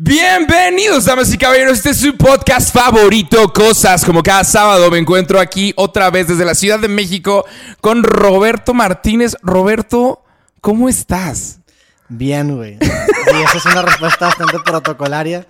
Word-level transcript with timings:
Bienvenidos, 0.00 1.06
damas 1.06 1.34
y 1.34 1.38
caballeros. 1.38 1.78
Este 1.78 1.90
es 1.90 1.96
su 1.96 2.16
podcast 2.16 2.72
favorito, 2.72 3.52
Cosas. 3.52 4.04
Como 4.04 4.22
cada 4.22 4.44
sábado 4.44 4.92
me 4.92 4.98
encuentro 4.98 5.40
aquí 5.40 5.72
otra 5.74 6.08
vez 6.08 6.28
desde 6.28 6.44
la 6.44 6.54
Ciudad 6.54 6.78
de 6.78 6.86
México 6.86 7.44
con 7.80 8.04
Roberto 8.04 8.74
Martínez. 8.74 9.34
Roberto, 9.42 10.22
¿cómo 10.60 10.88
estás? 10.88 11.58
Bien, 12.08 12.54
güey. 12.54 12.78
Y 12.80 13.42
esa 13.42 13.58
es 13.58 13.66
una 13.66 13.82
respuesta 13.82 14.26
bastante 14.26 14.60
protocolaria. 14.64 15.48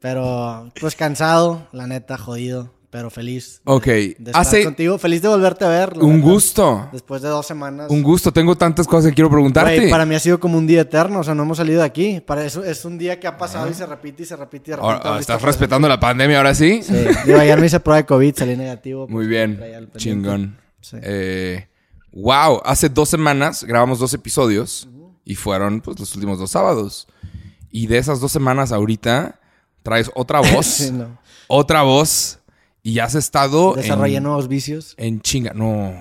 Pero, 0.00 0.72
pues 0.80 0.96
cansado, 0.96 1.68
la 1.70 1.86
neta, 1.86 2.18
jodido, 2.18 2.74
pero 2.96 3.10
feliz. 3.10 3.60
de- 3.62 3.72
Ok. 3.72 3.84
De, 3.84 4.16
estar 4.18 4.36
Hace 4.40 4.64
contigo. 4.64 4.96
Feliz 4.98 5.20
de 5.20 5.28
volverte 5.28 5.66
a 5.66 5.68
ver. 5.68 5.98
un 6.00 6.22
gusto. 6.22 6.88
Después 6.92 7.20
de 7.20 7.28
dos 7.28 7.46
semanas. 7.46 7.90
Un 7.90 8.02
gusto. 8.02 8.32
Tengo 8.32 8.56
tantas 8.56 8.86
cosas 8.86 9.10
que 9.10 9.14
quiero 9.14 9.28
preguntarte. 9.28 9.90
Para 9.90 10.06
mí 10.06 10.14
ha 10.14 10.18
sido 10.18 10.40
como 10.40 10.56
un 10.56 10.66
día 10.66 10.80
eterno, 10.80 11.20
o 11.20 11.22
sea, 11.22 11.34
no 11.34 11.42
hemos 11.42 11.58
salido 11.58 11.80
de 11.80 11.84
aquí. 11.86 12.20
Para 12.20 12.42
eso 12.46 12.64
es 12.64 12.86
un 12.86 12.96
día 12.96 13.20
que 13.20 13.26
ha 13.26 13.36
pasado 13.36 13.68
y 13.70 13.74
se 13.74 13.84
repite 13.84 14.22
y 14.22 14.24
se 14.26 14.34
repite 14.34 14.70
y 14.70 14.72
de 14.72 14.76
repente. 14.76 15.08
Ahora- 15.08 15.20
¿Estás 15.20 15.42
respetando 15.42 15.86
la 15.88 16.00
pandemia 16.00 16.38
ahora 16.38 16.54
sí? 16.54 16.80
Sí. 16.82 16.94
Digo, 17.26 17.38
ayer 17.38 17.60
me 17.60 17.66
hice 17.66 17.80
prueba 17.80 17.98
de 17.98 18.06
COVID, 18.06 18.34
salí 18.34 18.56
negativo. 18.56 19.02
Muy 19.08 19.26
pues, 19.26 19.28
bien. 19.28 19.90
Chingón. 19.98 20.56
Sí. 20.80 20.96
Eh, 21.02 21.68
wow. 22.12 22.62
Hace 22.64 22.88
dos 22.88 23.10
semanas 23.10 23.62
grabamos 23.62 23.98
dos 23.98 24.14
episodios 24.14 24.88
y 25.22 25.34
fueron 25.34 25.82
pues, 25.82 26.00
los 26.00 26.14
últimos 26.14 26.38
dos 26.38 26.50
sábados. 26.50 27.08
Y 27.70 27.88
de 27.88 27.98
esas 27.98 28.20
dos 28.20 28.32
semanas 28.32 28.72
ahorita 28.72 29.38
traes 29.82 30.10
otra 30.14 30.40
voz. 30.54 30.64
Sí, 30.64 30.92
no. 30.92 31.18
otra 31.48 31.82
voz 31.82 32.38
y 32.86 33.00
has 33.00 33.16
estado 33.16 33.74
Desarrollé 33.74 34.18
en, 34.18 34.22
nuevos 34.22 34.46
vicios. 34.46 34.94
en 34.96 35.20
chinga. 35.20 35.52
No. 35.54 35.92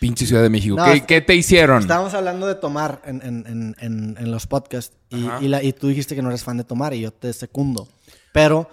Pinche 0.00 0.26
Ciudad 0.26 0.42
de 0.42 0.50
México. 0.50 0.74
No, 0.76 0.84
¿Qué, 1.06 1.20
te 1.20 1.34
hicieron? 1.36 1.80
Estábamos 1.80 2.12
hablando 2.14 2.46
de 2.48 2.56
tomar 2.56 3.02
en, 3.04 3.22
en- 3.24 3.76
en- 3.78 4.30
los 4.30 4.46
podcasts 4.48 4.96
y, 5.10 5.26
y 5.40 5.48
la- 5.48 5.62
y 5.62 5.72
tú 5.72 5.86
dijiste 5.88 6.16
que 6.16 6.22
no 6.22 6.28
eres 6.28 6.42
fan 6.42 6.56
de 6.56 6.64
tomar 6.64 6.92
y 6.92 7.00
yo 7.00 7.12
te 7.12 7.32
secundo. 7.32 7.86
Pero, 8.32 8.68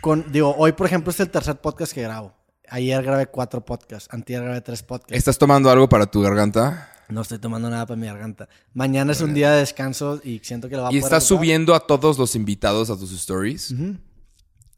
con, 0.00 0.30
digo, 0.32 0.54
hoy 0.56 0.72
por 0.72 0.86
ejemplo 0.86 1.10
es 1.10 1.20
el 1.20 1.30
tercer 1.30 1.56
podcast 1.60 1.92
que 1.92 2.02
grabo. 2.02 2.32
Ayer 2.68 3.02
grabé 3.02 3.26
cuatro 3.26 3.62
podcasts, 3.64 4.08
antier 4.10 4.42
grabé 4.42 4.60
tres 4.62 4.82
podcasts. 4.82 5.12
¿Estás 5.16 5.36
tomando 5.38 5.70
algo 5.70 5.88
para 5.90 6.06
tu 6.06 6.22
garganta? 6.22 6.90
No 7.08 7.20
estoy 7.20 7.38
tomando 7.38 7.68
nada 7.70 7.84
para 7.86 8.00
mi 8.00 8.06
garganta. 8.06 8.48
Mañana 8.74 9.12
es 9.12 9.20
un 9.20 9.32
día 9.34 9.52
de 9.52 9.58
descanso 9.58 10.20
y 10.24 10.40
siento 10.42 10.68
que 10.70 10.76
lo 10.76 10.82
va 10.82 10.88
a 10.88 10.92
¿Y 10.92 11.00
poder 11.00 11.04
estás 11.04 11.24
subiendo 11.24 11.74
a 11.74 11.80
todos 11.86 12.18
los 12.18 12.34
invitados 12.34 12.90
a 12.90 12.96
tus 12.96 13.12
stories? 13.12 13.74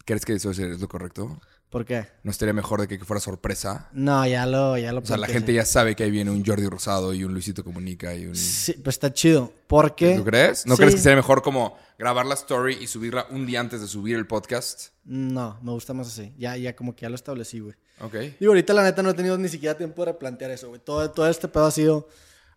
¿Crees 0.05 0.25
que 0.25 0.35
eso 0.35 0.51
es 0.51 0.59
lo 0.59 0.89
correcto? 0.89 1.41
¿Por 1.71 1.85
qué? 1.85 2.07
¿No 2.23 2.31
estaría 2.31 2.55
mejor 2.55 2.81
de 2.81 2.89
que 2.89 3.05
fuera 3.05 3.21
sorpresa? 3.21 3.91
No, 3.93 4.27
ya 4.27 4.47
lo, 4.47 4.79
ya 4.79 4.91
lo 4.93 5.01
O 5.01 5.05
sea, 5.05 5.19
la 5.19 5.27
gente 5.27 5.53
ya 5.53 5.67
sabe 5.67 5.95
que 5.95 6.03
ahí 6.05 6.11
viene 6.11 6.31
un 6.31 6.43
Jordi 6.45 6.67
Rosado 6.67 7.13
y 7.13 7.25
un 7.25 7.33
Luisito 7.35 7.63
Comunica 7.63 8.15
y 8.15 8.25
un... 8.27 8.35
Sí, 8.35 8.73
pues 8.83 8.97
está 8.97 9.13
chido. 9.13 9.53
Porque. 9.67 10.17
¿Tú 10.17 10.25
crees? 10.25 10.65
¿No 10.65 10.77
Sí. 10.77 10.81
crees 10.81 10.95
que 10.95 11.01
sería 11.03 11.17
mejor 11.17 11.43
como 11.43 11.77
grabar 11.99 12.25
la 12.25 12.33
story 12.35 12.79
y 12.81 12.87
subirla 12.87 13.27
un 13.31 13.45
día 13.45 13.61
antes 13.61 13.83
de 13.83 13.87
subir 13.87 14.17
el 14.17 14.27
podcast? 14.27 14.93
No, 15.05 15.59
me 15.63 15.73
gusta 15.73 15.93
más 15.93 16.07
así. 16.07 16.33
Ya, 16.39 16.57
ya 16.57 16.75
como 16.75 16.97
que 16.97 17.03
ya 17.03 17.11
lo 17.11 17.17
establecí, 17.17 17.61
güey. 17.61 17.75
Ok. 18.01 18.15
Digo, 18.41 18.53
ahorita 18.53 18.73
la 18.73 18.83
neta 18.85 19.03
no 19.03 19.11
he 19.11 19.15
tenido 19.15 19.37
ni 19.37 19.51
siquiera 19.51 19.77
tiempo 19.77 20.03
de 20.07 20.13
replantear 20.13 20.51
eso, 20.53 20.69
güey. 20.69 20.81
Todo, 20.83 21.11
todo 21.11 21.29
este 21.29 21.49
pedo 21.49 21.67
ha 21.67 21.71
sido. 21.71 22.09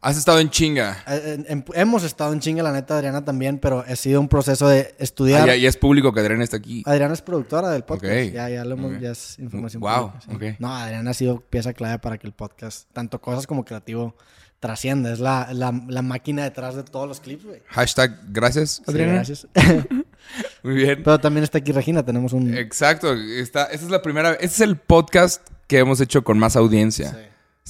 Has 0.03 0.17
estado 0.17 0.39
en 0.39 0.49
chinga. 0.49 1.03
eh, 1.07 1.35
en- 1.37 1.45
en- 1.47 1.65
hemos 1.75 2.03
estado 2.03 2.33
en 2.33 2.39
chinga, 2.39 2.63
la 2.63 2.71
neta, 2.71 2.95
Adriana 2.97 3.23
también, 3.23 3.59
pero 3.59 3.85
ha 3.87 3.95
sido 3.95 4.19
un 4.19 4.27
proceso 4.27 4.67
de 4.67 4.81
Ah, 4.89 4.95
estudiar. 4.97 5.45
ya, 5.47 5.55
ya 5.55 5.69
es 5.69 5.77
público 5.77 6.11
que 6.11 6.19
Adrián 6.21 6.41
está 6.41 6.57
aquí. 6.57 6.81
Adriana 6.87 7.13
es 7.13 7.21
productora 7.21 7.69
del 7.69 7.83
podcast. 7.83 8.11
Ok. 8.29 8.33
Ya, 8.33 8.49
ya 8.49 8.65
lo 8.65 8.73
hemos, 8.73 8.99
ya 8.99 9.11
es 9.11 9.37
información. 9.37 9.79
Wow, 9.81 10.13
pública, 10.25 10.51
sí. 10.51 10.55
No, 10.59 10.75
Adriana 10.75 11.11
ha 11.11 11.13
sido 11.13 11.41
pieza 11.41 11.73
clave 11.73 11.99
para 11.99 12.17
que 12.17 12.25
el 12.25 12.33
podcast, 12.33 12.87
tanto 12.93 13.21
cosas 13.21 13.45
como 13.45 13.63
creativo, 13.63 14.15
trascienda. 14.59 15.11
Es 15.13 15.19
la, 15.19 15.49
la, 15.53 15.71
la 15.87 16.01
máquina 16.01 16.43
detrás 16.45 16.75
de 16.75 16.81
todos 16.83 17.07
los 17.07 17.19
clips, 17.19 17.45
güey. 17.45 17.61
Hashtag 17.67 18.17
gracias, 18.31 18.77
Sí, 18.77 18.83
Adriana. 18.87 19.13
gracias. 19.13 19.47
Muy 20.63 20.73
bien. 20.75 21.01
pero 21.03 21.19
también 21.19 21.43
está 21.43 21.59
aquí 21.59 21.71
Regina, 21.71 22.03
tenemos 22.03 22.33
un. 22.33 22.55
Exacto. 22.57 23.13
Está, 23.13 23.65
esta 23.65 23.85
es 23.85 23.91
la 23.91 24.01
primera. 24.01 24.31
Este 24.33 24.45
es 24.47 24.61
el 24.61 24.77
podcast 24.77 25.47
que 25.67 25.77
hemos 25.79 26.01
hecho 26.01 26.23
con 26.23 26.39
más 26.39 26.55
audiencia. 26.55 27.11
Sí. 27.11 27.17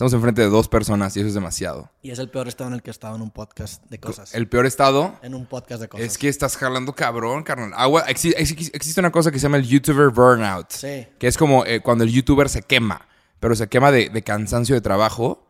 Estamos 0.01 0.13
enfrente 0.13 0.41
de 0.41 0.49
dos 0.49 0.67
personas 0.67 1.15
y 1.15 1.19
eso 1.19 1.27
es 1.27 1.35
demasiado. 1.35 1.91
Y 2.01 2.09
es 2.09 2.17
el 2.17 2.27
peor 2.27 2.47
estado 2.47 2.69
en 2.69 2.73
el 2.73 2.81
que 2.81 2.89
he 2.89 2.91
estado 2.91 3.15
en 3.15 3.21
un 3.21 3.29
podcast 3.29 3.85
de 3.85 3.99
cosas. 3.99 4.33
El 4.33 4.49
peor 4.49 4.65
estado 4.65 5.13
En 5.21 5.35
un 5.35 5.45
podcast 5.45 5.79
de 5.79 5.89
cosas. 5.89 6.07
es 6.07 6.17
que 6.17 6.27
estás 6.27 6.57
jalando 6.57 6.93
cabrón, 6.95 7.43
carnal. 7.43 7.71
Agua, 7.75 8.07
exi- 8.07 8.33
exi- 8.35 8.71
existe 8.73 8.99
una 8.99 9.11
cosa 9.11 9.29
que 9.31 9.37
se 9.37 9.43
llama 9.43 9.57
el 9.57 9.67
YouTuber 9.67 10.09
burnout. 10.09 10.71
Sí. 10.71 11.05
Que 11.19 11.27
es 11.27 11.37
como 11.37 11.67
eh, 11.67 11.81
cuando 11.81 12.03
el 12.03 12.11
YouTuber 12.11 12.49
se 12.49 12.63
quema, 12.63 13.07
pero 13.39 13.53
se 13.55 13.67
quema 13.69 13.91
de, 13.91 14.09
de 14.09 14.23
cansancio 14.23 14.73
de 14.73 14.81
trabajo. 14.81 15.47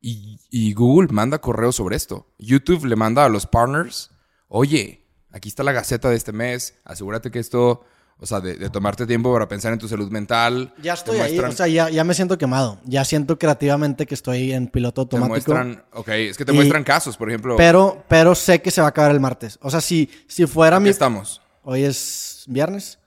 Y, 0.00 0.40
y 0.50 0.72
Google 0.74 1.12
manda 1.12 1.38
correos 1.40 1.76
sobre 1.76 1.94
esto. 1.94 2.26
YouTube 2.40 2.86
le 2.86 2.96
manda 2.96 3.24
a 3.24 3.28
los 3.28 3.46
partners, 3.46 4.10
oye, 4.48 5.06
aquí 5.30 5.48
está 5.48 5.62
la 5.62 5.70
gaceta 5.70 6.10
de 6.10 6.16
este 6.16 6.32
mes, 6.32 6.74
asegúrate 6.84 7.30
que 7.30 7.38
esto, 7.38 7.84
o 8.22 8.26
sea, 8.26 8.40
de, 8.40 8.54
de 8.54 8.70
tomarte 8.70 9.04
tiempo 9.04 9.32
para 9.32 9.48
pensar 9.48 9.72
en 9.72 9.80
tu 9.80 9.88
salud 9.88 10.08
mental. 10.10 10.72
Ya 10.80 10.94
Te 10.94 10.98
estoy 11.00 11.18
ahí, 11.18 11.36
o 11.40 11.50
sea, 11.50 11.66
ya, 11.66 11.90
ya 11.90 12.04
me 12.04 12.14
siento 12.14 12.38
quemado. 12.38 12.78
Ya 12.84 13.04
siento 13.04 13.36
creativamente 13.36 14.06
que 14.06 14.14
estoy 14.14 14.52
en 14.52 14.68
piloto 14.68 15.06
Te 15.08 15.16
automático. 15.16 15.52
muestran, 15.52 15.84
ok, 15.92 16.08
es 16.08 16.36
que 16.38 16.44
te 16.44 16.52
Y- 16.52 16.54
muestran 16.54 16.84
casos, 16.84 17.16
por 17.16 17.28
ejemplo. 17.28 17.56
Pero, 17.56 18.04
pero 18.08 18.36
sé 18.36 18.62
que 18.62 18.70
se 18.70 18.80
va 18.80 18.86
a 18.86 18.90
acabar 18.90 19.10
el 19.10 19.18
martes. 19.18 19.58
O 19.60 19.70
sea, 19.70 19.80
si, 19.80 20.08
si 20.28 20.46
fuera 20.46 20.78
mi... 20.78 20.88
estamos. 20.88 21.42
Hoy 21.64 21.82
es 21.82 22.44
viernes. 22.46 22.98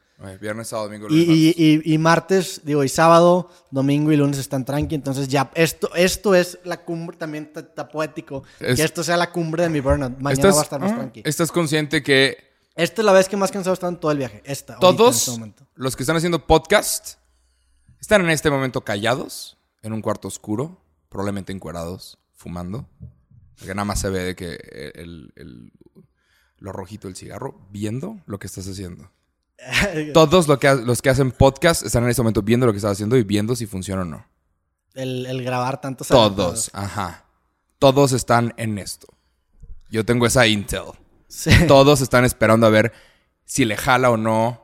Viernes, 0.42 0.70
sábado, 0.70 0.88
domingo, 0.88 1.08
Y, 1.10 1.26
lunes, 1.26 1.38
y, 1.58 1.82
y, 1.86 1.94
y 1.94 1.98
martes, 1.98 2.62
digo, 2.64 2.84
y 2.84 2.90
sábado, 2.90 3.50
domingo 3.70 4.12
y 4.12 4.18
lunes 4.18 4.38
están 4.38 4.66
tranqui. 4.66 4.96
Entonces 4.96 5.28
ya, 5.28 5.52
esto, 5.56 5.94
esto 5.96 6.34
es 6.36 6.58
la 6.64 6.78
cumbre, 6.84 7.16
también 7.18 7.52
está, 7.56 7.88
poético. 7.88 8.44
Es- 8.60 8.78
que 8.78 8.84
esto 8.84 9.04
sea 9.04 9.18
la 9.18 9.32
cumbre 9.32 9.64
de 9.64 9.70
mi 9.70 9.80
burnout. 9.82 10.18
Mañana 10.20 10.34
¿Estás, 10.34 10.56
va 10.56 10.60
a 10.60 10.64
estar 10.64 10.80
más 10.82 10.92
ah, 10.94 10.96
tranqui. 10.96 11.22
¿Estás 11.26 11.52
consciente 11.52 12.02
que 12.02 12.55
Esta 12.76 13.02
es 13.02 13.06
la 13.06 13.14
vez 13.14 13.30
que 13.30 13.38
más 13.38 13.52
cansado 13.52 13.74
he 13.74 13.76
estado 13.76 13.94
en 13.94 14.00
todo 14.00 14.12
el 14.12 14.18
viaje. 14.18 14.42
Esta. 14.46 14.74
este 14.74 14.82
todos 14.82 15.28
momento. 15.30 15.66
los 15.76 15.96
que 15.96 16.04
están 16.04 16.18
haciendo 16.18 16.46
podcast 16.46 17.16
están 18.02 18.22
en 18.22 18.30
este 18.30 18.50
momento 18.50 18.82
callados, 18.82 19.58
en 19.82 19.94
un 19.94 20.02
cuarto 20.02 20.28
oscuro, 20.28 20.82
probablemente 21.10 21.54
encuerados, 21.54 22.18
fumando? 22.34 22.88
Porque 23.58 23.74
nada 23.74 23.86
más 23.86 24.00
se 24.02 24.10
ve 24.10 24.20
de 24.24 24.36
que 24.36 24.56
el, 24.96 25.32
el- 25.36 25.72
lo 26.58 26.72
rojito 26.72 27.08
del 27.08 27.16
cigarro, 27.16 27.68
viendo 27.70 28.22
lo 28.26 28.40
que 28.40 28.48
estás 28.48 28.68
haciendo. 28.68 29.12
Todos 30.14 30.48
lo 30.48 30.58
que, 30.60 30.74
los 30.76 31.02
que 31.02 31.10
hacen 31.10 31.32
podcast 31.32 31.84
están 31.84 32.04
en 32.04 32.10
este 32.10 32.22
momento 32.22 32.42
viendo 32.42 32.66
lo 32.66 32.72
que 32.74 32.78
estás 32.78 32.94
haciendo 32.94 33.16
y 33.18 33.24
viendo 33.24 33.56
si 33.56 33.66
funciona 33.68 34.02
o 34.02 34.06
no. 34.06 34.26
El, 34.96 35.26
el 35.26 35.44
grabar 35.44 35.80
tantos 35.82 36.08
Todos, 36.08 36.70
ajá. 36.74 37.26
Todos 37.80 38.12
están 38.14 38.54
en 38.58 38.78
esto. 38.78 39.08
Yo 39.90 40.06
tengo 40.06 40.26
esa 40.26 40.48
intel. 40.48 40.84
Sí. 41.28 41.52
Todos 41.68 42.02
están 42.02 42.26
esperando 42.26 42.68
a 42.68 42.70
ver 42.70 42.92
si 43.46 43.66
le 43.66 43.78
jala 43.78 44.10
o 44.12 44.18
no, 44.18 44.62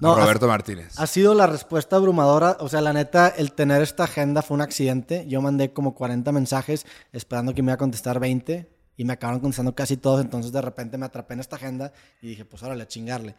No, 0.00 0.12
a 0.14 0.20
Roberto 0.20 0.46
Martínez. 0.48 0.98
Ha 0.98 1.06
sido 1.06 1.34
la 1.34 1.46
respuesta 1.46 1.96
abrumadora. 1.96 2.56
O 2.60 2.68
sea, 2.68 2.80
la 2.80 2.92
neta, 2.92 3.28
el 3.28 3.52
tener 3.52 3.82
esta 3.82 4.04
agenda 4.04 4.42
fue 4.42 4.54
un 4.56 4.60
accidente. 4.60 5.24
Yo 5.28 5.40
mandé 5.40 5.72
como 5.72 5.94
40 5.94 6.30
mensajes 6.32 6.86
esperando 7.12 7.54
que 7.54 7.62
me 7.62 7.68
iba 7.70 7.74
a 7.74 7.78
contestar 7.78 8.20
20 8.20 8.68
y 8.96 9.04
me 9.04 9.12
acabaron 9.14 9.40
contestando 9.40 9.74
casi 9.74 9.96
todos. 9.96 10.20
Entonces, 10.20 10.52
de 10.52 10.60
repente 10.60 10.98
me 10.98 11.06
atrapé 11.06 11.34
en 11.34 11.40
esta 11.40 11.56
agenda 11.56 11.92
y 12.20 12.28
dije, 12.28 12.44
pues 12.44 12.62
órale, 12.62 12.82
a 12.82 12.86
chingarle. 12.86 13.34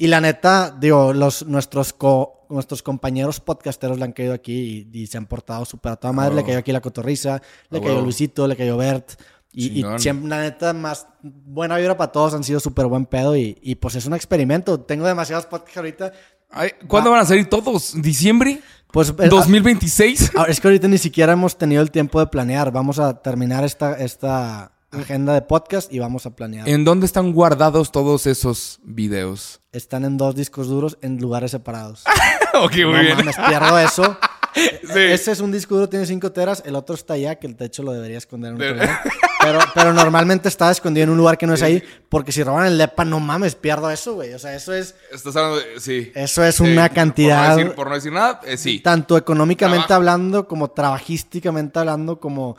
Y 0.00 0.06
la 0.06 0.20
neta, 0.20 0.76
digo, 0.78 1.12
los, 1.12 1.44
nuestros, 1.46 1.92
co- 1.92 2.46
nuestros 2.50 2.82
compañeros 2.84 3.40
podcasteros 3.40 3.98
le 3.98 4.04
han 4.04 4.12
caído 4.12 4.32
aquí 4.32 4.88
y, 4.92 4.98
y 5.00 5.06
se 5.08 5.18
han 5.18 5.26
portado 5.26 5.64
súper 5.64 5.92
a 5.92 5.96
toda 5.96 6.12
madre. 6.12 6.36
Le 6.36 6.44
cayó 6.44 6.58
aquí 6.58 6.70
la 6.70 6.80
cotorriza, 6.80 7.42
le 7.70 7.80
cayó. 7.80 8.00
Luisito, 8.02 8.46
le 8.46 8.54
cayó 8.56 8.76
Bert. 8.76 9.20
Y, 9.52 9.80
y 9.80 9.98
siempre, 9.98 10.28
la 10.28 10.40
neta, 10.40 10.72
más 10.72 11.06
buena 11.22 11.76
vibra 11.76 11.96
para 11.96 12.12
todos, 12.12 12.34
han 12.34 12.44
sido 12.44 12.60
súper 12.60 12.86
buen 12.86 13.06
pedo 13.06 13.36
y, 13.36 13.58
y 13.62 13.76
pues 13.76 13.94
es 13.94 14.06
un 14.06 14.14
experimento. 14.14 14.80
Tengo 14.80 15.06
demasiados 15.06 15.46
podcasts 15.46 15.76
ahorita. 15.76 16.12
Ay, 16.50 16.70
¿Cuándo 16.86 17.10
van 17.10 17.20
a 17.20 17.24
salir 17.26 17.48
todos? 17.48 17.94
¿Diciembre? 18.00 18.60
Pues 18.92 19.10
eh, 19.10 19.12
¿2026? 19.28 20.32
ah, 20.36 20.46
es 20.48 20.60
que 20.60 20.68
ahorita 20.68 20.88
ni 20.88 20.98
siquiera 20.98 21.32
hemos 21.32 21.58
tenido 21.58 21.82
el 21.82 21.90
tiempo 21.90 22.20
de 22.20 22.26
planear. 22.26 22.72
Vamos 22.72 22.98
a 22.98 23.20
terminar 23.20 23.64
esta, 23.64 23.94
esta 23.98 24.72
agenda 24.90 25.34
de 25.34 25.42
podcast 25.42 25.92
y 25.92 25.98
vamos 25.98 26.24
a 26.24 26.34
planear. 26.34 26.68
¿En 26.68 26.84
dónde 26.84 27.06
están 27.06 27.32
guardados 27.32 27.92
todos 27.92 28.26
esos 28.26 28.80
videos? 28.82 29.60
Están 29.72 30.04
en 30.04 30.16
dos 30.16 30.34
discos 30.34 30.68
duros 30.68 30.98
en 31.02 31.18
lugares 31.18 31.50
separados. 31.50 32.04
ok, 32.54 32.76
no 32.78 32.92
mames, 32.92 33.36
pierdo 33.36 33.78
eso. 33.78 34.16
Sí. 34.54 34.98
Ese 34.98 35.30
es 35.30 35.40
un 35.40 35.52
disco 35.52 35.76
duro, 35.76 35.88
tiene 35.88 36.04
5 36.04 36.32
teras. 36.32 36.64
El 36.66 36.74
otro 36.74 36.94
está 36.96 37.14
allá, 37.14 37.36
que 37.36 37.46
el 37.46 37.54
techo 37.54 37.84
lo 37.84 37.92
debería 37.92 38.18
esconder 38.18 38.54
en 38.54 38.58
lugar. 38.58 39.00
Pero, 39.52 39.60
pero 39.74 39.92
normalmente 39.92 40.48
está 40.48 40.70
escondido 40.70 41.04
en 41.04 41.10
un 41.10 41.16
lugar 41.18 41.36
que 41.38 41.46
no 41.46 41.54
es 41.54 41.62
ahí. 41.62 41.82
Porque 42.08 42.32
si 42.32 42.42
roban 42.42 42.66
el 42.66 42.78
depa, 42.78 43.04
no 43.04 43.20
mames, 43.20 43.54
pierdo 43.54 43.90
eso, 43.90 44.14
güey. 44.14 44.32
O 44.34 44.38
sea, 44.38 44.54
eso 44.54 44.72
es, 44.74 44.94
Estás 45.12 45.34
hablando 45.36 45.58
de... 45.58 45.80
Sí. 45.80 46.10
eso 46.14 46.42
es 46.44 46.56
Sí, 46.56 46.62
una 46.64 46.82
por 46.82 46.90
no 46.90 46.94
cantidad. 46.94 47.56
decir- 47.56 47.74
Por 47.74 47.88
no 47.88 47.94
decir, 47.94 48.12
nada, 48.12 48.40
eh, 48.44 48.56
sí. 48.56 48.80
Tanto 48.80 49.16
económicamente 49.16 49.86
Trabajo. 49.86 49.94
hablando, 49.94 50.48
como 50.48 50.70
trabajísticamente 50.70 51.78
hablando, 51.78 52.18
como 52.20 52.56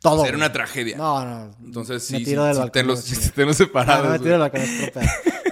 todo. 0.00 0.18
Sería 0.24 0.32
güey. 0.32 0.40
una 0.46 0.52
tragedia. 0.52 0.96
No, 0.96 1.24
no. 1.24 1.56
Entonces, 1.64 2.10
me 2.10 2.18
sí, 2.18 2.24
tiro 2.24 2.42
sí, 2.42 2.46
del 2.46 2.54
sí, 2.54 2.60
balcón. 2.60 2.72
tenlos, 2.72 2.98
no, 3.00 3.04
chinga. 3.06 3.20
sí, 3.22 3.30
tenlos 3.30 3.58
No, 3.60 3.66
separados. 3.66 4.04
no 4.06 4.12
me 4.12 4.18
tiro 4.18 4.30
del 4.32 4.40
balcón. 4.40 4.62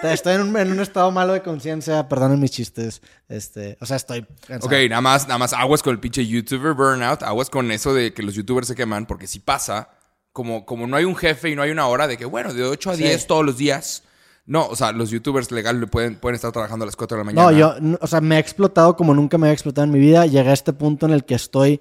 Estoy 0.03 0.35
en 0.35 0.43
un, 0.43 0.57
en 0.59 0.71
un 0.71 0.81
estado 0.81 1.11
malo 1.11 1.33
de 1.33 1.41
conciencia, 1.43 2.07
perdonen 2.09 2.39
mis 2.39 2.51
chistes. 2.51 3.01
Este, 3.29 3.79
o 3.81 3.87
sea, 3.87 3.97
estoy 3.97 4.27
cansado. 4.47 4.67
Ok, 4.67 4.89
nada 4.91 5.01
más, 5.01 5.27
nada 5.27 5.39
más 5.39 5.55
aguas 5.55 5.83
con 5.83 5.93
el 5.95 5.99
pinche 6.01 6.27
YouTuber 6.27 6.75
burnout, 6.75 7.23
aguas 7.23 7.49
con 7.49 7.71
eso 7.71 7.95
de 7.95 8.13
que 8.13 8.23
los 8.23 8.35
YouTubers 8.35 8.69
se 8.69 8.75
queman, 8.75 9.07
porque 9.07 9.27
si 9.27 9.41
pasa, 9.41 9.89
como, 10.35 10.67
como 10.67 10.87
no 10.87 10.97
hay 10.99 11.05
un 11.07 11.17
jefe 11.17 11.49
y 11.49 11.57
no 11.57 11.63
hay 11.63 11.71
una 11.71 11.87
hora 11.87 12.07
de 12.07 12.19
que, 12.19 12.27
bueno, 12.27 12.53
de 12.53 12.63
8 12.65 12.91
a 12.91 12.97
Sí. 12.97 13.05
10 13.05 13.27
todos 13.27 13.43
los 13.47 13.57
días, 13.57 14.03
No, 14.47 14.67
o 14.67 14.77
sea, 14.77 14.93
los 14.93 15.09
youtubers 15.09 15.51
legales 15.51 15.89
pueden, 15.89 16.17
pueden 16.17 16.35
estar 16.35 16.53
trabajando 16.53 16.83
a 16.83 16.87
las 16.87 16.97
4 16.97 17.17
de 17.17 17.21
la 17.23 17.25
mañana. 17.25 17.51
No, 17.51 17.57
yo, 17.57 17.77
n- 17.79 17.97
o 17.99 18.07
sea, 18.07 18.21
me 18.21 18.37
he 18.37 18.39
explotado 18.39 18.95
como 18.95 19.15
nunca 19.15 19.39
me 19.39 19.47
había 19.47 19.55
explotado 19.55 19.87
en 19.87 19.91
mi 19.91 19.99
vida. 19.99 20.27
Llegué 20.27 20.51
a 20.51 20.53
este 20.53 20.75
punto 20.75 21.07
en 21.07 21.13
el 21.15 21.25
que 21.25 21.35
estoy 21.35 21.81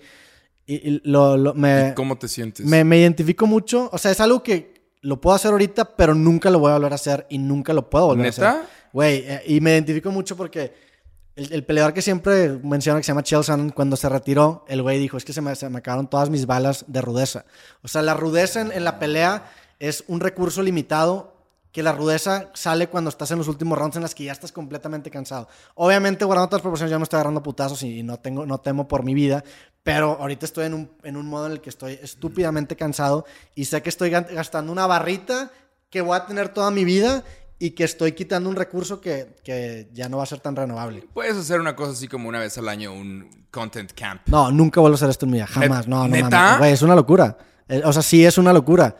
y, 0.65 0.75
y 0.75 1.01
lo, 1.03 1.35
lo- 1.35 1.53
me, 1.55 1.91
¿Cómo 1.93 2.17
te 2.17 2.29
sientes? 2.29 2.65
me, 2.65 2.85
me 2.85 2.99
identifico 2.99 3.47
mucho. 3.47 3.89
O 3.91 3.97
sea, 3.97 4.11
es 4.11 4.21
algo 4.21 4.41
que 4.43 4.93
lo 5.01 5.19
puedo 5.19 5.35
hacer 5.35 5.51
ahorita, 5.51 5.97
pero 5.97 6.15
nunca 6.15 6.49
lo 6.49 6.59
voy 6.59 6.71
a 6.71 6.75
volver 6.75 6.93
a 6.93 6.95
hacer 6.95 7.27
y 7.29 7.37
nunca 7.37 7.73
lo 7.73 7.89
puedo 7.89 8.05
volver 8.05 8.27
a 8.27 8.29
¿Neta? 8.29 8.49
hacer. 8.51 8.63
Güey, 8.93 9.23
eh, 9.27 9.41
y 9.47 9.59
me 9.59 9.71
identifico 9.71 10.09
mucho 10.11 10.37
porque 10.37 10.73
el, 11.35 11.51
el 11.51 11.65
peleador 11.65 11.93
que 11.93 12.01
siempre 12.01 12.59
menciona 12.63 12.99
que 12.99 13.03
se 13.03 13.11
llama 13.11 13.23
Chael 13.23 13.43
Sonnen, 13.43 13.69
cuando 13.71 13.95
se 13.95 14.07
retiró, 14.09 14.65
el 14.67 14.81
güey 14.81 14.99
dijo, 14.99 15.17
es 15.17 15.25
que 15.25 15.33
se 15.33 15.41
me, 15.41 15.55
se 15.55 15.69
me 15.69 15.79
acabaron 15.79 16.07
todas 16.07 16.29
mis 16.29 16.45
balas 16.45 16.85
de 16.87 17.01
rudeza. 17.01 17.45
O 17.81 17.87
sea, 17.87 18.01
la 18.01 18.13
rudeza 18.13 18.61
en, 18.61 18.83
la 18.83 18.99
pelea 18.99 19.51
es 19.79 20.03
un 20.07 20.19
recurso 20.19 20.61
limitado 20.61 21.33
que 21.71 21.81
la 21.81 21.91
rudeza 21.91 22.51
sale 22.53 22.87
cuando 22.87 23.09
estás 23.09 23.31
en 23.31 23.39
los 23.39 23.47
últimos 23.47 23.79
rounds 23.79 23.95
en 23.95 24.03
las 24.03 24.13
que 24.13 24.25
ya 24.25 24.31
estás 24.31 24.51
completamente 24.51 25.09
cansado. 25.09 25.47
Obviamente, 25.73 26.23
guardando 26.23 26.45
otras 26.45 26.61
proporciones, 26.61 26.91
yo 26.91 26.99
me 26.99 27.03
estoy 27.03 27.17
agarrando 27.17 27.41
putazos 27.41 27.81
y 27.81 28.03
no, 28.03 28.19
tengo, 28.19 28.45
no 28.45 28.59
temo 28.59 28.87
por 28.87 29.03
mi 29.03 29.15
vida, 29.15 29.43
pero 29.81 30.17
ahorita 30.19 30.45
estoy 30.45 30.67
en 30.67 30.75
un, 30.75 30.91
en 31.01 31.17
un 31.17 31.25
modo 31.25 31.47
en 31.47 31.53
el 31.53 31.61
que 31.61 31.71
estoy 31.71 31.97
estúpidamente 31.99 32.75
cansado 32.75 33.25
y 33.55 33.65
sé 33.65 33.81
que 33.81 33.89
estoy 33.89 34.11
gastando 34.11 34.71
una 34.71 34.85
barrita 34.85 35.51
que 35.89 36.01
voy 36.01 36.15
a 36.15 36.27
tener 36.27 36.49
toda 36.49 36.69
mi 36.69 36.85
vida 36.85 37.23
y 37.59 37.71
que 37.71 37.83
estoy 37.85 38.11
quitando 38.13 38.49
un 38.49 38.55
recurso 38.55 38.99
que, 38.99 39.35
que 39.43 39.87
ya 39.93 40.09
no 40.09 40.17
va 40.17 40.23
a 40.23 40.25
ser 40.25 40.39
tan 40.39 40.55
renovable. 40.55 41.07
Puedes 41.13 41.35
hacer 41.37 41.59
una 41.59 41.75
cosa 41.75 41.91
así 41.93 42.07
como 42.07 42.27
una 42.27 42.39
vez 42.39 42.57
al 42.57 42.67
año, 42.67 42.91
un 42.93 43.45
content 43.51 43.91
camp. 43.93 44.21
No, 44.27 44.51
nunca 44.51 44.81
vuelvo 44.81 44.95
a 44.95 44.97
hacer 44.97 45.09
esto 45.09 45.25
en 45.25 45.31
mi 45.31 45.37
vida. 45.37 45.47
Jamás. 45.47 45.87
No, 45.87 45.99
no 46.01 46.07
¿neta? 46.09 46.29
mames. 46.29 46.57
Güey, 46.59 46.71
es 46.73 46.81
una 46.81 46.95
locura. 46.95 47.37
Eh, 47.69 47.81
O 47.85 47.93
sea, 47.93 48.01
sí 48.01 48.25
es 48.25 48.37
una 48.37 48.51
locura. 48.51 48.95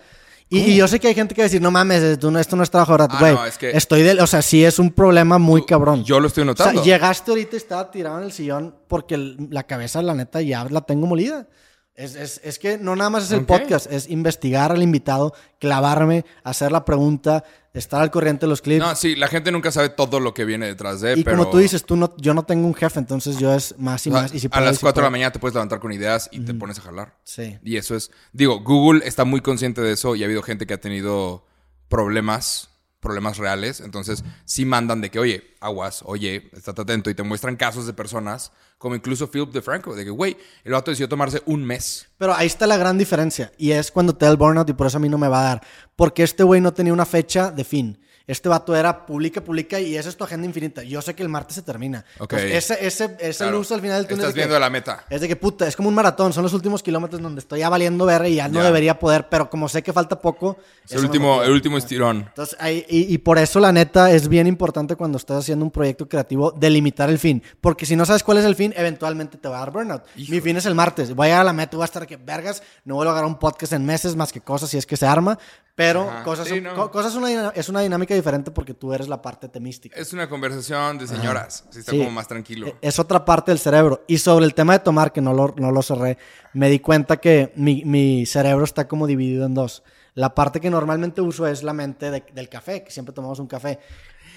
Y, 0.50 0.60
y 0.60 0.76
yo 0.76 0.88
sé 0.88 1.00
que 1.00 1.08
hay 1.08 1.16
gente 1.16 1.34
que 1.34 1.42
va 1.42 1.46
a 1.46 1.48
decir, 1.50 1.62
no 1.62 1.72
mames, 1.72 2.04
esto 2.04 2.30
no, 2.30 2.40
es 2.40 2.70
trabajo 2.70 2.94
gratis. 2.94 3.16
Ah, 3.18 3.20
Güey, 3.22 3.34
no, 3.34 3.46
es 3.46 3.58
que- 3.58 3.72
estoy 3.72 4.04
de... 4.04 4.22
O 4.22 4.28
sea, 4.28 4.42
sí 4.44 4.64
es 4.64 4.78
un 4.78 4.92
problema 4.92 5.40
muy 5.40 5.66
cabrón. 5.66 6.04
Yo 6.04 6.20
lo 6.20 6.28
estoy 6.28 6.44
o 6.44 6.46
notando. 6.46 6.84
sea, 6.84 6.94
llegaste 6.94 7.32
ahorita 7.32 7.56
y 7.56 7.58
estaba 7.58 7.90
tirado 7.90 8.20
en 8.20 8.26
el 8.26 8.32
sillón 8.32 8.76
porque 8.88 9.18
la 9.50 9.64
cabeza, 9.64 10.02
la 10.04 10.14
neta, 10.14 10.42
ya 10.42 10.66
la 10.66 10.82
tengo 10.82 11.08
molida. 11.08 11.48
Es, 11.96 12.16
es- 12.16 12.42
es 12.44 12.58
que 12.58 12.78
no 12.80 12.96
nada 12.96 13.10
más 13.12 13.26
es 13.26 13.32
el 13.32 13.46
podcast, 13.46 13.92
es 13.92 14.10
investigar 14.10 14.72
al 14.72 14.82
invitado, 14.82 15.34
clavarme, 15.60 16.26
hacer 16.44 16.72
la 16.72 16.86
pregunta, 16.86 17.44
estar 17.72 18.02
al 18.02 18.10
corriente 18.10 18.46
de 18.46 18.50
los 18.50 18.62
clips. 18.64 18.84
No, 18.84 18.96
sí, 18.96 19.16
la 19.16 19.28
gente 19.28 19.52
nunca 19.52 19.72
sabe 19.72 19.90
todo 19.90 20.20
lo 20.20 20.34
que 20.34 20.44
viene 20.44 20.66
detrás 20.66 21.02
de, 21.02 21.14
y 21.20 21.24
pero... 21.24 21.38
como 21.38 21.52
tú 21.52 21.60
dices, 21.60 21.86
tú 21.86 21.96
no, 21.96 22.16
yo 22.18 22.34
no 22.34 22.46
tengo 22.46 22.66
un 22.66 22.74
jefe, 22.74 22.98
entonces 23.00 23.38
yo 23.38 23.54
es 23.54 23.76
más 23.78 24.06
y 24.08 24.10
o 24.10 24.14
sea, 24.14 24.22
más. 24.24 24.34
Y 24.34 24.40
si 24.40 24.48
a 24.52 24.62
las 24.62 24.74
y 24.74 24.78
si 24.78 24.82
4 24.82 25.02
de 25.02 25.06
la 25.06 25.12
mañana 25.12 25.32
te 25.32 25.38
puedes 25.40 25.54
levantar 25.54 25.80
con 25.80 25.92
ideas 25.92 26.30
y 26.32 26.40
te 26.40 26.56
pones 26.56 26.80
a 26.80 26.82
jalar. 26.82 27.16
Sí. 27.24 27.60
Y 27.64 27.78
eso 27.78 27.96
es... 27.96 28.10
Digo, 28.32 28.62
Google 28.62 29.08
está 29.08 29.24
muy 29.24 29.42
consciente 29.42 29.82
de 29.82 29.92
eso 29.94 30.16
y 30.16 30.24
ha 30.24 30.26
habido 30.26 30.42
gente 30.42 30.66
que 30.66 30.74
ha 30.74 30.82
tenido 30.82 31.46
problemas, 31.90 32.70
problemas 33.00 33.38
reales. 33.38 33.82
Entonces, 33.82 34.24
sí 34.46 34.66
mandan 34.66 35.02
de 35.02 35.12
que, 35.12 35.20
oye, 35.20 35.44
aguas, 35.60 36.02
oye, 36.06 36.50
estate 36.54 36.82
atento. 36.82 37.10
Y 37.10 37.16
te 37.16 37.22
muestran 37.24 37.56
casos 37.56 37.86
de 37.86 37.94
personas, 37.94 38.52
como 38.84 38.96
incluso 38.96 39.32
Philip 39.32 39.50
DeFranco, 39.50 39.96
de 39.96 40.04
que, 40.04 40.10
güey, 40.10 40.36
el 40.66 40.74
vato 40.74 40.92
decidió 40.92 41.08
tomarse 41.08 41.42
un 41.46 41.64
mes. 41.64 42.06
Pero 42.18 42.36
ahí 42.36 42.48
está 42.48 42.68
la 42.68 42.76
gran 42.76 42.98
diferencia. 42.98 43.54
Y 43.58 43.72
es 43.72 43.90
cuando 43.92 44.14
te 44.14 44.26
da 44.26 44.32
el 44.32 44.36
burnout 44.36 44.70
y 44.70 44.74
por 44.74 44.88
eso 44.88 44.98
a 44.98 45.00
mí 45.00 45.08
no 45.08 45.18
me 45.18 45.30
va 45.30 45.40
a 45.40 45.44
dar. 45.44 45.62
Porque 45.96 46.22
este 46.22 46.44
güey 46.44 46.60
no 46.60 46.74
tenía 46.74 46.92
una 46.92 47.06
fecha 47.06 47.50
de 47.50 47.64
fin. 47.64 47.98
Este 48.26 48.48
vato 48.48 48.74
era 48.76 49.06
publica, 49.06 49.42
publica 49.42 49.80
y 49.82 49.98
esa 49.98 50.08
es 50.08 50.16
tu 50.16 50.24
agenda 50.24 50.48
infinita. 50.48 50.82
Yo 50.84 51.02
sé 51.02 51.14
que 51.14 51.24
el 51.24 51.30
martes 51.30 51.56
se 51.56 51.62
termina. 51.62 52.06
Ok. 52.20 52.34
Entonces, 52.34 52.52
ese, 52.72 52.88
ese, 52.88 53.18
ese 53.20 53.44
Claro. 53.44 53.58
luz 53.58 53.72
al 53.74 53.82
final 53.82 53.98
del 53.98 54.08
túnel. 54.08 54.20
Estás 54.22 54.30
es 54.30 54.36
de 54.36 54.42
que- 54.42 54.46
viendo 54.48 54.60
la 54.60 54.70
meta. 54.70 55.04
Es 55.10 55.20
de 55.22 55.28
que 55.28 55.36
puta, 55.36 55.68
es 55.68 55.76
como 55.76 55.90
un 55.90 55.96
maratón. 55.96 56.32
Son 56.32 56.42
los 56.42 56.54
últimos 56.54 56.82
kilómetros 56.82 57.22
donde 57.22 57.40
estoy 57.40 57.60
ya 57.60 57.68
valiendo 57.70 58.06
ver 58.06 58.26
y 58.28 58.36
ya 58.36 58.48
no 58.48 58.60
Ya. 58.60 58.64
debería 58.66 58.98
poder. 58.98 59.28
Pero 59.30 59.50
como 59.50 59.68
sé 59.68 59.84
que 59.84 59.92
falta 59.92 60.22
poco. 60.22 60.58
Es 60.86 60.94
el 60.94 61.04
último, 61.04 61.44
el 61.44 61.52
último 61.52 61.78
estirón. 61.78 62.20
Entonces, 62.30 62.56
ahí- 62.62 62.86
y, 62.88 63.14
y 63.14 63.18
por 63.18 63.38
eso, 63.38 63.60
la 63.60 63.74
neta, 63.74 64.10
es 64.12 64.30
bien 64.30 64.48
importante 64.48 64.96
cuando 64.96 65.18
estás 65.18 65.40
haciendo 65.40 65.66
un 65.66 65.72
proyecto 65.72 66.08
creativo 66.08 66.52
delimitar 66.52 67.10
el 67.10 67.20
fin. 67.20 67.44
Porque 67.60 67.86
si 67.86 67.98
no 67.98 68.06
sabes 68.06 68.24
cuál 68.24 68.38
es 68.38 68.46
el 68.46 68.56
fin, 68.56 68.74
eventualmente 68.78 69.38
te 69.38 69.50
va 69.50 69.58
a 69.58 69.60
dar 69.60 69.72
burnout. 69.72 70.04
Mi 70.16 70.40
fin 70.40 70.56
es 70.56 70.66
el 70.66 70.76
martes. 70.76 71.14
Voy 71.14 71.26
a 71.26 71.28
llegar 71.32 71.42
a 71.42 71.46
la 71.46 71.54
meta, 71.54 71.76
voy 71.76 71.84
a 71.84 71.86
estar 71.86 72.08
que 72.08 72.16
vergas. 72.16 72.64
No 72.86 72.96
voy 72.96 73.06
a 73.06 73.10
lograr 73.10 73.26
un 73.26 73.38
podcast 73.38 73.74
en 73.74 73.86
meses 73.86 74.16
más 74.16 74.32
que 74.32 74.40
cosas 74.40 74.70
si 74.70 74.78
es 74.78 74.86
que 74.86 74.96
se 74.96 75.06
arma. 75.06 75.38
Pero 75.76 76.08
Ajá. 76.08 76.24
cosas, 76.24 76.48
Sí, 76.48 76.54
son- 76.56 76.64
no. 76.66 76.76
co- 76.76 76.92
cosas 76.92 77.16
una, 77.16 77.50
es 77.50 77.68
una 77.68 77.82
dinámica 77.82 78.13
diferente 78.14 78.52
porque 78.52 78.74
tú 78.74 78.94
eres 78.94 79.08
la 79.08 79.22
parte 79.22 79.50
temística. 79.50 80.00
Es 80.00 80.14
una 80.14 80.30
conversación 80.30 80.98
de 80.98 81.08
señoras. 81.08 81.66
Así 81.70 81.80
está 81.80 81.92
Sí. 81.92 81.98
como 81.98 82.12
más 82.12 82.28
tranquilo. 82.28 82.68
Eh, 82.68 82.76
Es 82.82 83.00
otra 83.00 83.26
parte 83.26 83.52
del 83.52 83.60
cerebro. 83.60 84.04
Y 84.08 84.18
sobre 84.18 84.46
el 84.46 84.54
tema 84.54 84.74
de 84.74 84.80
tomar, 84.80 85.12
que 85.12 85.22
no 85.22 85.34
lo, 85.34 85.54
no 85.58 85.72
lo 85.72 85.82
cerré, 85.82 86.18
me 86.54 86.70
di 86.70 86.80
cuenta 86.80 87.18
que 87.18 87.52
mi, 87.56 87.84
mi 87.86 88.26
cerebro 88.26 88.64
está 88.64 88.88
como 88.88 89.08
dividido 89.08 89.46
en 89.46 89.54
dos. 89.54 89.84
La 90.16 90.36
parte 90.36 90.60
que 90.60 90.70
normalmente 90.70 91.22
uso 91.22 91.48
es 91.48 91.64
la 91.64 91.74
mente 91.74 92.12
de- 92.12 92.24
del 92.34 92.48
café, 92.50 92.84
que 92.84 92.92
siempre 92.92 93.14
tomamos 93.14 93.40
un 93.40 93.48
café. 93.48 93.80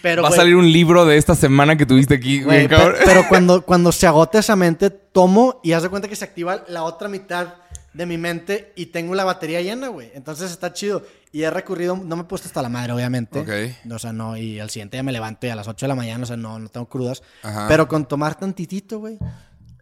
Pero, 0.02 0.22
Va 0.22 0.28
a 0.28 0.30
güey, 0.30 0.40
salir 0.40 0.56
un 0.56 0.70
libro 0.70 1.04
de 1.04 1.16
esta 1.16 1.34
semana 1.34 1.76
que 1.76 1.84
tuviste 1.86 2.14
aquí, 2.14 2.42
güey, 2.42 2.66
güey, 2.66 2.68
cabrón. 2.68 2.96
pe- 2.98 3.04
pero 3.04 3.24
cuando, 3.28 3.62
cuando 3.62 3.92
se 3.92 4.06
agota 4.06 4.38
esa 4.38 4.54
mente, 4.56 4.88
tomo 4.90 5.60
y 5.62 5.72
haz 5.72 5.82
de 5.82 5.88
cuenta 5.88 6.06
que 6.08 6.16
se 6.16 6.24
activa 6.24 6.64
la 6.68 6.82
otra 6.84 7.08
mitad 7.08 7.54
de 7.96 8.06
mi 8.06 8.18
mente 8.18 8.72
y 8.76 8.86
tengo 8.86 9.14
la 9.14 9.24
batería 9.24 9.62
llena, 9.62 9.88
güey. 9.88 10.10
Entonces 10.14 10.50
está 10.50 10.72
chido. 10.72 11.02
Y 11.32 11.42
he 11.42 11.50
recurrido, 11.50 11.96
no 11.96 12.16
me 12.16 12.22
he 12.22 12.24
puesto 12.26 12.46
hasta 12.46 12.60
la 12.62 12.68
madre, 12.68 12.92
obviamente. 12.92 13.40
Ok. 13.40 13.92
O 13.92 13.98
sea, 13.98 14.12
no, 14.12 14.36
y 14.36 14.60
al 14.60 14.70
siguiente 14.70 14.96
día 14.96 15.02
me 15.02 15.12
levanto 15.12 15.46
y 15.46 15.50
a 15.50 15.56
las 15.56 15.66
8 15.68 15.86
de 15.86 15.88
la 15.88 15.94
mañana, 15.94 16.24
o 16.24 16.26
sea, 16.26 16.36
no, 16.36 16.58
no 16.58 16.68
tengo 16.68 16.88
crudas. 16.88 17.22
Ajá. 17.42 17.66
Pero 17.68 17.88
con 17.88 18.06
tomar 18.06 18.38
tantitito, 18.38 18.98
güey. 19.00 19.18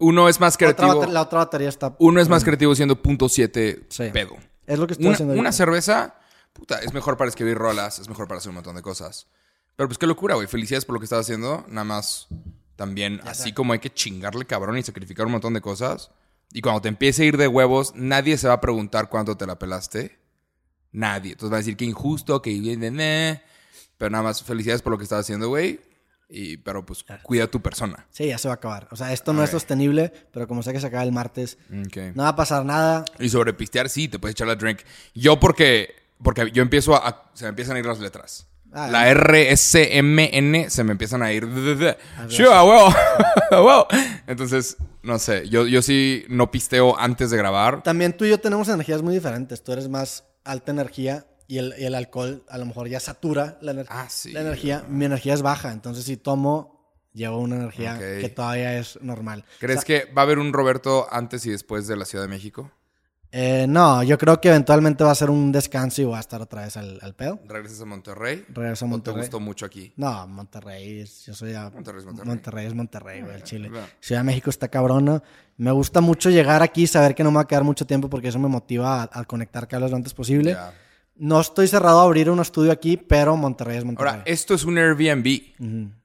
Uno 0.01 0.29
es 0.29 0.41
más 0.41 0.57
creativo. 0.57 1.07
la 1.07 1.23
otra 1.23 1.41
batería 1.41 1.69
está. 1.69 1.95
Uno 1.99 2.21
es 2.21 2.29
más 2.29 2.45
creativo 2.45 2.75
siendo 2.75 3.01
punto 3.01 3.27
.7 3.27 3.85
Sí. 3.89 4.11
pedo. 4.13 4.37
Es 4.67 4.79
lo 4.79 4.87
que 4.87 4.93
estoy 4.95 5.07
Una, 5.07 5.15
haciendo. 5.15 5.35
una 5.35 5.53
cerveza, 5.53 6.15
puta, 6.53 6.79
es 6.79 6.93
mejor 6.93 7.17
para 7.17 7.29
escribir 7.29 7.57
rolas, 7.57 7.99
es 7.99 8.09
mejor 8.09 8.27
para 8.27 8.39
hacer 8.39 8.49
un 8.51 8.57
montón 8.57 8.77
de 8.77 8.83
cosas. 8.83 9.27
Pero 9.77 9.89
pues 9.89 9.99
qué 9.99 10.07
locura, 10.07 10.37
güey. 10.37 10.47
Felicidades 10.47 10.85
por 10.85 10.95
lo 10.95 11.01
que 11.01 11.05
estás 11.05 11.21
haciendo. 11.21 11.65
Nada 11.69 11.85
más 11.85 12.29
también, 12.77 13.21
así 13.25 13.53
como 13.53 13.73
hay 13.73 13.79
que 13.81 13.93
chingarle 13.93 14.45
cabrón 14.47 14.79
y 14.79 14.83
sacrificar 14.83 15.27
un 15.27 15.33
montón 15.33 15.55
de 15.55 15.61
cosas. 15.61 16.11
Y 16.55 16.61
cuando 16.63 16.81
te 16.81 16.89
empiece 16.89 17.25
a 17.25 17.27
ir 17.27 17.37
de 17.37 17.49
huevos, 17.49 17.93
nadie 17.97 18.39
se 18.39 18.47
va 18.49 18.55
a 18.55 18.61
preguntar 18.61 19.09
cuánto 19.11 19.37
te 19.37 19.45
la 19.45 19.59
pelaste. 19.59 20.19
Nadie. 20.93 21.33
Entonces 21.33 21.53
va 21.53 21.57
a 21.57 21.59
decir 21.59 21.77
que 21.77 21.85
injusto, 21.85 22.41
que... 22.41 22.53
ne. 22.77 23.43
Pero 23.99 24.11
nada 24.11 24.23
más, 24.23 24.41
felicidades 24.43 24.81
por 24.81 24.93
lo 24.93 24.97
que 24.99 25.03
estás 25.03 25.21
haciendo, 25.21 25.49
güey. 25.49 25.81
Y, 26.29 26.57
pero 26.59 26.87
pues 26.87 27.05
cuida 27.25 27.49
tu 27.49 27.61
persona. 27.61 28.07
Sí, 28.11 28.27
ya 28.29 28.39
se 28.39 28.47
va 28.49 28.55
a 28.55 28.57
acabar. 28.57 28.87
O 28.93 28.97
sea, 28.97 29.13
esto 29.13 29.33
no 29.33 29.43
es 29.43 29.51
sostenible, 29.51 30.13
pero 30.33 30.47
como 30.47 30.63
sé 30.63 30.73
que 30.73 30.79
se 30.81 30.87
acaba 30.87 31.03
el 31.03 31.11
martes, 31.13 31.59
Ok. 31.87 32.15
no 32.15 32.23
va 32.23 32.31
a 32.31 32.37
pasar 32.37 32.65
nada. 32.65 33.05
Y 33.19 33.29
sobre 33.29 33.53
pistear, 33.53 33.89
sí, 33.89 34.07
te 34.09 34.19
puedes 34.21 34.35
echar 34.35 34.47
la 34.47 34.55
drink. 34.55 34.81
Yo 35.13 35.41
porque, 35.41 35.95
porque 36.23 36.51
yo 36.53 36.63
empiezo 36.63 36.95
a, 36.95 37.09
a- 37.09 37.31
Se 37.35 37.45
me 37.45 37.49
empiezan 37.51 37.75
a 37.77 37.81
ir 37.81 37.87
las 37.87 37.99
letras. 37.99 38.47
Ah, 38.73 38.89
la 38.89 39.09
R, 39.11 39.53
S, 39.53 39.99
M, 39.99 40.31
N 40.33 40.71
se 40.71 40.83
me 40.85 40.93
empiezan 40.93 41.23
a 41.23 41.33
ir. 41.33 41.49
Sí. 42.29 42.45
A 42.51 42.65
huevo. 42.65 43.87
Entonces, 44.27 44.77
no 45.05 45.19
sé. 45.19 45.49
Yo, 45.49 45.67
yo 45.67 45.83
sí 45.83 46.25
no 46.29 46.51
pisteo 46.51 46.99
antes 46.99 47.31
de 47.31 47.37
grabar. 47.37 47.83
También 47.83 48.17
tú 48.17 48.25
y 48.25 48.31
yo 48.31 48.41
tenemos 48.41 48.69
energías 48.69 49.03
muy 49.03 49.15
diferentes. 49.15 49.63
Tú 49.63 49.73
eres 49.73 49.89
más 49.89 50.25
alta 50.45 50.73
energía 50.73 51.27
y 51.47 51.59
el, 51.59 51.75
y 51.79 51.85
el 51.85 51.95
alcohol 51.95 52.45
a 52.49 52.59
lo 52.59 52.67
mejor 52.67 52.89
ya 52.89 53.01
satura 53.01 53.59
la, 53.61 53.73
ener- 53.73 53.87
Ah, 53.89 54.07
sí. 54.09 54.33
la 54.33 54.41
energía. 54.41 54.85
Mi 54.89 55.05
energía 55.05 55.35
es 55.35 55.43
baja, 55.43 55.73
entonces 55.73 56.05
si 56.05 56.17
tomo, 56.17 56.75
llevo 57.13 57.39
una 57.39 57.57
energía 57.57 57.99
que 57.99 58.29
todavía 58.29 58.79
es 58.79 58.99
normal. 59.03 59.45
¿Crees 59.61 59.79
O 59.79 59.83
sea, 59.83 59.87
que 60.07 60.13
va 60.13 60.23
a 60.23 60.25
haber 60.25 60.39
un 60.39 60.53
Roberto 60.53 61.07
antes 61.11 61.47
y 61.47 61.51
después 61.51 61.87
de 61.87 61.97
la 61.97 62.05
Ciudad 62.07 62.25
de 62.25 62.29
México? 62.29 62.73
Eh, 63.37 63.67
no, 63.69 64.03
yo 64.05 64.17
creo 64.17 64.41
que 64.41 64.49
eventualmente 64.49 65.03
va 65.03 65.11
a 65.11 65.15
ser 65.17 65.29
un 65.29 65.51
descanso 65.51 66.01
y 66.01 66.05
voy 66.05 66.15
a 66.17 66.21
estar 66.21 66.41
otra 66.41 66.63
vez 66.63 66.77
al, 66.77 67.01
al 67.03 67.15
pedo. 67.15 67.41
¿Regresas 67.49 67.81
a 67.81 67.85
Monterrey? 67.85 68.45
Regreso 68.49 68.85
a 68.85 68.87
¿O 68.87 68.89
te 68.89 68.91
Monterrey. 68.93 69.21
gustó 69.23 69.41
mucho 69.41 69.67
aquí? 69.67 69.93
No, 69.97 70.27
Monterrey, 70.29 71.01
es- 71.01 71.27
yo 71.27 71.35
soy 71.35 71.53
a 71.55 71.69
Monterrey 71.71 71.99
es 72.01 72.05
Monterrey. 72.07 72.29
Monterrey 72.29 72.67
es 72.67 72.75
Monterrey, 72.75 73.21
güey, 73.23 73.35
el 73.35 73.43
Chile. 73.43 73.71
Ciudad 74.01 74.21
de 74.21 74.25
México 74.25 74.51
está 74.51 74.69
cabrona. 74.69 75.21
Me 75.57 75.73
gusta 75.73 76.01
mucho 76.01 76.31
llegar 76.31 76.63
aquí, 76.63 76.87
saber 76.87 77.15
que 77.17 77.25
no 77.25 77.31
me 77.33 77.37
va 77.37 77.41
a 77.43 77.47
quedar 77.49 77.65
mucho 77.65 77.87
tiempo 77.87 78.09
porque 78.09 78.29
eso 78.29 78.39
me 78.39 78.49
motiva 78.49 79.03
a, 79.03 79.11
a 79.13 79.25
conectar 79.25 79.67
cables 79.67 79.91
lo 79.91 79.97
antes 79.97 80.15
posible. 80.15 80.57
No 81.17 81.41
estoy 81.41 81.67
cerrado 81.69 82.01
a 82.01 82.05
abrir 82.05 82.31
un 82.31 82.41
estudio 82.41 82.71
aquí, 82.73 82.97
pero 82.97 83.37
Monterrey 83.37 83.79
es 83.79 83.85
Monterrey. 83.85 84.11
Ahora, 84.13 84.23
esto 84.27 84.55
es 84.55 84.65
un 84.65 84.79
Airbnb. 84.79 85.97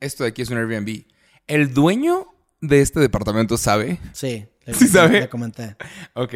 Esto 0.00 0.24
de 0.24 0.30
aquí 0.30 0.42
es 0.42 0.50
un 0.50 0.58
Airbnb. 0.58 1.04
¿El 1.46 1.72
dueño 1.74 2.26
de 2.60 2.80
este 2.80 3.00
departamento 3.00 3.56
sabe? 3.56 3.98
Sí, 4.12 4.46
le, 4.66 4.74
¿Sí 4.74 4.88
sabe? 4.88 5.20
le 5.20 5.28
comenté. 5.28 5.76
Ok, 6.14 6.34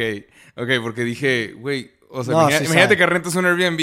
ok, 0.55 0.69
porque 0.81 1.03
dije, 1.03 1.53
güey, 1.57 1.91
o 2.09 2.23
sea, 2.23 2.33
No, 2.33 2.39
imagina- 2.41 2.59
sí 2.59 2.65
imagínate 2.65 2.87
sabe. 2.95 2.97
que 2.97 3.05
rentas 3.05 3.35
un 3.35 3.45
Airbnb 3.45 3.79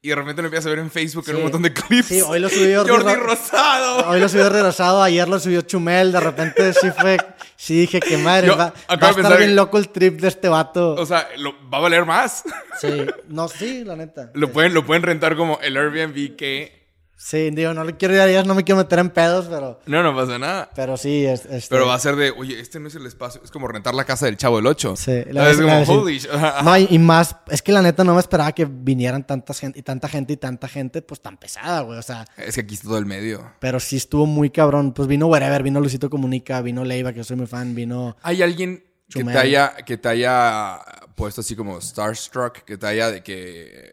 y 0.00 0.08
de 0.10 0.14
repente 0.14 0.42
lo 0.42 0.46
empiezas 0.46 0.66
a 0.66 0.70
ver 0.70 0.78
en 0.78 0.90
Facebook 0.92 1.24
en 1.28 1.36
un 1.36 1.42
montón 1.42 1.62
de 1.62 1.72
clips. 1.72 2.06
Sí, 2.06 2.20
hoy 2.20 2.38
lo 2.38 2.48
subió 2.48 2.80
Jordi 2.86 2.92
Jordi 3.04 3.14
Ro- 3.16 3.26
Rosado. 3.26 4.08
Hoy 4.10 4.20
lo 4.20 4.28
subió 4.28 4.48
regresado, 4.48 5.02
ayer 5.02 5.28
lo 5.28 5.40
subió 5.40 5.62
Chumel, 5.62 6.12
de 6.12 6.20
repente 6.20 6.72
sí 6.72 6.88
fue, 6.96 7.16
sí 7.56 7.80
dije 7.80 7.98
que 7.98 8.16
madre, 8.16 8.46
Yo 8.46 8.56
va, 8.56 8.66
va 8.90 9.06
a 9.08 9.10
estar 9.10 9.38
bien 9.38 9.56
loco 9.56 9.76
el 9.76 9.88
trip 9.88 10.20
de 10.20 10.28
este 10.28 10.48
vato. 10.48 10.94
O 10.94 11.04
sea, 11.04 11.28
lo- 11.38 11.54
va 11.68 11.78
a 11.78 11.80
valer 11.80 12.04
más. 12.04 12.44
Sí, 12.80 13.06
no, 13.26 13.48
sí, 13.48 13.82
la 13.84 13.96
neta. 13.96 14.30
Lo 14.34 14.52
pueden, 14.52 14.72
lo 14.72 14.86
pueden 14.86 15.02
rentar 15.02 15.36
como 15.36 15.58
el 15.62 15.76
Airbnb 15.76 16.36
que 16.36 16.77
Sí, 17.20 17.50
digo, 17.50 17.74
no 17.74 17.82
le 17.82 17.96
quiero 17.96 18.14
ir 18.14 18.20
a 18.20 18.28
ellas, 18.30 18.46
no 18.46 18.54
me 18.54 18.62
quiero 18.62 18.76
meter 18.78 19.00
en 19.00 19.10
pedos, 19.10 19.46
pero, 19.50 19.80
No, 19.86 20.04
no 20.04 20.14
pasa 20.14 20.38
nada. 20.38 20.70
pero 20.76 20.96
sí, 20.96 21.26
es, 21.26 21.46
este- 21.46 21.66
Pero 21.74 21.84
va 21.88 21.94
a 21.94 21.98
ser 21.98 22.14
de, 22.14 22.30
oye, 22.30 22.60
este 22.60 22.78
no 22.78 22.86
es 22.86 22.94
el 22.94 23.04
espacio. 23.06 23.40
Es 23.44 23.50
como 23.50 23.66
rentar 23.66 23.92
la 23.96 24.04
casa 24.04 24.26
del 24.26 24.36
chavo 24.36 24.54
del 24.56 24.68
8. 24.68 24.94
Sí, 24.94 25.24
la 25.32 25.50
es 25.50 25.58
la- 25.58 25.84
como, 25.84 26.00
holy. 26.02 26.22
No, 26.64 26.78
y, 26.78 26.86
y 26.90 26.98
más, 27.00 27.34
es 27.50 27.60
que 27.60 27.72
la 27.72 27.82
neta 27.82 28.04
no 28.04 28.14
me 28.14 28.20
esperaba 28.20 28.52
que 28.52 28.66
vinieran 28.66 29.26
tanta 29.26 29.52
gente 29.52 29.80
y 29.80 29.82
tanta 29.82 30.08
gente 30.08 30.34
y 30.34 30.36
tanta 30.36 30.68
gente, 30.68 31.02
pues 31.02 31.20
tan 31.20 31.36
pesada, 31.38 31.80
güey. 31.80 31.98
O 31.98 32.02
sea, 32.02 32.24
Es 32.36 32.54
que 32.54 32.60
aquí 32.60 32.74
está 32.74 32.86
todo 32.86 32.98
el 32.98 33.06
medio. 33.06 33.50
pero 33.58 33.80
sí 33.80 33.96
estuvo 33.96 34.24
muy 34.24 34.50
cabrón. 34.50 34.92
Pues 34.94 35.08
vino 35.08 35.26
Wherever, 35.26 35.64
vino 35.64 35.80
Luisito 35.80 36.08
Comunica, 36.08 36.60
vino 36.62 36.84
Leiva, 36.84 37.10
que 37.12 37.18
yo 37.18 37.24
soy 37.24 37.36
muy 37.36 37.48
fan, 37.48 37.74
vino. 37.74 38.16
¿Hay 38.22 38.42
alguien 38.44 38.84
que 39.10 39.24
te, 39.24 39.36
haya, 39.38 39.74
que 39.84 39.96
te 39.98 40.08
haya 40.08 40.78
puesto 41.16 41.40
así 41.40 41.56
como 41.56 41.80
Starstruck? 41.80 42.58
Que 42.62 42.78
te 42.78 42.86
haya 42.86 43.10
de 43.10 43.22
que 43.24 43.90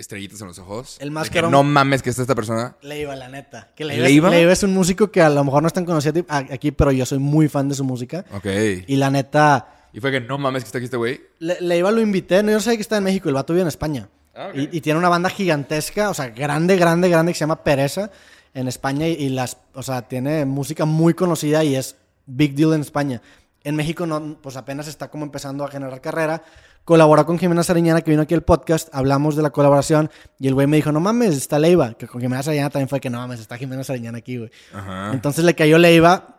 estrellitas 0.00 0.40
en 0.40 0.48
los 0.48 0.58
ojos. 0.58 0.96
El 1.00 1.10
más 1.10 1.24
De 1.30 1.30
que 1.30 1.42
no 1.42 1.62
mames 1.62 2.02
que 2.02 2.10
está 2.10 2.22
esta 2.22 2.34
persona. 2.34 2.76
Leiva, 2.82 3.14
la 3.16 3.28
neta. 3.28 3.68
Que 3.76 3.84
Leiva, 3.84 4.02
¿Leiva? 4.04 4.30
Leiva 4.30 4.52
es 4.52 4.62
un 4.62 4.72
músico 4.74 5.10
que 5.10 5.20
a 5.22 5.28
lo 5.30 5.44
mejor 5.44 5.62
no 5.62 5.66
es 5.68 5.72
tan 5.74 5.84
conocido 5.84 6.24
aquí, 6.28 6.70
pero 6.72 6.90
yo 6.92 7.06
soy 7.06 7.18
muy 7.18 7.48
fan 7.48 7.68
de 7.68 7.74
su 7.74 7.84
música. 7.84 8.24
Ok. 8.32 8.46
Y 8.86 8.96
la 8.96 9.10
neta, 9.10 9.86
Y 9.92 10.00
fue 10.00 10.10
que 10.10 10.20
no 10.20 10.38
mames 10.38 10.62
que 10.64 10.66
está 10.68 10.78
aquí 10.78 10.84
este 10.86 10.96
güey. 10.96 11.20
Le- 11.38 11.60
Leiva 11.60 11.90
lo 11.90 12.00
invité, 12.00 12.42
no 12.42 12.50
yo 12.52 12.60
sé 12.60 12.76
que 12.76 12.82
está 12.82 12.96
en 12.96 13.04
México, 13.04 13.28
el 13.28 13.34
vato 13.34 13.52
vive 13.52 13.62
en 13.62 13.68
España. 13.68 14.08
Ah, 14.34 14.48
ok. 14.50 14.56
y, 14.56 14.76
y 14.78 14.80
tiene 14.80 14.98
una 14.98 15.08
banda 15.08 15.28
gigantesca, 15.28 16.08
o 16.10 16.14
sea, 16.14 16.28
grande, 16.30 16.76
grande, 16.76 17.08
grande, 17.08 17.32
que 17.32 17.36
se 17.38 17.40
llama 17.40 17.62
Pereza 17.64 18.10
en 18.54 18.68
España. 18.68 19.06
Y, 19.08 19.12
y 19.14 19.28
las, 19.30 19.56
o 19.74 19.82
sea, 19.82 20.02
tiene 20.02 20.44
música 20.44 20.84
muy 20.84 21.14
conocida 21.14 21.62
y 21.64 21.74
es 21.74 21.96
big 22.26 22.54
deal 22.54 22.72
en 22.74 22.80
España. 22.82 23.20
En 23.64 23.76
México, 23.76 24.06
no, 24.06 24.38
pues 24.40 24.56
apenas 24.56 24.86
está 24.88 25.08
como 25.10 25.24
empezando 25.24 25.64
a 25.64 25.68
generar 25.68 26.00
carrera. 26.00 26.42
Colaboró 26.84 27.24
con 27.24 27.38
Jimena 27.38 27.62
Sariñana, 27.62 28.00
que 28.00 28.10
vino 28.10 28.22
aquí 28.22 28.34
al 28.34 28.42
podcast. 28.42 28.88
Hablamos 28.92 29.36
de 29.36 29.42
la 29.42 29.50
colaboración. 29.50 30.10
Y 30.40 30.48
el 30.48 30.54
güey 30.54 30.66
me 30.66 30.76
dijo, 30.76 30.90
no 30.90 30.98
mames, 31.00 31.36
está 31.36 31.58
Leiva. 31.58 31.94
Que 31.94 32.06
con 32.08 32.20
Jimena 32.20 32.42
Sariñana 32.42 32.70
también 32.70 32.88
fue 32.88 32.98
que 33.00 33.10
no 33.10 33.18
mames, 33.18 33.38
está 33.40 33.56
Jimena 33.56 33.84
Sariñana 33.84 34.18
aquí, 34.18 34.38
güey. 34.38 34.50
Ajá. 34.74 35.12
Entonces 35.12 35.44
le 35.44 35.54
cayó 35.54 35.78
Leiva. 35.78 36.36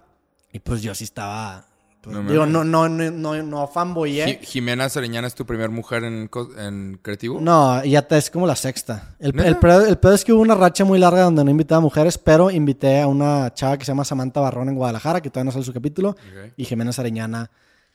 Y 0.51 0.59
pues 0.59 0.81
yo 0.81 0.93
sí 0.93 1.05
estaba. 1.05 1.65
pues, 2.01 2.13
No 2.13 2.29
digo, 2.29 2.45
no, 2.45 2.65
no, 2.65 2.89
no, 2.89 3.09
no, 3.11 3.41
no 3.43 3.67
fanboyé. 3.67 4.25
Ji- 4.25 4.45
Jimena 4.45 4.89
Sariñana 4.89 5.27
es 5.27 5.35
tu 5.35 5.45
primer 5.45 5.69
mujer 5.69 6.03
en, 6.03 6.29
en 6.57 6.99
creativo. 7.01 7.39
No, 7.39 7.81
ya 7.85 8.01
te, 8.01 8.17
es 8.17 8.29
como 8.29 8.45
la 8.45 8.57
sexta. 8.57 9.15
El, 9.19 9.39
el, 9.39 9.55
pedo, 9.55 9.85
el 9.85 9.97
pedo 9.99 10.13
es 10.13 10.25
que 10.25 10.33
hubo 10.33 10.41
una 10.41 10.55
racha 10.55 10.83
muy 10.83 10.99
larga 10.99 11.21
donde 11.21 11.45
no 11.45 11.51
invitaba 11.51 11.79
mujeres, 11.79 12.17
pero 12.17 12.51
invité 12.51 12.99
a 12.99 13.07
una 13.07 13.53
chava 13.53 13.77
que 13.77 13.85
se 13.85 13.91
llama 13.91 14.03
Samantha 14.03 14.41
Barrón 14.41 14.67
en 14.67 14.75
Guadalajara, 14.75 15.21
que 15.21 15.29
todavía 15.29 15.45
no 15.45 15.51
sale 15.53 15.63
su 15.63 15.71
capítulo, 15.71 16.09
Ok. 16.09 16.51
y 16.57 16.65
Jimena 16.65 16.91
Sariñana 16.91 17.49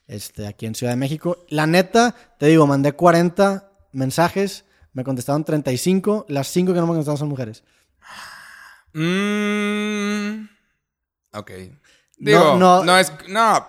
este, 0.06 0.46
aquí 0.46 0.66
en 0.66 0.74
Ciudad 0.74 0.92
de 0.92 0.96
México. 0.96 1.44
La 1.48 1.66
neta, 1.66 2.14
te 2.38 2.46
digo, 2.46 2.66
mandé 2.66 2.92
40 2.92 3.70
mensajes, 3.92 4.64
me 4.92 5.04
contestaron 5.04 5.44
35, 5.44 6.26
las 6.28 6.48
5 6.48 6.72
que 6.72 6.80
no 6.80 6.86
me 6.86 6.90
contestaron 6.92 7.18
son 7.18 7.28
mujeres. 7.28 7.64
Mm, 8.94 10.46
ok. 11.34 11.50
Digo, 12.18 12.56
no, 12.56 12.84
no- 12.84 12.98
es. 12.98 13.12
No. 13.28 13.66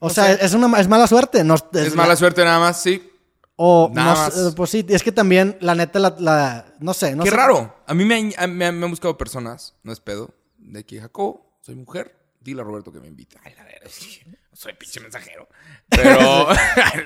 O 0.00 0.10
sea, 0.10 0.32
es, 0.32 0.52
una, 0.54 0.80
es 0.80 0.88
mala 0.88 1.06
suerte. 1.06 1.44
No, 1.44 1.54
Es 1.72 1.94
mala 1.94 2.16
suerte 2.16 2.44
nada 2.44 2.58
más, 2.58 2.82
sí. 2.82 3.08
O, 3.54 3.88
Nada 3.94 4.14
no 4.14 4.44
más. 4.44 4.54
pues 4.56 4.70
sí, 4.70 4.84
es 4.88 5.02
que 5.04 5.12
también, 5.12 5.56
la 5.60 5.76
neta, 5.76 6.00
la, 6.00 6.16
la- 6.18 6.74
no 6.80 6.92
sé. 6.94 7.14
No 7.14 7.22
Qué 7.22 7.30
sé. 7.30 7.36
raro. 7.36 7.76
A 7.86 7.94
mí 7.94 8.04
me 8.04 8.16
han, 8.16 8.32
a- 8.36 8.46
me 8.48 8.66
han- 8.66 8.78
me 8.78 8.84
han 8.86 8.90
buscado 8.90 9.16
personas, 9.16 9.76
no 9.84 9.92
es 9.92 10.00
pedo, 10.00 10.34
de 10.58 10.84
que, 10.84 11.00
Jacob, 11.00 11.42
soy 11.60 11.76
mujer, 11.76 12.18
dile 12.40 12.62
a 12.62 12.64
Roberto 12.64 12.90
que 12.90 12.98
me 12.98 13.06
invita. 13.06 13.38
Ay, 13.44 13.54
la 13.56 13.62
verga, 13.62 13.88
sí, 13.88 14.20
soy 14.52 14.74
pinche 14.74 15.00
mensajero. 15.00 15.48
Pero, 15.88 16.48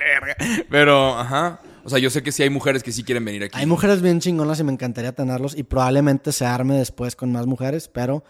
pero, 0.69 1.17
ajá. 1.17 1.61
O 1.83 1.89
sea, 1.89 1.99
yo 1.99 2.09
sé 2.09 2.21
que 2.21 2.31
sí 2.31 2.43
hay 2.43 2.49
mujeres 2.49 2.83
que 2.83 2.91
sí 2.91 3.03
quieren 3.03 3.23
venir 3.23 3.43
aquí. 3.43 3.57
Hay 3.57 3.65
mujeres 3.65 4.01
bien 4.01 4.19
chingonas 4.19 4.59
y 4.59 4.63
me 4.63 4.73
encantaría 4.73 5.13
tenerlos 5.13 5.57
y 5.57 5.63
probablemente 5.63 6.31
se 6.31 6.45
arme 6.45 6.77
después 6.77 7.15
con 7.15 7.31
más 7.31 7.45
mujeres, 7.45 7.87
pero 7.87 8.23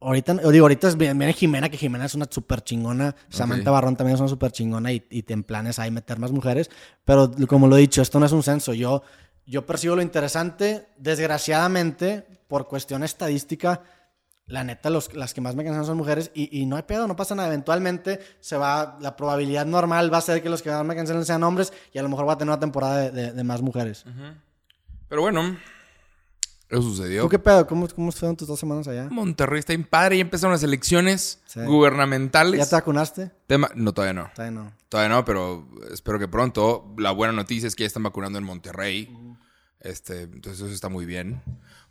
ahorita, 0.00 0.42
yo 0.42 0.50
digo, 0.50 0.64
ahorita 0.64 0.88
es 0.88 0.96
bien, 0.96 1.16
viene 1.18 1.32
Jimena, 1.32 1.68
que 1.68 1.76
Jimena 1.76 2.06
es 2.06 2.14
una 2.14 2.26
súper 2.28 2.62
chingona, 2.62 3.14
Samantha 3.28 3.70
Ok. 3.70 3.74
Barrón 3.74 3.96
también 3.96 4.14
es 4.14 4.20
una 4.20 4.28
súper 4.28 4.50
chingona 4.50 4.92
y, 4.92 5.06
y 5.10 5.22
te 5.22 5.34
en 5.34 5.44
planes 5.44 5.78
ahí 5.78 5.90
meter 5.90 6.18
más 6.18 6.32
mujeres, 6.32 6.70
pero 7.04 7.30
como 7.48 7.68
lo 7.68 7.76
he 7.76 7.80
dicho, 7.80 8.02
esto 8.02 8.18
no 8.18 8.26
es 8.26 8.32
un 8.32 8.42
censo, 8.42 8.74
yo, 8.74 9.02
yo 9.46 9.66
percibo 9.66 9.96
lo 9.96 10.02
interesante, 10.02 10.88
desgraciadamente, 10.96 12.24
por 12.48 12.66
cuestión 12.66 13.04
estadística, 13.04 13.82
la 14.46 14.64
neta, 14.64 14.90
los, 14.90 15.14
las 15.14 15.32
que 15.32 15.40
más 15.40 15.54
me 15.54 15.62
cansan 15.64 15.84
son 15.84 15.96
mujeres 15.96 16.30
y, 16.34 16.60
y 16.60 16.66
no 16.66 16.76
hay 16.76 16.82
pedo, 16.82 17.06
no 17.06 17.14
pasa 17.16 17.34
nada. 17.34 17.48
Eventualmente 17.48 18.18
se 18.40 18.56
va, 18.56 18.98
la 19.00 19.14
probabilidad 19.16 19.64
normal 19.66 20.12
va 20.12 20.18
a 20.18 20.22
ser 20.22 20.42
que 20.42 20.48
los 20.48 20.60
que 20.62 20.70
más 20.70 20.84
me 20.84 20.96
cancelen 20.96 21.24
sean 21.24 21.42
hombres 21.44 21.72
y 21.92 21.98
a 21.98 22.02
lo 22.02 22.08
mejor 22.08 22.28
va 22.28 22.32
a 22.32 22.38
tener 22.38 22.50
una 22.52 22.60
temporada 22.60 22.96
de, 22.98 23.10
de- 23.10 23.32
de 23.32 23.44
más 23.44 23.62
mujeres. 23.62 24.04
Pero 25.08 25.22
bueno, 25.22 25.56
eso 26.68 26.82
sucedió. 26.82 27.22
¿Tú 27.22 27.28
qué 27.28 27.38
pedo? 27.38 27.66
¿Cómo, 27.66 27.88
cómo 27.88 28.12
fueron 28.12 28.36
tus 28.36 28.46
dos 28.46 28.58
semanas 28.60 28.86
allá? 28.88 29.08
Monterrey 29.10 29.58
está 29.58 29.72
bien 29.72 29.84
padre. 29.84 30.16
Ya 30.18 30.22
empezaron 30.22 30.52
las 30.52 30.62
elecciones 30.62 31.40
Sí. 31.46 31.60
gubernamentales. 31.64 32.58
¿Ya 32.60 32.68
te 32.68 32.76
vacunaste? 32.76 33.30
Tema- 33.48 33.70
No, 33.74 33.92
todavía 33.92 34.14
no. 34.14 34.30
Todavía 34.34 34.60
no. 34.60 34.72
Todavía 34.88 35.08
no, 35.16 35.24
pero 35.24 35.68
espero 35.92 36.18
que 36.20 36.28
pronto. 36.28 36.92
La 36.98 37.10
buena 37.12 37.32
noticia 37.32 37.66
es 37.66 37.74
que 37.74 37.82
ya 37.84 37.88
están 37.88 38.02
vacunando 38.04 38.38
en 38.38 38.44
Monterrey. 38.44 39.16
Este, 39.80 40.22
entonces 40.22 40.60
eso 40.62 40.72
está 40.74 40.88
muy 40.88 41.06
bien. 41.06 41.42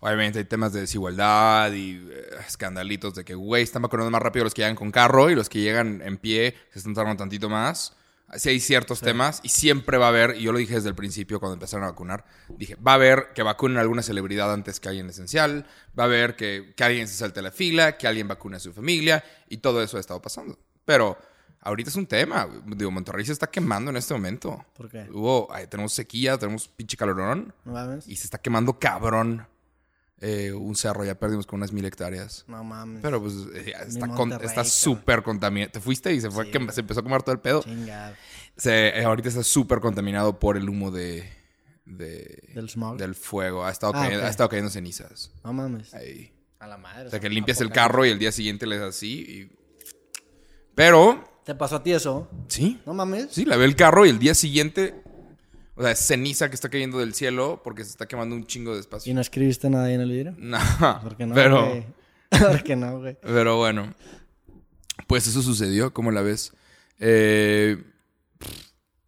Obviamente 0.02 0.40
hay 0.40 0.46
temas 0.46 0.72
de 0.72 0.82
desigualdad 0.82 1.74
y 1.74 1.96
eh, 2.10 2.30
escandalitos 2.48 3.16
de 3.16 3.26
que, 3.26 3.36
güey, 3.36 3.64
están 3.64 3.82
vacunando 3.82 4.10
más 4.12 4.22
rápido 4.22 4.46
los 4.46 4.54
que 4.54 4.62
llegan 4.62 4.76
con 4.76 4.92
carro 4.92 5.30
y 5.30 5.36
los 5.36 5.50
que 5.50 5.60
llegan 5.60 6.02
en 6.02 6.18
pie 6.18 6.56
se 6.72 6.80
están 6.80 6.94
tardando 6.94 7.18
tantito 7.18 7.50
más. 7.50 7.96
Sí 8.36 8.50
hay 8.50 8.60
ciertos 8.60 9.02
temas 9.02 9.40
y 9.42 9.50
siempre 9.50 9.98
va 9.98 10.06
a 10.06 10.10
haber, 10.10 10.36
y 10.38 10.44
yo 10.44 10.52
lo 10.52 10.60
dije 10.60 10.76
desde 10.76 10.90
el 10.90 10.96
principio 10.96 11.40
cuando 11.40 11.56
empezaron 11.56 11.84
a 11.86 11.90
vacunar, 11.90 12.26
dije, 12.50 12.76
va 12.76 12.92
a 12.92 12.96
haber 12.96 13.30
que 13.34 13.42
vacunen 13.42 13.80
a 13.80 13.82
alguna 13.82 14.04
celebridad 14.04 14.54
antes 14.54 14.80
que 14.80 14.88
alguien 14.88 15.10
esencial, 15.10 15.66
va 15.98 16.04
a 16.04 16.06
haber 16.06 16.36
que, 16.36 16.74
que 16.76 16.84
alguien 16.84 17.08
se 17.08 17.16
salte 17.16 17.42
la 17.42 17.50
fila, 17.50 17.98
que 17.98 18.08
alguien 18.08 18.28
vacune 18.28 18.58
a 18.58 18.60
su 18.60 18.72
familia 18.72 19.24
y 19.50 19.58
todo 19.58 19.82
eso 19.82 19.98
ha 19.98 20.00
estado 20.00 20.22
pasando. 20.22 20.60
Pero 20.86 21.18
ahorita 21.62 21.90
es 21.90 21.96
un 21.96 22.06
tema, 22.06 22.48
digo, 22.68 22.92
Monterrey 22.92 23.26
se 23.26 23.34
está 23.34 23.48
quemando 23.48 23.90
en 23.90 23.98
este 23.98 24.14
momento. 24.14 24.64
¿Por 24.78 24.90
qué? 24.90 25.08
Hubo, 25.12 25.52
ay, 25.52 25.66
tenemos 25.66 25.94
sequía, 25.94 26.38
tenemos 26.38 26.68
pinche 26.68 26.98
calorón 26.98 27.52
y 28.06 28.16
se 28.16 28.26
está 28.26 28.38
quemando 28.38 28.78
cabrón 28.78 29.48
eh, 30.22 30.52
un 30.54 30.76
cerro, 30.76 31.06
ya 31.06 31.16
perdimos 31.18 31.46
con 31.48 31.60
unas 31.60 31.72
mil 31.72 31.86
hectáreas. 31.86 32.44
No 32.48 32.64
mames. 32.64 33.02
Pero 33.02 33.22
pues 33.22 33.34
eh, 33.54 33.74
está, 33.88 34.08
con- 34.10 34.34
está 34.34 34.64
súper 34.64 35.24
contaminado. 35.24 35.72
Te 35.72 35.80
fuiste 35.80 36.14
y 36.14 36.20
se 36.22 36.30
fue 36.30 36.46
a 36.46 36.52
quem- 36.52 36.70
se 36.72 36.82
empezó 36.82 37.00
a 37.00 37.04
quemar 37.04 37.24
todo 37.24 37.34
el 37.34 37.40
pedo. 37.42 37.64
Chingado. 37.64 38.16
Se- 38.58 38.90
eh, 39.00 39.04
ahorita 39.06 39.30
está 39.30 39.44
súper 39.44 39.80
contaminado 39.80 40.38
por 40.40 40.58
el 40.58 40.68
humo 40.70 40.92
de, 40.92 41.30
de- 41.86 42.50
¿Del 42.54 42.70
smog? 42.70 42.98
del 42.98 43.16
fuego. 43.16 43.66
Ha 43.66 43.72
estado, 43.72 43.94
Ah, 43.96 44.04
cayendo, 44.04 44.26
ha 44.26 44.30
estado 44.30 44.50
cayendo 44.50 44.70
cenizas. 44.70 45.32
No 45.44 45.54
mames. 45.54 45.94
Ahí. 45.94 46.34
A 46.60 46.68
la 46.68 46.78
madre. 46.78 47.08
O 47.08 47.10
sea, 47.10 47.20
que 47.22 47.30
limpias 47.30 47.62
el 47.62 47.72
carro 47.72 48.06
y 48.06 48.10
el 48.10 48.20
día 48.20 48.32
siguiente 48.34 48.66
le 48.68 48.78
das 48.78 48.90
así. 48.96 49.22
y- 49.22 49.60
Pero, 50.76 51.24
¿Te 51.46 51.56
pasó 51.56 51.78
a 51.78 51.84
ti 51.84 51.92
eso? 51.94 52.30
sí. 52.48 52.82
No 52.86 52.94
mames. 52.94 53.30
Sí, 53.32 53.46
lavé 53.46 53.66
el 53.66 53.76
carro 53.76 54.06
y 54.06 54.10
el 54.10 54.20
día 54.20 54.36
siguiente. 54.36 55.02
O 55.80 55.82
sea, 55.82 55.92
es 55.92 56.00
ceniza 56.06 56.50
que 56.50 56.56
está 56.56 56.68
cayendo 56.68 57.00
del 57.00 57.14
cielo 57.14 57.62
porque 57.64 57.86
se 57.86 57.92
está 57.92 58.06
quemando 58.06 58.36
un 58.36 58.46
chingo 58.46 58.72
de 58.72 58.80
¿Y 58.80 58.82
espacio. 58.82 59.14
no 59.16 59.22
escribiste 59.22 59.70
nada 59.70 59.86
ahí 59.86 59.94
en 59.94 60.02
el 60.02 60.12
vidrio? 60.12 60.36
No, 60.38 60.60
¿Por 61.02 61.16
qué 61.16 61.26
no? 61.26 61.34
pero, 61.34 61.68
güey? 61.70 61.86
¿Por 62.30 62.64
qué 62.64 62.76
no, 62.76 63.00
güey? 63.00 63.18
pero 63.22 63.56
bueno. 63.56 63.94
Pues 65.08 65.26
eso 65.26 65.42
sucedió, 65.42 65.94
¿cómo 65.94 66.12
la 66.12 66.22
ves? 66.22 66.52
Eh, 67.00 67.82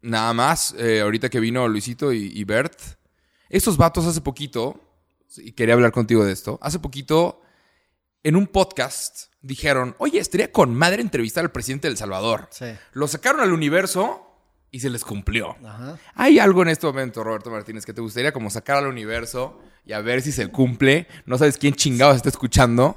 nada 0.00 0.32
más, 0.32 0.74
eh, 0.78 1.02
ahorita 1.02 1.28
que 1.28 1.40
vino 1.40 1.68
Luisito 1.68 2.10
y, 2.10 2.32
y 2.34 2.42
Bert. 2.44 2.80
Estos 3.50 3.76
vatos 3.76 4.06
hace 4.06 4.22
poquito, 4.22 4.80
y 5.36 5.52
quería 5.52 5.74
hablar 5.74 5.92
contigo 5.92 6.24
de 6.24 6.32
esto, 6.32 6.58
hace 6.62 6.78
poquito 6.78 7.42
en 8.22 8.34
un 8.34 8.46
podcast 8.46 9.26
dijeron, 9.42 9.94
oye, 9.98 10.18
estaría 10.18 10.50
con 10.50 10.74
madre 10.74 11.02
entrevistar 11.02 11.44
al 11.44 11.52
presidente 11.52 11.88
del 11.88 11.98
Salvador. 11.98 12.48
Sí. 12.50 12.64
Lo 12.94 13.08
sacaron 13.08 13.42
al 13.42 13.52
universo 13.52 14.31
y 14.72 14.80
se 14.80 14.90
les 14.90 15.04
cumplió. 15.04 15.54
Ajá. 15.64 15.96
¿Hay 16.16 16.38
algo 16.40 16.62
en 16.62 16.68
este 16.70 16.86
momento, 16.86 17.22
Roberto 17.22 17.50
Martínez, 17.50 17.86
que 17.86 17.92
te 17.92 18.00
gustaría 18.00 18.32
como 18.32 18.50
sacar 18.50 18.78
al 18.78 18.86
universo 18.88 19.60
y 19.86 19.92
a 19.92 20.00
ver 20.00 20.22
si 20.22 20.32
se 20.32 20.48
cumple? 20.48 21.06
No 21.26 21.38
sabes 21.38 21.58
quién 21.58 21.74
chingados 21.74 22.16
está 22.16 22.30
escuchando. 22.30 22.96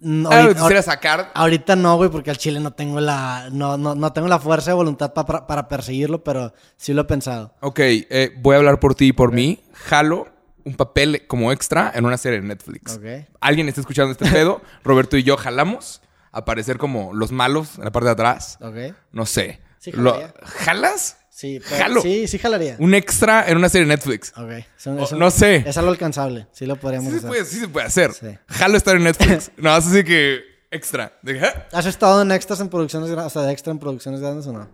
No, 0.00 0.30
¿Algo 0.30 0.30
que 0.30 0.36
ahorita, 0.40 0.54
te 0.54 0.60
quisiera 0.64 0.82
sacar? 0.82 1.30
ahorita 1.34 1.76
no, 1.76 1.96
güey, 1.96 2.10
porque 2.10 2.30
al 2.30 2.38
chile 2.38 2.58
no 2.58 2.72
tengo 2.72 2.98
la... 3.00 3.50
No, 3.52 3.76
no, 3.76 3.94
no 3.94 4.12
tengo 4.12 4.26
la 4.26 4.40
fuerza 4.40 4.70
de 4.70 4.74
voluntad 4.74 5.12
pa- 5.12 5.24
para, 5.24 5.46
para 5.46 5.68
perseguirlo, 5.68 6.24
pero 6.24 6.52
sí 6.76 6.92
lo 6.92 7.02
he 7.02 7.04
pensado. 7.04 7.54
Ok, 7.60 7.78
eh, 7.78 8.32
voy 8.40 8.54
a 8.54 8.58
hablar 8.58 8.80
por 8.80 8.96
ti 8.96 9.08
y 9.08 9.12
por 9.12 9.30
mí. 9.32 9.62
Jalo 9.74 10.26
un 10.64 10.74
papel 10.74 11.24
como 11.28 11.52
extra 11.52 11.92
en 11.94 12.04
una 12.06 12.16
serie 12.16 12.40
de 12.40 12.46
Netflix. 12.48 12.96
Ok. 12.96 13.28
Alguien 13.40 13.68
está 13.68 13.80
escuchando 13.82 14.10
este 14.12 14.28
pedo. 14.30 14.60
Roberto 14.82 15.16
y 15.16 15.22
yo 15.22 15.36
jalamos 15.36 16.00
aparecer 16.32 16.78
como 16.78 17.12
los 17.14 17.30
malos 17.30 17.78
en 17.78 17.84
la 17.84 17.92
parte 17.92 18.06
de 18.06 18.12
atrás. 18.12 18.58
¿Ok? 18.60 18.94
No 19.12 19.24
sé. 19.26 19.60
Sí, 19.82 19.90
Lo-. 19.92 20.16
¿Jalas? 20.44 21.16
Sí, 21.28 21.60
pero- 21.68 21.76
Jalo. 21.82 22.02
sí, 22.02 22.28
sí 22.28 22.38
jalaría. 22.38 22.76
Un 22.78 22.94
extra 22.94 23.48
en 23.48 23.56
una 23.56 23.68
serie 23.68 23.86
de 23.86 23.94
Netflix. 23.96 24.32
Ok. 24.36 24.50
Eso- 24.78 24.96
eso- 24.98 25.16
no 25.16 25.30
sé. 25.30 25.56
Es 25.66 25.76
algo 25.76 25.90
alcanzable. 25.90 26.46
Sí 26.52 26.66
lo 26.66 26.76
podríamos 26.76 27.10
Sí 27.10 27.16
hacer. 27.18 27.28
puede, 27.28 27.44
sí 27.44 27.58
se 27.58 27.66
puede 27.68 27.86
hacer. 27.86 28.12
Sí. 28.12 28.26
Jalo 28.48 28.76
estar 28.76 28.94
en 28.94 29.02
Netflix. 29.04 29.50
no, 29.56 29.72
así 29.72 30.04
que 30.04 30.40
extra. 30.70 31.18
¿eh? 31.26 31.40
¿Has 31.72 31.86
estado 31.86 32.22
en 32.22 32.30
extras 32.30 32.60
en 32.60 32.68
producciones 32.68 33.10
grandes? 33.10 33.32
O 33.32 33.38
sea, 33.40 33.42
de 33.42 33.52
extra 33.52 33.72
en 33.72 33.80
producciones 33.80 34.20
grandes 34.20 34.46
o 34.46 34.52
no? 34.52 34.68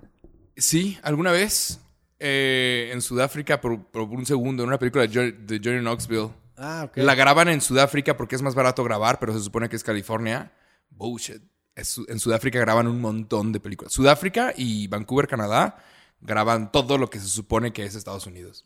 Sí, 0.56 0.98
alguna 1.02 1.32
vez 1.32 1.80
eh, 2.18 2.90
en 2.92 3.00
Sudáfrica 3.00 3.60
por, 3.62 3.86
por 3.90 4.02
un 4.02 4.26
segundo 4.26 4.62
en 4.62 4.68
una 4.68 4.78
película 4.78 5.06
de, 5.06 5.32
de 5.32 5.60
Johnny 5.64 5.80
Knoxville. 5.80 6.30
Ah, 6.58 6.82
ok. 6.86 6.98
La 6.98 7.14
graban 7.14 7.48
en 7.48 7.60
Sudáfrica 7.62 8.16
porque 8.16 8.34
es 8.36 8.42
más 8.42 8.54
barato 8.56 8.84
grabar, 8.84 9.18
pero 9.20 9.32
se 9.32 9.40
supone 9.40 9.68
que 9.70 9.76
es 9.76 9.84
California. 9.84 10.52
Bullshit. 10.90 11.40
Es 11.78 12.00
en 12.08 12.18
Sudáfrica 12.18 12.58
graban 12.58 12.86
un 12.86 13.00
montón 13.00 13.52
de 13.52 13.60
películas. 13.60 13.92
Sudáfrica 13.92 14.52
y 14.56 14.86
Vancouver, 14.88 15.26
Canadá, 15.28 15.76
graban 16.20 16.72
todo 16.72 16.98
lo 16.98 17.08
que 17.08 17.20
se 17.20 17.28
supone 17.28 17.72
que 17.72 17.84
es 17.84 17.94
Estados 17.94 18.26
Unidos. 18.26 18.64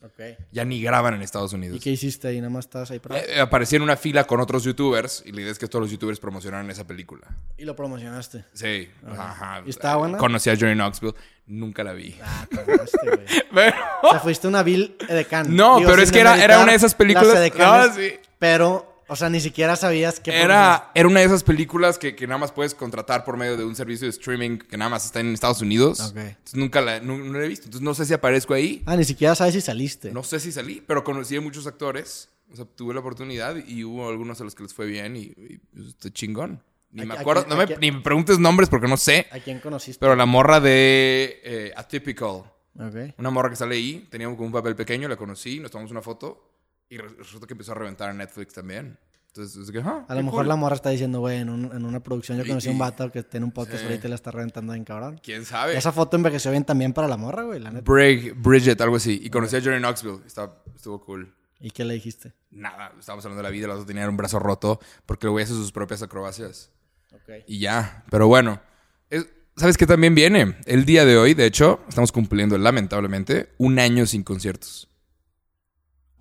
Ya 0.52 0.64
ni 0.64 0.80
graban 0.80 1.12
en 1.14 1.20
Estados 1.20 1.52
¿Y 1.52 1.56
Unidos. 1.56 1.80
qué 1.82 1.90
hiciste 1.90 2.28
ahí? 2.28 2.38
Nada 2.38 2.48
más 2.48 2.64
estabas 2.64 2.90
ahí 2.90 2.98
para... 2.98 3.18
Eh, 3.18 3.40
aparecí 3.40 3.76
en 3.76 3.82
una 3.82 3.96
fila 3.96 4.24
con 4.24 4.40
otros 4.40 4.64
youtubers 4.64 5.22
y 5.26 5.32
la 5.32 5.42
idea 5.42 5.52
es 5.52 5.58
que 5.58 5.68
todos 5.68 5.82
los 5.82 5.90
youtubers 5.90 6.18
promocionaran 6.18 6.70
esa 6.70 6.86
película. 6.86 7.26
Y 7.58 7.66
lo 7.66 7.76
promocionaste. 7.76 8.46
Sí, 8.54 8.88
ajá. 9.06 9.62
¿Y 9.66 9.70
estaba 9.70 9.96
buena? 9.96 10.16
Conocí 10.16 10.48
a 10.48 10.56
Johnny 10.58 10.72
Knoxville, 10.74 11.14
nunca 11.46 11.84
la 11.84 11.92
vi. 11.92 12.16
Ah, 12.22 12.46
cagaste, 12.50 12.98
güey. 13.04 13.26
Pero- 13.54 13.76
O 14.04 14.10
sea, 14.12 14.20
fuiste 14.20 14.48
una 14.48 14.62
Bill 14.62 14.96
Edecán. 15.06 15.54
No, 15.54 15.78
pero 15.84 16.00
es 16.00 16.10
que 16.10 16.20
era- 16.20 16.42
era 16.42 16.60
una 16.60 16.70
de 16.72 16.76
esas 16.78 16.94
películas- 16.94 17.34
las 17.54 17.88
No, 17.90 17.94
sí. 17.94 18.12
Pero, 18.38 18.91
o 19.12 19.16
sea, 19.16 19.28
ni 19.30 19.40
siquiera 19.40 19.76
sabías 19.76 20.18
que... 20.20 20.30
Era, 20.34 20.90
era 20.94 21.06
una 21.06 21.20
de 21.20 21.26
esas 21.26 21.44
películas 21.44 21.98
que, 21.98 22.16
que 22.16 22.26
nada 22.26 22.38
más 22.38 22.50
puedes 22.52 22.74
contratar 22.74 23.24
por 23.24 23.36
medio 23.36 23.56
de 23.56 23.64
un 23.64 23.76
servicio 23.76 24.06
de 24.06 24.10
streaming 24.10 24.58
que 24.58 24.76
nada 24.76 24.88
más 24.90 25.04
está 25.04 25.20
en 25.20 25.32
Estados 25.34 25.60
Unidos. 25.60 26.00
Ok. 26.00 26.16
Entonces 26.16 26.54
nunca 26.54 26.80
la, 26.80 26.98
nu- 27.00 27.18
no, 27.18 27.38
la 27.38 27.44
he 27.44 27.48
visto. 27.48 27.66
Entonces 27.66 27.84
no 27.84 27.94
sé 27.94 28.06
si 28.06 28.14
aparezco 28.14 28.54
ahí. 28.54 28.82
Ah, 28.86 28.96
ni 28.96 29.04
siquiera 29.04 29.34
sabes 29.34 29.54
si 29.54 29.60
saliste. 29.60 30.10
No 30.10 30.22
sé 30.24 30.40
si 30.40 30.50
salí, 30.50 30.82
pero 30.86 31.04
conocí 31.04 31.36
a 31.36 31.40
muchos 31.40 31.66
actores. 31.66 32.28
O 32.52 32.56
sea, 32.56 32.64
tuve 32.64 32.92
la 32.94 33.00
oportunidad 33.00 33.56
y 33.66 33.84
hubo 33.84 34.08
algunos 34.08 34.40
a 34.40 34.44
los 34.44 34.54
que 34.54 34.62
les 34.64 34.74
fue 34.74 34.86
bien 34.86 35.16
y, 35.16 35.20
y 35.36 35.58
pues, 35.72 35.86
está 35.88 36.10
chingón. 36.10 36.62
Ni 36.90 37.02
¿A- 37.02 37.06
me 37.06 37.14
acuerdo, 37.14 37.44
quién- 37.44 37.50
no 37.50 37.56
me, 37.56 37.66
quién? 37.66 37.80
ni 37.80 37.92
me 37.92 38.00
preguntes 38.00 38.38
nombres 38.38 38.68
porque 38.68 38.88
no 38.88 38.96
sé. 38.96 39.26
¿A 39.30 39.38
quién 39.38 39.60
conociste? 39.60 39.98
Pero 40.00 40.16
la 40.16 40.26
morra 40.26 40.60
de 40.60 41.40
eh, 41.44 41.72
Atypical, 41.76 42.44
Ok. 42.78 43.14
una 43.18 43.30
morra 43.30 43.48
que 43.50 43.56
sale 43.56 43.76
ahí, 43.76 44.06
teníamos 44.10 44.36
como 44.36 44.46
un 44.48 44.52
papel 44.52 44.74
pequeño, 44.76 45.08
la 45.08 45.16
conocí, 45.16 45.60
nos 45.60 45.70
tomamos 45.70 45.90
una 45.90 46.02
foto 46.02 46.48
y 46.92 46.98
re- 46.98 47.08
resulta 47.18 47.46
que 47.46 47.54
empezó 47.54 47.72
a 47.72 47.74
reventar 47.76 48.10
en 48.10 48.18
Netflix 48.18 48.52
también. 48.54 48.98
Entonces, 49.28 49.56
es 49.62 49.70
que, 49.70 49.78
ah, 49.80 50.04
A 50.08 50.14
lo 50.14 50.22
mejor 50.22 50.40
cool. 50.40 50.48
la 50.48 50.56
morra 50.56 50.74
está 50.76 50.90
diciendo, 50.90 51.20
güey, 51.20 51.38
en, 51.38 51.48
un- 51.48 51.74
en 51.74 51.84
una 51.86 52.00
producción 52.00 52.36
yo 52.36 52.44
Y- 52.44 52.48
conocí 52.48 52.68
a 52.68 52.70
y- 52.70 52.74
un 52.74 52.78
vato 52.78 53.10
que 53.10 53.22
tiene 53.22 53.46
un 53.46 53.52
podcast 53.52 53.78
Sí. 53.78 53.84
ahorita 53.86 54.06
y 54.06 54.10
la 54.10 54.14
está 54.16 54.30
reventando 54.30 54.74
bien 54.74 54.84
cabrón. 54.84 55.18
¿Quién 55.22 55.46
sabe? 55.46 55.74
Esa 55.76 55.90
foto 55.90 56.16
envejeció 56.18 56.50
bien 56.50 56.64
también 56.64 56.92
para 56.92 57.08
la 57.08 57.16
morra, 57.16 57.44
güey, 57.44 57.58
la 57.58 57.70
neta. 57.70 57.90
Brig, 57.90 58.34
Bridget, 58.36 58.78
algo 58.82 58.96
así. 58.96 59.20
Y 59.24 59.30
conocí 59.30 59.56
a 59.56 59.62
Johnny 59.62 59.78
Knoxville. 59.78 60.20
Está, 60.26 60.52
estuvo 60.76 61.00
cool. 61.02 61.32
¿Y 61.60 61.70
qué 61.70 61.84
le 61.86 61.94
dijiste? 61.94 62.34
Nada, 62.50 62.92
estábamos 62.98 63.24
hablando 63.24 63.38
de 63.38 63.44
la 63.44 63.50
vida. 63.50 63.64
El 63.64 63.70
otro 63.70 63.86
tenía 63.86 64.06
un 64.06 64.16
brazo 64.18 64.38
roto 64.38 64.78
porque 65.06 65.26
el 65.28 65.30
güey 65.30 65.44
hace 65.44 65.54
sus 65.54 65.72
propias 65.72 66.02
acrobacias. 66.02 66.70
Ok. 67.14 67.44
Y 67.46 67.58
ya. 67.60 68.04
Pero 68.10 68.26
bueno, 68.28 68.60
es- 69.08 69.28
¿sabes 69.56 69.78
qué 69.78 69.86
también 69.86 70.14
viene? 70.14 70.56
El 70.66 70.84
día 70.84 71.06
de 71.06 71.16
hoy, 71.16 71.32
de 71.32 71.46
hecho, 71.46 71.80
estamos 71.88 72.12
cumpliendo, 72.12 72.58
lamentablemente, 72.58 73.48
un 73.56 73.78
año 73.78 74.04
sin 74.04 74.24
conciertos. 74.24 74.88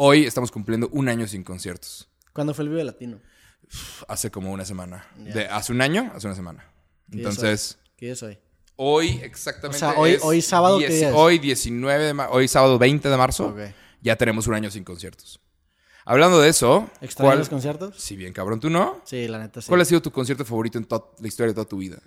Hoy 0.03 0.25
estamos 0.25 0.49
cumpliendo 0.51 0.89
un 0.93 1.09
año 1.09 1.27
sin 1.27 1.43
conciertos. 1.43 2.09
¿Cuándo 2.33 2.55
fue 2.55 2.63
el 2.63 2.69
Vive 2.69 2.83
Latino? 2.83 3.19
Hace 4.07 4.31
como 4.31 4.51
una 4.51 4.65
semana. 4.65 5.05
De, 5.15 5.45
hace 5.45 5.71
un 5.71 5.79
año, 5.79 6.11
hace 6.15 6.25
una 6.25 6.35
semana. 6.35 6.65
¿Qué 7.11 7.17
día 7.17 7.29
Entonces, 7.29 7.77
¿Qué 7.97 8.07
día 8.07 8.13
es 8.13 8.23
hoy? 8.23 8.39
hoy 8.77 9.09
exactamente. 9.21 9.77
O 9.77 9.79
sea, 9.91 9.99
hoy- 9.99 10.13
es 10.13 10.23
hoy 10.23 10.41
sábado, 10.41 10.79
¿qué 10.79 10.87
día 10.89 11.09
es? 11.09 11.15
Hoy 11.15 11.37
19 11.37 12.03
de 12.03 12.13
ma- 12.15 12.29
hoy 12.31 12.47
sábado 12.47 12.79
20 12.79 13.09
de 13.09 13.15
marzo. 13.15 13.55
Ya 14.01 14.15
tenemos 14.15 14.47
un 14.47 14.55
año 14.55 14.71
sin 14.71 14.83
conciertos. 14.83 15.39
Hablando 16.03 16.41
de 16.41 16.49
eso, 16.49 16.89
¿Extrañas 16.99 17.15
¿cuál- 17.33 17.37
los 17.37 17.49
conciertos? 17.49 17.95
Si 18.01 18.15
bien 18.15 18.33
cabrón, 18.33 18.59
tú 18.59 18.71
no. 18.71 19.01
Sí, 19.05 19.27
la 19.27 19.37
neta 19.37 19.61
sí. 19.61 19.67
¿Cuál 19.67 19.81
ha 19.81 19.85
sido 19.85 20.01
tu 20.01 20.11
concierto 20.11 20.43
favorito 20.45 20.79
en 20.79 20.87
la 21.19 21.27
historia 21.27 21.49
de 21.49 21.53
toda 21.53 21.67
tu 21.67 21.77
vida? 21.77 21.99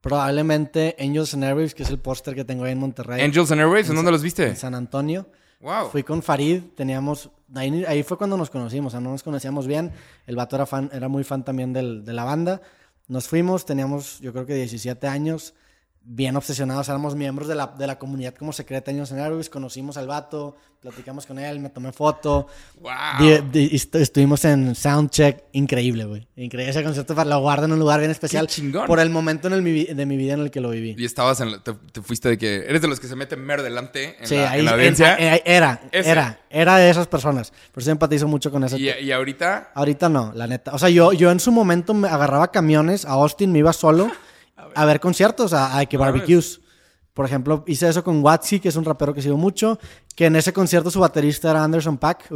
Probablemente 0.00 0.94
Angels 1.00 1.34
and 1.34 1.42
Airwaves, 1.42 1.74
que 1.74 1.82
es 1.82 1.90
el 1.90 1.98
póster 1.98 2.36
que 2.36 2.44
tengo 2.44 2.62
ahí 2.62 2.70
en 2.72 2.78
Monterrey. 2.78 3.20
Angels 3.20 3.50
and 3.50 3.60
Airwaves, 3.60 3.90
¿en 3.90 3.96
dónde 3.96 4.12
los 4.12 4.22
viste? 4.22 4.46
En 4.46 4.56
San 4.56 4.76
Antonio. 4.76 5.28
Wow. 5.60 5.90
Fui 5.90 6.02
con 6.02 6.22
Farid, 6.22 6.62
teníamos... 6.74 7.30
Ahí, 7.54 7.84
ahí 7.84 8.02
fue 8.02 8.16
cuando 8.16 8.36
nos 8.36 8.48
conocimos, 8.48 8.88
o 8.88 8.90
sea, 8.92 9.00
no 9.00 9.10
nos 9.10 9.22
conocíamos 9.22 9.66
bien. 9.66 9.92
El 10.26 10.36
vato 10.36 10.56
era, 10.56 10.66
fan, 10.66 10.88
era 10.92 11.08
muy 11.08 11.24
fan 11.24 11.44
también 11.44 11.72
del- 11.72 12.04
de 12.04 12.12
la 12.12 12.24
banda. 12.24 12.60
Nos 13.08 13.26
fuimos, 13.28 13.66
teníamos 13.66 14.20
yo 14.20 14.32
creo 14.32 14.46
que 14.46 14.54
17 14.54 15.06
años, 15.08 15.54
bien 16.02 16.34
obsesionados, 16.36 16.88
éramos 16.88 17.14
miembros 17.14 17.46
de 17.46 17.54
la, 17.54 17.66
de 17.78 17.86
la 17.86 17.98
comunidad 17.98 18.34
como 18.34 18.52
secreta 18.52 18.90
Años 18.90 19.12
en 19.12 19.18
Airways, 19.20 19.50
conocimos 19.50 19.96
al 19.96 20.06
vato, 20.08 20.56
platicamos 20.80 21.26
con 21.26 21.38
él, 21.38 21.60
me 21.60 21.68
tomé 21.68 21.92
foto. 21.92 22.46
Wow. 22.80 22.90
Di- 23.20 23.38
di- 23.68 23.76
est- 23.76 23.94
estuvimos 23.96 24.44
en 24.46 24.74
Soundcheck, 24.74 25.44
increíble, 25.52 26.06
güey. 26.06 26.26
Increíble 26.36 26.70
ese 26.70 26.82
concierto, 26.82 27.14
para- 27.14 27.28
lo 27.28 27.40
guardo 27.40 27.66
en 27.66 27.72
un 27.72 27.78
lugar 27.78 28.00
bien 28.00 28.10
especial. 28.10 28.46
chingón. 28.46 28.86
Por 28.86 28.98
el 28.98 29.10
momento 29.10 29.46
en 29.48 29.52
el 29.54 29.62
mi 29.62 29.84
de 29.84 30.06
mi 30.06 30.16
vida 30.16 30.32
en 30.32 30.40
el 30.40 30.50
que 30.50 30.60
lo 30.60 30.70
viví. 30.70 30.96
Y 30.98 31.04
estabas 31.04 31.40
en 31.42 31.52
la- 31.52 31.58
te, 31.62 31.74
te 31.74 32.00
fuiste 32.02 32.30
de 32.30 32.38
que 32.38 32.56
eres 32.66 32.80
de 32.80 32.88
los 32.88 32.98
que 32.98 33.06
se 33.06 33.14
meten 33.14 33.40
mero 33.44 33.62
delante 33.62 34.16
en, 34.20 34.26
Sí, 34.26 34.36
la, 34.36 34.50
ahí 34.52 34.60
en 34.60 34.64
la 34.64 34.70
en- 34.72 34.76
audiencia. 34.78 35.14
era, 35.16 35.80
Ese. 35.92 36.10
era, 36.10 36.40
era 36.48 36.76
de 36.78 36.88
esas 36.90 37.06
personas. 37.08 37.52
Por 37.72 37.82
eso 37.82 37.90
empatizo 37.90 38.26
mucho 38.26 38.50
con 38.50 38.64
eso. 38.64 38.78
y, 38.78 38.88
y 38.88 39.12
ahorita, 39.12 39.70
Ahorita 39.74 40.08
no, 40.08 40.32
la 40.34 40.46
neta. 40.46 40.72
O 40.74 40.78
sea, 40.78 40.88
yo, 40.88 41.12
yo 41.12 41.30
en 41.30 41.40
su 41.40 41.52
momento 41.52 41.92
me 41.94 42.08
agarraba 42.08 42.50
camiones 42.50 43.04
a 43.04 43.10
Austin, 43.10 43.52
me 43.52 43.58
iba 43.58 43.72
solo 43.74 44.10
a 44.74 44.84
ver, 44.84 45.00
conciertos, 45.00 45.52
a, 45.52 45.78
a 45.78 45.86
que 45.86 45.96
barbecues. 45.96 46.60
Por 47.12 47.26
ejemplo, 47.26 47.64
hice 47.66 47.88
eso 47.88 48.04
con 48.04 48.22
Watsy, 48.24 48.60
que 48.60 48.68
es 48.68 48.76
un 48.76 48.84
rapero 48.84 49.12
que 49.12 49.20
sigo 49.20 49.36
mucho, 49.36 49.78
que 50.14 50.26
en 50.26 50.36
ese 50.36 50.52
concierto 50.52 50.90
su 50.90 51.00
baterista 51.00 51.50
era 51.50 51.62
Anderson 51.64 51.98
Pack. 51.98 52.30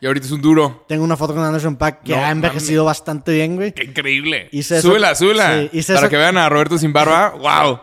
Y 0.00 0.06
ahorita 0.06 0.26
es 0.26 0.32
un 0.32 0.42
duro. 0.42 0.84
Tengo 0.88 1.04
una 1.04 1.16
foto 1.16 1.34
con 1.34 1.44
Anderson 1.44 1.76
Pack 1.76 2.02
que 2.02 2.14
No 2.14 2.24
ha 2.24 2.30
envejecido 2.30 2.84
bastante 2.84 3.32
bien, 3.32 3.56
güey. 3.56 3.72
¡Qué 3.72 3.84
increíble! 3.84 4.48
Hice 4.52 4.78
eso- 4.78 4.88
súbela, 4.88 5.14
súbela. 5.14 5.60
Sí, 5.62 5.70
hice 5.72 5.94
Para 5.94 6.06
eso- 6.06 6.10
que 6.10 6.16
vean 6.16 6.36
a 6.36 6.48
Roberto 6.48 6.76
sin 6.78 6.92
barba. 6.92 7.30
¡Wow! 7.38 7.80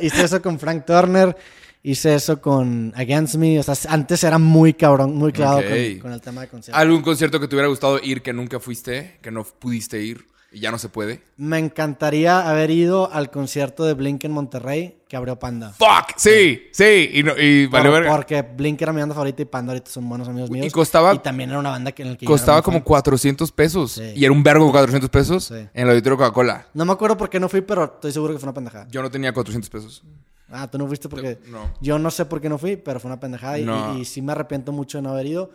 Hice 0.00 0.24
eso 0.24 0.40
con 0.40 0.58
Frank 0.58 0.84
Turner. 0.86 1.36
Hice 1.82 2.14
eso 2.14 2.40
con 2.40 2.92
Against 2.96 3.34
Me. 3.36 3.58
O 3.58 3.62
sea, 3.62 3.74
antes 3.92 4.22
era 4.24 4.38
muy 4.38 4.74
cabrón, 4.74 5.14
muy 5.16 5.32
clavado 5.32 5.58
Ok. 5.58 5.66
con, 5.66 5.98
con 6.00 6.12
el 6.12 6.20
tema 6.20 6.40
de 6.42 6.48
conciertos. 6.48 6.80
¿Algún 6.80 7.02
concierto 7.02 7.38
que 7.40 7.48
te 7.48 7.54
hubiera 7.54 7.68
gustado 7.68 7.98
ir 8.02 8.22
que 8.22 8.32
nunca 8.32 8.60
fuiste, 8.60 9.18
que 9.22 9.30
no 9.30 9.44
pudiste 9.44 10.00
ir 10.00 10.26
y 10.50 10.60
ya 10.60 10.70
no 10.70 10.78
se 10.78 10.88
puede? 10.88 11.22
Me 11.36 11.58
encantaría 11.58 12.48
haber 12.48 12.70
ido 12.70 13.12
al 13.12 13.30
concierto 13.30 13.84
de 13.84 13.94
Blink 13.94 14.24
en 14.24 14.32
Monterrey 14.32 15.02
que 15.08 15.16
abrió 15.16 15.38
Panda. 15.38 15.72
¡Fuck! 15.72 16.16
Sí, 16.16 16.68
sí. 16.72 17.10
Y, 17.14 17.22
no, 17.22 17.32
y 17.38 17.66
Por- 17.68 17.82
verga. 17.90 18.10
porque 18.14 18.42
Blink 18.42 18.80
era 18.82 18.92
mi 18.92 19.00
banda 19.00 19.14
favorita 19.14 19.42
y 19.42 19.44
Panda 19.46 19.72
ahorita 19.72 19.90
son 19.90 20.08
buenos 20.08 20.28
amigos 20.28 20.50
míos. 20.50 20.66
Y 20.66 20.70
costaba- 20.70 21.14
Y 21.14 21.18
también 21.18 21.50
era 21.50 21.58
una 21.58 21.70
banda 21.70 21.92
que 21.92 22.02
en 22.02 22.10
la 22.12 22.16
que 22.16 22.26
Costaba 22.26 22.62
como 22.62 22.78
fan. 22.78 22.84
400 22.84 23.50
400 23.50 23.52
pesos. 23.52 23.92
Sí. 23.92 24.12
Y 24.20 24.24
era 24.24 24.32
un 24.32 24.42
vergo 24.42 24.70
400 24.70 25.08
pesos 25.10 25.44
Sí. 25.44 25.54
en 25.54 25.70
el 25.74 25.90
auditorio 25.90 26.16
Coca-Cola. 26.18 26.66
No 26.74 26.84
me 26.84 26.92
acuerdo 26.92 27.16
por 27.16 27.28
qué 27.30 27.40
no 27.40 27.48
fui, 27.48 27.60
pero 27.62 27.84
estoy 27.84 28.12
seguro 28.12 28.32
que 28.34 28.38
fue 28.38 28.46
una 28.46 28.54
pendejada. 28.54 28.86
Yo 28.90 29.02
no 29.02 29.10
tenía 29.10 29.32
400 29.32 29.68
pesos. 29.70 30.02
Ah, 30.50 30.70
tú 30.70 30.78
no 30.78 30.86
fuiste 30.86 31.08
porque... 31.10 31.38
No. 31.48 31.74
Yo 31.82 31.98
no 31.98 32.10
sé 32.10 32.24
por 32.24 32.40
qué 32.40 32.48
no 32.48 32.56
fui, 32.56 32.76
pero 32.76 33.00
fue 33.00 33.10
una 33.10 33.20
pendejada. 33.20 33.58
y- 33.58 33.64
No. 33.64 33.96
Y, 33.96 34.00
y 34.00 34.04
sí 34.06 34.22
me 34.22 34.32
arrepiento 34.32 34.72
mucho 34.72 34.96
de 34.98 35.02
no 35.02 35.10
haber 35.10 35.26
ido. 35.26 35.50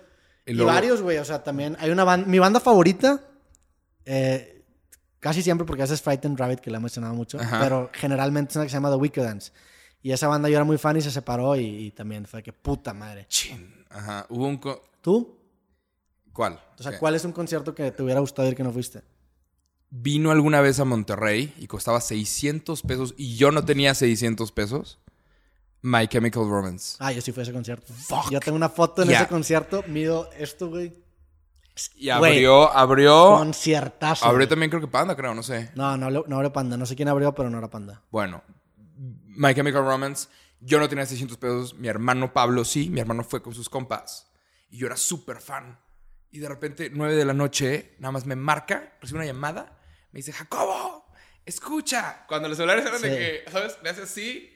Y 0.45 0.55
varios, 0.55 1.01
güey. 1.01 1.17
O 1.17 1.25
sea, 1.25 1.43
también 1.43 1.75
hay 1.79 1.89
una 1.89 2.03
banda... 2.03 2.27
Mi 2.27 2.37
banda 2.39 2.59
favorita... 2.59 3.21
eh, 4.05 4.52
casi 5.23 5.41
siempre 5.41 5.65
porque 5.65 5.81
esa 5.83 5.93
es 5.95 6.01
Frightened 6.01 6.37
Rabbit, 6.37 6.59
que 6.59 6.69
la 6.69 6.77
he 6.77 6.81
mencionado 6.81 7.15
mucho. 7.15 7.39
Ajá. 7.39 7.59
Pero 7.61 7.89
generalmente 7.93 8.51
es 8.51 8.55
una 8.57 8.65
que 8.65 8.69
se 8.69 8.75
llama 8.75 8.89
The 8.91 8.97
Wicked 8.97 9.23
Dance. 9.23 9.51
Y 10.03 10.11
esa 10.11 10.27
banda 10.27 10.49
yo 10.49 10.55
era 10.57 10.65
muy 10.65 10.77
fan 10.77 10.97
y 10.97 11.01
se 11.01 11.09
separó. 11.09 11.55
Y, 11.55 11.65
y 11.65 11.91
también 11.91 12.25
fue 12.27 12.43
que 12.43 12.51
puta 12.53 12.93
madre. 12.93 13.25
Chin. 13.29 13.85
Ajá. 13.89 14.25
Hubo 14.29 14.45
un... 14.47 14.57
co- 14.57 14.81
¿Tú? 15.01 15.39
¿Cuál? 16.33 16.59
O 16.77 16.83
sea. 16.83 16.99
¿cuál 16.99 17.15
es 17.15 17.23
un 17.25 17.31
concierto 17.31 17.73
que 17.73 17.89
te 17.91 18.03
hubiera 18.03 18.19
gustado 18.19 18.47
ir 18.47 18.55
que 18.55 18.63
no 18.63 18.71
fuiste? 18.71 19.01
Vino 19.89 20.31
alguna 20.31 20.59
vez 20.61 20.79
a 20.79 20.85
Monterrey 20.85 21.53
y 21.57 21.67
costaba 21.67 22.01
600 22.01 22.81
pesos 22.81 23.13
y 23.17 23.35
yo 23.37 23.51
no 23.51 23.63
tenía 23.63 23.93
600 23.93 24.51
pesos. 24.51 24.99
My 25.81 26.07
Chemical 26.07 26.49
Romance. 26.49 26.95
Ah, 26.99 27.11
yo 27.11 27.21
sí 27.21 27.31
fui 27.31 27.41
a 27.41 27.43
ese 27.43 27.51
concierto. 27.53 27.93
Fuck. 27.93 28.31
Yo 28.31 28.39
tengo 28.39 28.55
una 28.55 28.69
foto 28.69 29.03
en 29.03 29.09
Yeah. 29.09 29.19
ese 29.21 29.27
concierto. 29.29 29.83
Mido 29.87 30.29
esto, 30.37 30.69
güey. 30.69 30.93
Y 31.95 32.09
abrió, 32.09 32.71
abrió... 32.71 33.37
Conciertazo. 33.37 34.25
Abrió 34.25 34.47
también 34.47 34.69
creo 34.69 34.81
que 34.81 34.87
Panda, 34.87 35.15
creo, 35.15 35.33
no 35.33 35.41
sé. 35.43 35.71
No, 35.75 35.97
no, 35.97 36.09
no 36.09 36.35
abrió 36.35 36.53
Panda. 36.53 36.77
No 36.77 36.85
sé 36.85 36.95
quién 36.95 37.07
abrió, 37.07 37.33
pero 37.33 37.49
no 37.49 37.57
era 37.57 37.69
Panda. 37.69 38.03
Bueno, 38.11 38.43
My 39.25 39.53
Chemical 39.55 39.83
Romance, 39.83 40.29
yo 40.59 40.79
no 40.79 40.87
tenía 40.87 41.05
600 41.05 41.37
pesos, 41.37 41.73
mi 41.75 41.87
hermano 41.87 42.31
Pablo 42.31 42.63
sí, 42.63 42.89
mi 42.89 42.99
hermano 42.99 43.23
fue 43.23 43.41
con 43.41 43.53
sus 43.53 43.69
compas 43.69 44.31
y 44.69 44.77
yo 44.77 44.87
era 44.87 44.97
súper 44.97 45.41
fan. 45.41 45.79
Y 46.31 46.39
de 46.39 46.47
repente, 46.49 46.89
9 46.93 47.15
de 47.15 47.25
la 47.25 47.33
noche, 47.33 47.95
nada 47.99 48.11
más 48.11 48.25
me 48.25 48.35
marca, 48.35 48.93
recibe 49.01 49.19
una 49.19 49.25
llamada, 49.27 49.77
me 50.11 50.17
dice, 50.19 50.31
Jacobo, 50.31 51.05
escucha. 51.45 52.25
Cuando 52.27 52.47
los 52.49 52.57
celulares 52.57 52.85
eran 52.85 53.01
de 53.01 53.09
Sí. 53.09 53.15
que, 53.45 53.51
¿sabes? 53.51 53.77
Le 53.83 53.89
hace 53.89 54.03
así 54.03 54.52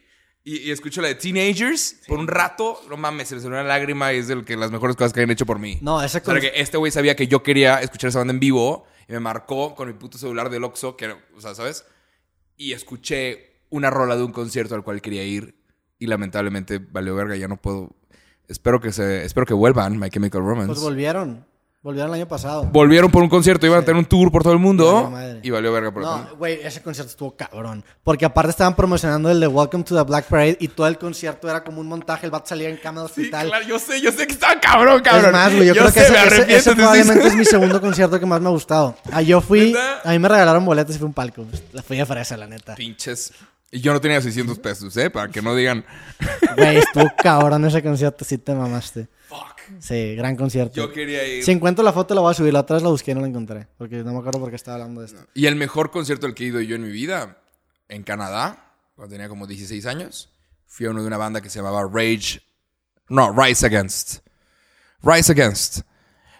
y, 0.49 0.60
y 0.67 0.71
escucho 0.71 1.01
la 1.01 1.10
de 1.10 1.15
Teenagers 1.15 2.01
por 2.07 2.19
un 2.19 2.27
rato, 2.27 2.81
no 2.89 2.95
mames, 2.97 3.27
se 3.27 3.36
me 3.36 3.41
salió 3.41 3.57
una 3.60 3.67
lágrima 3.67 4.13
y 4.13 4.17
es 4.17 4.27
de 4.27 4.43
que 4.45 4.55
las 4.55 4.71
mejores 4.71 4.95
cosas 4.95 5.12
que 5.13 5.21
han 5.21 5.29
hecho 5.31 5.45
por 5.45 5.60
mí. 5.60 5.77
No, 5.81 5.99
ese 6.01 6.19
O 6.19 6.21
sea, 6.21 6.23
con- 6.23 6.39
que 6.39 6.51
este 6.55 6.77
güey 6.77 6.91
sabía 6.91 7.15
que 7.15 7.27
yo 7.27 7.43
quería 7.43 7.81
escuchar 7.81 8.10
esa 8.10 8.19
banda 8.19 8.33
en 8.33 8.39
vivo 8.39 8.86
y 9.10 9.13
me 9.13 9.19
marcó 9.19 9.75
con 9.75 9.88
mi 9.88 9.93
puto 9.93 10.17
celular 10.17 10.49
del 10.49 10.63
Oxxo, 10.63 10.95
que, 10.95 11.07
o 11.10 11.41
sea, 11.41 11.53
¿sabes? 11.55 11.86
Y 12.55 12.71
escuché 12.73 13.62
una 13.69 13.89
rola 13.89 14.15
de 14.15 14.23
un 14.23 14.31
concierto 14.31 14.73
al 14.75 14.83
cual 14.83 15.01
quería 15.01 15.23
ir 15.23 15.55
y 15.99 16.07
lamentablemente 16.07 16.79
valió 16.79 17.13
verga, 17.15 17.36
ya 17.36 17.47
no 17.47 17.57
puedo. 17.57 17.95
Espero 18.47 18.79
que 18.79 18.91
se 18.93 19.25
espero 19.25 19.45
que 19.45 19.53
vuelvan 19.53 19.99
My 19.99 20.10
Chemical 20.10 20.41
Romance. 20.41 20.67
Pues 20.67 20.79
volvieron. 20.81 21.45
Volvieron 21.88 22.10
el 22.12 22.15
año 22.15 22.28
pasado. 22.28 22.63
Volvieron 22.65 23.10
por 23.10 23.23
un 23.23 23.30
concierto, 23.30 23.65
iban 23.65 23.80
a 23.80 23.82
tener 23.82 23.95
un 23.97 24.04
tour 24.04 24.30
por 24.30 24.43
todo 24.43 24.52
el 24.52 24.60
mundo. 24.60 25.10
madre. 25.10 25.39
Y 25.41 25.50
valió 25.52 25.71
verga 25.71 25.89
por 25.89 26.02
No, 26.04 26.36
güey, 26.38 26.60
ese 26.62 26.82
concierto 26.82 27.12
estuvo 27.12 27.34
cabrón. 27.34 27.82
Porque 28.04 28.26
aparte 28.26 28.50
estaban 28.50 28.76
promocionando 28.76 29.32
el 29.32 29.39
de 29.39 29.47
Welcome 29.47 29.86
to 29.86 29.95
the 29.95 30.04
Black 30.04 30.26
Parade 30.26 30.58
y 30.60 30.67
todo 30.67 30.86
el 30.88 30.97
concierto 30.97 31.50
era 31.50 31.63
como 31.63 31.80
un 31.80 31.88
montaje. 31.88 32.26
El 32.26 32.32
vato 32.32 32.47
salía 32.47 32.67
en 32.67 32.76
cama 32.76 33.04
de 33.04 33.08
Sí, 33.08 33.21
hospital. 33.21 33.47
claro, 33.47 33.65
yo 33.65 33.80
sé, 33.80 34.02
yo 34.02 34.12
sé 34.12 34.28
que 34.28 34.34
estaba 34.34 34.60
cabrón, 34.60 35.02
cabrón. 35.02 35.28
Es 35.28 35.32
más, 35.32 35.56
güey, 35.56 35.65
yo, 35.67 35.73
creo 35.76 35.93
que 35.93 36.00
ese, 36.02 36.13
ese- 36.13 36.41
ese 36.41 36.60
sí, 36.62 36.69
sí, 36.71 36.76
probablemente 36.76 37.21
sí. 37.23 37.28
es 37.30 37.36
mi 37.38 37.45
segundo 37.45 37.80
concierto 37.80 38.19
que 38.19 38.26
más 38.26 38.41
me 38.41 38.47
ha 38.47 38.52
gustado. 38.52 38.97
Ah, 39.10 39.21
yo 39.21 39.39
fui, 39.39 39.73
a 40.04 40.10
mí 40.12 40.19
me 40.19 40.28
regalaron 40.28 40.65
boletos 40.65 40.93
y 40.93 41.00
fue 41.00 41.08
un 41.08 41.13
palco. 41.13 41.45
La 41.71 41.82
fui 41.84 41.95
de 41.95 42.06
fresa, 42.06 42.36
la 42.36 42.47
neta. 42.47 42.76
Pinches. 42.76 43.32
Y 43.71 43.80
yo 43.80 43.93
no 43.93 44.02
tenía 44.02 44.21
600 44.21 44.60
pesos, 44.60 44.95
¿eh? 44.97 45.10
Para 45.10 45.30
que 45.30 45.41
no 45.41 45.56
digan. 45.56 45.86
Güey, 46.58 46.80
estuvo 46.80 47.10
cabrón 47.17 47.63
ese 47.63 47.82
concierto, 47.82 48.26
sí 48.26 48.38
te 48.38 48.54
mamaste. 48.54 49.08
Sí, 49.80 50.15
gran 50.15 50.36
concierto. 50.36 50.75
Yo 50.75 50.91
quería 50.91 51.25
ir. 51.27 51.43
Si 51.43 51.51
encuentro 51.51 51.84
la 51.84 51.93
foto 51.93 52.13
la 52.15 52.21
voy 52.21 52.32
a 52.32 52.34
subir. 52.34 52.53
La 52.53 52.62
otra 52.62 52.75
vez 52.75 52.84
la 52.84 52.89
busqué 52.89 53.12
y 53.12 53.15
no 53.15 53.21
la 53.21 53.27
encontré. 53.27 53.67
Porque 53.77 53.97
no 53.97 54.13
me 54.13 54.19
acuerdo 54.19 54.39
por 54.39 54.49
qué 54.49 54.56
estaba 54.56 54.75
hablando 54.75 55.01
de 55.01 55.08
esto. 55.08 55.19
Y 55.34 55.45
el 55.45 55.56
mejor 55.56 55.91
concierto 55.91 56.25
al 56.27 56.34
que 56.34 56.43
he 56.43 56.47
ido 56.47 56.62
yo 56.62 56.75
en 56.75 56.84
mi 56.84 56.91
vida, 56.91 57.38
en 57.89 58.03
Canadá, 58.03 58.73
cuando 58.95 59.12
tenía 59.13 59.30
como 59.30 59.47
16 59.47 59.86
años, 59.86 60.30
fui 60.65 60.86
a 60.86 60.89
uno 60.91 61.01
de 61.01 61.08
una 61.08 61.17
banda 61.17 61.41
que 61.41 61.49
se 61.49 61.60
llamaba 61.60 61.84
Rage. 61.91 62.41
No, 63.10 63.32
Rise 63.32 63.65
Against. 63.65 64.19
Rise 65.03 65.32
Against. 65.32 65.82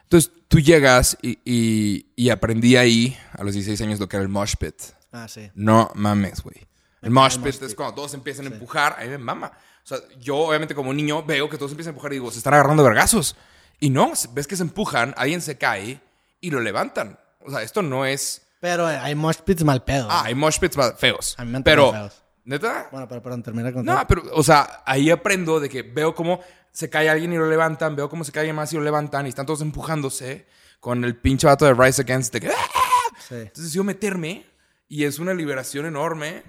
Entonces 0.04 0.32
tú 0.48 0.60
llegas 0.60 1.18
y, 1.22 1.40
y- 1.46 2.06
y 2.16 2.30
aprendí 2.30 2.76
ahí, 2.76 3.18
a 3.34 3.44
los 3.44 3.54
16 3.54 3.82
años, 3.82 4.00
lo 4.00 4.08
que 4.08 4.16
era 4.18 4.24
el 4.24 4.30
mosh 4.30 4.56
pit. 4.60 4.76
Ah, 5.12 5.28
sí. 5.28 5.50
No 5.56 5.92
mames, 5.96 6.42
güey. 6.42 6.56
El 7.02 7.12
mosh 7.12 7.38
pit 7.40 7.62
es 7.62 7.76
cuando 7.76 7.96
todos 7.96 8.14
empiezan 8.14 8.46
a 8.48 8.50
empujar. 8.50 8.96
A 9.00 9.04
mí 9.04 9.10
me 9.10 9.18
mama. 9.18 9.52
O 9.88 9.96
sea, 9.96 10.00
yo 10.20 10.36
obviamente 10.36 10.76
como 10.76 10.94
niño 10.94 11.24
veo 11.24 11.50
que 11.50 11.58
todos 11.58 11.72
empiezan 11.72 11.92
a 11.92 11.94
empujar 11.94 12.12
y 12.12 12.16
digo, 12.16 12.30
se 12.30 12.40
están 12.40 12.54
agarrando 12.54 12.84
vergazos. 12.84 13.38
Y 13.80 13.90
no, 13.90 14.12
ves 14.34 14.46
que 14.46 14.58
se 14.58 14.64
empujan, 14.64 15.14
alguien 15.16 15.42
se 15.42 15.58
cae 15.58 16.02
y 16.42 16.52
lo 16.52 16.60
levantan. 16.60 17.18
O 17.40 17.50
sea, 17.50 17.62
esto 17.62 17.82
no 17.82 18.06
es... 18.06 18.42
Pero 18.60 18.86
hay 18.86 19.16
mosh 19.16 19.38
pits 19.46 19.64
mal 19.64 19.86
pedo. 19.86 20.10
Ah, 20.12 20.24
hay 20.26 20.36
mosh 20.36 20.60
pits 20.60 20.76
más 20.76 20.94
feos. 20.98 21.36
A 21.38 21.46
mí 21.46 21.54
me 21.54 21.62
Pero, 21.62 21.94
feos. 21.94 22.22
¿neta? 22.44 22.90
Bueno, 22.92 23.08
pero 23.08 23.22
perdón, 23.22 23.44
termina 23.44 23.72
con. 23.72 23.86
No, 23.86 24.04
pero, 24.10 24.24
o 24.34 24.44
sea, 24.44 24.84
ahí 24.86 25.10
aprendo 25.10 25.62
de 25.62 25.70
que 25.70 25.84
veo 25.84 26.14
cómo 26.14 26.42
se 26.74 26.90
cae 26.90 27.10
alguien 27.10 27.32
y 27.32 27.38
lo 27.38 27.48
levantan, 27.50 27.96
veo 27.96 28.10
cómo 28.10 28.26
se 28.26 28.34
cae 28.34 28.42
alguien 28.42 28.58
más 28.58 28.74
y 28.74 28.76
lo 28.76 28.82
levantan 28.82 29.26
y 29.26 29.30
están 29.30 29.46
todos 29.46 29.62
empujándose 29.62 30.48
con 30.82 31.06
el 31.06 31.16
pinche 31.16 31.48
vato 31.48 31.64
de 31.64 31.74
Rise 31.74 32.02
Against 32.02 32.34
de 32.34 32.42
que... 32.42 32.50
¡ah! 32.50 33.16
Sí. 33.26 33.36
Entonces 33.36 33.72
yo 33.72 33.86
meterme 33.86 34.46
y 34.90 35.06
es 35.06 35.18
una 35.20 35.34
liberación 35.34 35.86
enorme 35.86 36.44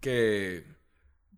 que, 0.00 0.66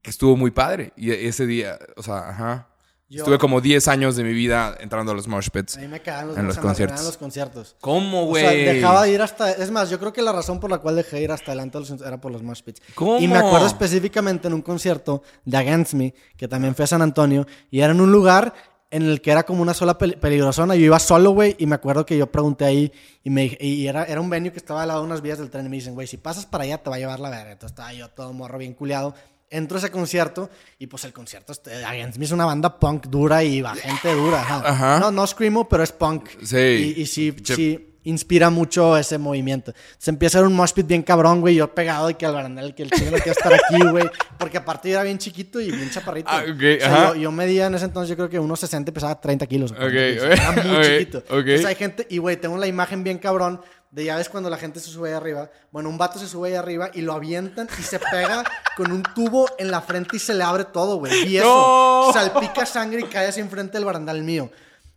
que 0.04 0.10
estuvo 0.10 0.36
muy 0.36 0.52
padre. 0.52 0.92
Y 0.96 1.10
ese 1.10 1.46
día, 1.46 1.76
o 1.96 2.02
sea, 2.04 2.28
ajá. 2.28 2.68
Yo- 3.08 3.18
Estuve 3.18 3.38
como 3.38 3.60
10 3.60 3.86
años 3.88 4.16
de 4.16 4.24
mi 4.24 4.32
vida 4.32 4.76
entrando 4.80 5.12
a 5.12 5.14
los 5.14 5.28
mosh 5.28 5.48
pits. 5.50 5.76
A 5.76 5.80
mí 5.80 5.88
me 5.88 6.00
cagan 6.00 6.28
los, 6.28 6.38
En 6.38 6.46
los 6.46 6.56
me 6.56 6.62
conciertos. 6.62 6.94
arruinaban 6.94 7.06
los 7.06 7.16
conciertos. 7.18 7.76
¿Cómo, 7.80 8.22
O 8.24 8.26
güey? 8.26 8.42
sea, 8.42 8.72
dejaba 8.74 9.02
de 9.04 9.12
ir 9.12 9.22
hasta... 9.22 9.50
Es 9.52 9.70
más, 9.70 9.90
yo 9.90 9.98
creo 10.00 10.12
que 10.12 10.22
la 10.22 10.32
razón 10.32 10.58
por 10.58 10.70
la 10.70 10.78
cual 10.78 10.96
dejé 10.96 11.16
de 11.16 11.22
ir 11.24 11.30
hasta 11.32 11.52
adelante 11.52 11.78
era 12.04 12.20
por 12.20 12.32
los 12.32 12.42
mosh 12.42 12.62
pits. 12.62 12.80
¿Cómo? 12.94 13.18
Y 13.18 13.28
me 13.28 13.36
acuerdo 13.38 13.66
específicamente 13.66 14.48
en 14.48 14.54
un 14.54 14.62
concierto 14.62 15.22
de 15.44 15.56
Against 15.56 15.94
Me, 15.94 16.14
que 16.36 16.48
también 16.48 16.74
fue 16.74 16.84
a 16.84 16.88
San 16.88 17.02
Antonio, 17.02 17.46
y 17.70 17.80
era 17.80 17.92
en 17.92 18.00
un 18.00 18.10
lugar 18.10 18.54
en 18.90 19.02
el 19.02 19.20
que 19.20 19.30
era 19.32 19.42
como 19.42 19.60
una 19.60 19.74
sola 19.74 19.98
peli- 19.98 20.16
peligrosona. 20.16 20.74
Yo 20.74 20.84
iba 20.86 20.98
solo, 20.98 21.32
güey, 21.32 21.56
y 21.58 21.66
me 21.66 21.74
acuerdo 21.74 22.06
que 22.06 22.16
yo 22.16 22.30
pregunté 22.32 22.64
ahí, 22.64 22.90
y, 23.22 23.28
me, 23.30 23.56
y 23.60 23.86
era, 23.86 24.04
era 24.04 24.20
un 24.20 24.30
venue 24.30 24.50
que 24.50 24.58
estaba 24.58 24.82
al 24.82 24.88
lado 24.88 25.00
de 25.00 25.06
unas 25.06 25.20
vías 25.20 25.38
del 25.38 25.50
tren, 25.50 25.66
y 25.66 25.68
me 25.68 25.76
dicen, 25.76 25.94
güey, 25.94 26.06
si 26.06 26.16
pasas 26.16 26.46
para 26.46 26.64
allá 26.64 26.78
te 26.78 26.88
va 26.90 26.96
a 26.96 26.98
llevar 27.00 27.20
la 27.20 27.28
verga. 27.30 27.52
Entonces 27.52 27.72
estaba 27.72 27.92
yo 27.92 28.08
todo 28.08 28.32
morro 28.32 28.56
bien 28.58 28.72
culiado. 28.72 29.14
Entro 29.50 29.76
a 29.76 29.78
ese 29.78 29.90
concierto, 29.90 30.50
y 30.78 30.86
pues 30.88 31.04
el 31.04 31.12
concierto, 31.12 31.52
este, 31.52 31.84
Against 31.84 32.18
Me 32.18 32.24
es 32.24 32.32
una 32.32 32.44
banda 32.44 32.78
punk 32.80 33.06
dura 33.06 33.44
y 33.44 33.60
va 33.60 33.74
gente 33.76 34.12
dura. 34.14 34.40
ajá. 34.40 34.62
Ajá. 34.64 34.98
No, 35.00 35.10
no 35.10 35.26
screamo, 35.26 35.68
pero 35.68 35.82
es 35.82 35.92
punk. 35.92 36.28
Sí. 36.42 36.94
Y, 36.96 37.02
y 37.02 37.06
sí, 37.06 37.34
sí, 37.44 37.90
inspira 38.02 38.50
mucho 38.50 38.96
ese 38.98 39.16
movimiento. 39.16 39.72
Se 39.96 40.10
empieza 40.10 40.38
a 40.38 40.40
ver 40.42 40.48
un 40.50 40.56
mosh 40.56 40.72
pit 40.72 40.86
bien 40.86 41.02
cabrón, 41.02 41.40
güey. 41.40 41.54
Yo 41.54 41.72
pegado 41.72 42.10
y 42.10 42.14
que 42.14 42.26
el 42.26 42.32
barandal, 42.32 42.74
que 42.74 42.82
el 42.82 42.90
chile 42.90 43.06
no 43.12 43.16
quiere 43.18 43.30
estar 43.30 43.52
aquí, 43.54 43.78
güey. 43.90 44.10
Porque 44.38 44.58
aparte 44.58 44.88
yo 44.88 44.94
era 44.96 45.04
bien 45.04 45.18
chiquito 45.18 45.60
y 45.60 45.70
bien 45.70 45.88
chaparrito. 45.90 46.28
Ah, 46.30 46.42
ok, 46.42 46.48
o 46.50 46.80
sea, 46.80 46.86
ajá. 46.92 47.08
yo, 47.10 47.14
yo 47.20 47.32
medía 47.32 47.66
en 47.66 47.74
ese 47.76 47.84
entonces, 47.84 48.10
yo 48.10 48.16
creo 48.16 48.28
que 48.28 48.38
unos 48.38 48.58
60 48.60 48.90
y 48.90 48.92
pesaba 48.92 49.20
30 49.20 49.46
kilos. 49.46 49.70
o 49.72 49.76
40 49.76 49.86
Ok, 49.86 50.10
kilos. 50.10 50.24
ok, 50.24 50.32
Era 50.32 50.62
muy 50.74 50.84
chiquito. 50.84 51.18
Entonces 51.18 51.64
hay 51.64 51.74
gente, 51.76 52.06
y 52.10 52.18
güey, 52.18 52.36
tengo 52.38 52.58
la 52.58 52.66
imagen 52.66 53.04
bien 53.04 53.18
cabrón 53.18 53.60
de 53.94 54.04
ya 54.04 54.16
ves 54.16 54.28
cuando 54.28 54.50
la 54.50 54.56
gente 54.58 54.80
se 54.80 54.90
sube 54.90 55.10
ahí 55.10 55.14
arriba. 55.14 55.50
Bueno, 55.70 55.88
un 55.88 55.96
vato 55.96 56.18
se 56.18 56.26
sube 56.26 56.48
ahí 56.48 56.54
arriba 56.56 56.90
y 56.92 57.02
lo 57.02 57.12
avientan 57.12 57.68
y 57.78 57.82
se 57.82 58.00
pega 58.00 58.42
con 58.76 58.90
un 58.90 59.04
tubo 59.04 59.48
en 59.56 59.70
la 59.70 59.80
frente 59.82 60.16
y 60.16 60.18
se 60.18 60.34
le 60.34 60.42
abre 60.42 60.64
todo, 60.64 60.96
güey. 60.96 61.24
Vi 61.26 61.36
eso. 61.38 61.46
¡No! 61.46 62.12
Salpica 62.12 62.66
sangre 62.66 63.02
y 63.02 63.04
cae 63.04 63.28
así 63.28 63.38
enfrente 63.40 63.74
del 63.78 63.84
barandal 63.84 64.22
mío. 64.24 64.50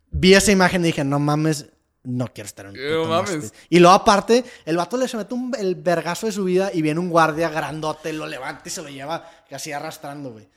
Vi 0.09 0.33
esa 0.33 0.51
imagen 0.51 0.81
y 0.81 0.87
dije, 0.87 1.03
no 1.03 1.19
mames, 1.19 1.67
no 2.03 2.27
quiero 2.33 2.47
estar 2.47 2.65
en 2.65 2.71
un 2.71 2.77
puto 2.77 3.07
mames. 3.07 3.53
Y 3.69 3.77
luego 3.79 3.93
aparte, 3.95 4.43
el 4.65 4.77
vato 4.77 4.97
le 4.97 5.07
se 5.07 5.15
mete 5.17 5.35
un- 5.35 5.53
el 5.59 5.75
vergazo 5.75 6.25
de 6.25 6.31
su 6.31 6.43
vida 6.45 6.71
y 6.73 6.81
viene 6.81 6.99
un 6.99 7.09
guardia 7.09 7.49
grandote, 7.49 8.13
lo 8.13 8.25
levanta 8.25 8.63
y 8.65 8.69
se 8.71 8.81
lo 8.81 8.89
lleva 8.89 9.29
casi 9.47 9.73
arrastrando, 9.73 10.31
güey. 10.31 10.47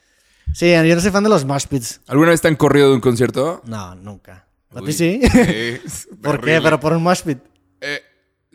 Sí, 0.55 0.73
yo 0.73 0.95
no 0.95 1.01
soy 1.03 1.11
fan 1.11 1.25
de 1.25 1.29
los 1.31 1.45
mosh 1.45 1.67
pits. 1.67 2.01
¿Alguna 2.09 2.31
vez 2.31 2.41
te 2.41 2.49
han 2.49 2.57
corrido 2.57 2.89
de 2.89 2.95
un 2.95 3.01
concierto? 3.03 3.61
No, 3.67 3.95
nunca. 3.97 4.47
¿A 4.75 4.81
ti 4.81 4.93
sí? 4.95 5.21
¿Por 6.23 6.41
qué? 6.41 6.61
Pero 6.63 6.81
por 6.81 6.93
un 6.95 7.03
mosh 7.03 7.21
pit. 7.23 7.39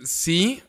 Sí, 0.06 0.62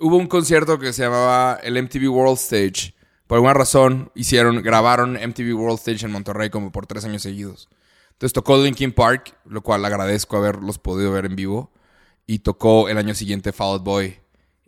hubo 0.00 0.16
un 0.16 0.26
concierto 0.26 0.78
que 0.78 0.92
se 0.92 1.02
llamaba 1.02 1.60
el 1.62 1.80
MTV 1.82 2.08
World 2.10 2.38
Stage. 2.38 2.94
Por 3.26 3.36
alguna 3.36 3.54
razón 3.54 4.10
hicieron, 4.14 4.62
grabaron 4.62 5.12
MTV 5.14 5.54
World 5.54 5.78
Stage 5.78 6.06
en 6.06 6.12
Monterrey 6.12 6.48
como 6.50 6.72
por 6.72 6.86
tres 6.86 7.04
años 7.04 7.22
seguidos. 7.22 7.68
Entonces 8.12 8.32
tocó 8.32 8.56
Linkin 8.56 8.92
Park, 8.92 9.36
lo 9.44 9.60
cual 9.62 9.84
agradezco 9.84 10.38
haberlos 10.38 10.78
podido 10.78 11.12
ver 11.12 11.26
en 11.26 11.36
vivo. 11.36 11.70
Y 12.26 12.38
tocó 12.40 12.88
el 12.88 12.98
año 12.98 13.14
siguiente 13.14 13.52
Fall 13.52 13.74
Out 13.74 13.84
Boy. 13.84 14.18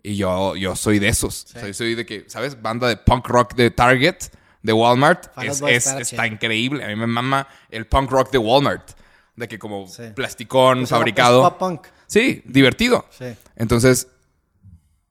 Y 0.03 0.15
yo, 0.15 0.55
yo 0.55 0.75
soy 0.75 0.99
de 0.99 1.09
esos. 1.09 1.45
O 1.45 1.47
sea, 1.47 1.67
yo 1.67 1.73
soy 1.73 1.95
de 1.95 2.05
que, 2.05 2.23
¿sabes? 2.29 2.61
Banda 2.61 2.87
de 2.87 2.95
punk 2.95 3.27
rock 3.27 3.53
de 3.55 3.69
Target, 3.71 4.15
de 4.61 4.71
Walmart. 4.71 5.33
Fall 5.33 5.47
Es, 5.47 5.61
es- 5.61 5.87
está 5.87 6.25
increíble. 6.27 6.85
A 6.85 6.87
mí 6.87 6.95
me 6.95 7.07
mama 7.07 7.47
el 7.69 7.85
punk 7.87 8.11
rock 8.11 8.31
de 8.31 8.37
Walmart. 8.37 8.91
De 9.35 9.47
que 9.47 9.57
como 9.59 9.87
Sí. 9.87 10.03
plasticón, 10.15 10.79
Pues 10.79 10.89
fabricado. 10.91 11.43
es 11.43 11.49
pop 11.49 11.59
punk. 11.59 11.87
Sí, 12.09 12.41
divertido. 12.45 13.05
Sí. 13.11 13.25
Entonces, 13.55 14.07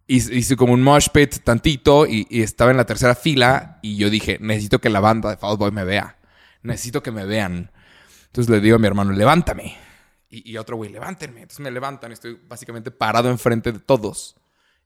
hice, 0.07 0.57
como 0.57 0.73
un 0.73 0.83
mosh 0.83 1.09
pit 1.13 1.37
tantito 1.45 2.07
y, 2.07 2.27
y 2.29 2.43
estaba 2.43 2.71
en 2.71 2.77
la 2.77 2.87
tercera 2.87 3.15
fila 3.15 3.79
y 3.83 3.97
yo 3.97 4.11
dije, 4.11 4.39
necesito 4.41 4.81
que 4.81 4.91
la 4.91 5.01
banda 5.01 5.31
de 5.31 5.37
Fall 5.37 5.51
Out 5.51 5.59
Boy 5.61 5.71
me 5.71 5.85
vea. 5.85 6.19
Necesito 6.63 7.03
que 7.03 7.13
me 7.13 7.25
vean. 7.25 7.71
Entonces 8.27 8.51
le 8.51 8.61
digo 8.61 8.77
a 8.77 8.79
mi 8.79 8.87
hermano, 8.87 9.13
levántame. 9.13 9.77
Y, 10.29 10.51
y 10.51 10.57
otro 10.57 10.77
güey, 10.77 10.91
levántenme. 10.91 11.43
Entonces 11.43 11.61
me 11.61 11.71
levantan 11.71 12.11
y 12.11 12.15
estoy 12.15 12.39
básicamente 12.49 12.91
parado 12.91 13.31
enfrente 13.31 13.71
de 13.73 13.79
todos. 13.79 14.35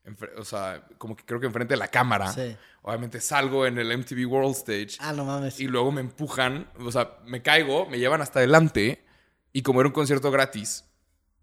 Enfre- 0.05 0.33
o 0.37 0.45
sea, 0.45 0.85
como 0.99 1.17
que 1.17 1.25
creo 1.25 1.41
que 1.41 1.47
enfrente 1.47 1.75
de 1.75 1.79
la 1.79 1.89
cámara. 1.89 2.31
Sí. 2.33 2.57
Obviamente 2.83 3.21
salgo 3.21 3.65
en 3.67 3.79
el 3.79 3.97
MTV 3.97 4.27
World 4.31 4.57
Stage. 4.57 4.97
Ah, 5.01 5.13
no 5.13 5.25
mames. 5.25 5.61
Y 5.61 5.67
luego 5.69 5.93
me 5.93 6.01
empujan, 6.01 6.69
o 6.79 6.91
sea, 6.93 7.19
me 7.25 7.41
caigo, 7.43 7.87
me 7.89 7.99
llevan 7.99 8.21
hasta 8.21 8.41
adelante 8.41 9.03
y 9.53 9.63
como 9.63 9.81
era 9.81 9.89
un 9.89 9.93
concierto 9.95 10.31
gratis, 10.31 10.85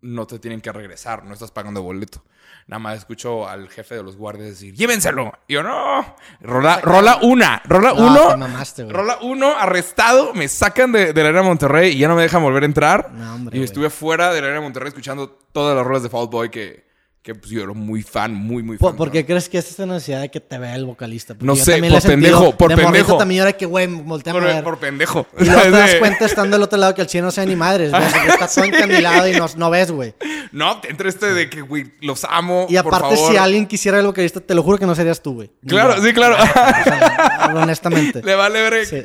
no 0.02 0.28
te 0.28 0.40
tienen 0.40 0.62
que 0.62 0.72
regresar, 0.72 1.26
no 1.26 1.34
estás 1.34 1.52
pagando 1.52 1.82
boleto. 1.82 2.24
Nada 2.68 2.80
más 2.80 2.98
escucho 3.00 3.48
al 3.48 3.68
jefe 3.70 3.96
de 3.96 4.04
los 4.04 4.16
guardias 4.16 4.50
decir, 4.50 4.74
llévenselo. 4.76 5.32
Y 5.48 5.54
yo, 5.54 5.64
no, 5.64 6.16
rola, 6.42 6.80
rola 6.82 7.18
una, 7.22 7.62
rola 7.66 7.94
No, 7.94 8.08
uno, 8.08 8.38
mamaste, 8.38 8.86
rola 8.90 9.18
uno, 9.22 9.56
arrestado, 9.58 10.34
me 10.34 10.48
sacan 10.48 10.92
de, 10.92 11.14
de 11.14 11.24
la 11.24 11.30
arena 11.30 11.42
de 11.42 11.48
Monterrey 11.48 11.96
y 11.96 12.00
ya 12.00 12.08
no 12.08 12.16
me 12.16 12.22
dejan 12.22 12.44
volver 12.44 12.64
a 12.64 12.66
entrar. 12.68 13.12
No, 13.12 13.36
hombre, 13.36 13.58
y 13.58 13.64
estuve 13.64 13.90
fuera 13.90 14.32
de 14.34 14.42
la 14.42 14.48
arena 14.48 14.60
de 14.62 14.66
Monterrey 14.66 14.90
escuchando 14.90 15.30
todas 15.52 15.76
las 15.76 15.86
rolas 15.86 16.04
de 16.04 16.10
Fall 16.10 16.28
Boy 16.28 16.50
que, 16.50 16.88
que 17.34 17.36
pues, 17.36 17.52
yo 17.52 17.62
era 17.62 17.74
muy 17.74 18.02
fan, 18.02 18.34
muy, 18.34 18.63
muy 18.63 18.78
fan. 18.78 18.96
¿Por, 18.96 19.12
qué 19.12 19.24
crees 19.24 19.48
que 19.48 19.60
es 19.60 19.70
esta 19.70 19.86
necesidad 19.86 20.22
de 20.22 20.30
que 20.30 20.39
te 20.39 20.58
vea 20.58 20.74
el 20.76 20.86
vocalista? 20.86 21.36
Porque 21.36 21.46
No 21.46 21.56
sé, 21.56 21.80
por 21.80 22.02
pendejo, 22.02 22.58
por 22.58 22.70
de 22.76 22.78
pendejo. 22.82 23.18
también 23.18 23.44
era 23.44 23.54
que, 23.54 23.68
güey, 23.68 23.86
volteame 23.86 24.39
a 24.39 24.42
Por, 24.42 24.54
ver. 24.54 24.63
por 24.63 24.80
pendejo. 24.80 25.28
Y 25.39 25.46
luego 25.46 25.62
te 25.62 25.70
das 25.70 25.96
cuenta 26.00 26.26
estando 26.26 26.56
del 26.58 26.63
otro 26.63 26.80
lado 26.80 26.96
que 26.96 27.02
el 27.02 27.08
chino 27.08 27.26
no 27.26 27.32
sabe 27.32 27.48
ni 27.48 27.56
madres, 27.56 27.92
güey. 27.92 28.02
porque 28.02 28.28
está 28.30 28.48
todo 28.48 28.63
encandilado 28.65 29.28
y 29.28 29.34
no, 29.34 29.46
no 29.58 29.70
ves, 29.70 29.92
güey. 29.92 30.15
No, 30.52 30.82
te 30.82 30.89
entra 30.89 31.08
este 31.08 31.32
de 31.34 31.50
que, 31.52 31.62
güey, 31.62 31.92
los 32.02 32.24
amo. 32.24 32.65
Y 32.68 32.78
por 32.78 32.96
aparte, 32.96 33.15
favor. 33.15 33.32
si 33.32 33.38
alguien 33.38 33.68
quisiera 33.68 34.00
el 34.00 34.08
vocalista, 34.08 34.39
te 34.39 34.56
lo 34.56 34.63
juro 34.63 34.80
que 34.80 34.88
no 34.88 34.96
serías 34.96 35.22
tú, 35.22 35.36
güey. 35.36 35.52
Claro, 35.68 36.02
sí, 36.02 36.12
claro. 36.13 36.36
O 36.36 36.46
sea, 36.48 37.52
honestamente. 37.56 38.22
Le 38.26 38.34
vale 38.34 38.70
ver. 38.70 38.86
Sí. 38.88 39.04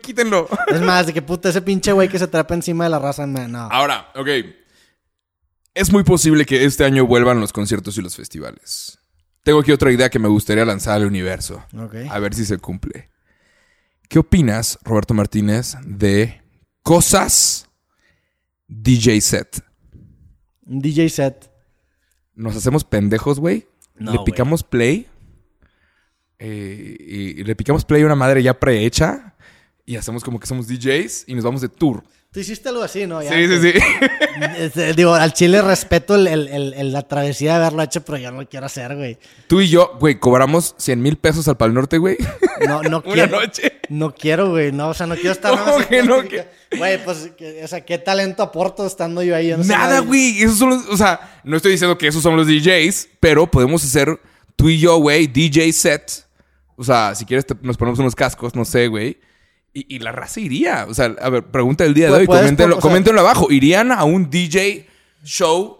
Quítenlo. 0.00 0.48
Es 0.68 0.80
más, 0.80 1.06
de 1.06 1.12
que 1.12 1.22
puta, 1.22 1.48
ese 1.48 1.60
pinche 1.60 1.90
güey 1.90 2.08
que 2.08 2.20
se 2.20 2.28
trapa 2.28 2.54
encima 2.54 2.84
de 2.84 2.90
la 2.90 3.00
raza, 3.00 3.26
man, 3.26 3.50
no. 3.50 3.68
Ahora, 3.70 4.12
ok. 4.14 4.28
Es 5.74 5.92
muy 5.92 6.04
posible 6.04 6.44
que 6.46 6.64
este 6.64 6.84
año 6.84 7.06
vuelvan 7.06 7.40
los 7.40 7.52
conciertos 7.52 7.98
y 7.98 8.02
los 8.02 8.14
festivales. 8.16 8.98
Tengo 9.42 9.60
aquí 9.60 9.72
otra 9.72 9.90
idea 9.92 10.08
que 10.08 10.18
me 10.18 10.28
gustaría 10.28 10.64
lanzar 10.64 10.94
al 10.96 11.06
universo. 11.06 11.64
A 12.10 12.18
ver 12.18 12.34
si 12.34 12.44
se 12.44 12.58
cumple. 12.58 13.10
¿Qué 14.08 14.18
opinas, 14.18 14.78
Roberto 14.84 15.14
Martínez, 15.14 15.74
de 15.84 16.40
cosas 16.82 17.68
DJ 18.68 19.20
set? 19.20 19.64
Un 20.64 20.80
DJ 20.80 21.08
set. 21.08 21.50
Nos 22.34 22.56
hacemos 22.56 22.84
pendejos, 22.84 23.38
güey. 23.40 23.66
No, 23.96 24.12
le 24.12 24.18
picamos 24.24 24.62
play. 24.62 25.06
eh, 26.38 26.96
y, 26.98 27.40
y 27.40 27.44
le 27.44 27.54
picamos 27.56 27.84
play 27.84 28.02
a 28.02 28.06
una 28.06 28.14
madre 28.16 28.42
ya 28.42 28.58
prehecha. 28.58 29.34
Y 29.84 29.96
hacemos 29.96 30.24
como 30.24 30.40
que 30.40 30.46
somos 30.46 30.66
DJs 30.66 31.24
y 31.26 31.34
nos 31.34 31.44
vamos 31.44 31.60
de 31.60 31.68
tour. 31.68 32.02
Tú 32.34 32.40
hiciste 32.40 32.68
algo 32.68 32.82
así, 32.82 33.06
¿no? 33.06 33.22
Ya, 33.22 33.30
Sí, 33.30 33.46
sí, 33.46 33.72
que- 33.72 33.80
sí. 33.80 33.86
Este, 34.58 34.92
digo, 34.94 35.14
al 35.14 35.32
chile 35.32 35.62
respeto 35.62 36.16
el- 36.16 36.26
el- 36.26 36.48
el- 36.48 36.74
el- 36.74 36.92
la 36.92 37.02
travesía 37.02 37.52
de 37.52 37.56
haberlo 37.58 37.80
hecho, 37.84 38.04
pero 38.04 38.18
yo 38.18 38.32
no 38.32 38.40
lo 38.42 38.48
quiero 38.48 38.66
hacer, 38.66 38.96
güey. 38.96 39.18
Tú 39.46 39.60
y 39.60 39.68
yo, 39.68 39.96
güey, 40.00 40.18
cobramos 40.18 40.74
100 40.76 41.00
mil 41.00 41.16
pesos 41.16 41.46
al 41.46 41.56
Pal 41.56 41.72
Norte, 41.72 41.96
güey. 41.98 42.16
No, 42.66 42.82
no 42.82 43.02
Una 43.06 43.14
quiero. 43.14 43.40
noche. 43.40 43.72
No 43.88 44.12
quiero, 44.12 44.50
güey. 44.50 44.72
No, 44.72 44.88
o 44.88 44.94
sea, 44.94 45.06
no 45.06 45.14
quiero 45.14 45.30
estar 45.30 45.52
¿Cómo 45.52 45.64
nada 45.64 45.78
más 45.78 45.86
que 45.86 46.02
no? 46.02 46.16
aquí, 46.16 46.36
Güey, 46.76 47.04
pues, 47.04 47.30
que- 47.38 47.62
o 47.62 47.68
sea, 47.68 47.84
¿qué 47.84 47.98
talento 47.98 48.42
aporto 48.42 48.84
estando 48.84 49.22
yo 49.22 49.36
ahí? 49.36 49.48
Yo 49.50 49.56
no 49.58 49.62
Nada, 49.62 50.00
güey. 50.00 50.42
Esos 50.42 50.58
son 50.58 50.70
los. 50.70 50.86
O 50.88 50.96
sea, 50.96 51.40
no 51.44 51.56
estoy 51.56 51.70
diciendo 51.70 51.96
que 51.96 52.08
esos 52.08 52.20
son 52.20 52.36
los 52.36 52.48
DJs, 52.48 53.10
pero 53.20 53.48
podemos 53.48 53.84
hacer 53.84 54.18
tú 54.56 54.68
y 54.68 54.80
yo, 54.80 54.96
güey, 54.96 55.28
DJ 55.28 55.72
set. 55.72 56.26
O 56.74 56.82
sea, 56.82 57.14
si 57.14 57.24
quieres, 57.26 57.46
te- 57.46 57.54
nos 57.62 57.76
ponemos 57.76 58.00
unos 58.00 58.16
cascos, 58.16 58.56
no 58.56 58.64
sé, 58.64 58.88
güey. 58.88 59.18
Y, 59.74 59.96
y 59.96 59.98
la 59.98 60.12
raza 60.12 60.38
iría. 60.40 60.86
O 60.88 60.94
sea, 60.94 61.14
a 61.20 61.28
ver, 61.28 61.42
pregunta 61.44 61.84
del 61.84 61.92
día 61.94 62.06
de 62.06 62.12
hoy. 62.12 62.26
Coméntenlo, 62.26 62.80
sea- 62.80 63.20
abajo. 63.20 63.50
¿Irían 63.50 63.90
a 63.92 64.04
un 64.04 64.30
DJ 64.30 64.86
show 65.24 65.78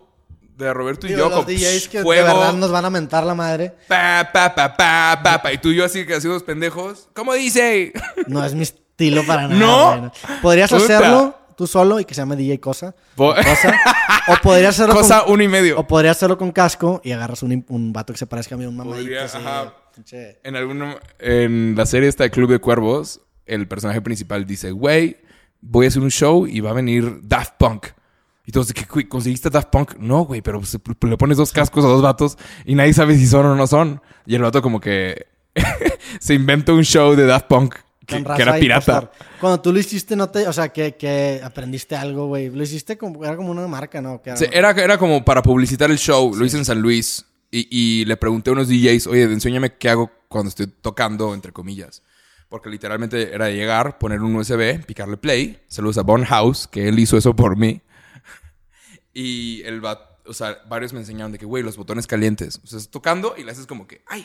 de 0.57 0.72
Roberto 0.72 1.07
y 1.07 1.11
yo 1.11 1.28
los 1.28 1.33
con 1.33 1.46
DJs 1.46 1.88
que 1.88 2.02
fuego? 2.02 2.26
de 2.28 2.35
verdad 2.35 2.52
nos 2.54 2.70
van 2.70 2.85
a 2.85 2.90
mentar 2.90 3.24
la 3.24 3.35
madre. 3.35 3.72
Pa, 3.88 4.28
pa, 4.33 4.54
pa, 4.54 4.76
pa, 4.76 5.20
pa, 5.22 5.42
pa. 5.42 5.52
Y 5.52 5.59
tú 5.59 5.68
y 5.70 5.76
yo 5.76 5.85
así 5.85 6.04
que 6.07 6.14
así 6.14 6.26
los 6.28 6.42
pendejos. 6.42 7.09
¿Cómo 7.14 7.33
dice? 7.35 7.92
No 8.26 8.44
es 8.44 8.54
mi 8.54 8.62
estilo 8.62 9.24
para 9.26 9.46
nada. 9.48 9.96
¿No? 9.96 10.12
Podrías 10.42 10.70
Puta. 10.70 10.85
hacerlo 10.85 11.38
tú 11.57 11.66
solo 11.68 12.00
y 12.00 12.04
que 12.04 12.14
se 12.14 12.20
llame 12.20 12.35
DJ 12.37 12.59
Cosa. 12.59 12.94
Cosa. 13.16 13.78
O 14.28 14.35
podrías 14.42 14.74
hacerlo 14.80 14.94
Cosa 14.94 15.22
con, 15.22 15.35
uno 15.35 15.42
y 15.44 15.48
medio. 15.48 15.78
o 15.78 15.87
podrías 15.87 16.16
hacerlo 16.16 16.37
con 16.37 16.50
casco 16.50 17.00
y 17.04 17.12
agarras 17.12 17.42
un, 17.44 17.64
un 17.68 17.92
vato 17.92 18.12
que 18.12 18.18
se 18.18 18.26
parezca 18.26 18.57
a 18.57 18.59
mí, 18.59 18.66
un 18.66 18.76
mamadito. 18.76 19.02
Podría, 19.04 19.24
así, 19.24 19.37
ajá. 19.38 19.72
En 20.42 20.57
alguno, 20.57 20.96
en 21.20 21.74
la 21.76 21.87
serie 21.87 22.09
esta 22.09 22.24
de 22.24 22.30
Club 22.33 22.50
de 22.50 22.59
Cuervos, 22.59 23.20
el 23.46 23.68
personaje 23.68 24.00
principal 24.00 24.46
dice, 24.46 24.70
güey, 24.70 25.18
voy 25.61 25.87
a 25.87 25.88
hacer 25.88 26.02
un 26.02 26.11
show 26.11 26.46
y 26.46 26.61
va 26.61 26.70
a 26.70 26.74
venir 26.74 27.20
Daft 27.22 27.54
Punk. 27.59 27.87
Y 28.46 28.52
todos, 28.52 28.72
¿qué, 28.72 28.85
güey, 28.85 29.09
¿conseguiste 29.09 29.48
Daft 29.50 29.70
Punk? 29.70 29.94
No, 29.98 30.24
güey, 30.24 30.42
pero 30.42 30.61
le 31.09 31.16
pones 31.16 31.37
dos 31.38 31.52
cascos 31.52 31.85
a 31.85 31.88
dos 31.88 32.02
vatos 32.02 32.37
y 32.64 32.74
nadie 32.74 32.92
sabe 32.92 33.16
si 33.16 33.26
son 33.26 33.46
o 33.46 33.54
no 33.54 33.66
son. 33.66 34.02
Y 34.26 34.35
el 34.35 34.42
vato 34.42 34.61
como 34.61 34.80
que 34.80 35.26
se 36.20 36.35
inventa 36.35 36.72
un 36.72 36.85
show 36.85 37.14
de 37.14 37.24
Daft 37.26 37.46
Punk 37.46 37.74
que, 38.07 38.16
era 38.16 38.59
pirata. 38.59 39.11
Cuando 39.40 39.61
tú 39.61 39.72
lo 39.72 39.78
hiciste, 39.78 40.14
no 40.14 40.28
te, 40.28 40.46
o 40.46 40.52
sea, 40.52 40.68
que, 40.68 40.94
que 40.96 41.40
aprendiste 41.42 41.96
algo, 41.96 42.26
güey. 42.26 42.50
Lo 42.50 42.62
hiciste 42.62 42.98
como, 42.98 43.24
era 43.24 43.37
como 43.37 43.50
una 43.50 43.66
marca, 43.66 44.00
¿no? 44.02 44.20
Era- 44.24 44.37
Sí, 44.37 44.44
era, 44.52 44.70
era 44.72 44.98
como 44.98 45.24
para 45.24 45.42
publicitar 45.42 45.90
el 45.90 45.98
show. 45.98 46.35
Lo 46.35 46.44
hice 46.44 46.59
en 46.59 46.64
San 46.64 46.80
Luis. 46.80 47.24
Y, 47.50 47.68
y 47.70 48.04
le 48.04 48.16
pregunté 48.16 48.50
a 48.50 48.52
unos 48.52 48.68
DJs, 48.68 49.07
oye, 49.07 49.22
enséñame 49.22 49.74
qué 49.76 49.88
hago 49.88 50.11
cuando 50.28 50.48
estoy 50.48 50.66
tocando, 50.66 51.33
entre 51.35 51.52
comillas. 51.52 52.02
Porque 52.54 52.70
literalmente 52.70 53.34
era 53.34 53.50
llegar, 53.50 53.98
poner 53.98 54.22
un 54.22 54.36
USB, 54.36 54.84
picarle 54.86 55.16
play. 55.16 55.60
Saludos 55.66 55.98
a 55.98 56.02
Bon 56.02 56.22
House, 56.24 56.68
que 56.68 56.86
él 56.86 56.96
hizo 57.00 57.16
eso 57.16 57.34
por 57.34 57.56
mí. 57.56 57.80
Y 59.12 59.60
el 59.64 59.84
va, 59.84 60.18
o 60.24 60.32
sea, 60.32 60.60
varios 60.68 60.92
me 60.92 61.00
enseñaron 61.00 61.32
de 61.32 61.38
que, 61.38 61.46
güey, 61.46 61.64
los 61.64 61.76
botones 61.76 62.06
calientes. 62.06 62.60
O 62.62 62.66
sea, 62.68 62.78
estás 62.78 62.90
tocando 62.92 63.34
y 63.36 63.42
le 63.42 63.50
haces 63.50 63.66
como 63.66 63.88
que, 63.88 64.02
ay. 64.06 64.24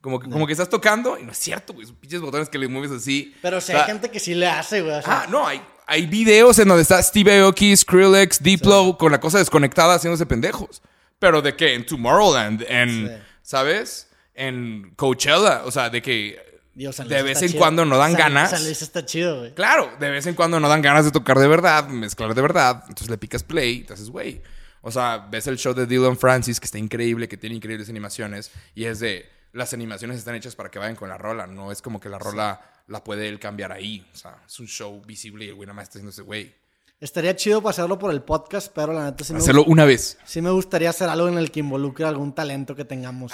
Como 0.00 0.20
que, 0.20 0.30
como 0.30 0.46
que 0.46 0.52
estás 0.52 0.68
tocando 0.68 1.18
y 1.18 1.24
no 1.24 1.32
es 1.32 1.38
cierto, 1.38 1.72
güey. 1.72 1.84
Son 1.84 1.96
pinches 1.96 2.20
botones 2.20 2.48
que 2.48 2.58
le 2.58 2.68
mueves 2.68 2.92
así. 2.92 3.34
Pero 3.42 3.60
si 3.60 3.72
O 3.72 3.74
sea, 3.74 3.80
hay 3.84 3.90
gente 3.90 4.08
que 4.12 4.20
sí 4.20 4.34
le 4.36 4.46
hace, 4.46 4.80
güey. 4.80 4.94
o 4.94 5.02
sea, 5.02 5.22
Ah, 5.22 5.26
no, 5.28 5.44
hay, 5.44 5.60
hay 5.88 6.06
videos 6.06 6.56
en 6.60 6.68
donde 6.68 6.82
está 6.82 7.02
Steve 7.02 7.40
Aoki, 7.40 7.76
Skrillex, 7.76 8.40
Diplo 8.40 8.96
con 8.96 9.10
la 9.10 9.18
cosa 9.18 9.38
desconectada 9.38 9.96
haciéndose 9.96 10.26
pendejos. 10.26 10.80
Pero 11.18 11.42
de 11.42 11.56
que 11.56 11.74
en 11.74 11.84
Tomorrowland, 11.84 12.64
en, 12.68 13.08
Sí. 13.08 13.14
¿sabes? 13.42 14.10
En 14.32 14.92
Coachella, 14.94 15.62
o 15.64 15.72
sea, 15.72 15.90
de 15.90 16.00
que 16.02 16.53
Digo, 16.74 16.92
San 16.92 17.06
de 17.08 17.14
Luis 17.16 17.24
vez 17.24 17.32
está 17.36 17.44
en 17.46 17.52
chido. 17.52 17.60
cuando 17.60 17.84
no 17.84 17.96
dan 17.98 18.12
San- 18.12 18.18
ganas. 18.18 18.50
San 18.50 18.64
Luis 18.64 18.82
está 18.82 19.04
chido, 19.06 19.38
güey. 19.38 19.54
Claro, 19.54 19.90
de 20.00 20.10
vez 20.10 20.26
en 20.26 20.34
cuando 20.34 20.58
no 20.60 20.68
dan 20.68 20.82
ganas 20.82 21.04
de 21.04 21.10
tocar 21.12 21.38
de 21.38 21.46
verdad, 21.48 21.86
mezclar 21.88 22.34
de 22.34 22.42
verdad. 22.42 22.82
Entonces 22.88 23.08
le 23.10 23.18
picas 23.18 23.42
play, 23.42 23.78
entonces, 23.78 24.10
güey. 24.10 24.42
O 24.80 24.90
sea, 24.90 25.28
ves 25.30 25.46
el 25.46 25.56
show 25.56 25.72
de 25.72 25.86
Dylan 25.86 26.16
Francis, 26.18 26.60
que 26.60 26.66
está 26.66 26.78
increíble, 26.78 27.28
que 27.28 27.36
tiene 27.36 27.56
increíbles 27.56 27.88
animaciones. 27.88 28.50
Y 28.74 28.84
es 28.84 28.98
de, 29.00 29.26
las 29.52 29.72
animaciones 29.72 30.18
están 30.18 30.34
hechas 30.34 30.56
para 30.56 30.70
que 30.70 30.78
vayan 30.78 30.96
con 30.96 31.08
la 31.08 31.16
rola. 31.16 31.46
No 31.46 31.72
es 31.72 31.80
como 31.80 32.00
que 32.00 32.08
la 32.08 32.18
rola 32.18 32.60
la 32.88 33.02
puede 33.02 33.28
él 33.28 33.38
cambiar 33.38 33.72
ahí. 33.72 34.06
O 34.12 34.16
sea, 34.16 34.36
es 34.46 34.60
un 34.60 34.66
show 34.66 35.00
visible 35.06 35.44
y 35.46 35.48
el 35.48 35.54
güey 35.54 35.66
nada 35.66 35.74
más 35.76 35.84
está 35.84 35.92
haciendo 35.98 36.10
ese 36.10 36.22
güey. 36.22 36.54
Estaría 37.00 37.34
chido 37.36 37.62
pasarlo 37.62 37.98
por 37.98 38.10
el 38.12 38.22
podcast, 38.22 38.72
pero 38.74 38.92
la 38.92 39.04
neta 39.04 39.24
sí 39.24 39.32
me, 39.32 39.38
Hacerlo 39.38 39.64
una 39.64 39.84
vez. 39.84 40.18
sí 40.24 40.42
me 40.42 40.50
gustaría 40.50 40.90
hacer 40.90 41.08
algo 41.08 41.28
en 41.28 41.38
el 41.38 41.50
que 41.50 41.60
involucre 41.60 42.04
algún 42.04 42.34
talento 42.34 42.74
que 42.76 42.84
tengamos. 42.84 43.32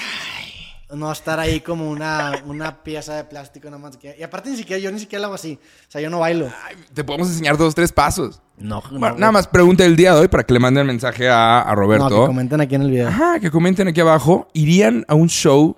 No 0.95 1.13
estar 1.13 1.39
ahí 1.39 1.61
como 1.61 1.89
una, 1.91 2.43
una 2.47 2.83
pieza 2.83 3.15
de 3.15 3.25
plástico 3.25 3.67
nada 3.71 3.79
más. 3.79 3.97
que- 3.97 4.17
Y 4.19 4.23
aparte 4.23 4.51
ni 4.51 4.57
siquiera, 4.57 4.81
yo 4.83 4.91
ni 4.91 4.99
siquiera 4.99 5.21
lo 5.21 5.27
hago 5.27 5.35
así. 5.37 5.59
O 5.89 5.91
sea, 5.91 6.01
yo 6.01 6.11
no 6.11 6.19
bailo. 6.19 6.51
Ay, 6.65 6.77
te 6.93 7.05
podemos 7.05 7.29
enseñar 7.29 7.57
dos, 7.57 7.75
tres 7.75 7.93
pasos. 7.93 8.43
No, 8.59 8.83
Bueno, 8.91 9.17
nada 9.17 9.33
más 9.33 9.47
pregunta 9.47 9.85
el 9.85 9.97
día 9.97 10.15
de 10.15 10.21
hoy 10.21 10.29
para 10.29 10.43
que 10.45 10.53
le 10.53 10.59
manden 10.61 10.87
mensaje 10.87 11.29
a, 11.29 11.63
a 11.63 11.69
No, 11.71 11.75
Roberto. 11.77 12.09
que 12.23 12.27
comenten 12.27 12.61
aquí 12.61 12.75
en 12.75 12.83
el 12.83 12.91
video. 12.91 13.09
Ajá, 13.09 13.39
que 13.41 13.51
comenten 13.51 13.89
aquí 13.89 14.01
abajo. 14.01 14.49
¿Irían 14.53 15.05
a 15.09 15.15
un 15.15 15.29
show 15.29 15.77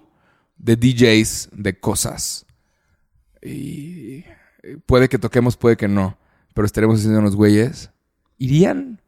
de 0.57 0.77
DJs 0.77 1.51
de 1.53 1.79
cosas? 1.79 2.47
Y 3.43 4.25
puede 4.87 5.09
que 5.09 5.19
toquemos, 5.19 5.57
puede 5.57 5.77
que 5.77 5.89
no. 5.89 6.17
Pero 6.55 6.67
estaremos 6.67 6.99
haciendo 6.99 7.19
unos 7.21 7.37
güeyes. 7.37 7.91
¿Irían? 8.39 9.01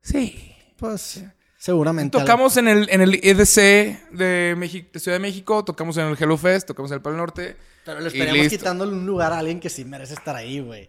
Sí. 0.00 0.52
Pues 0.76 1.24
seguramente. 1.58 2.18
Tocamos 2.18 2.56
en 2.56 2.68
el, 2.68 2.88
en 2.90 3.00
el 3.00 3.14
EDC 3.22 4.10
de, 4.12 4.54
México, 4.56 4.88
de 4.92 5.00
Ciudad 5.00 5.16
de 5.16 5.20
México, 5.22 5.64
tocamos 5.64 5.96
en 5.96 6.06
el 6.06 6.16
Hello 6.20 6.36
Fest, 6.36 6.66
tocamos 6.68 6.90
en 6.90 6.96
el 6.96 7.02
Pal 7.02 7.16
Norte. 7.16 7.56
Pero 7.84 8.00
le 8.00 8.08
estaríamos 8.08 8.48
quitándole 8.48 8.92
un 8.92 9.06
lugar 9.06 9.32
a 9.32 9.38
alguien 9.38 9.60
que 9.60 9.70
sí 9.70 9.84
merece 9.84 10.14
estar 10.14 10.34
ahí, 10.36 10.60
güey. 10.60 10.88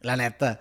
La 0.00 0.16
neta. 0.16 0.60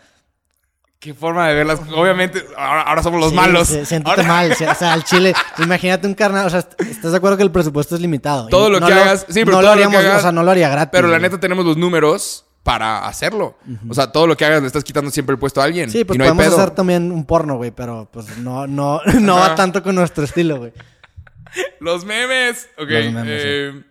Qué 0.99 1.13
forma 1.13 1.47
de 1.49 1.53
verlas. 1.53 1.81
Obviamente, 1.93 2.43
ahora, 2.57 2.81
ahora 2.83 3.03
somos 3.03 3.19
los 3.19 3.29
Sí, 3.29 3.35
malos. 3.35 3.67
sí, 3.67 3.85
siéntete 3.85 4.21
Ahora- 4.21 4.23
mal. 4.23 4.51
O 4.71 4.75
sea, 4.75 4.93
al 4.93 5.03
chile, 5.03 5.33
imagínate 5.59 6.07
un 6.07 6.15
carnal. 6.15 6.47
O 6.47 6.49
sea, 6.49 6.59
¿estás 6.79 7.11
de 7.11 7.17
acuerdo 7.17 7.37
que 7.37 7.43
el 7.43 7.51
presupuesto 7.51 7.93
es 7.95 8.01
limitado? 8.01 8.47
Y 8.47 8.49
Todo 8.51 8.69
lo 8.69 8.79
no 8.79 8.87
que 8.87 8.93
hagas. 8.93 9.25
Sí, 9.29 9.41
pero 9.45 9.45
no 9.45 9.51
todo 9.51 9.61
lo 9.61 9.67
lo 9.67 9.71
haríamos, 9.73 9.97
que 9.99 10.05
hagas. 10.07 10.19
O 10.19 10.21
sea, 10.21 10.31
no 10.31 10.41
lo 10.43 10.51
haría 10.51 10.69
gratis. 10.69 10.89
Pero 10.93 11.07
la 11.09 11.17
güey. 11.19 11.23
neta 11.29 11.39
tenemos 11.39 11.65
los 11.65 11.77
números 11.77 12.45
para 12.65 13.05
hacerlo. 13.05 13.59
O 13.87 13.93
sea, 13.93 14.11
todo 14.11 14.25
lo 14.25 14.35
que 14.35 14.43
hagas 14.43 14.59
le 14.59 14.65
estás 14.65 14.83
quitando 14.83 15.11
siempre 15.11 15.33
el 15.33 15.39
puesto 15.39 15.61
a 15.61 15.65
alguien. 15.65 15.87
Sí, 15.91 16.03
pues 16.03 16.15
y 16.15 16.17
no 16.17 16.23
hay 16.23 16.31
podemos 16.31 16.45
pedo. 16.47 16.57
hacer 16.57 16.71
también 16.73 17.11
un 17.11 17.23
porno, 17.23 17.57
güey, 17.57 17.69
pero 17.69 18.09
pues 18.11 18.39
no, 18.39 18.65
no, 18.65 19.01
no 19.21 19.37
Ajá. 19.37 19.49
va 19.49 19.55
tanto 19.55 19.83
con 19.83 19.93
nuestro 19.93 20.23
estilo, 20.23 20.57
güey. 20.57 20.73
Los 21.79 22.05
memes. 22.05 22.67
Ok. 22.79 22.89
Los 22.89 23.13
memes, 23.13 23.41
eh, 23.45 23.83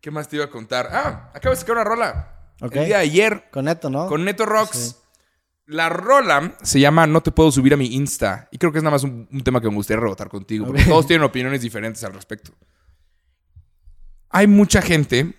¿Qué 0.00 0.10
más 0.10 0.28
te 0.28 0.34
iba 0.36 0.44
a 0.44 0.50
contar? 0.50 0.88
Ah, 0.90 1.30
acabo 1.34 1.54
de 1.54 1.60
sacar 1.60 1.76
una 1.76 1.84
rola. 1.84 2.32
Ok. 2.60 2.74
El 2.74 2.86
día 2.86 2.96
de 2.96 3.02
ayer 3.04 3.44
Con 3.52 3.66
Neto, 3.66 3.90
¿no? 3.90 4.08
con 4.08 4.24
Neto 4.24 4.44
Rocks. 4.44 4.76
Sí. 4.76 4.96
La 5.66 5.88
rola 5.88 6.56
se 6.62 6.80
llama 6.80 7.06
No 7.06 7.20
te 7.22 7.30
puedo 7.30 7.52
subir 7.52 7.74
a 7.74 7.76
mi 7.76 7.94
Insta. 7.94 8.48
Y 8.50 8.58
creo 8.58 8.72
que 8.72 8.78
es 8.78 8.84
nada 8.84 8.96
más 8.96 9.04
un, 9.04 9.28
un 9.32 9.40
tema 9.44 9.60
que 9.60 9.68
me 9.68 9.76
gustaría 9.76 10.00
rebotar 10.00 10.28
contigo. 10.28 10.66
Porque 10.66 10.82
todos 10.82 11.06
tienen 11.06 11.22
opiniones 11.24 11.60
diferentes 11.62 12.02
al 12.02 12.12
respecto. 12.12 12.50
Hay 14.30 14.48
mucha 14.48 14.82
gente 14.82 15.32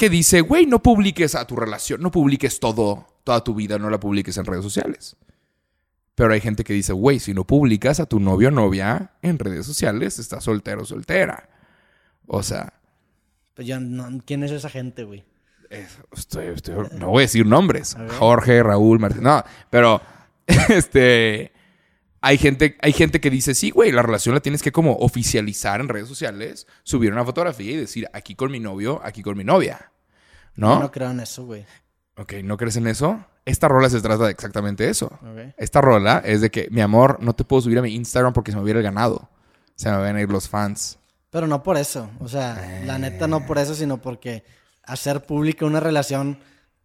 que 0.00 0.08
dice, 0.08 0.40
güey, 0.40 0.64
no 0.64 0.82
publiques 0.82 1.34
a 1.34 1.46
tu 1.46 1.56
relación, 1.56 2.00
no 2.00 2.10
publiques 2.10 2.58
todo, 2.58 3.06
toda 3.22 3.44
tu 3.44 3.54
vida, 3.54 3.78
no 3.78 3.90
la 3.90 4.00
publiques 4.00 4.34
en 4.38 4.46
redes 4.46 4.64
sociales. 4.64 5.14
Pero 6.14 6.32
hay 6.32 6.40
gente 6.40 6.64
que 6.64 6.72
dice, 6.72 6.94
güey, 6.94 7.18
si 7.18 7.34
no 7.34 7.46
publicas 7.46 8.00
a 8.00 8.06
tu 8.06 8.18
novio 8.18 8.48
o 8.48 8.50
novia 8.50 9.10
en 9.20 9.38
redes 9.38 9.66
sociales, 9.66 10.18
estás 10.18 10.44
soltero 10.44 10.82
o 10.82 10.84
soltera. 10.86 11.50
O 12.26 12.42
sea, 12.42 12.72
Pues 13.54 13.66
yo 13.68 13.78
no- 13.78 14.22
¿Quién 14.24 14.42
es 14.42 14.52
esa 14.52 14.70
gente, 14.70 15.04
güey? 15.04 15.22
es- 15.68 15.98
estoy- 16.16 16.46
estoy- 16.46 16.88
no 16.98 17.08
voy 17.10 17.18
a 17.24 17.26
decir 17.26 17.44
nombres. 17.44 17.94
A. 17.94 18.08
Jorge, 18.18 18.62
Raúl, 18.62 18.98
Martín. 19.00 19.22
No, 19.22 19.44
pero 19.68 20.00
este 20.70 21.52
hay 22.20 22.38
gente, 22.38 22.76
hay 22.80 22.92
gente 22.92 23.20
que 23.20 23.30
dice, 23.30 23.54
sí, 23.54 23.70
güey, 23.70 23.92
la 23.92 24.02
relación 24.02 24.34
la 24.34 24.40
tienes 24.40 24.62
que 24.62 24.72
como 24.72 24.96
oficializar 24.96 25.80
en 25.80 25.88
redes 25.88 26.08
sociales, 26.08 26.66
subir 26.82 27.12
una 27.12 27.24
fotografía 27.24 27.72
y 27.72 27.76
decir, 27.76 28.08
aquí 28.12 28.34
con 28.34 28.50
mi 28.50 28.60
novio, 28.60 29.00
aquí 29.02 29.22
con 29.22 29.36
mi 29.36 29.44
novia. 29.44 29.92
¿No? 30.54 30.74
Yo 30.74 30.80
no 30.80 30.90
creo 30.90 31.10
en 31.10 31.20
eso, 31.20 31.46
güey. 31.46 31.64
Ok, 32.16 32.34
¿no 32.44 32.56
crees 32.56 32.76
en 32.76 32.86
eso? 32.86 33.24
Esta 33.46 33.68
rola 33.68 33.88
se 33.88 34.00
trata 34.00 34.24
de 34.24 34.30
exactamente 34.30 34.88
eso. 34.88 35.18
Esta 35.56 35.80
rola 35.80 36.22
es 36.24 36.42
de 36.42 36.50
que, 36.50 36.68
mi 36.70 36.82
amor, 36.82 37.18
no 37.22 37.32
te 37.34 37.44
puedo 37.44 37.62
subir 37.62 37.78
a 37.78 37.82
mi 37.82 37.94
Instagram 37.94 38.34
porque 38.34 38.50
se 38.50 38.58
me 38.58 38.62
hubiera 38.62 38.82
ganado. 38.82 39.30
Se 39.76 39.90
me 39.90 39.96
van 39.96 40.16
a 40.16 40.20
ir 40.20 40.28
los 40.28 40.48
fans. 40.48 40.98
Pero 41.30 41.46
no 41.46 41.62
por 41.62 41.78
eso. 41.78 42.10
O 42.18 42.28
sea, 42.28 42.82
la 42.84 42.98
neta 42.98 43.26
no 43.26 43.46
por 43.46 43.56
eso, 43.56 43.74
sino 43.74 44.02
porque 44.02 44.44
hacer 44.82 45.24
pública 45.24 45.64
una 45.64 45.80
relación 45.80 46.38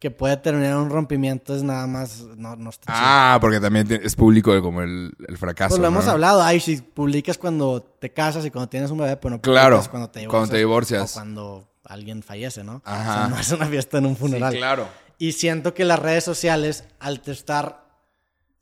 que 0.05 0.11
puede 0.11 0.37
terminar 0.37 0.77
un 0.77 0.91
rompimiento 0.91 1.55
es 1.55 1.63
nada 1.63 1.87
más. 1.87 2.21
No, 2.37 2.55
no 2.55 2.69
está 2.69 2.93
chido. 2.93 2.95
Ah, 3.07 3.37
porque 3.41 3.59
también 3.59 3.87
es 4.03 4.15
público 4.15 4.61
como 4.61 4.83
el, 4.83 5.11
el 5.27 5.37
fracaso. 5.39 5.69
Pues 5.69 5.81
lo 5.81 5.87
hemos 5.87 6.05
hablado. 6.07 6.43
Ay, 6.43 6.59
si 6.59 6.77
publicas 6.77 7.39
cuando 7.39 7.81
te 7.81 8.13
casas 8.13 8.45
y 8.45 8.51
cuando 8.51 8.69
tienes 8.69 8.91
un 8.91 8.99
bebé, 8.99 9.17
pues 9.17 9.31
no 9.31 9.41
publicas 9.41 9.61
Claro, 9.63 9.83
cuando 9.89 10.09
te 10.11 10.19
divorcias. 10.19 10.31
cuando 10.39 10.51
te 10.51 10.57
divorcias. 10.59 11.11
O 11.11 11.13
cuando 11.15 11.69
alguien 11.85 12.21
fallece, 12.21 12.63
¿no? 12.63 12.83
Ajá. 12.85 12.99
O 13.11 13.13
sea, 13.15 13.27
no 13.29 13.39
es 13.39 13.51
una 13.51 13.65
fiesta 13.65 13.97
en 13.97 14.05
un 14.05 14.13
Sí, 14.13 14.19
funeral. 14.21 14.53
claro. 14.55 14.87
Y 15.17 15.31
siento 15.31 15.73
que 15.73 15.85
las 15.85 15.97
redes 15.97 16.23
sociales, 16.23 16.83
al 16.99 17.21
estar 17.25 17.87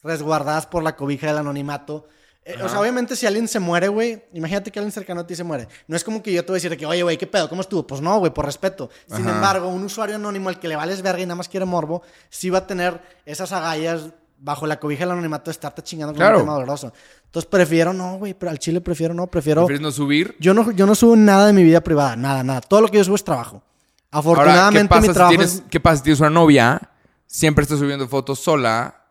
resguardadas 0.02 0.66
por 0.66 0.82
la 0.84 0.96
cobija 0.96 1.28
del 1.28 1.40
anonimato, 1.40 2.08
eh, 2.46 2.56
o 2.62 2.68
sea, 2.68 2.80
obviamente 2.82 3.16
si 3.16 3.26
alguien 3.26 3.48
se 3.48 3.60
muere, 3.60 3.88
güey, 3.88 4.22
imagínate 4.34 4.72
que 4.72 4.80
alguien 4.80 4.92
cercano 4.92 5.22
a 5.22 5.28
ti 5.28 5.36
se 5.36 5.44
muere. 5.44 5.68
No 5.88 5.96
es 5.96 6.04
como 6.04 6.22
que 6.22 6.34
yo 6.34 6.44
te 6.44 6.48
voy 6.52 6.56
a 6.56 6.58
decir 6.58 6.70
de 6.72 6.78
que, 6.78 6.86
oye, 6.86 7.02
güey, 7.04 7.18
¿qué 7.18 7.28
pedo? 7.28 7.48
¿Cómo 7.48 7.62
estuvo? 7.62 7.88
Pues 7.88 8.02
no, 8.02 8.20
güey, 8.20 8.34
por 8.34 8.46
respeto. 8.46 8.90
Sin 9.08 9.26
Ajá. 9.28 9.36
embargo, 9.36 9.68
un 9.70 9.84
usuario 9.84 10.16
anónimo 10.16 10.50
al 10.50 10.60
que 10.60 10.68
le 10.68 10.76
vales 10.76 11.02
verga 11.02 11.22
y 11.22 11.26
nada 11.26 11.36
más 11.36 11.48
quiere 11.48 11.66
morbo, 11.66 12.02
sí 12.30 12.50
va 12.50 12.60
a 12.60 12.68
tener 12.68 13.02
esas 13.26 13.52
agallas 13.54 14.10
bajo 14.40 14.68
la 14.68 14.78
cobija 14.78 15.02
del 15.04 15.12
anonimato 15.12 15.46
de 15.46 15.52
estarte 15.52 15.82
chingando 15.84 16.12
con 16.14 16.18
Claro. 16.20 16.40
un 16.40 16.44
tema 16.44 16.54
doloroso. 16.56 16.92
Entonces 17.26 17.50
prefiero 17.50 17.94
no, 17.94 18.18
güey, 18.18 18.34
pero 18.34 18.52
al 18.52 18.60
chile 18.60 18.82
prefiero 18.82 19.14
no, 19.14 19.28
prefiero... 19.28 19.62
¿Prefieres 19.66 19.82
no 19.82 19.92
subir? 19.92 20.36
Yo 20.40 20.54
no, 20.54 20.70
yo 20.72 20.86
no 20.86 20.96
subo 20.96 21.16
nada 21.16 21.48
de 21.48 21.54
mi 21.54 21.64
vida 21.64 21.80
privada, 21.82 22.18
nada, 22.18 22.44
nada. 22.44 22.60
Todo 22.60 22.82
lo 22.82 22.90
que 22.90 22.98
yo 22.98 23.04
subo 23.06 23.16
es 23.16 23.24
trabajo. 23.24 23.64
Ahora, 24.12 24.12
¿qué 24.12 24.18
Afortunadamente 24.20 24.90
pasa, 24.90 25.02
mi 25.02 25.08
si 25.08 25.14
trabajo 25.14 25.30
tienes, 25.38 25.54
es... 25.56 25.64
¿qué 25.70 25.80
pasa 25.80 25.98
si 25.98 26.04
tienes 26.04 26.20
una 26.20 26.30
novia? 26.30 26.90
Siempre 27.26 27.64
estás 27.64 27.80
subiendo 27.80 28.06
fotos 28.10 28.40
sola 28.40 29.06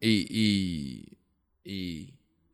y, 0.00 0.26
y, 0.28 1.18
y, 1.64 2.11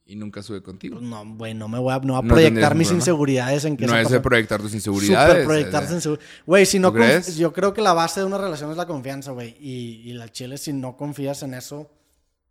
y 0.08 0.16
nunca 0.16 0.42
sube 0.42 0.62
contigo. 0.62 0.98
No, 1.00 1.22
güey, 1.36 1.54
no 1.54 1.68
me 1.68 1.78
voy 1.78 1.92
a, 1.94 1.98
no 1.98 2.14
voy 2.14 2.18
a 2.18 2.22
No 2.22 2.28
proyectar 2.34 2.74
mis 2.74 2.88
problema. 2.88 3.00
inseguridades 3.02 3.64
en 3.66 3.76
que 3.76 3.86
No 3.86 3.96
es 3.96 4.08
de 4.08 4.18
proyectar 4.20 4.60
tus 4.60 4.74
inseguridades. 4.74 5.28
Súper 5.34 5.44
proyectarse 5.46 5.84
es 5.84 5.90
de- 5.90 5.94
en 5.96 6.00
su... 6.16 6.18
Güey, 6.46 6.66
si 6.66 6.78
no... 6.78 6.90
¿Tú 6.90 6.98
conf- 6.98 7.04
crees? 7.04 7.36
Yo 7.36 7.52
creo 7.52 7.72
que 7.74 7.82
la 7.82 7.92
base 7.92 8.20
de 8.20 8.26
una 8.26 8.38
relación 8.38 8.70
es 8.70 8.76
la 8.76 8.86
confianza, 8.86 9.30
güey. 9.32 9.56
Y, 9.60 10.02
y 10.10 10.12
la 10.14 10.28
chile, 10.32 10.58
si 10.58 10.72
no 10.72 10.96
confías 10.96 11.42
en 11.44 11.54
eso... 11.54 11.90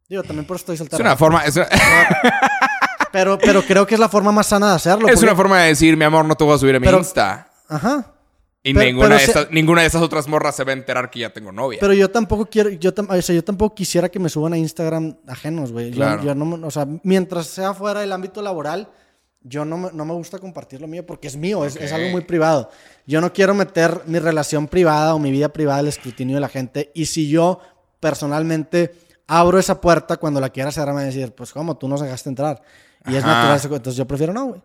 Digo, 0.07 0.23
también 0.23 0.45
por 0.45 0.55
eso 0.55 0.61
estoy 0.61 0.73
Es 0.75 0.79
soltero. 0.79 1.03
una 1.03 1.17
forma, 1.17 1.43
es 1.45 1.55
una, 1.57 1.67
Pero, 3.11 3.37
pero 3.39 3.61
creo 3.63 3.87
que 3.87 3.95
es 3.95 3.99
la 3.99 4.09
forma 4.09 4.31
más 4.31 4.47
sana 4.47 4.69
de 4.69 4.75
hacerlo. 4.75 5.07
es 5.07 5.13
porque- 5.15 5.25
una 5.25 5.35
forma 5.35 5.61
de 5.61 5.67
decir, 5.69 5.97
mi 5.97 6.05
amor, 6.05 6.25
no 6.25 6.35
te 6.35 6.43
voy 6.43 6.55
a 6.55 6.57
subir 6.57 6.75
a 6.75 6.79
mi 6.79 6.85
Pero- 6.85 6.99
Insta. 6.99 7.49
Ajá. 7.67 8.13
Y 8.69 8.73
pero- 8.73 8.85
ninguna, 8.85 9.07
pero 9.07 9.19
de 9.19 9.25
se- 9.25 9.31
estas, 9.31 9.51
ninguna 9.51 9.81
de 9.81 9.87
estas 9.87 10.01
otras 10.01 10.27
morras 10.27 10.55
se 10.55 10.63
va 10.63 10.71
a 10.71 10.73
enterar 10.73 11.09
que 11.09 11.19
ya 11.19 11.31
tengo 11.31 11.51
novia. 11.51 11.79
Pero 11.79 11.93
yo 11.93 12.09
tampoco 12.09 12.45
quiero, 12.47 12.69
yo, 12.69 12.93
tam- 12.93 13.09
o 13.17 13.21
sea, 13.21 13.35
yo 13.35 13.43
tampoco 13.43 13.75
quisiera 13.75 14.09
que 14.09 14.19
me 14.19 14.29
suban 14.29 14.53
a 14.53 14.57
Instagram 14.57 15.17
ajenos, 15.27 15.71
güey. 15.71 15.91
Yo- 15.91 15.95
Claro. 15.97 16.23
Yo, 16.23 16.35
no, 16.35 16.45
me- 16.45 16.65
o 16.65 16.71
sea, 16.71 16.87
mientras 17.03 17.47
sea 17.47 17.73
fuera 17.73 18.01
del 18.01 18.11
ámbito 18.11 18.41
laboral, 18.41 18.89
yo 19.43 19.63
no 19.63 19.77
me, 19.77 19.89
no 19.93 20.03
me 20.03 20.13
gusta 20.13 20.39
compartir 20.39 20.81
lo 20.81 20.87
mío 20.87 21.05
porque 21.05 21.27
es 21.27 21.37
mío, 21.37 21.63
es, 21.63 21.75
es 21.77 21.91
Ok. 21.91 21.97
algo 21.97 22.09
muy 22.11 22.21
privado. 22.21 22.69
Yo 23.05 23.21
no 23.21 23.31
quiero 23.31 23.53
meter 23.53 24.01
mi 24.05 24.19
relación 24.19 24.67
privada 24.67 25.15
o 25.15 25.19
mi 25.19 25.31
vida 25.31 25.49
privada 25.49 25.79
al 25.79 25.87
escrutinio 25.87 26.35
de 26.35 26.41
la 26.41 26.49
gente. 26.49 26.91
Y 26.93 27.05
si 27.05 27.29
yo 27.29 27.61
personalmente 27.99 28.95
abro 29.27 29.59
esa 29.59 29.79
puerta 29.79 30.17
cuando 30.17 30.39
la 30.39 30.49
quiera 30.49 30.71
cerrar, 30.71 30.89
me 30.89 31.01
va 31.01 31.01
a 31.01 31.05
decir, 31.05 31.31
pues 31.33 31.51
cómo, 31.51 31.77
tú 31.77 31.87
nos 31.87 32.01
dejaste 32.01 32.29
entrar. 32.29 32.61
Y 33.05 33.15
es 33.15 33.23
Ajá. 33.23 33.33
natural, 33.33 33.57
eso, 33.57 33.67
entonces 33.75 33.95
yo 33.97 34.07
prefiero 34.07 34.33
no, 34.33 34.45
güey. 34.47 34.61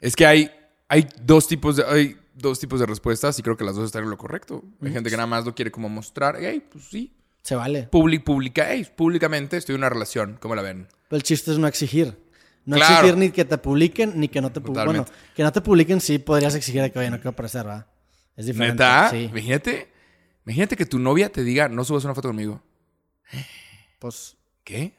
Es 0.00 0.14
que 0.16 0.26
hay, 0.26 0.50
hay 0.88 1.06
dos 1.22 1.46
tipos 1.46 1.76
de, 1.76 1.84
hay 1.84 2.16
dos 2.38 2.58
tipos 2.60 2.80
de 2.80 2.86
respuestas 2.86 3.38
y 3.38 3.42
creo 3.42 3.56
que 3.56 3.64
las 3.64 3.74
dos 3.76 3.86
están 3.86 4.04
en 4.04 4.10
lo 4.10 4.16
correcto. 4.16 4.64
Hay 4.82 4.92
gente 4.92 5.10
que 5.10 5.16
nada 5.16 5.26
más 5.26 5.44
lo 5.44 5.54
quiere 5.54 5.70
como 5.70 5.88
mostrar. 5.88 6.36
Hey, 6.40 6.64
pues 6.70 6.84
sí. 6.84 7.14
Se 7.42 7.54
vale. 7.54 7.84
Public, 7.84 8.24
publica, 8.24 8.66
hey, 8.70 8.86
públicamente 8.96 9.56
estoy 9.56 9.74
en 9.74 9.80
una 9.80 9.88
relación. 9.88 10.38
¿Cómo 10.40 10.54
la 10.54 10.62
ven? 10.62 10.88
Pero 11.08 11.16
el 11.16 11.22
chiste 11.22 11.50
es 11.52 11.58
no 11.58 11.66
exigir. 11.66 12.18
No 12.64 12.76
Claro. 12.76 12.94
exigir 12.96 13.16
ni 13.16 13.30
que 13.30 13.44
te 13.44 13.56
publiquen 13.56 14.18
ni 14.20 14.28
que 14.28 14.40
no 14.40 14.52
te 14.52 14.60
publiquen. 14.60 14.84
Bueno, 14.86 15.04
que 15.34 15.42
no 15.42 15.52
te 15.52 15.60
publiquen 15.62 16.00
sí 16.00 16.18
podrías 16.18 16.54
exigir 16.54 16.82
de 16.82 16.92
que, 16.92 16.98
oye, 16.98 17.10
no 17.10 17.16
quiero 17.16 17.30
aparecer, 17.30 17.64
¿verdad? 17.64 17.86
Es 18.36 18.46
diferente. 18.46 18.74
¿Neta? 18.82 19.08
Sí. 19.10 19.24
Imagínate, 19.30 19.88
imagínate 20.44 20.76
que 20.76 20.84
tu 20.84 20.98
novia 20.98 21.30
te 21.32 21.42
diga, 21.44 21.68
no 21.68 21.82
subas 21.84 22.04
una 22.04 22.14
foto 22.14 22.28
conmigo. 22.28 22.62
Pues, 23.98 24.36
¿Qué? 24.64 24.97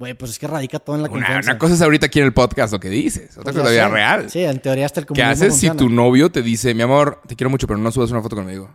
Güey, 0.00 0.14
pues 0.14 0.32
es 0.32 0.38
que 0.40 0.48
radica 0.48 0.78
todo 0.80 0.96
en 0.96 1.02
la 1.02 1.08
Una, 1.10 1.18
confianza. 1.26 1.50
una 1.52 1.58
cosa 1.58 1.74
es 1.74 1.82
ahorita 1.82 2.06
aquí 2.06 2.18
en 2.18 2.24
el 2.24 2.32
podcast 2.32 2.72
lo 2.72 2.80
que 2.80 2.88
dices. 2.88 3.30
Otra 3.38 3.52
Pues 3.52 3.56
cosa 3.56 3.70
es 3.70 3.76
la 3.76 3.86
vida 3.86 3.88
real. 3.94 4.30
Sí, 4.30 4.40
en 4.42 4.58
teoría 4.60 4.86
hasta 4.86 4.98
el 5.00 5.06
¿Qué 5.06 5.22
haces 5.22 5.54
si 5.56 5.70
tu 5.70 5.88
novio 5.88 6.30
te 6.32 6.42
dice, 6.42 6.74
mi 6.74 6.82
amor, 6.82 7.20
te 7.28 7.36
quiero 7.36 7.50
mucho, 7.50 7.66
pero 7.68 7.78
no 7.78 7.92
subas 7.92 8.10
una 8.10 8.20
foto 8.22 8.34
conmigo? 8.34 8.68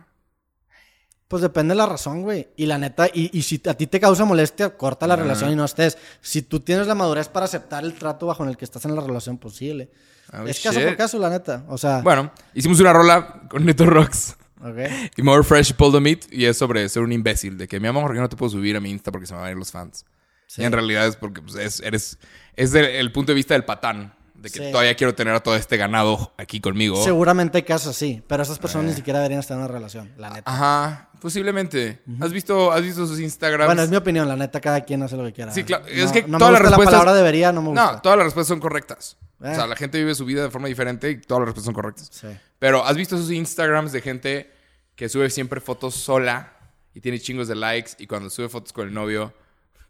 Pues 1.28 1.42
depende 1.42 1.72
de 1.74 1.78
la 1.78 1.86
razón, 1.86 2.22
güey. 2.22 2.46
Y 2.56 2.66
la 2.66 2.78
neta, 2.78 3.08
y, 3.12 3.36
y 3.36 3.42
si 3.42 3.60
a 3.68 3.74
ti 3.74 3.88
te 3.88 3.98
causa 3.98 4.24
molestia, 4.24 4.76
corta 4.76 5.08
la 5.08 5.14
Ah. 5.14 5.16
relación 5.16 5.50
y 5.50 5.56
no 5.56 5.64
estés. 5.64 5.98
Si 6.20 6.42
tú 6.42 6.60
tienes 6.60 6.86
la 6.86 6.94
madurez 6.94 7.28
para 7.28 7.46
aceptar 7.46 7.82
el 7.84 7.94
trato 7.94 8.26
bajo 8.26 8.44
en 8.44 8.50
el 8.50 8.56
que 8.56 8.64
estás 8.64 8.84
en 8.84 8.94
la 8.94 9.02
relación, 9.02 9.36
pues 9.38 9.56
síguele. 9.56 9.90
Oh, 10.32 10.46
es 10.46 10.60
caso 10.60 10.80
por 10.80 10.96
caso, 10.96 11.18
la 11.18 11.30
neta. 11.30 11.64
O 11.68 11.76
sea, 11.76 12.00
Bueno, 12.02 12.30
hicimos 12.54 12.78
una 12.78 12.92
rola 12.92 13.42
con 13.50 13.64
Neto 13.64 13.84
Rocks 13.86 14.36
ok. 14.60 14.78
y 15.16 15.22
More 15.22 15.42
Fresh 15.42 15.74
the 15.76 16.00
Meat 16.00 16.32
y 16.32 16.44
es 16.44 16.56
sobre 16.56 16.88
ser 16.88 17.02
un 17.02 17.10
imbécil. 17.10 17.58
De 17.58 17.66
que, 17.66 17.80
mi 17.80 17.88
amor, 17.88 18.14
yo 18.14 18.20
no 18.20 18.28
te 18.28 18.36
puedo 18.36 18.50
subir 18.50 18.76
a 18.76 18.80
mi 18.80 18.90
Insta 18.90 19.10
porque 19.10 19.26
se 19.26 19.34
me 19.34 19.40
van 19.40 19.48
a 19.48 19.50
ir 19.50 19.56
los 19.56 19.72
fans. 19.72 20.04
Sí. 20.46 20.62
Y 20.62 20.64
en 20.64 20.72
realidad 20.72 21.06
es 21.06 21.16
porque 21.16 21.42
pues, 21.42 21.56
es, 21.56 21.80
eres, 21.80 22.18
es 22.54 22.72
del- 22.72 22.86
el 22.86 23.12
punto 23.12 23.32
de 23.32 23.36
vista 23.36 23.54
del 23.54 23.64
patán. 23.64 24.14
De 24.34 24.50
que 24.50 24.58
Sí. 24.66 24.70
todavía 24.70 24.94
quiero 24.94 25.14
tener 25.14 25.34
a 25.34 25.40
todo 25.40 25.56
este 25.56 25.78
ganado 25.78 26.34
aquí 26.36 26.60
conmigo. 26.60 27.02
Seguramente 27.02 27.56
hay 27.58 27.64
casos 27.64 27.96
así, 27.96 28.22
pero 28.28 28.42
esas 28.42 28.58
personas 28.58 28.84
Eh. 28.86 28.90
ni 28.90 28.94
siquiera 28.96 29.18
deberían 29.20 29.40
estar 29.40 29.56
en 29.56 29.62
una 29.64 29.72
relación, 29.72 30.12
la 30.18 30.28
neta. 30.28 30.42
Ajá, 30.50 31.08
posiblemente. 31.22 32.02
¿Has 32.20 32.32
visto, 32.32 32.70
has 32.70 32.82
visto 32.82 33.06
sus 33.06 33.18
Instagrams? 33.18 33.66
Bueno, 33.66 33.82
es 33.82 33.88
mi 33.88 33.96
opinión, 33.96 34.28
la 34.28 34.36
neta, 34.36 34.60
cada 34.60 34.82
quien 34.82 35.02
hace 35.02 35.16
lo 35.16 35.24
que 35.24 35.32
quiera. 35.32 35.52
Sí, 35.52 35.64
claro. 35.64 35.84
No- 35.86 35.90
es 36.04 36.12
que 36.12 36.22
no 36.24 36.36
todas 36.38 36.52
las 36.52 36.62
respuestas. 36.62 36.92
la 36.92 36.98
palabra 37.00 37.14
debería, 37.14 37.50
no 37.50 37.62
me 37.62 37.68
gusta. 37.70 37.92
No, 37.92 38.00
todas 38.02 38.18
las 38.18 38.26
respuestas 38.26 38.48
son 38.48 38.60
correctas. 38.60 39.16
O 39.40 39.46
Eh. 39.46 39.54
sea, 39.54 39.66
la 39.66 39.74
gente 39.74 39.98
vive 39.98 40.14
su 40.14 40.26
vida 40.26 40.42
de 40.42 40.50
forma 40.50 40.68
diferente 40.68 41.10
y 41.10 41.20
todas 41.20 41.40
las 41.40 41.46
respuestas 41.48 41.64
son 41.64 41.74
correctas. 41.74 42.08
Sí. 42.12 42.28
Pero 42.58 42.84
¿has 42.84 42.94
visto 42.96 43.16
esos 43.16 43.30
Instagrams 43.30 43.90
de 43.92 44.02
gente 44.02 44.52
que 44.96 45.08
sube 45.08 45.30
siempre 45.30 45.60
fotos 45.62 45.94
sola 45.94 46.52
y 46.94 47.00
tiene 47.00 47.18
chingos 47.20 47.48
de 47.48 47.54
likes 47.54 47.92
y 47.98 48.06
cuando 48.06 48.28
sube 48.28 48.50
fotos 48.50 48.72
con 48.74 48.86
el 48.86 48.92
novio 48.94 49.32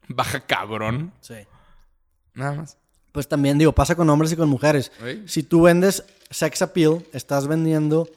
baja 0.08 0.40
cabrón? 0.40 1.12
Sí. 1.20 1.34
Nada 2.34 2.52
más. 2.54 2.78
Pues 3.12 3.28
también 3.28 3.56
digo, 3.58 3.72
pasa 3.72 3.94
con 3.94 4.08
hombres 4.10 4.32
y 4.32 4.36
con 4.36 4.48
mujeres. 4.48 4.92
¿Sí? 5.02 5.22
Si 5.26 5.42
tú 5.42 5.62
vendes 5.62 6.04
sex 6.30 6.60
appeal, 6.62 7.04
estás 7.12 7.46
vendiendo 7.46 8.08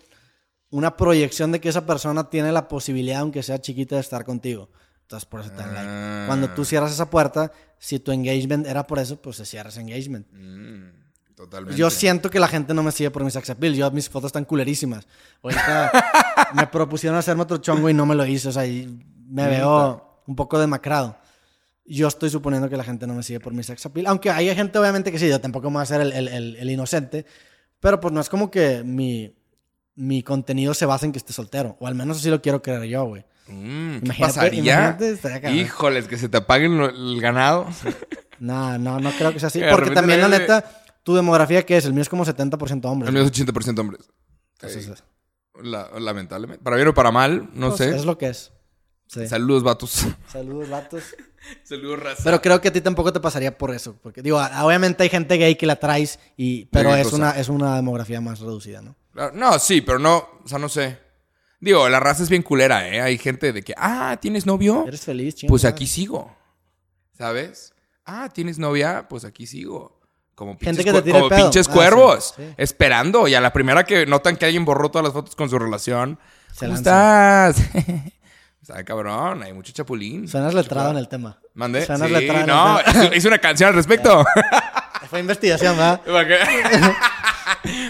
una 0.71 0.97
proyección 0.97 1.52
de 1.52 1.62
que 1.62 1.69
esa 1.69 1.86
persona 1.86 2.30
tiene 2.30 2.52
la 2.52 2.67
posibilidad, 2.67 3.21
aunque 3.21 3.41
sea 3.41 3.60
chiquita, 3.60 3.95
de 3.95 4.02
estar 4.02 4.25
contigo. 4.25 4.69
Entonces, 5.04 5.25
por 5.28 5.39
eso 5.41 5.49
te 5.52 5.58
dan 5.58 5.69
Ah. 5.69 5.73
like. 5.73 6.28
Cuando 6.28 6.49
tú 6.49 6.65
cierras 6.65 6.91
esa 6.91 7.10
puerta, 7.10 7.52
si 7.80 7.99
tu 7.99 8.12
engagement 8.12 8.67
era 8.67 8.86
por 8.86 8.99
eso, 8.99 9.15
pues 9.21 9.38
se 9.38 9.45
cierra 9.45 9.69
ese 9.69 9.80
engagement. 9.82 10.28
Mm, 10.32 11.34
totalmente. 11.34 11.80
Yo 11.80 11.89
siento 11.89 12.30
que 12.30 12.39
la 12.39 12.47
gente 12.49 12.73
no 12.73 12.84
me 12.84 12.91
sigue 12.91 13.10
por 13.10 13.23
mi 13.23 13.32
sex 13.32 13.49
appeal. 13.49 13.73
Yo, 13.73 13.89
mis 13.91 14.10
fotos 14.10 14.28
están 14.28 14.45
culerísimas. 14.45 15.08
Ahorita 15.41 15.91
me 16.54 16.67
propusieron 16.67 17.17
hacerme 17.17 17.43
otro 17.43 17.58
chongo 17.58 17.89
y 17.89 17.93
no 17.93 18.06
me 18.06 18.13
lo 18.15 18.25
hice. 18.25 18.49
O 18.49 18.52
sea, 18.52 18.67
y 18.67 19.02
me 19.30 19.47
veo 19.47 20.21
un 20.28 20.36
poco 20.36 20.60
demacrado. 20.60 21.17
Yo 21.91 22.08
estoy 22.08 22.30
suponiendo 22.30 22.69
que 22.69 22.78
la 22.78 22.84
gente 22.84 23.08
no 23.08 23.15
me 23.15 23.23
sigue 23.23 23.39
por 23.39 23.52
mi 23.54 23.63
sex 23.63 23.86
appeal. 23.86 24.06
Aunque 24.08 24.30
hay 24.30 24.54
gente, 24.56 24.78
obviamente, 24.78 25.12
que 25.12 25.17
sí. 25.19 25.28
Yo 25.28 25.41
tampoco 25.41 25.69
me 25.69 25.73
voy 25.75 25.80
a 25.80 25.84
hacer 25.84 26.02
el, 26.02 26.13
el- 26.13 26.28
el- 26.28 26.56
el 26.58 26.69
inocente. 26.69 27.25
Pero 27.80 27.99
pues 27.99 28.13
no 28.13 28.21
es 28.21 28.30
como 28.30 28.52
que 28.52 28.84
mi, 28.84 29.36
mi 29.95 30.21
contenido 30.21 30.73
se 30.73 30.86
basa 30.86 31.06
en 31.08 31.12
que 31.12 31.17
esté 31.17 31.34
soltero. 31.34 31.75
O 31.80 31.88
al 31.88 31.95
menos 31.95 32.17
así 32.17 32.30
lo 32.30 32.41
quiero 32.41 32.62
creer 32.62 32.84
yo, 32.84 33.06
güey. 33.06 33.25
Mm, 33.47 33.99
¿Qué 34.02 34.13
pasaría? 34.19 34.97
Híjoles, 35.56 36.08
que 36.08 36.17
se 36.19 36.30
te 36.30 36.38
apaguen 36.38 36.80
el 36.80 37.19
ganado. 37.19 37.67
No, 38.39 38.78
no, 38.78 38.99
no 38.99 39.12
creo 39.12 39.34
que 39.34 39.39
sea 39.39 39.47
así. 39.47 39.60
Porque 39.71 39.89
también, 39.91 40.21
la 40.21 40.28
neta, 40.39 40.84
tu 41.04 41.15
demografía, 41.15 41.65
¿qué 41.65 41.78
es? 41.78 41.86
El 41.86 41.93
mío 41.93 42.04
es 42.04 42.10
como 42.10 42.23
70% 42.25 42.86
hombres. 42.86 43.08
El 43.10 43.13
mío 43.15 43.23
es 43.23 43.32
80% 43.32 43.80
hombres. 43.80 44.08
Entonces, 44.62 45.04
La- 45.62 45.89
lamentablemente. 45.99 46.63
Para 46.63 46.75
bien 46.75 46.88
o 46.89 46.93
para 46.93 47.12
mal, 47.12 47.49
no 47.54 47.69
pues, 47.69 47.78
sé. 47.80 47.95
Es 47.95 48.06
lo 48.06 48.17
que 48.17 48.28
es. 48.30 48.52
Sí. 49.12 49.28
Saludos, 49.28 49.63
vatos. 49.63 50.06
Saludos, 50.32 50.69
vatos. 50.69 51.04
Saludos, 51.63 52.00
raza. 52.00 52.22
Pero 52.24 52.39
creo 52.41 52.62
que 52.62 52.67
a 52.67 52.72
ti 52.72 52.80
tampoco 52.80 53.12
te 53.12 53.19
pasaría 53.19 53.58
por 53.58 53.74
eso. 53.74 53.95
Porque, 54.04 54.22
digo, 54.22 54.38
obviamente 54.62 55.02
hay 55.02 55.10
gente 55.10 55.36
gay 55.38 55.56
que 55.56 55.65
la 55.65 55.78
traes, 55.78 56.19
y, 56.38 56.65
pero 56.65 56.93
es 56.95 57.06
cosa? 57.06 57.15
una, 57.15 57.32
es 57.32 57.50
una 57.50 57.76
demografía 57.76 58.22
más 58.22 58.39
reducida, 58.39 58.84
¿no? 58.84 58.95
Claro, 59.12 59.32
No, 59.36 59.58
sí, 59.58 59.82
pero 59.82 59.98
no, 59.98 60.17
o 60.43 60.48
sea, 60.48 60.60
no 60.60 60.69
sé. 60.69 61.00
Digo, 61.60 61.89
la 61.89 62.00
raza 62.00 62.22
es 62.22 62.30
bien 62.30 62.43
culera, 62.43 62.88
¿eh? 62.88 63.02
Hay 63.02 63.17
gente 63.17 63.52
de 63.52 63.63
que, 63.63 63.74
ah, 63.78 64.15
¿tienes 64.22 64.45
novio? 64.45 64.86
Eres 64.88 65.02
feliz, 65.02 65.34
chingada 65.36 65.50
Pues 65.54 65.65
aquí 65.65 65.88
sigo. 65.88 66.36
¿Sabes? 67.17 67.74
Ah, 68.06 68.30
¿tienes 68.32 68.60
novia? 68.60 69.08
Pues 69.10 69.26
aquí 69.26 69.48
sigo. 69.48 70.00
Como 70.36 70.52
Gente 70.54 70.65
pinches, 70.84 70.86
que 70.86 70.91
te 70.93 70.98
cue- 71.00 71.04
tira 71.04 71.17
el 71.17 71.24
como 71.24 71.30
pedo. 71.36 71.45
pinches 71.50 71.67
Ah, 71.67 71.74
cuervos. 71.74 72.34
sí, 72.38 72.43
sí. 72.48 72.54
Esperando. 72.58 73.28
Y 73.28 73.34
a 73.36 73.41
la 73.41 73.52
primera 73.52 73.84
que 73.86 74.06
notan 74.06 74.38
que 74.38 74.45
alguien 74.45 74.63
borró 74.65 74.89
todas 74.89 75.04
las 75.04 75.13
fotos 75.13 75.36
con 75.36 75.50
su 75.50 75.58
relación. 75.60 76.17
Se 76.54 76.65
¿Cómo 76.67 76.76
lanzan. 76.76 77.50
estás? 77.52 77.69
Está 78.62 78.84
cabrón, 78.84 79.41
hay 79.43 79.54
mucho 79.54 79.72
chapulín. 79.72 80.28
Suenas 80.28 80.54
letrado 80.54 80.91
en 80.91 80.98
el 80.98 81.08
tema. 81.08 81.39
¿Mande? 81.54 81.86
Suenas 81.86 82.08
Sí, 82.08 82.13
letrado 82.13 82.39
en 82.41 82.48
no, 82.48 82.80
el 82.80 82.86
tema. 82.86 83.15
hice- 83.15 83.28
una 83.28 83.39
canción 83.39 83.69
al 83.69 83.76
respecto. 83.76 84.24
Fue 85.10 85.19
investigación, 85.19 85.76
¿verdad? 85.78 86.02
Para 86.06 86.28
que, 86.28 86.38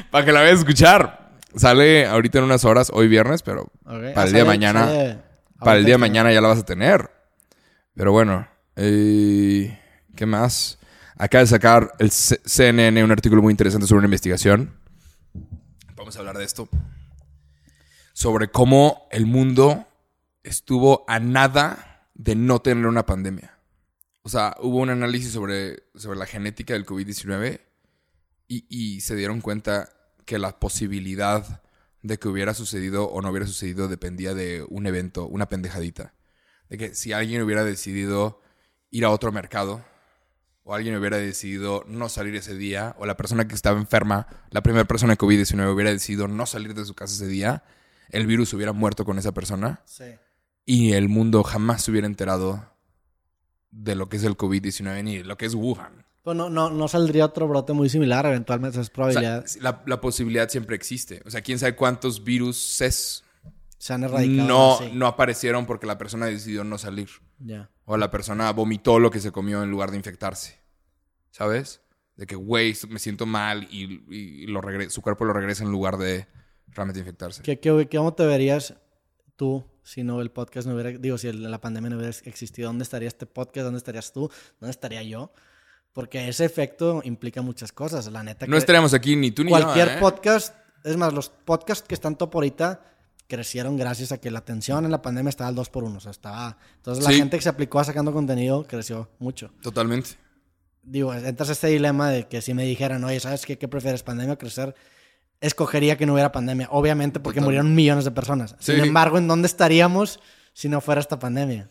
para 0.09 0.25
que 0.25 0.31
la 0.31 0.39
vayas 0.41 0.55
a 0.57 0.59
escuchar. 0.59 1.29
Sale 1.55 2.05
ahorita 2.05 2.37
en 2.37 2.43
unas 2.45 2.63
horas, 2.63 2.91
hoy 2.93 3.07
viernes, 3.07 3.41
pero 3.43 3.63
Ok. 3.85 4.13
para 4.13 4.21
Ah, 4.21 4.23
el 4.25 4.29
día 4.33 4.43
de 4.43 4.45
mañana. 4.47 4.85
sale 4.85 5.19
Para 5.59 5.77
el 5.77 5.85
día 5.85 5.93
de 5.93 5.93
ahorita. 5.93 5.97
mañana 5.97 6.31
ya 6.31 6.39
la 6.41 6.47
vas 6.47 6.59
a 6.59 6.65
tener. 6.65 7.09
Pero 7.95 8.11
bueno, 8.13 8.47
eh, 8.77 9.77
¿qué 10.15 10.25
más? 10.25 10.77
Acaba 11.17 11.41
de 11.41 11.47
sacar 11.47 11.91
el 11.99 12.11
C- 12.11 12.39
CNN 12.45 13.03
un 13.03 13.11
artículo 13.11 13.41
muy 13.41 13.51
interesante 13.51 13.85
sobre 13.87 13.97
una 13.99 14.07
investigación. 14.07 14.77
Vamos 15.95 16.15
a 16.15 16.19
hablar 16.19 16.37
de 16.37 16.45
esto. 16.45 16.69
Sobre 18.13 18.49
cómo 18.49 19.07
el 19.11 19.25
mundo 19.25 19.85
estuvo 20.43 21.05
a 21.07 21.19
nada 21.19 22.09
de 22.13 22.35
no 22.35 22.59
tener 22.61 22.85
una 22.85 23.05
pandemia. 23.05 23.57
O 24.21 24.29
sea, 24.29 24.55
hubo 24.59 24.77
un 24.77 24.89
análisis 24.89 25.31
sobre, 25.31 25.83
sobre 25.95 26.19
la 26.19 26.25
genética 26.25 26.73
del 26.73 26.85
COVID-19 26.85 27.61
y, 28.47 28.65
y 28.69 29.01
se 29.01 29.15
dieron 29.15 29.41
cuenta 29.41 29.89
que 30.25 30.37
la 30.37 30.59
posibilidad 30.59 31.63
de 32.01 32.17
que 32.17 32.27
hubiera 32.27 32.53
sucedido 32.53 33.05
o 33.05 33.21
no 33.21 33.29
hubiera 33.29 33.47
sucedido 33.47 33.87
dependía 33.87 34.33
de 34.33 34.65
un 34.69 34.85
evento, 34.87 35.25
una 35.27 35.49
pendejadita. 35.49 36.13
De 36.69 36.77
que 36.77 36.95
si 36.95 37.13
alguien 37.13 37.41
hubiera 37.41 37.63
decidido 37.63 38.41
ir 38.91 39.05
a 39.05 39.09
otro 39.09 39.31
mercado, 39.31 39.83
o 40.63 40.75
alguien 40.75 40.95
hubiera 40.95 41.17
decidido 41.17 41.83
no 41.87 42.09
salir 42.09 42.35
ese 42.35 42.55
día, 42.55 42.95
o 42.99 43.05
la 43.05 43.17
persona 43.17 43.47
que 43.47 43.55
estaba 43.55 43.79
enferma, 43.79 44.27
la 44.51 44.61
primera 44.61 44.85
persona 44.85 45.13
de 45.13 45.17
COVID-19 45.17 45.73
hubiera 45.73 45.91
decidido 45.91 46.27
no 46.27 46.45
salir 46.45 46.75
de 46.75 46.85
su 46.85 46.93
casa 46.93 47.15
ese 47.15 47.27
día, 47.27 47.63
el 48.09 48.27
virus 48.27 48.53
hubiera 48.53 48.73
muerto 48.73 49.05
con 49.05 49.17
esa 49.17 49.31
persona 49.31 49.81
Sí. 49.85 50.05
Y 50.71 50.93
el 50.93 51.09
mundo 51.09 51.41
jamás 51.43 51.81
se 51.83 51.91
hubiera 51.91 52.05
enterado 52.05 52.63
de 53.71 53.95
lo 53.95 54.07
que 54.09 54.17
es 54.17 54.23
el 54.23 54.37
COVID-19 54.37 55.03
ni 55.03 55.17
de 55.17 55.23
lo 55.23 55.37
que 55.37 55.45
es 55.47 55.55
Wuhan. 55.55 56.05
Pues 56.21 56.35
no, 56.37 56.49
no, 56.49 56.69
no 56.69 56.87
saldría 56.87 57.25
otro 57.25 57.47
brote 57.47 57.73
muy 57.73 57.89
similar, 57.89 58.25
eventualmente 58.27 58.77
es 58.79 58.81
O 58.81 58.83
sea, 58.85 58.93
probabilidad. 58.93 59.45
la, 59.61 59.81
la 59.85 60.01
posibilidad 60.01 60.47
siempre 60.49 60.75
existe. 60.75 61.21
O 61.25 61.31
sea, 61.31 61.41
quién 61.41 61.57
sabe 61.57 61.75
cuántos 61.75 62.23
virus 62.23 62.81
es 62.81 63.23
se 63.79 63.93
han 63.93 64.03
erradicado. 64.03 64.47
no, 64.47 64.77
sí. 64.79 64.91
no 64.93 65.07
aparecieron 65.07 65.65
porque 65.65 65.87
la 65.87 65.97
persona 65.97 66.25
decidió 66.27 66.63
no 66.63 66.77
salir. 66.77 67.09
Ya. 67.39 67.69
O 67.85 67.97
la 67.97 68.11
persona 68.11 68.51
vomitó 68.51 68.99
lo 68.99 69.09
que 69.09 69.21
se 69.21 69.31
comió 69.31 69.63
en 69.63 69.71
lugar 69.71 69.89
de 69.91 69.97
infectarse. 69.97 70.59
¿Sabes? 71.31 71.81
De 72.17 72.27
que, 72.27 72.35
güey, 72.35 72.75
me 72.89 72.99
siento 72.99 73.25
mal 73.25 73.67
y, 73.71 74.03
y 74.13 74.47
lo 74.47 74.61
regre- 74.61 74.89
su 74.89 75.01
cuerpo 75.01 75.23
lo 75.25 75.33
regresa 75.33 75.63
en 75.63 75.71
lugar 75.71 75.97
de 75.97 76.27
realmente 76.67 76.99
infectarse. 76.99 77.41
¿Qué, 77.41 77.59
qué, 77.59 77.87
qué- 77.89 77.97
cómo 77.97 78.13
te 78.13 78.25
verías 78.25 78.75
tú 79.39 79.65
si 79.83 80.03
no 80.03 80.19
el 80.21 80.29
podcast 80.31 80.67
no 80.67 80.73
hubiera, 80.75 80.91
digo, 80.91 81.17
si 81.17 81.31
la 81.31 81.61
pandemia 81.61 81.89
no 81.89 81.95
hubiera 81.95 82.13
existido? 82.25 82.67
¿Dónde 82.67 82.83
estaría 82.83 83.07
este 83.07 83.25
podcast? 83.25 83.63
¿Dónde 83.63 83.77
estarías 83.77 84.11
tú? 84.11 84.29
¿Dónde 84.59 84.71
estaría 84.71 85.01
yo? 85.01 85.31
Porque 85.93 86.27
ese 86.27 86.43
efecto 86.43 87.01
implica 87.05 87.41
muchas 87.41 87.71
cosas. 87.71 88.05
La 88.11 88.21
neta 88.21 88.45
No 88.45 88.51
que 88.51 88.57
estaríamos 88.57 88.93
aquí 88.93 89.15
ni 89.15 89.31
tú 89.31 89.43
ni 89.45 89.49
cualquier 89.49 89.87
yo. 89.87 89.93
¿eh? 89.93 89.97
podcast, 89.99 90.55
es 90.83 90.97
más, 90.97 91.13
los 91.13 91.29
podcasts 91.29 91.87
que 91.87 91.95
están 91.95 92.17
top 92.17 92.35
ahorita 92.35 92.81
crecieron 93.27 93.77
gracias 93.77 94.11
a 94.11 94.17
que 94.19 94.29
la 94.29 94.39
atención 94.39 94.83
en 94.85 94.91
la 94.91 95.01
pandemia 95.01 95.29
estaba 95.29 95.47
al 95.47 95.55
2 95.55 95.69
por 95.69 95.83
1 95.83 95.97
O 95.97 95.99
sea, 96.01 96.11
estaba... 96.11 96.57
Entonces 96.75 97.03
la 97.03 97.11
Sí. 97.11 97.17
gente 97.17 97.37
que 97.37 97.43
se 97.43 97.49
aplicó 97.49 97.79
a 97.79 97.83
sacando 97.85 98.11
contenido 98.11 98.65
creció 98.67 99.09
mucho. 99.19 99.51
Totalmente. 99.61 100.11
digo, 100.83 101.13
entras 101.13 101.49
a 101.49 101.51
este 101.53 101.67
dilema 101.67 102.09
de 102.09 102.27
que 102.27 102.41
si 102.41 102.53
me 102.53 102.63
dijeran, 102.65 103.03
oye, 103.03 103.19
¿sabes 103.19 103.45
qué? 103.45 103.57
¿Qué 103.57 103.67
prefieres, 103.67 104.01
pandemia 104.03 104.33
o 104.33 104.37
crecer? 104.37 104.73
Escogería 105.41 105.97
que 105.97 106.05
no 106.05 106.13
hubiera 106.13 106.31
pandemia, 106.31 106.67
obviamente 106.71 107.19
porque 107.19 107.37
Total. 107.39 107.45
murieron 107.45 107.73
millones 107.75 108.03
de 108.05 108.11
personas. 108.11 108.55
Sin 108.59 108.79
embargo, 108.79 109.17
¿en 109.17 109.27
dónde 109.27 109.45
estaríamos 109.47 110.19
si 110.53 110.67
no 110.67 110.81
fuera 110.81 110.99
esta 110.99 111.17
pandemia? 111.19 111.69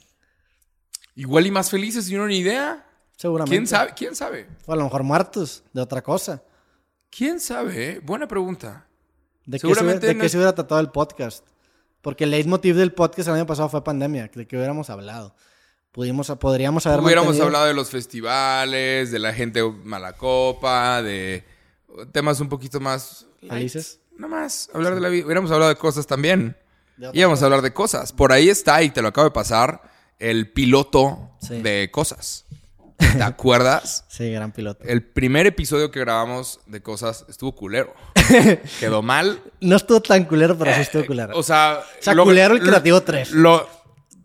Igual 1.15 1.47
y 1.47 1.51
más 1.51 1.71
felices 1.71 2.09
y 2.09 2.15
uno 2.15 2.27
ni 2.27 2.39
idea. 2.39 2.87
Seguramente. 3.17 3.57
¿Quién 3.57 3.67
sabe? 3.67 3.93
¿Quién 3.95 4.15
sabe? 4.15 4.47
O 4.67 4.73
a 4.73 4.77
lo 4.77 4.85
mejor 4.85 5.03
muertos 5.03 5.65
de 5.73 5.81
otra 5.83 6.03
cosa. 6.03 6.43
¿Quién 7.11 7.41
sabe? 7.41 7.91
eh? 7.91 8.01
Buena 8.03 8.29
pregunta. 8.29 8.87
¿De 9.45 9.57
qué, 9.59 9.61
se 9.61 9.67
hubiera, 9.67 9.81
Seguramente 9.81 10.07
de 10.07 10.15
no 10.15 10.21
qué 10.23 10.29
se 10.29 10.37
hubiera 10.37 10.55
tratado 10.55 10.81
el 10.81 10.91
podcast? 10.91 11.45
Porque 12.01 12.25
el 12.25 12.31
leitmotiv 12.31 12.77
del 12.77 12.93
podcast 12.93 13.29
el 13.29 13.35
año 13.35 13.47
pasado 13.47 13.69
fue 13.69 13.83
pandemia. 13.83 14.31
¿De 14.33 14.47
qué 14.47 14.57
hubiéramos 14.57 14.89
hablado? 14.91 15.35
Pudimos, 15.91 16.29
podríamos 16.39 16.87
haber 16.87 17.01
Hubiéramos 17.01 17.29
mantenido- 17.31 17.47
hablado 17.47 17.67
de 17.67 17.75
los 17.75 17.91
festivales, 17.91 19.11
de 19.11 19.19
la 19.19 19.33
gente 19.35 19.63
mala 19.85 20.13
copa, 20.13 21.03
de 21.03 21.45
temas 22.13 22.41
un 22.41 22.49
poquito 22.49 22.79
más... 22.81 23.27
¿Felices? 23.47 24.01
Nada 24.17 24.29
más, 24.29 24.69
hablar 24.75 24.95
de 24.95 25.01
la 25.01 25.09
vida. 25.09 25.25
Hubiéramos 25.25 25.51
hablado 25.51 25.69
de 25.71 25.77
cosas 25.77 26.07
también. 26.07 26.57
Íbamos 27.13 27.41
a 27.43 27.45
hablar 27.45 27.63
de 27.63 27.73
cosas. 27.73 28.13
Por 28.13 28.33
ahí 28.33 28.49
está, 28.49 28.83
y 28.83 28.91
te 28.91 29.01
lo 29.03 29.09
acabo 29.09 29.27
de 29.27 29.31
pasar, 29.33 29.83
el 30.19 30.51
piloto 30.51 31.31
Sí. 31.41 31.63
de 31.63 31.89
cosas. 31.93 32.45
¿Te 32.99 33.23
acuerdas? 33.23 34.05
Sí, 34.09 34.29
gran 34.33 34.51
piloto. 34.51 34.83
El 34.85 35.05
primer 35.05 35.47
episodio 35.47 35.93
que 35.93 36.01
grabamos 36.01 36.59
de 36.67 36.83
cosas 36.83 37.25
estuvo 37.29 37.55
culero. 37.55 37.95
Quedó 38.81 39.03
mal. 39.03 39.41
No 39.61 39.77
estuvo 39.77 40.01
tan 40.03 40.25
culero, 40.25 40.59
pero 40.59 40.75
sí 40.75 40.81
estuvo 40.81 41.07
culero. 41.07 41.37
O 41.39 41.43
sea... 41.45 41.81
O 42.01 42.03
sea, 42.03 42.17
culero 42.17 42.55
el 42.55 42.61
creativo 42.61 43.01
tres. 43.03 43.31
Lo, 43.31 43.69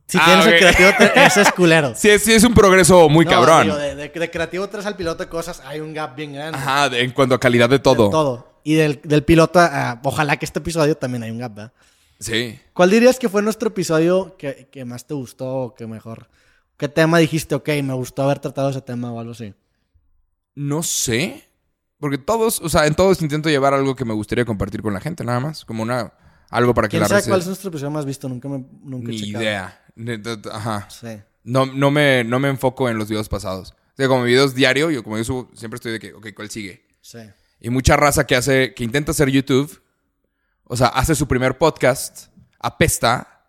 si 0.08 0.18
Ah, 0.20 0.24
tienes 0.26 0.46
el 0.48 0.58
creativo, 0.58 0.90
te- 0.98 1.26
ese 1.26 1.42
es 1.42 1.52
culero. 1.52 1.94
sí, 1.96 2.18
sí, 2.18 2.34
es 2.34 2.44
un 2.44 2.56
progreso 2.56 3.08
muy 3.10 3.26
No, 3.26 3.32
cabrón. 3.32 3.64
digo, 3.66 3.78
de, 3.78 3.94
de- 3.96 4.10
de 4.10 4.32
creativo 4.32 4.68
3 4.68 4.84
al 4.88 4.96
piloto 4.96 5.24
de 5.24 5.30
cosas 5.30 5.62
hay 5.64 5.80
un 5.80 5.94
gap 5.94 6.16
bien 6.16 6.34
grande. 6.34 6.58
Ajá, 6.58 6.90
de- 6.90 7.02
en 7.04 7.12
cuanto 7.12 7.36
a 7.36 7.40
calidad 7.40 7.70
de 7.70 7.78
todo. 7.78 8.06
De 8.06 8.12
todo. 8.12 8.53
Y 8.64 8.76
del, 8.76 9.02
del 9.04 9.24
piloto, 9.24 9.60
a- 9.60 10.00
ojalá 10.04 10.38
que 10.38 10.46
este 10.46 10.60
episodio 10.60 10.96
también 10.96 11.24
hay 11.24 11.32
un 11.32 11.40
gap, 11.40 11.54
¿verdad? 11.56 11.74
Sí. 12.20 12.58
¿Cuál 12.74 12.90
dirías 12.92 13.20
que 13.20 13.28
fue 13.30 13.42
nuestro 13.42 13.70
episodio 13.70 14.36
que, 14.38 14.70
que 14.72 14.86
más 14.86 15.06
te 15.06 15.14
gustó 15.14 15.48
o 15.56 15.76
que 15.76 15.88
mejor? 15.88 16.30
¿Qué 16.78 16.88
tema 16.88 17.18
dijiste, 17.20 17.56
ok, 17.56 17.68
me 17.84 17.94
gustó 17.94 18.24
haber 18.24 18.40
tratado 18.40 18.70
ese 18.70 18.82
tema 18.82 19.12
o 19.12 19.20
algo 19.20 19.34
así? 19.34 19.54
No 20.56 20.84
sé. 20.84 21.44
Porque 22.00 22.18
todos, 22.18 22.60
o 22.62 22.70
sea, 22.70 22.86
en 22.88 22.96
todos 22.96 23.22
intento 23.22 23.50
llevar 23.50 23.74
algo 23.74 23.96
que 23.96 24.06
me 24.06 24.14
gustaría 24.14 24.46
compartir 24.46 24.82
con 24.82 24.94
la 24.94 25.00
gente, 25.00 25.24
nada 25.24 25.40
más. 25.40 25.66
Como 25.66 25.84
una. 25.84 26.14
Algo 26.50 26.74
para 26.74 26.88
que 26.88 26.92
¿Quién 26.92 27.02
la 27.04 27.08
sabe 27.08 27.24
cuál 27.28 27.40
es 27.40 27.48
nuestro 27.48 27.70
episodio 27.70 27.92
más 27.92 28.06
visto? 28.06 28.30
Nunca 28.30 28.48
me 28.48 28.64
nunca 28.84 29.08
he 29.10 29.12
Ni 29.16 29.22
checado. 29.22 29.44
idea. 29.44 29.82
Ajá. 30.52 30.88
Sí. 30.90 31.08
No, 31.44 31.66
no, 31.66 31.92
me, 31.92 32.24
no 32.24 32.40
me 32.40 32.50
enfoco 32.50 32.90
en 32.90 32.98
los 32.98 33.10
videos 33.10 33.28
pasados. 33.30 33.72
O 33.72 33.96
sea, 33.98 34.08
como 34.08 34.24
videos 34.24 34.54
diario, 34.54 34.92
yo 34.92 35.04
como 35.04 35.18
yo 35.18 35.24
subo, 35.24 35.50
siempre 35.56 35.76
estoy 35.78 35.94
de 35.94 36.00
que, 36.00 36.14
ok, 36.14 36.28
¿cuál 36.36 36.50
sigue? 36.50 36.86
Sí. 37.02 37.20
Y 37.64 37.70
mucha 37.70 37.96
raza 37.96 38.28
que 38.28 38.36
hace, 38.36 38.74
que 38.74 38.84
intenta 38.84 39.12
hacer 39.12 39.30
YouTube, 39.30 39.82
o 40.66 40.76
sea, 40.76 40.88
hace 40.88 41.16
su 41.16 41.30
primer 41.30 41.58
podcast, 41.58 42.28
apesta, 42.60 43.46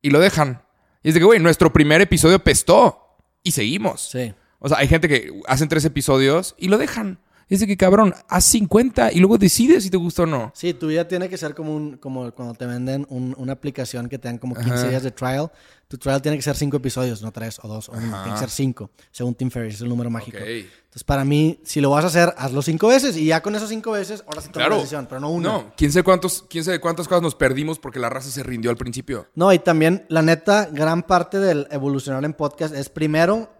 y 0.00 0.08
lo 0.08 0.20
dejan. 0.20 0.62
Y 1.02 1.08
es 1.08 1.14
de 1.14 1.20
que, 1.20 1.26
güey, 1.26 1.38
nuestro 1.38 1.70
primer 1.70 2.00
episodio 2.00 2.38
pestó. 2.38 3.18
Y 3.42 3.52
seguimos. 3.52 4.08
Sí. 4.10 4.32
O 4.58 4.70
sea, 4.70 4.78
hay 4.78 4.88
gente 4.88 5.06
que 5.06 5.38
hacen 5.46 5.68
tres 5.68 5.84
episodios 5.84 6.54
y 6.56 6.68
lo 6.68 6.78
dejan. 6.78 7.18
Es 7.52 7.60
de 7.60 7.66
que, 7.66 7.76
cabrón, 7.76 8.14
haz 8.28 8.44
50 8.46 9.12
y 9.12 9.18
luego 9.18 9.36
decides 9.36 9.82
si 9.84 9.90
te 9.90 9.98
gusta 9.98 10.22
o 10.22 10.26
no. 10.26 10.52
Sí, 10.54 10.72
tu 10.72 10.86
vida 10.86 11.06
tiene 11.06 11.28
que 11.28 11.36
ser 11.36 11.54
como 11.54 11.74
un, 11.76 11.98
como 11.98 12.32
cuando 12.32 12.54
te 12.54 12.64
venden 12.64 13.06
un- 13.10 13.34
una 13.36 13.52
aplicación 13.52 14.08
que 14.08 14.18
te 14.18 14.26
dan 14.28 14.38
como 14.38 14.54
15 14.54 14.72
Ajá. 14.72 14.88
días 14.88 15.02
de 15.02 15.10
trial. 15.10 15.50
Tu 15.86 15.98
trial 15.98 16.22
tiene 16.22 16.38
que 16.38 16.42
ser 16.42 16.56
5 16.56 16.78
episodios, 16.78 17.20
no 17.20 17.30
3 17.30 17.58
o 17.62 17.68
2 17.68 17.90
o 17.90 17.92
uno. 17.92 18.06
Ajá. 18.14 18.22
Tiene 18.24 18.36
que 18.36 18.40
ser 18.40 18.48
5, 18.48 18.90
según 19.10 19.34
Tim 19.34 19.50
Ferriss, 19.50 19.74
es 19.74 19.80
el 19.82 19.90
número 19.90 20.08
mágico. 20.08 20.38
Entonces, 20.38 21.04
para 21.04 21.26
mí, 21.26 21.60
si 21.62 21.82
lo 21.82 21.90
vas 21.90 22.04
a 22.04 22.06
hacer, 22.06 22.32
hazlo 22.38 22.62
5 22.62 22.88
veces 22.88 23.16
y 23.18 23.26
ya 23.26 23.42
con 23.42 23.54
esos 23.54 23.68
5 23.68 23.90
veces, 23.92 24.24
ahora 24.26 24.40
sí 24.40 24.48
tomas 24.48 24.56
la 24.56 24.66
Claro. 24.68 24.76
decisión, 24.76 25.06
pero 25.06 25.20
no 25.20 25.28
una. 25.30 25.48
No, 25.52 25.72
quién 25.76 25.92
sabe 25.92 26.04
cuántos, 26.04 26.46
quién 26.48 26.64
sabe 26.64 26.80
cuántas 26.80 27.06
cosas 27.06 27.20
nos 27.22 27.34
perdimos 27.34 27.78
porque 27.78 27.98
la 27.98 28.08
raza 28.08 28.30
se 28.30 28.42
rindió 28.42 28.70
al 28.70 28.78
principio. 28.78 29.26
No, 29.34 29.52
y 29.52 29.58
también, 29.58 30.06
la 30.08 30.22
neta, 30.22 30.70
gran 30.72 31.02
parte 31.02 31.38
del 31.38 31.66
evolucionar 31.70 32.24
en 32.24 32.32
podcast 32.32 32.74
es 32.74 32.88
primero 32.88 33.50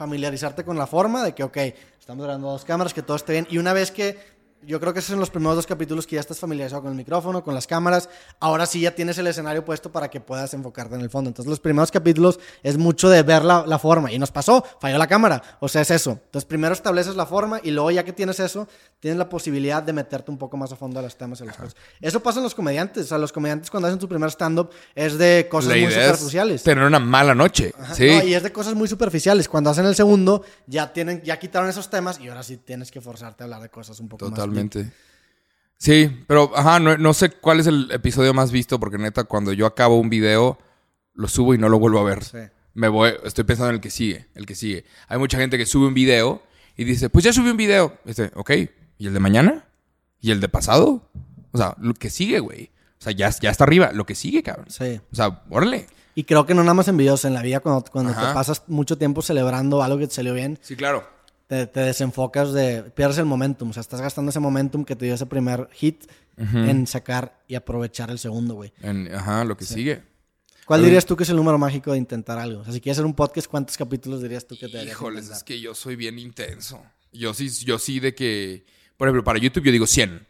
familiarizarte 0.00 0.64
con 0.64 0.78
la 0.78 0.86
forma 0.86 1.22
de 1.22 1.34
que, 1.34 1.42
ok, 1.42 1.58
estamos 1.98 2.24
grabando 2.24 2.50
dos 2.50 2.64
cámaras, 2.64 2.94
que 2.94 3.02
todo 3.02 3.18
esté 3.18 3.32
bien. 3.32 3.46
Y 3.50 3.58
una 3.58 3.74
vez 3.74 3.90
que, 3.90 4.18
yo 4.66 4.78
creo 4.80 4.92
que 4.92 4.98
esos 4.98 5.10
son 5.10 5.20
los 5.20 5.30
primeros 5.30 5.56
dos 5.56 5.66
capítulos 5.66 6.06
que 6.06 6.16
ya 6.16 6.20
estás 6.20 6.38
familiarizado 6.38 6.82
con 6.82 6.90
el 6.90 6.96
micrófono, 6.96 7.42
con 7.42 7.54
las 7.54 7.66
cámaras, 7.66 8.08
ahora 8.40 8.66
sí 8.66 8.80
ya 8.80 8.94
tienes 8.94 9.16
el 9.18 9.26
escenario 9.26 9.64
puesto 9.64 9.90
para 9.90 10.08
que 10.08 10.20
puedas 10.20 10.52
enfocarte 10.54 10.94
en 10.94 11.00
el 11.00 11.10
fondo. 11.10 11.28
Entonces, 11.28 11.48
los 11.48 11.60
primeros 11.60 11.90
capítulos 11.90 12.38
es 12.62 12.76
mucho 12.76 13.08
de 13.08 13.22
ver 13.22 13.44
la, 13.44 13.64
la 13.66 13.78
forma. 13.78 14.12
Y 14.12 14.18
nos 14.18 14.30
pasó, 14.30 14.64
falló 14.80 14.98
la 14.98 15.06
cámara. 15.06 15.42
O 15.60 15.68
sea, 15.68 15.82
es 15.82 15.90
eso. 15.90 16.12
Entonces, 16.12 16.44
primero 16.44 16.74
estableces 16.74 17.16
la 17.16 17.26
forma 17.26 17.60
y 17.62 17.70
luego, 17.70 17.90
ya 17.90 18.04
que 18.04 18.12
tienes 18.12 18.40
eso, 18.40 18.68
tienes 19.00 19.18
la 19.18 19.28
posibilidad 19.28 19.82
de 19.82 19.92
meterte 19.92 20.30
un 20.30 20.38
poco 20.38 20.56
más 20.56 20.72
a 20.72 20.76
fondo 20.76 20.98
a 20.98 21.02
los 21.02 21.16
temas 21.16 21.40
y 21.40 21.44
a 21.44 21.46
las 21.46 21.56
cosas. 21.56 21.76
Eso 22.00 22.20
pasa 22.20 22.40
en 22.40 22.44
los 22.44 22.54
comediantes. 22.54 23.04
O 23.04 23.08
sea, 23.08 23.18
los 23.18 23.32
comediantes 23.32 23.70
cuando 23.70 23.88
hacen 23.88 24.00
su 24.00 24.08
primer 24.08 24.30
stand-up 24.30 24.70
es 24.94 25.16
de 25.16 25.48
cosas 25.50 25.70
la 25.70 25.74
muy 25.76 25.84
idea 25.84 26.04
superficiales. 26.12 26.56
es 26.56 26.62
tener 26.62 26.84
una 26.84 26.98
mala 26.98 27.34
noche. 27.34 27.72
Ajá, 27.78 27.94
sí. 27.94 28.08
no, 28.08 28.24
y 28.24 28.34
es 28.34 28.42
de 28.42 28.52
cosas 28.52 28.74
muy 28.74 28.88
superficiales. 28.88 29.48
Cuando 29.48 29.70
hacen 29.70 29.86
el 29.86 29.94
segundo, 29.94 30.44
ya 30.66 30.92
tienen, 30.92 31.22
ya 31.22 31.38
quitaron 31.38 31.68
esos 31.68 31.88
temas 31.88 32.20
y 32.20 32.28
ahora 32.28 32.42
sí 32.42 32.58
tienes 32.58 32.90
que 32.90 33.00
forzarte 33.00 33.42
a 33.42 33.44
hablar 33.44 33.62
de 33.62 33.70
cosas 33.70 33.98
un 34.00 34.08
poco 34.08 34.28
más. 34.28 34.49
Totalmente. 34.50 34.92
Sí, 35.76 36.24
pero 36.26 36.52
ajá, 36.54 36.78
no, 36.78 36.98
no 36.98 37.14
sé 37.14 37.30
cuál 37.30 37.58
es 37.58 37.66
el 37.66 37.90
episodio 37.90 38.34
más 38.34 38.52
visto 38.52 38.78
porque 38.78 38.98
neta, 38.98 39.24
cuando 39.24 39.52
yo 39.54 39.64
acabo 39.64 39.98
un 39.98 40.10
video, 40.10 40.58
lo 41.14 41.26
subo 41.26 41.54
y 41.54 41.58
no 41.58 41.68
lo 41.68 41.78
vuelvo 41.78 42.00
a 42.00 42.04
ver. 42.04 42.22
Sí. 42.22 42.38
Me 42.74 42.88
voy, 42.88 43.12
estoy 43.24 43.44
pensando 43.44 43.70
en 43.70 43.76
el 43.76 43.80
que 43.80 43.90
sigue, 43.90 44.28
el 44.34 44.44
que 44.46 44.54
sigue. 44.54 44.84
Hay 45.08 45.18
mucha 45.18 45.38
gente 45.38 45.56
que 45.56 45.66
sube 45.66 45.86
un 45.86 45.94
video 45.94 46.42
y 46.76 46.84
dice, 46.84 47.08
pues 47.08 47.24
ya 47.24 47.32
subí 47.32 47.50
un 47.50 47.56
video. 47.56 47.98
Este, 48.04 48.30
ok, 48.34 48.50
¿y 48.98 49.06
el 49.06 49.14
de 49.14 49.20
mañana? 49.20 49.64
¿Y 50.20 50.30
el 50.30 50.40
de 50.40 50.48
pasado? 50.48 51.10
O 51.52 51.58
sea, 51.58 51.74
lo 51.80 51.94
que 51.94 52.10
sigue, 52.10 52.40
güey. 52.40 52.70
O 52.98 53.02
sea, 53.02 53.12
ya, 53.12 53.30
ya 53.30 53.50
está 53.50 53.64
arriba, 53.64 53.90
lo 53.92 54.04
que 54.04 54.14
sigue, 54.14 54.42
cabrón. 54.42 54.66
Sí. 54.68 55.00
O 55.10 55.16
sea, 55.16 55.42
órale. 55.48 55.86
Y 56.14 56.24
creo 56.24 56.44
que 56.44 56.54
no 56.54 56.62
nada 56.62 56.74
más 56.74 56.88
en 56.88 56.98
videos, 56.98 57.24
en 57.24 57.32
la 57.32 57.40
vida, 57.40 57.60
cuando, 57.60 57.90
cuando 57.90 58.12
te 58.12 58.20
pasas 58.34 58.64
mucho 58.66 58.98
tiempo 58.98 59.22
celebrando 59.22 59.82
algo 59.82 59.98
que 59.98 60.08
te 60.08 60.14
salió 60.14 60.34
bien, 60.34 60.58
Sí, 60.60 60.76
claro. 60.76 61.08
Te, 61.50 61.66
te 61.66 61.80
desenfocas 61.80 62.52
de. 62.52 62.84
pierdes 62.94 63.18
el 63.18 63.24
momentum. 63.24 63.70
O 63.70 63.72
sea, 63.72 63.80
estás 63.80 64.00
gastando 64.00 64.30
ese 64.30 64.38
momentum 64.38 64.84
que 64.84 64.94
te 64.94 65.04
dio 65.04 65.14
ese 65.14 65.26
primer 65.26 65.68
hit 65.72 66.04
en 66.36 66.86
sacar 66.86 67.42
y 67.48 67.56
aprovechar 67.56 68.08
el 68.08 68.20
segundo, 68.20 68.54
güey. 68.54 68.72
En- 68.82 69.12
ajá, 69.12 69.44
lo 69.44 69.56
que 69.56 69.64
sigue. 69.64 70.02
¿Cuál 70.64 70.84
dirías 70.84 71.04
tú 71.04 71.16
que 71.16 71.24
es 71.24 71.28
el 71.28 71.34
número 71.34 71.58
mágico 71.58 71.90
de 71.90 71.98
intentar 71.98 72.38
algo? 72.38 72.60
O 72.60 72.64
sea, 72.64 72.72
si 72.72 72.80
quieres 72.80 72.98
hacer 72.98 73.04
un 73.04 73.14
podcast, 73.14 73.48
¿cuántos 73.48 73.76
capítulos 73.76 74.22
dirías 74.22 74.46
tú 74.46 74.54
que 74.54 74.66
te 74.66 74.72
deberías 74.74 74.94
Híjoles, 74.96 75.28
es 75.28 75.42
que 75.42 75.60
yo 75.60 75.74
soy 75.74 75.96
bien 75.96 76.20
intenso. 76.20 76.80
Yo 77.12 77.34
sí, 77.34 77.48
yo 77.64 77.80
sí 77.80 77.98
de 77.98 78.14
que, 78.14 78.64
por 78.96 79.08
ejemplo, 79.08 79.24
para 79.24 79.40
YouTube 79.40 79.64
yo 79.64 79.72
digo 79.72 79.88
100. 79.88 80.24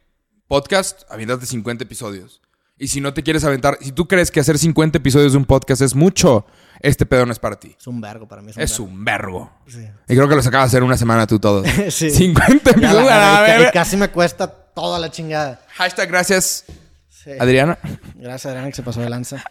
Podcast, 0.48 1.02
aviéntate 1.10 1.44
50 1.44 1.84
episodios. 1.84 2.40
Y 2.82 2.88
si 2.88 3.02
no 3.02 3.12
te 3.12 3.22
quieres 3.22 3.44
aventar, 3.44 3.76
si 3.82 3.92
tú 3.92 4.08
crees 4.08 4.30
que 4.30 4.40
hacer 4.40 4.56
50 4.58 4.96
episodios 4.96 5.32
de 5.32 5.38
un 5.38 5.44
podcast 5.44 5.82
es 5.82 5.94
mucho, 5.94 6.46
este 6.80 7.04
pedo 7.04 7.26
no 7.26 7.32
es 7.32 7.38
para 7.38 7.60
ti. 7.60 7.76
Es 7.78 7.86
un 7.86 8.00
vergo 8.00 8.26
para 8.26 8.40
mí. 8.40 8.50
Es 8.52 8.56
un 8.56 8.62
Es 8.62 8.80
un 8.80 9.04
verbo. 9.04 9.52
Sí. 9.66 9.86
Y 10.08 10.16
creo 10.16 10.26
que 10.26 10.34
los 10.34 10.46
acabas 10.46 10.70
de 10.72 10.76
hacer 10.78 10.82
una 10.82 10.96
semana 10.96 11.26
tú 11.26 11.38
todos. 11.38 11.66
Sí. 11.90 12.08
50 12.14 12.80
Ya 12.80 12.94
la 12.94 13.44
episodios. 13.46 13.72
casi 13.72 13.96
me 13.98 14.08
cuesta 14.08 14.48
toda 14.50 14.98
la 14.98 15.10
chingada. 15.10 15.60
Hashtag 15.74 16.08
gracias, 16.08 16.64
Sí. 17.10 17.32
Adriana. 17.38 17.78
Gracias, 18.14 18.46
Adriana, 18.46 18.68
que 18.70 18.76
se 18.76 18.82
pasó 18.82 19.02
de 19.02 19.10
lanza. 19.10 19.44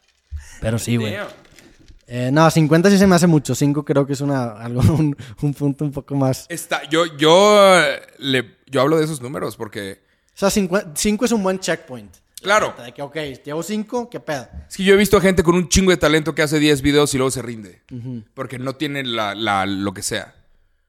Pero 0.60 0.78
sí, 0.78 0.96
güey. 0.96 1.16
Eh, 2.08 2.28
no, 2.30 2.50
50 2.50 2.90
sí 2.90 2.98
se 2.98 3.06
me 3.06 3.14
hace 3.16 3.26
mucho. 3.26 3.54
5 3.54 3.86
creo 3.86 4.06
que 4.06 4.12
es 4.12 4.20
una, 4.20 4.52
algo, 4.52 4.80
un, 4.82 5.16
un 5.40 5.54
punto 5.54 5.82
un 5.82 5.92
poco 5.92 6.14
más. 6.14 6.44
Está, 6.50 6.86
yo, 6.90 7.06
yo, 7.16 7.80
eh, 7.80 8.02
le, 8.18 8.58
yo 8.66 8.82
hablo 8.82 8.98
de 8.98 9.04
esos 9.04 9.22
números 9.22 9.56
porque 9.56 10.02
O 10.34 10.38
sea, 10.38 10.50
5 10.50 11.24
es 11.24 11.32
un 11.32 11.42
buen 11.42 11.58
checkpoint. 11.58 12.14
Claro. 12.42 12.74
De 12.84 12.92
que, 12.92 13.02
ok, 13.02 13.16
llevo 13.44 13.62
cinco, 13.62 14.10
¿qué 14.10 14.20
pedo? 14.20 14.46
Es 14.68 14.76
que 14.76 14.84
yo 14.84 14.94
he 14.94 14.96
visto 14.96 15.16
a 15.16 15.20
gente 15.20 15.42
con 15.42 15.54
un 15.54 15.68
chingo 15.68 15.90
de 15.90 15.96
talento 15.96 16.34
que 16.34 16.42
hace 16.42 16.58
10 16.58 16.82
videos 16.82 17.12
y 17.14 17.16
luego 17.18 17.30
se 17.30 17.42
rinde. 17.42 17.82
Porque 18.34 18.58
no 18.58 18.74
tiene 18.76 19.04
la, 19.04 19.34
la- 19.34 19.66
lo 19.66 19.92
que 19.94 20.02
sea. 20.02 20.34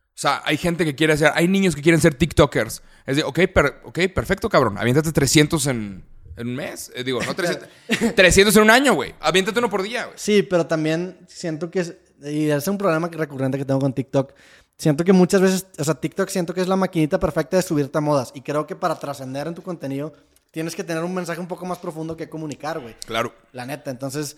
O 0.10 0.20
sea, 0.20 0.42
hay 0.46 0.58
gente 0.58 0.84
que 0.84 0.96
quiere 0.96 1.14
hacer... 1.14 1.32
Hay 1.36 1.48
niños 1.48 1.76
que 1.76 1.82
quieren 1.82 2.02
ser 2.02 2.16
TikTokers. 2.16 2.82
Es 3.06 3.18
de, 3.18 3.24
ok, 3.24 3.40
per- 3.54 3.82
ok, 3.86 4.00
perfecto, 4.14 4.50
cabrón. 4.50 4.78
Aviéntate 4.78 5.12
300 5.12 5.68
en, 5.68 6.04
en 6.36 6.48
un 6.48 6.56
mes. 6.56 6.92
Eh, 6.96 7.04
digo, 7.04 7.22
no 7.24 7.34
300. 7.36 7.68
300 8.16 8.56
en 8.56 8.62
un 8.64 8.70
año, 8.72 8.94
güey. 8.94 9.14
Aviéntate 9.20 9.60
uno 9.60 9.70
por 9.70 9.84
día, 9.84 10.06
güey. 10.06 10.18
Sí, 10.18 10.44
pero 10.44 10.66
también 10.68 11.18
siento 11.28 11.70
que 11.72 11.80
es, 11.82 11.94
y 12.24 12.50
es 12.50 12.68
un 12.68 12.78
problema 12.78 13.08
recurrente 13.10 13.58
que 13.58 13.66
tengo 13.66 13.80
con 13.80 13.94
TikTok. 13.94 14.34
Siento 14.78 15.04
que 15.04 15.14
muchas 15.14 15.40
veces, 15.42 15.68
o 15.78 15.84
sea, 15.84 15.94
TikTok 15.96 16.30
siento 16.30 16.54
que 16.54 16.62
es 16.62 16.68
la 16.68 16.76
maquinita 16.76 17.20
perfecta 17.20 17.56
de 17.58 17.64
subirte 17.64 17.98
a 17.98 18.02
modas. 18.02 18.32
Y 18.36 18.42
creo 18.42 18.68
que 18.68 18.76
para 18.76 18.96
trascender 19.00 19.48
en 19.48 19.56
tu 19.56 19.62
contenido 19.62 20.14
tienes 20.52 20.76
que 20.76 20.84
tener 20.84 21.04
un 21.04 21.14
mensaje 21.14 21.40
un 21.40 21.48
poco 21.48 21.66
más 21.66 21.78
profundo 21.80 22.16
que 22.18 22.30
comunicar, 22.30 22.80
güey. 22.80 22.96
Claro. 23.06 23.34
La 23.52 23.66
neta, 23.66 23.92
entonces, 23.92 24.38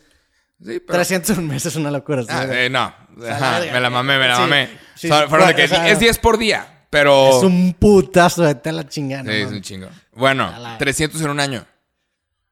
Sí, 0.64 0.80
pero... 0.82 0.94
300 1.00 1.30
en 1.32 1.40
un 1.40 1.48
mes 1.48 1.66
es 1.66 1.76
una 1.78 1.90
locura. 1.90 2.24
Ah, 2.28 2.46
eh, 2.50 2.70
no. 2.70 2.80
Ajá, 3.28 3.60
me 3.72 3.80
la 3.80 3.90
mamé, 3.90 4.18
me 4.20 4.28
la 4.28 4.36
Sí, 4.36 4.42
mamé. 4.42 4.70
sí, 4.96 5.08
de 5.10 5.56
que 5.56 5.64
o 5.64 5.68
sea, 5.68 5.88
es 5.90 6.00
10 6.00 6.18
por 6.20 6.38
día, 6.38 6.86
pero... 6.90 7.30
Es 7.38 7.44
un 7.44 7.74
putazo 7.74 8.44
de 8.44 8.56
tela 8.56 8.88
chingada. 8.88 9.24
Sí, 9.24 9.38
es 9.40 9.52
un 9.52 9.62
chingo. 9.62 9.88
Bueno, 10.14 10.48
A 10.48 10.60
la- 10.60 10.78
300 10.78 11.22
en 11.22 11.30
un 11.30 11.40
año. 11.40 11.66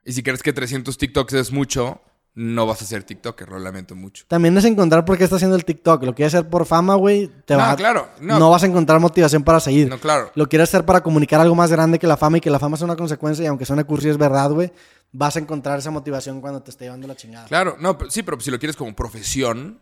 Y 0.06 0.14
si 0.14 0.24
crees 0.24 0.42
que 0.42 0.54
300 0.54 0.98
TikToks 0.98 1.34
es 1.34 1.52
mucho, 1.52 2.02
no 2.40 2.68
vas 2.68 2.84
a 2.84 2.86
ser 2.86 3.04
TikToker, 3.04 3.50
lo 3.50 3.58
lamento 3.58 3.96
mucho. 3.96 4.24
También 4.28 4.56
es 4.58 4.64
encontrar 4.66 5.04
por 5.06 5.18
qué 5.18 5.24
está 5.24 5.38
haciendo 5.38 5.56
el 5.56 5.66
TikTok. 5.66 6.04
Lo 6.04 6.14
quieres 6.14 6.36
hacer 6.36 6.48
por 6.48 6.68
fama, 6.68 6.94
güey. 6.94 7.32
Te 7.46 7.56
No, 7.56 7.60
va- 7.62 7.76
claro, 7.76 8.10
no. 8.22 8.38
No. 8.38 8.52
vas 8.52 8.62
a 8.62 8.68
encontrar 8.68 9.00
motivación 9.00 9.44
para 9.44 9.60
seguir. 9.60 9.90
No, 9.90 10.00
claro. 10.00 10.32
Lo 10.36 10.48
quieres 10.48 10.70
hacer 10.70 10.86
para 10.86 11.02
comunicar 11.02 11.42
algo 11.42 11.56
más 11.56 11.72
grande 11.72 11.98
que 11.98 12.06
la 12.06 12.16
fama 12.16 12.38
y 12.38 12.42
que 12.42 12.52
la 12.52 12.60
fama 12.60 12.76
es 12.76 12.84
una 12.84 12.96
consecuencia 12.96 13.44
y 13.44 13.48
aunque 13.48 13.66
suene 13.66 13.86
cursi 13.86 14.10
es 14.10 14.18
verdad, 14.20 14.52
güey. 14.52 14.72
Vas 15.12 15.36
a 15.36 15.40
encontrar 15.40 15.80
esa 15.80 15.90
motivación 15.90 16.40
cuando 16.40 16.62
te 16.62 16.70
esté 16.70 16.86
llevando 16.86 17.08
la 17.08 17.16
chingada. 17.16 17.48
Claro, 17.48 17.76
no, 17.80 17.98
pero- 17.98 18.12
sí, 18.12 18.22
pero 18.22 18.40
si 18.40 18.52
lo 18.52 18.60
quieres 18.60 18.76
como 18.76 18.96
profesión, 18.96 19.82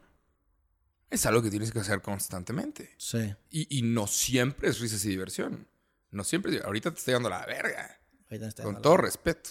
es 1.09 1.25
algo 1.25 1.41
que 1.41 1.49
tienes 1.49 1.71
que 1.73 1.79
hacer 1.79 2.01
constantemente. 2.01 2.91
Sí. 2.97 3.33
Y, 3.51 3.79
y 3.79 3.81
no 3.81 4.07
siempre 4.07 4.69
es 4.69 4.79
risas 4.79 5.03
y 5.03 5.09
diversión. 5.09 5.67
No 6.11 6.23
siempre. 6.23 6.61
Ahorita 6.63 6.91
te 6.91 6.99
estoy 6.99 7.13
dando 7.15 7.29
la 7.29 7.45
verga. 7.45 7.97
Ahorita 8.31 8.47
está 8.47 8.63
Con 8.63 8.73
mal. 8.75 8.81
todo 8.81 8.97
respeto. 8.97 9.49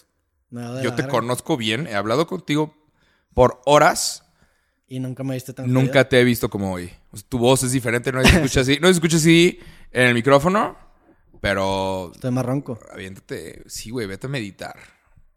Me 0.50 0.62
Yo 0.82 0.94
te 0.94 1.02
verga. 1.02 1.08
conozco 1.08 1.56
bien, 1.56 1.86
he 1.86 1.94
hablado 1.94 2.26
contigo 2.26 2.74
por 3.34 3.60
horas. 3.66 4.24
Y 4.86 5.00
nunca 5.00 5.24
me 5.24 5.34
viste 5.34 5.52
tan 5.52 5.72
Nunca 5.72 6.08
te 6.08 6.20
he 6.20 6.24
visto 6.24 6.48
como 6.48 6.72
hoy. 6.72 6.90
O 7.10 7.16
sea, 7.16 7.26
tu 7.28 7.38
voz 7.38 7.62
es 7.64 7.72
diferente, 7.72 8.12
no 8.12 8.22
se 8.22 8.28
escucha 8.36 8.60
así. 8.60 8.78
No 8.80 8.86
se 8.88 8.92
escucha 8.94 9.16
así 9.16 9.58
en 9.90 10.02
el 10.08 10.14
micrófono, 10.14 10.76
pero 11.40 12.12
Estoy 12.14 12.30
más 12.30 12.44
ronco. 12.44 12.78
aviéntate. 12.92 13.62
Sí, 13.66 13.90
güey, 13.90 14.06
vete 14.06 14.26
a 14.26 14.30
meditar. 14.30 14.76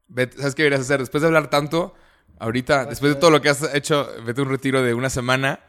Vete- 0.07 0.37
¿Sabes 0.37 0.53
qué 0.55 0.63
deberías 0.63 0.81
hacer? 0.81 0.99
Después 0.99 1.21
de 1.21 1.27
hablar 1.27 1.49
tanto, 1.49 1.93
ahorita, 2.39 2.85
después 2.85 3.13
de 3.13 3.19
todo 3.19 3.31
lo 3.31 3.41
que 3.41 3.49
has 3.49 3.73
hecho, 3.73 4.07
vete 4.25 4.41
a 4.41 4.43
un 4.43 4.49
retiro 4.49 4.81
de 4.83 4.93
una 4.93 5.09
semana 5.09 5.59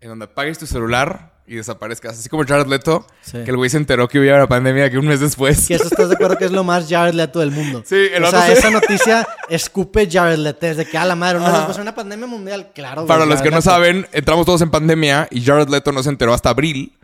en 0.00 0.08
donde 0.10 0.24
apagues 0.26 0.58
tu 0.58 0.66
celular 0.66 1.35
y 1.46 1.54
desaparezcas. 1.56 2.18
Así 2.18 2.28
como 2.28 2.44
Jared 2.44 2.66
Leto, 2.66 3.06
Sí. 3.22 3.38
que 3.44 3.50
el 3.50 3.56
güey 3.56 3.70
se 3.70 3.76
enteró 3.76 4.08
que 4.08 4.18
hubiera 4.18 4.36
una 4.38 4.48
pandemia 4.48 4.90
que 4.90 4.98
un 4.98 5.06
mes 5.06 5.20
después. 5.20 5.66
Que 5.68 5.74
eso 5.74 5.84
estás 5.84 6.08
de 6.08 6.14
acuerdo 6.16 6.36
que 6.38 6.44
es 6.46 6.50
lo 6.52 6.64
más 6.64 6.88
Jared 6.88 7.14
Leto 7.14 7.38
del 7.40 7.50
mundo. 7.52 7.82
Sí, 7.86 7.96
el 8.12 8.24
O 8.24 8.30
sea, 8.30 8.50
esa 8.50 8.70
noticia 8.70 9.26
escupe 9.48 10.08
Jared 10.10 10.38
Leto. 10.38 10.66
Es 10.66 10.76
de 10.76 10.86
que 10.86 10.98
a 10.98 11.04
la 11.04 11.14
madre, 11.14 11.38
una, 11.38 11.52
después 11.52 11.76
de 11.76 11.82
una 11.82 11.94
pandemia 11.94 12.26
mundial. 12.26 12.70
Claro, 12.74 13.02
güey, 13.02 13.08
Para 13.08 13.26
los 13.26 13.36
Jared 13.38 13.50
que 13.50 13.54
no 13.54 13.62
saben, 13.62 14.06
entramos 14.12 14.44
todos 14.46 14.60
en 14.62 14.70
pandemia 14.70 15.28
y 15.30 15.42
Jared 15.44 15.68
Leto 15.68 15.92
no 15.92 16.02
se 16.02 16.08
enteró 16.10 16.34
hasta 16.34 16.50
abril 16.50 16.98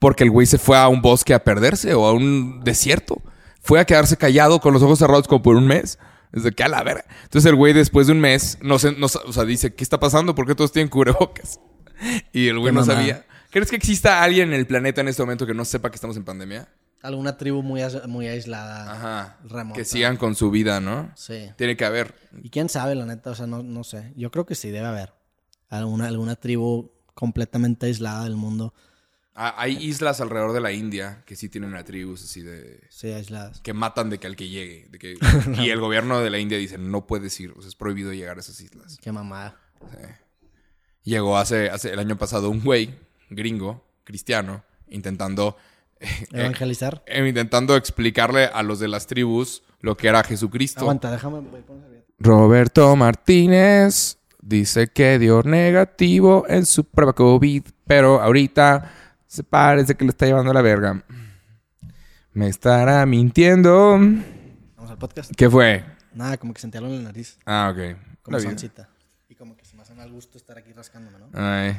porque 0.00 0.24
el 0.24 0.30
güey 0.30 0.46
se 0.46 0.58
fue 0.58 0.76
a 0.76 0.88
un 0.88 1.00
bosque 1.00 1.32
a 1.34 1.42
perderse 1.44 1.94
o 1.94 2.04
a 2.06 2.12
un 2.12 2.62
desierto. 2.64 3.22
Fue 3.62 3.80
a 3.80 3.84
quedarse 3.86 4.16
callado 4.16 4.60
con 4.60 4.74
los 4.74 4.82
ojos 4.82 4.98
cerrados 4.98 5.26
como 5.28 5.40
por 5.42 5.56
un 5.56 5.66
mes. 5.66 5.98
Desde 6.32 6.50
que 6.50 6.64
a 6.64 6.68
la 6.68 6.82
verga. 6.82 7.04
Entonces 7.22 7.48
el 7.48 7.54
güey 7.54 7.72
después 7.72 8.08
de 8.08 8.12
un 8.12 8.18
mes 8.20 8.58
no 8.60 8.80
se, 8.80 8.90
no 8.90 9.06
sa- 9.06 9.20
o 9.24 9.32
sea, 9.32 9.44
dice, 9.44 9.72
¿qué 9.72 9.84
está 9.84 10.00
pasando? 10.00 10.34
¿Por 10.34 10.48
qué 10.48 10.56
todos 10.56 10.72
tienen 10.72 10.88
cubrebocas? 10.88 11.60
Y 12.32 12.48
el 12.48 12.58
güey 12.58 12.74
no 12.74 12.84
sabía. 12.84 13.24
¿Crees 13.54 13.70
que 13.70 13.76
exista 13.76 14.20
alguien 14.20 14.48
en 14.48 14.54
el 14.58 14.66
planeta 14.66 15.00
en 15.00 15.06
este 15.06 15.22
momento 15.22 15.46
que 15.46 15.54
no 15.54 15.64
sepa 15.64 15.88
que 15.88 15.94
estamos 15.94 16.16
en 16.16 16.24
pandemia? 16.24 16.66
Alguna 17.02 17.36
tribu 17.36 17.62
muy, 17.62 17.82
muy 18.08 18.26
aislada. 18.26 18.90
Ajá. 18.92 19.38
Remota. 19.44 19.78
Que 19.78 19.84
sigan 19.84 20.16
con 20.16 20.34
su 20.34 20.50
vida, 20.50 20.80
¿no? 20.80 21.12
Sí. 21.14 21.52
Tiene 21.56 21.76
que 21.76 21.84
haber. 21.84 22.16
Y 22.42 22.50
quién 22.50 22.68
sabe, 22.68 22.96
la 22.96 23.06
neta, 23.06 23.30
o 23.30 23.34
sea, 23.36 23.46
no, 23.46 23.62
no 23.62 23.84
sé. 23.84 24.12
Yo 24.16 24.32
creo 24.32 24.44
que 24.44 24.56
sí 24.56 24.70
debe 24.72 24.86
haber. 24.88 25.12
Alguna, 25.68 26.08
alguna 26.08 26.34
tribu 26.34 26.90
completamente 27.14 27.86
aislada 27.86 28.24
del 28.24 28.34
mundo. 28.34 28.74
Ah, 29.36 29.54
Hay 29.56 29.76
islas 29.76 30.20
alrededor 30.20 30.52
de 30.52 30.60
la 30.60 30.72
India 30.72 31.22
que 31.24 31.36
sí 31.36 31.48
tienen 31.48 31.76
a 31.76 31.84
tribus 31.84 32.24
así 32.24 32.42
de... 32.42 32.80
Sí, 32.90 33.12
aisladas. 33.12 33.60
que 33.60 33.72
matan 33.72 34.10
de 34.10 34.18
que 34.18 34.26
al 34.26 34.34
que 34.34 34.48
llegue. 34.48 34.88
de 34.90 34.98
que- 34.98 35.16
y 35.64 35.70
el 35.70 35.78
gobierno 35.78 36.18
de 36.18 36.30
la 36.30 36.40
India 36.40 36.58
dice, 36.58 36.76
no 36.76 37.06
puedes 37.06 37.38
ir, 37.38 37.52
o 37.56 37.60
sea, 37.60 37.68
es 37.68 37.76
prohibido 37.76 38.12
llegar 38.12 38.36
a 38.36 38.40
esas 38.40 38.60
islas. 38.60 38.98
Qué 39.00 39.12
mamada. 39.12 39.60
Llegó 41.04 41.38
hace, 41.38 41.70
hace 41.70 41.92
el 41.92 42.00
año 42.00 42.16
pasado 42.16 42.50
un 42.50 42.60
güey, 42.64 42.94
gringo, 43.30 43.84
cristiano, 44.04 44.64
intentando, 44.88 45.56
eh, 46.00 46.08
Evangelizar. 46.32 47.02
eh, 47.06 47.26
intentando 47.26 47.76
explicarle 47.76 48.44
a 48.46 48.62
los 48.62 48.78
de 48.78 48.88
las 48.88 49.06
tribus 49.06 49.62
lo 49.80 49.96
que 49.96 50.08
era 50.08 50.22
Jesucristo. 50.24 50.80
Aguanta, 50.80 51.10
déjame. 51.10 51.42
Roberto 52.18 52.94
Martínez 52.96 54.18
dice 54.40 54.88
que 54.88 55.18
dio 55.18 55.42
negativo 55.42 56.44
en 56.48 56.64
su 56.66 56.84
prueba 56.84 57.12
COVID, 57.12 57.62
pero 57.86 58.20
ahorita 58.20 58.90
se 59.26 59.42
parece 59.42 59.94
que 59.94 60.04
le 60.04 60.10
está 60.10 60.26
llevando 60.26 60.50
a 60.50 60.54
la 60.54 60.62
verga. 60.62 61.02
Me 62.32 62.48
estará 62.48 63.04
mintiendo. 63.06 63.90
Vamos 64.76 64.90
al 64.90 64.98
podcast. 64.98 65.32
¿Qué 65.36 65.48
fue? 65.48 65.84
Nada, 66.14 66.36
como 66.36 66.52
que 66.54 66.60
sentí 66.60 66.78
algo 66.78 66.90
en 66.90 66.98
la 66.98 67.02
nariz. 67.04 67.38
Ah, 67.44 67.72
ok. 67.72 67.96
Como 68.22 68.40
soncita. 68.40 68.88
Y 69.28 69.34
como 69.34 69.56
que 69.56 69.64
se 69.64 69.76
me 69.76 69.82
hace 69.82 69.94
mal 69.94 70.10
gusto 70.10 70.38
estar 70.38 70.56
aquí 70.58 70.72
rascándome, 70.72 71.18
¿no? 71.18 71.28
Ay. 71.32 71.76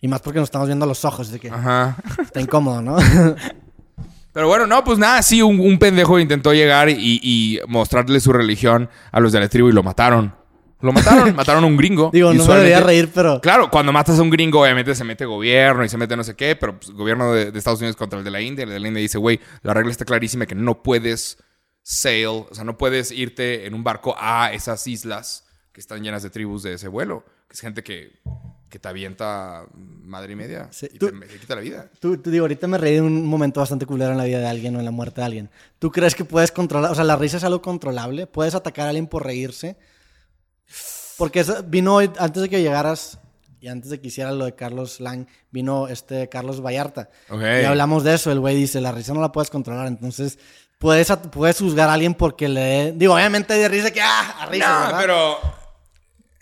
Y 0.00 0.08
más 0.08 0.20
porque 0.20 0.38
nos 0.38 0.46
estamos 0.46 0.68
viendo 0.68 0.84
a 0.84 0.88
los 0.88 1.04
ojos, 1.04 1.30
de 1.30 1.38
que 1.38 1.50
Ajá. 1.50 1.96
está 2.22 2.40
incómodo, 2.40 2.80
¿no? 2.80 2.96
Pero 4.32 4.46
bueno, 4.46 4.66
no, 4.66 4.84
pues 4.84 4.98
nada, 4.98 5.22
sí, 5.22 5.42
un, 5.42 5.58
un 5.58 5.78
pendejo 5.78 6.18
intentó 6.18 6.52
llegar 6.52 6.88
y, 6.88 7.20
y 7.22 7.58
mostrarle 7.66 8.20
su 8.20 8.32
religión 8.32 8.88
a 9.10 9.20
los 9.20 9.32
de 9.32 9.40
la 9.40 9.48
tribu 9.48 9.68
y 9.68 9.72
lo 9.72 9.82
mataron. 9.82 10.34
Lo 10.80 10.92
mataron, 10.92 11.34
mataron 11.36 11.64
a 11.64 11.66
un 11.66 11.76
gringo. 11.76 12.10
Digo, 12.12 12.32
no 12.32 12.46
me 12.46 12.54
debería 12.54 12.80
reír, 12.80 13.10
pero. 13.12 13.40
Claro, 13.40 13.70
cuando 13.70 13.92
matas 13.92 14.18
a 14.18 14.22
un 14.22 14.30
gringo, 14.30 14.62
obviamente 14.62 14.94
se 14.94 15.04
mete 15.04 15.24
gobierno 15.24 15.84
y 15.84 15.88
se 15.88 15.98
mete 15.98 16.16
no 16.16 16.24
sé 16.24 16.36
qué, 16.36 16.56
pero 16.56 16.78
pues, 16.78 16.90
gobierno 16.92 17.32
de, 17.32 17.50
de 17.50 17.58
Estados 17.58 17.80
Unidos 17.80 17.96
contra 17.96 18.18
el 18.18 18.24
de 18.24 18.30
la 18.30 18.40
India. 18.40 18.62
El 18.62 18.70
de 18.70 18.80
la 18.80 18.88
India 18.88 19.02
dice, 19.02 19.18
güey, 19.18 19.40
la 19.62 19.74
regla 19.74 19.90
está 19.90 20.04
clarísima 20.04 20.46
que 20.46 20.54
no 20.54 20.82
puedes 20.82 21.38
sail, 21.82 22.46
o 22.48 22.48
sea, 22.52 22.64
no 22.64 22.78
puedes 22.78 23.10
irte 23.10 23.66
en 23.66 23.74
un 23.74 23.84
barco 23.84 24.14
a 24.18 24.52
esas 24.52 24.86
islas 24.86 25.46
que 25.72 25.80
están 25.80 26.02
llenas 26.02 26.22
de 26.22 26.30
tribus 26.30 26.62
de 26.62 26.74
ese 26.74 26.88
vuelo, 26.88 27.24
que 27.48 27.54
es 27.54 27.60
gente 27.60 27.82
que, 27.82 28.20
que 28.70 28.78
te 28.78 28.88
avienta 28.88 29.64
madre 29.74 30.32
y 30.32 30.36
media 30.36 30.68
Sí, 30.70 30.88
y 30.92 30.98
tú- 30.98 31.10
te, 31.10 31.26
te 31.26 31.38
quita 31.38 31.56
la 31.56 31.60
vida. 31.60 31.90
Tú, 31.98 32.16
tú 32.18 32.30
digo, 32.30 32.44
ahorita 32.44 32.66
me 32.68 32.78
reí 32.78 32.94
de 32.94 33.02
un 33.02 33.26
momento 33.26 33.60
bastante 33.60 33.84
culero 33.84 34.12
en 34.12 34.16
la 34.18 34.24
vida 34.24 34.38
de 34.38 34.46
alguien 34.46 34.76
o 34.76 34.78
en 34.78 34.84
la 34.84 34.90
muerte 34.92 35.20
de 35.20 35.26
alguien. 35.26 35.50
¿Tú 35.78 35.90
crees 35.90 36.14
que 36.14 36.24
puedes 36.24 36.52
controlar? 36.52 36.92
O 36.92 36.94
sea, 36.94 37.04
la 37.04 37.16
risa 37.16 37.36
es 37.38 37.44
algo 37.44 37.60
controlable. 37.60 38.26
¿Puedes 38.26 38.54
atacar 38.54 38.86
a 38.86 38.90
alguien 38.90 39.06
por 39.08 39.24
reírse? 39.26 39.76
Porque 41.18 41.44
vino 41.66 41.96
hoy, 41.96 42.10
antes 42.18 42.42
de 42.42 42.48
que 42.48 42.62
llegaras 42.62 43.18
y 43.60 43.68
antes 43.68 43.90
de 43.90 44.00
que 44.00 44.08
hiciera 44.08 44.32
lo 44.32 44.46
de 44.46 44.54
Carlos 44.54 45.00
Lang, 45.00 45.26
vino 45.50 45.86
este 45.88 46.28
Carlos 46.28 46.62
Vallarta. 46.64 47.10
Ok. 47.28 47.42
Y 47.42 47.64
hablamos 47.64 48.04
de 48.04 48.14
eso. 48.14 48.32
El 48.32 48.40
güey 48.40 48.56
dice, 48.56 48.80
la 48.80 48.92
risa 48.92 49.12
no 49.12 49.20
la 49.20 49.30
puedes 49.32 49.50
controlar. 49.50 49.86
Entonces, 49.86 50.38
puedes, 50.78 51.12
puedes 51.30 51.58
juzgar 51.58 51.90
a 51.90 51.92
alguien 51.94 52.14
porque 52.14 52.48
le... 52.48 52.92
Digo, 52.92 53.14
obviamente 53.14 53.52
hay 53.52 53.60
de 53.60 53.68
risa 53.68 53.90
que... 53.90 54.00
¡Ah! 54.00 54.36
A 54.40 54.46
risa, 54.46 54.66
No, 54.68 54.80
¿verdad? 54.86 54.98
pero 55.00 55.59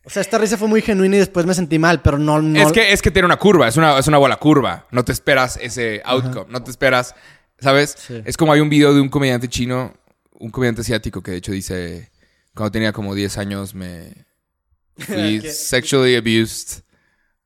O 0.09 0.11
sea, 0.11 0.23
esta 0.23 0.39
risa 0.39 0.57
fue 0.57 0.69
muy 0.69 0.81
genuina 0.81 1.17
y 1.17 1.19
después 1.19 1.45
me 1.45 1.53
sentí 1.53 1.79
mal, 1.79 2.01
pero 2.01 2.19
no... 2.19 2.41
no... 2.41 2.59
Es 2.59 2.73
que, 2.73 2.95
es 2.95 3.03
que 3.03 3.11
tiene 3.11 3.27
una 3.27 3.37
curva, 3.37 3.69
es 3.69 3.77
una, 3.77 3.99
es 3.99 4.07
una 4.07 4.17
bola 4.17 4.37
curva. 4.37 4.87
No 4.91 5.05
te 5.05 5.13
esperas 5.13 5.59
ese 5.61 6.01
outcome, 6.03 6.47
no 6.49 6.63
te 6.63 6.71
esperas, 6.71 7.15
¿sabes? 7.59 7.95
Sí. 7.99 8.23
Es 8.25 8.39
como 8.39 8.55
hay 8.55 8.61
un 8.61 8.71
video 8.71 8.95
de 8.95 9.03
un 9.03 9.11
comediante 9.11 9.49
chino, 9.49 9.93
un 10.33 10.49
comediante 10.49 10.81
asiático 10.81 11.23
que 11.23 11.33
de 11.33 11.37
hecho 11.37 11.53
dice, 11.53 12.11
cuando 12.55 12.73
tenía 12.73 12.95
como 12.95 13.15
10 13.15 13.37
años 13.37 13.75
me 13.75 14.25
fui 14.97 15.41
sexually 15.51 16.17
abused 16.17 16.85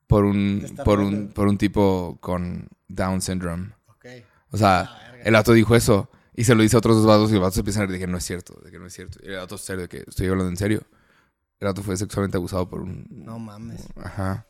por 0.07 0.25
un, 0.25 0.79
por 0.85 1.01
un, 1.01 1.33
por 1.33 1.49
un 1.49 1.59
tipo 1.59 2.17
con 2.21 2.69
Down 2.87 3.21
syndrome. 3.23 3.73
Ok. 3.89 4.07
O 4.53 4.57
sea, 4.57 5.19
el 5.25 5.33
vato 5.33 5.53
dijo 5.53 5.75
eso 5.75 6.09
y 6.33 6.45
se 6.45 6.55
lo 6.55 6.63
dice 6.63 6.77
a 6.77 6.79
otros 6.79 6.95
dos 6.95 7.07
vatos 7.07 7.31
y 7.31 7.35
los 7.35 7.43
vatos 7.43 7.59
empiezan 7.59 7.83
a 7.83 7.87
decir 7.89 8.07
que 8.07 8.13
no 8.13 8.19
es 8.19 8.25
cierto, 8.25 8.55
de 8.65 8.71
que 8.71 8.79
no 8.79 8.87
es 8.87 8.93
cierto. 8.93 9.19
Y 9.21 9.31
el 9.31 9.39
vato 9.39 9.59
serio, 9.59 9.83
de 9.83 9.89
que 9.89 10.05
estoy 10.07 10.29
hablando 10.29 10.49
en 10.49 10.57
serio. 10.57 10.83
El 11.63 11.83
fue 11.83 11.97
sexualmente 11.97 12.37
abusado 12.37 12.69
por 12.69 12.81
un... 12.81 13.07
No 13.09 13.39
mames. 13.39 13.87
Ajá. 14.03 14.47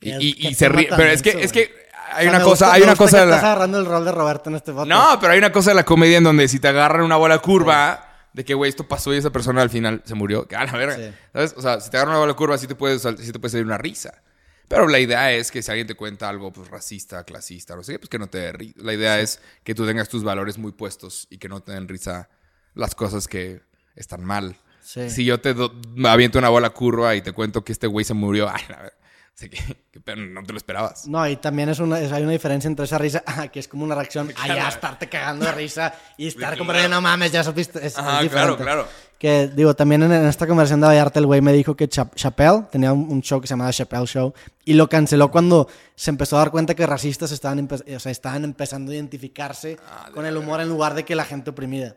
Y, 0.00 0.54
se 0.54 0.68
ríe. 0.68 0.88
Pero 0.96 1.10
es 1.10 1.22
que, 1.22 1.30
es 1.30 1.52
que 1.52 1.72
hay 2.12 2.26
O 2.26 2.30
sea, 2.30 2.36
una 2.36 2.44
cosa, 2.44 2.72
hay 2.72 2.82
una 2.82 2.96
cosa 2.96 3.18
de 3.18 3.24
Estás 3.24 3.42
la... 3.42 3.52
agarrando 3.52 3.78
el 3.78 3.86
rol 3.86 4.04
de 4.04 4.12
Roberto 4.12 4.50
en 4.50 4.56
este 4.56 4.72
podcast. 4.72 4.88
No, 4.88 5.20
pero 5.20 5.32
hay 5.32 5.38
una 5.38 5.52
cosa 5.52 5.70
de 5.70 5.76
la 5.76 5.84
comedia 5.84 6.18
en 6.18 6.24
donde 6.24 6.48
si 6.48 6.58
te 6.58 6.68
agarran 6.68 7.02
una 7.02 7.16
bola 7.16 7.38
curva 7.38 8.08
de 8.32 8.44
que, 8.44 8.54
güey, 8.54 8.68
esto 8.68 8.86
pasó 8.88 9.14
y 9.14 9.18
esa 9.18 9.30
persona 9.30 9.62
al 9.62 9.70
final 9.70 10.02
se 10.04 10.14
murió, 10.14 10.46
que 10.48 10.56
a 10.56 10.64
la 10.64 10.72
verga. 10.72 10.96
Sí. 10.96 11.12
¿Sabes? 11.32 11.54
O 11.56 11.62
sea, 11.62 11.80
si 11.80 11.90
te 11.90 11.96
agarran 11.96 12.14
una 12.14 12.20
bola 12.20 12.34
curva, 12.34 12.58
sí 12.58 12.66
te, 12.66 12.74
puede, 12.74 12.98
sal- 12.98 13.18
sí 13.18 13.30
te 13.30 13.38
puede 13.38 13.52
salir 13.52 13.66
una 13.66 13.78
risa. 13.78 14.22
Pero 14.66 14.86
la 14.88 14.98
idea 14.98 15.32
es 15.32 15.50
que 15.50 15.62
si 15.62 15.70
alguien 15.70 15.86
te 15.86 15.94
cuenta 15.94 16.28
algo 16.28 16.52
pues, 16.52 16.68
racista, 16.68 17.24
clasista, 17.24 17.74
no 17.76 17.82
sé 17.82 17.92
qué, 17.92 17.98
pues 18.00 18.08
que 18.10 18.18
no 18.18 18.26
te 18.26 18.38
dé 18.38 18.52
risa. 18.52 18.74
La 18.82 18.92
idea 18.94 19.20
es 19.20 19.40
que 19.62 19.74
tú 19.74 19.86
tengas 19.86 20.08
tus 20.08 20.24
valores 20.24 20.58
muy 20.58 20.72
puestos 20.72 21.26
y 21.30 21.38
que 21.38 21.48
no 21.48 21.60
te 21.60 21.72
den 21.72 21.88
risa 21.88 22.28
las 22.74 22.94
cosas 22.94 23.28
que 23.28 23.60
están 23.96 24.24
mal. 24.24 24.56
Sí. 24.90 25.10
Si 25.10 25.22
yo 25.26 25.38
te 25.38 25.52
do- 25.52 25.70
me 25.94 26.08
aviento 26.08 26.38
una 26.38 26.48
bola 26.48 26.70
curva 26.70 27.14
y 27.14 27.20
te 27.20 27.32
cuento 27.32 27.62
que 27.62 27.72
este 27.72 27.86
güey 27.86 28.06
se 28.06 28.14
murió, 28.14 28.48
ay, 28.52 28.62
a 28.74 28.82
ver, 28.84 28.92
sé 29.34 29.50
que, 29.50 29.58
que- 29.92 30.16
no 30.16 30.42
te 30.44 30.52
lo 30.52 30.56
esperabas. 30.56 31.06
No, 31.06 31.28
y 31.28 31.36
también 31.36 31.68
es 31.68 31.78
una, 31.78 32.00
es- 32.00 32.10
hay 32.10 32.22
una 32.22 32.32
diferencia 32.32 32.68
entre 32.68 32.86
esa 32.86 32.96
risa, 32.96 33.22
que 33.52 33.60
es 33.60 33.68
como 33.68 33.84
una 33.84 33.94
reacción, 33.94 34.32
a 34.40 34.46
ya 34.48 34.66
estarte 34.68 35.06
cagando 35.10 35.44
de 35.44 35.52
risa 35.52 35.92
y 36.16 36.28
estar 36.28 36.56
como, 36.56 36.72
Claro. 36.72 36.88
no 36.88 37.02
mames, 37.02 37.32
ya 37.32 37.44
supiste. 37.44 37.86
Es, 37.86 37.98
Ajá, 37.98 38.22
es 38.22 38.30
claro, 38.30 38.56
claro. 38.56 38.88
Que, 39.18 39.48
digo, 39.48 39.74
también 39.74 40.02
en, 40.04 40.12
en 40.12 40.26
esta 40.26 40.46
conversación 40.46 40.80
de 40.80 40.86
Vallarta, 40.86 41.18
el 41.18 41.26
güey 41.26 41.42
me 41.42 41.52
dijo 41.52 41.76
que 41.76 41.86
Cha- 41.86 42.08
Chappelle 42.14 42.62
tenía 42.72 42.92
un, 42.94 43.10
un 43.10 43.20
show 43.20 43.42
que 43.42 43.46
se 43.46 43.52
llamaba 43.52 43.70
Chappelle 43.72 44.06
Show 44.06 44.32
y 44.64 44.72
lo 44.72 44.88
canceló 44.88 45.30
cuando 45.30 45.68
se 45.96 46.08
empezó 46.10 46.36
a 46.36 46.38
dar 46.38 46.50
cuenta 46.50 46.74
que 46.74 46.86
racistas 46.86 47.30
estaban, 47.32 47.68
empe- 47.68 47.94
o 47.94 48.00
sea, 48.00 48.10
estaban 48.12 48.44
empezando 48.44 48.90
a 48.92 48.94
identificarse 48.94 49.76
Ah, 49.86 50.08
con 50.14 50.24
el 50.24 50.34
humor 50.36 50.62
en 50.62 50.68
lugar 50.70 50.94
de 50.94 51.04
que 51.04 51.14
la 51.14 51.24
gente 51.26 51.50
oprimida. 51.50 51.96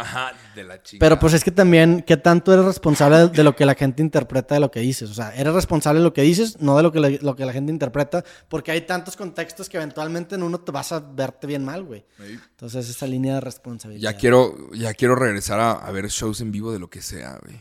Ajá, 0.00 0.32
de 0.54 0.64
la 0.64 0.82
chica. 0.82 1.00
Pero 1.00 1.18
pues 1.18 1.34
es 1.34 1.42
que 1.44 1.50
también, 1.50 2.02
¿qué 2.06 2.16
tanto 2.16 2.52
eres 2.52 2.64
responsable 2.64 3.16
de, 3.18 3.28
de 3.28 3.42
lo 3.44 3.56
que 3.56 3.66
la 3.66 3.74
gente 3.74 4.02
interpreta 4.02 4.54
de 4.54 4.60
lo 4.60 4.70
que 4.70 4.80
dices? 4.80 5.10
O 5.10 5.14
sea, 5.14 5.34
eres 5.34 5.52
responsable 5.52 6.00
de 6.00 6.04
lo 6.04 6.12
que 6.12 6.22
dices, 6.22 6.60
no 6.60 6.76
de 6.76 6.82
lo 6.82 6.92
que, 6.92 7.00
la- 7.00 7.08
lo 7.20 7.34
que 7.36 7.44
la 7.44 7.52
gente 7.52 7.72
interpreta, 7.72 8.24
porque 8.48 8.70
hay 8.70 8.82
tantos 8.82 9.16
contextos 9.16 9.68
que 9.68 9.76
eventualmente 9.76 10.36
en 10.36 10.42
uno 10.42 10.60
te 10.60 10.70
vas 10.72 10.92
a 10.92 11.00
verte 11.00 11.46
bien 11.46 11.64
mal, 11.64 11.84
güey. 11.84 12.04
Entonces, 12.50 12.88
esa 12.88 13.06
línea 13.06 13.34
de 13.34 13.40
responsabilidad. 13.40 14.10
Ya 14.12 14.16
quiero, 14.16 14.70
ya 14.72 14.94
quiero 14.94 15.14
regresar 15.16 15.58
a, 15.60 15.72
a 15.72 15.90
ver 15.90 16.06
shows 16.08 16.40
en 16.40 16.52
vivo 16.52 16.72
de 16.72 16.78
lo 16.78 16.88
que 16.90 17.02
sea, 17.02 17.38
güey. 17.42 17.60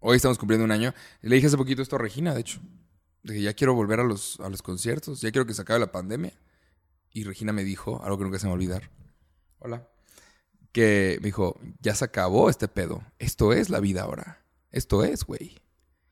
Hoy 0.00 0.16
estamos 0.16 0.38
cumpliendo 0.38 0.64
un 0.64 0.70
año. 0.70 0.94
Le 1.22 1.34
dije 1.34 1.48
hace 1.48 1.56
poquito 1.56 1.82
esto 1.82 1.96
a 1.96 1.98
Regina, 1.98 2.32
de 2.34 2.40
hecho. 2.42 2.60
De 3.24 3.34
que 3.34 3.42
ya 3.42 3.52
quiero 3.54 3.74
volver 3.74 3.98
a 4.00 4.04
los, 4.04 4.38
a 4.40 4.48
los 4.48 4.62
conciertos. 4.62 5.20
Ya 5.20 5.32
quiero 5.32 5.44
que 5.44 5.54
se 5.54 5.62
acabe 5.62 5.80
la 5.80 5.90
pandemia. 5.90 6.32
Y 7.12 7.24
Regina 7.24 7.52
me 7.52 7.64
dijo, 7.64 8.00
algo 8.04 8.16
que 8.18 8.24
nunca 8.24 8.38
se 8.38 8.46
me 8.46 8.50
va 8.50 8.52
a 8.52 8.54
olvidar. 8.58 8.90
Hola. 9.58 9.88
Que 10.78 11.18
me 11.20 11.26
dijo, 11.26 11.58
ya 11.80 11.92
se 11.96 12.04
acabó 12.04 12.48
este 12.48 12.68
pedo. 12.68 13.02
Esto 13.18 13.52
es 13.52 13.68
la 13.68 13.80
vida 13.80 14.02
ahora. 14.02 14.44
Esto 14.70 15.02
es, 15.02 15.24
güey. 15.24 15.60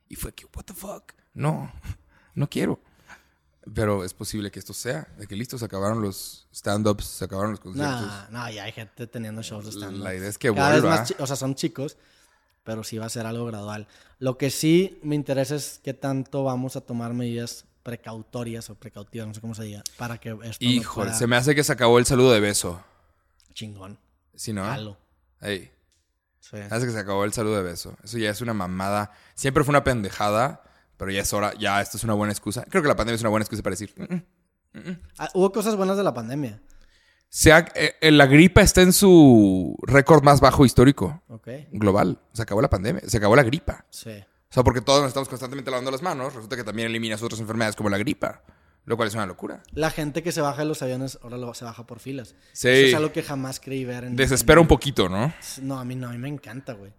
Y 0.08 0.16
fue 0.16 0.34
que, 0.34 0.44
what 0.46 0.64
the 0.64 0.74
fuck. 0.74 1.12
No, 1.34 1.72
no 2.34 2.50
quiero. 2.50 2.80
Pero 3.72 4.02
es 4.04 4.12
posible 4.12 4.50
que 4.50 4.58
esto 4.58 4.74
sea. 4.74 5.06
De 5.18 5.28
que 5.28 5.36
listo, 5.36 5.56
se 5.56 5.64
acabaron 5.64 6.02
los 6.02 6.48
stand-ups, 6.52 7.04
se 7.04 7.26
acabaron 7.26 7.52
los 7.52 7.60
conciertos. 7.60 8.08
No, 8.32 8.40
no, 8.40 8.50
ya 8.50 8.64
hay 8.64 8.72
gente 8.72 9.06
teniendo 9.06 9.40
shows 9.40 9.66
de 9.66 9.70
stand 9.70 9.98
La 9.98 10.16
idea 10.16 10.28
es 10.28 10.36
que 10.36 10.52
Cada 10.52 10.74
vez 10.74 10.82
más 10.82 11.14
o 11.16 11.26
sea, 11.28 11.36
son 11.36 11.54
chicos, 11.54 11.96
pero 12.64 12.82
sí 12.82 12.98
va 12.98 13.06
a 13.06 13.08
ser 13.08 13.24
algo 13.24 13.46
gradual. 13.46 13.86
Lo 14.18 14.36
que 14.36 14.50
sí 14.50 14.98
me 15.04 15.14
interesa 15.14 15.54
es 15.54 15.80
qué 15.84 15.94
tanto 15.94 16.42
vamos 16.42 16.74
a 16.74 16.80
tomar 16.80 17.14
medidas 17.14 17.66
precautorias 17.84 18.68
o 18.68 18.74
precautivas, 18.74 19.28
no 19.28 19.34
sé 19.34 19.40
cómo 19.40 19.54
se 19.54 19.62
diga, 19.62 19.84
para 19.96 20.18
que 20.18 20.30
esto 20.30 20.64
no 20.64 20.70
Híjole, 20.72 21.14
se 21.14 21.28
me 21.28 21.36
hace 21.36 21.54
que 21.54 21.62
se 21.62 21.72
acabó 21.72 22.00
el 22.00 22.04
saludo 22.04 22.32
de 22.32 22.40
beso. 22.40 22.82
chingón. 23.54 24.00
¿Sí, 24.36 24.52
no? 24.52 24.64
Jalo. 24.64 24.96
Ey, 25.40 25.70
Sí. 26.40 26.56
hace 26.70 26.86
que 26.86 26.92
se 26.92 26.98
acabó 26.98 27.24
el 27.24 27.32
saludo 27.32 27.56
de 27.56 27.62
beso. 27.64 27.96
Eso 28.04 28.18
ya 28.18 28.30
es 28.30 28.40
una 28.40 28.54
mamada. 28.54 29.10
Siempre 29.34 29.64
fue 29.64 29.72
una 29.72 29.82
pendejada, 29.82 30.62
pero 30.96 31.10
ya 31.10 31.22
es 31.22 31.32
hora. 31.32 31.52
Ya 31.58 31.80
esto 31.80 31.96
es 31.96 32.04
una 32.04 32.14
buena 32.14 32.32
excusa. 32.32 32.64
Creo 32.68 32.82
que 32.82 32.88
la 32.88 32.94
pandemia 32.96 33.16
es 33.16 33.22
una 33.22 33.30
buena 33.30 33.42
excusa 33.42 33.62
para 33.62 33.72
decir. 33.72 33.92
"Mm, 33.96 34.78
mm". 34.78 35.00
Ah, 35.18 35.28
hubo 35.34 35.50
cosas 35.50 35.74
buenas 35.74 35.96
de 35.96 36.04
la 36.04 36.14
pandemia. 36.14 36.60
Se 37.28 37.52
ha- 37.52 37.66
eh, 37.74 37.96
eh, 38.00 38.12
la 38.12 38.26
gripa 38.26 38.60
está 38.62 38.82
en 38.82 38.92
su 38.92 39.76
récord 39.82 40.22
más 40.22 40.40
bajo 40.40 40.64
histórico, 40.64 41.20
Ok. 41.28 41.48
global. 41.72 42.20
Se 42.32 42.42
acabó 42.42 42.62
la 42.62 42.70
pandemia, 42.70 43.02
se 43.06 43.16
acabó 43.16 43.34
la 43.34 43.42
gripa. 43.42 43.84
Sí. 43.90 44.10
O 44.48 44.52
sea, 44.52 44.62
porque 44.62 44.80
todos 44.80 45.00
nos 45.00 45.08
estamos 45.08 45.28
constantemente 45.28 45.70
lavando 45.72 45.90
las 45.90 46.02
manos, 46.02 46.32
resulta 46.34 46.54
que 46.54 46.62
también 46.62 46.86
eliminas 46.88 47.20
otras 47.22 47.40
enfermedades 47.40 47.74
como 47.74 47.88
la 47.90 47.98
gripa, 47.98 48.42
lo 48.86 48.96
cual 48.96 49.08
es 49.08 49.14
una 49.14 49.26
locura. 49.26 49.62
La 49.72 49.90
gente 49.90 50.22
que 50.22 50.32
se 50.32 50.40
baja 50.40 50.62
de 50.62 50.68
los 50.68 50.80
aviones 50.82 51.18
ahora 51.22 51.36
lo, 51.36 51.52
se 51.54 51.64
baja 51.64 51.86
por 51.86 51.98
filas. 52.00 52.34
Sí. 52.52 52.68
Eso 52.68 52.86
es 52.88 52.94
algo 52.94 53.12
que 53.12 53.22
jamás 53.22 53.60
creí 53.60 53.84
ver 53.84 54.04
en. 54.04 54.16
Desespera 54.16 54.60
un 54.60 54.66
poquito, 54.68 55.08
¿no? 55.08 55.24
en- 55.58 55.68
No, 55.68 55.78
a 55.78 55.84
mí 55.84 55.94
no, 55.96 56.08
a 56.08 56.12
mí 56.12 56.18
me 56.18 56.28
encanta, 56.28 56.72
güey. 56.72 56.92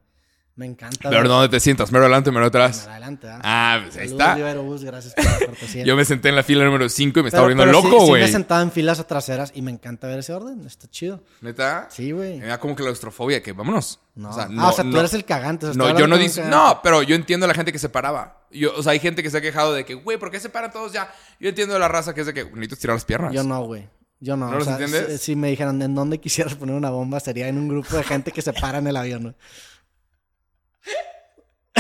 Me 0.58 0.66
encanta. 0.66 0.98
Pero 1.10 1.18
ver- 1.22 1.28
¿dónde 1.28 1.50
te 1.50 1.60
sientas? 1.60 1.92
¿Mero 1.92 2.06
adelante, 2.06 2.32
mero 2.32 2.48
atrás? 2.48 2.88
Adelante, 2.88 3.28
¿ah? 3.30 3.40
Ah, 3.44 3.80
pues 3.84 3.96
ahí 3.98 4.10
Saludos, 4.10 4.82
está. 4.82 4.92
Gracias 4.92 5.14
por 5.14 5.24
la 5.26 5.46
cortesía. 5.46 5.84
Yo 5.86 5.96
me 5.96 6.04
senté 6.04 6.30
en 6.30 6.36
la 6.36 6.42
fila 6.42 6.66
número 6.66 6.90
5 6.90 7.20
y 7.20 7.22
me 7.22 7.28
estaba 7.30 7.44
volviendo 7.48 7.64
sí- 7.66 7.72
loco, 7.72 8.00
Sí, 8.02 8.08
güey. 8.08 8.22
me 8.24 8.28
sentaba 8.28 8.64
en 8.64 8.72
filas 8.72 9.06
traseras 9.06 9.52
y 9.54 9.62
me 9.62 9.70
encanta 9.70 10.08
ver 10.08 10.18
ese 10.18 10.34
orden. 10.34 10.66
Está 10.66 10.88
chido. 10.90 11.22
¿Neta? 11.42 11.88
Sí, 11.92 12.12
güey. 12.12 12.40
Me 12.40 12.48
da 12.48 12.60
como 12.60 12.76
claustrofobia, 12.76 13.44
que 13.44 13.54
vámonos. 13.54 14.00
No. 14.16 14.32
O 14.32 14.34
sea, 14.34 14.46
ah, 14.46 14.48
no, 14.50 14.70
o 14.70 14.72
sea, 14.72 14.84
tú 14.84 14.90
no. 14.90 15.00
eres 15.00 15.14
el 15.14 15.26
cagante. 15.26 15.68
o 15.68 15.74
sea, 15.74 15.78
No, 15.78 15.90
yo 15.98 16.08
no 16.08 16.16
cagante. 16.18 16.44
No, 16.46 16.80
pero 16.82 17.04
yo 17.04 17.16
entiendo 17.16 17.46
a 17.46 17.48
la 17.48 17.54
gente 17.54 17.72
que 17.72 17.78
se 17.80 17.90
paraba. 17.90 18.42
Yo, 18.50 18.74
o 18.76 18.82
sea, 18.82 18.94
hay 18.94 19.00
gente 19.00 19.22
que 19.22 19.30
se 19.30 19.38
ha 19.38 19.42
quejado 19.42 19.74
de 19.76 19.86
que, 19.86 19.94
güey, 19.94 20.18
¿por 20.18 20.32
qué 20.32 20.40
se 20.40 20.50
paran 20.50 20.72
todos 20.72 20.92
ya? 20.92 21.14
Yo 21.40 21.50
entiendo 21.50 21.76
a 21.76 21.80
la 21.80 21.88
raza 21.88 22.16
que 22.16 22.22
es 22.22 22.26
de 22.28 22.34
que 22.34 22.46
necesito 22.46 22.74
estirar 22.74 22.96
las 22.96 23.06
piernas. 23.06 23.32
Yo 23.32 23.44
no, 23.44 23.64
güey. 23.64 23.88
Yo 24.20 24.36
no. 24.36 24.48
¿No 24.50 24.56
o 24.56 24.60
los 24.60 24.68
entiendes? 24.68 25.06
Si, 25.12 25.18
si 25.20 25.36
me 25.36 25.50
dijeran 25.52 25.80
en 25.84 25.94
dónde 25.94 26.20
quisieras 26.20 26.56
poner 26.56 26.74
una 26.74 26.90
bomba, 26.90 27.20
sería 27.20 27.48
en 27.48 27.60
un 27.60 27.68
grupo 27.68 27.96
de 27.96 28.04
gente 28.04 28.32
que 28.32 28.42
se 28.42 28.52
para 28.54 28.80
en 28.80 28.88
el 28.88 28.98
avión. 28.98 29.22
güey. 29.22 29.36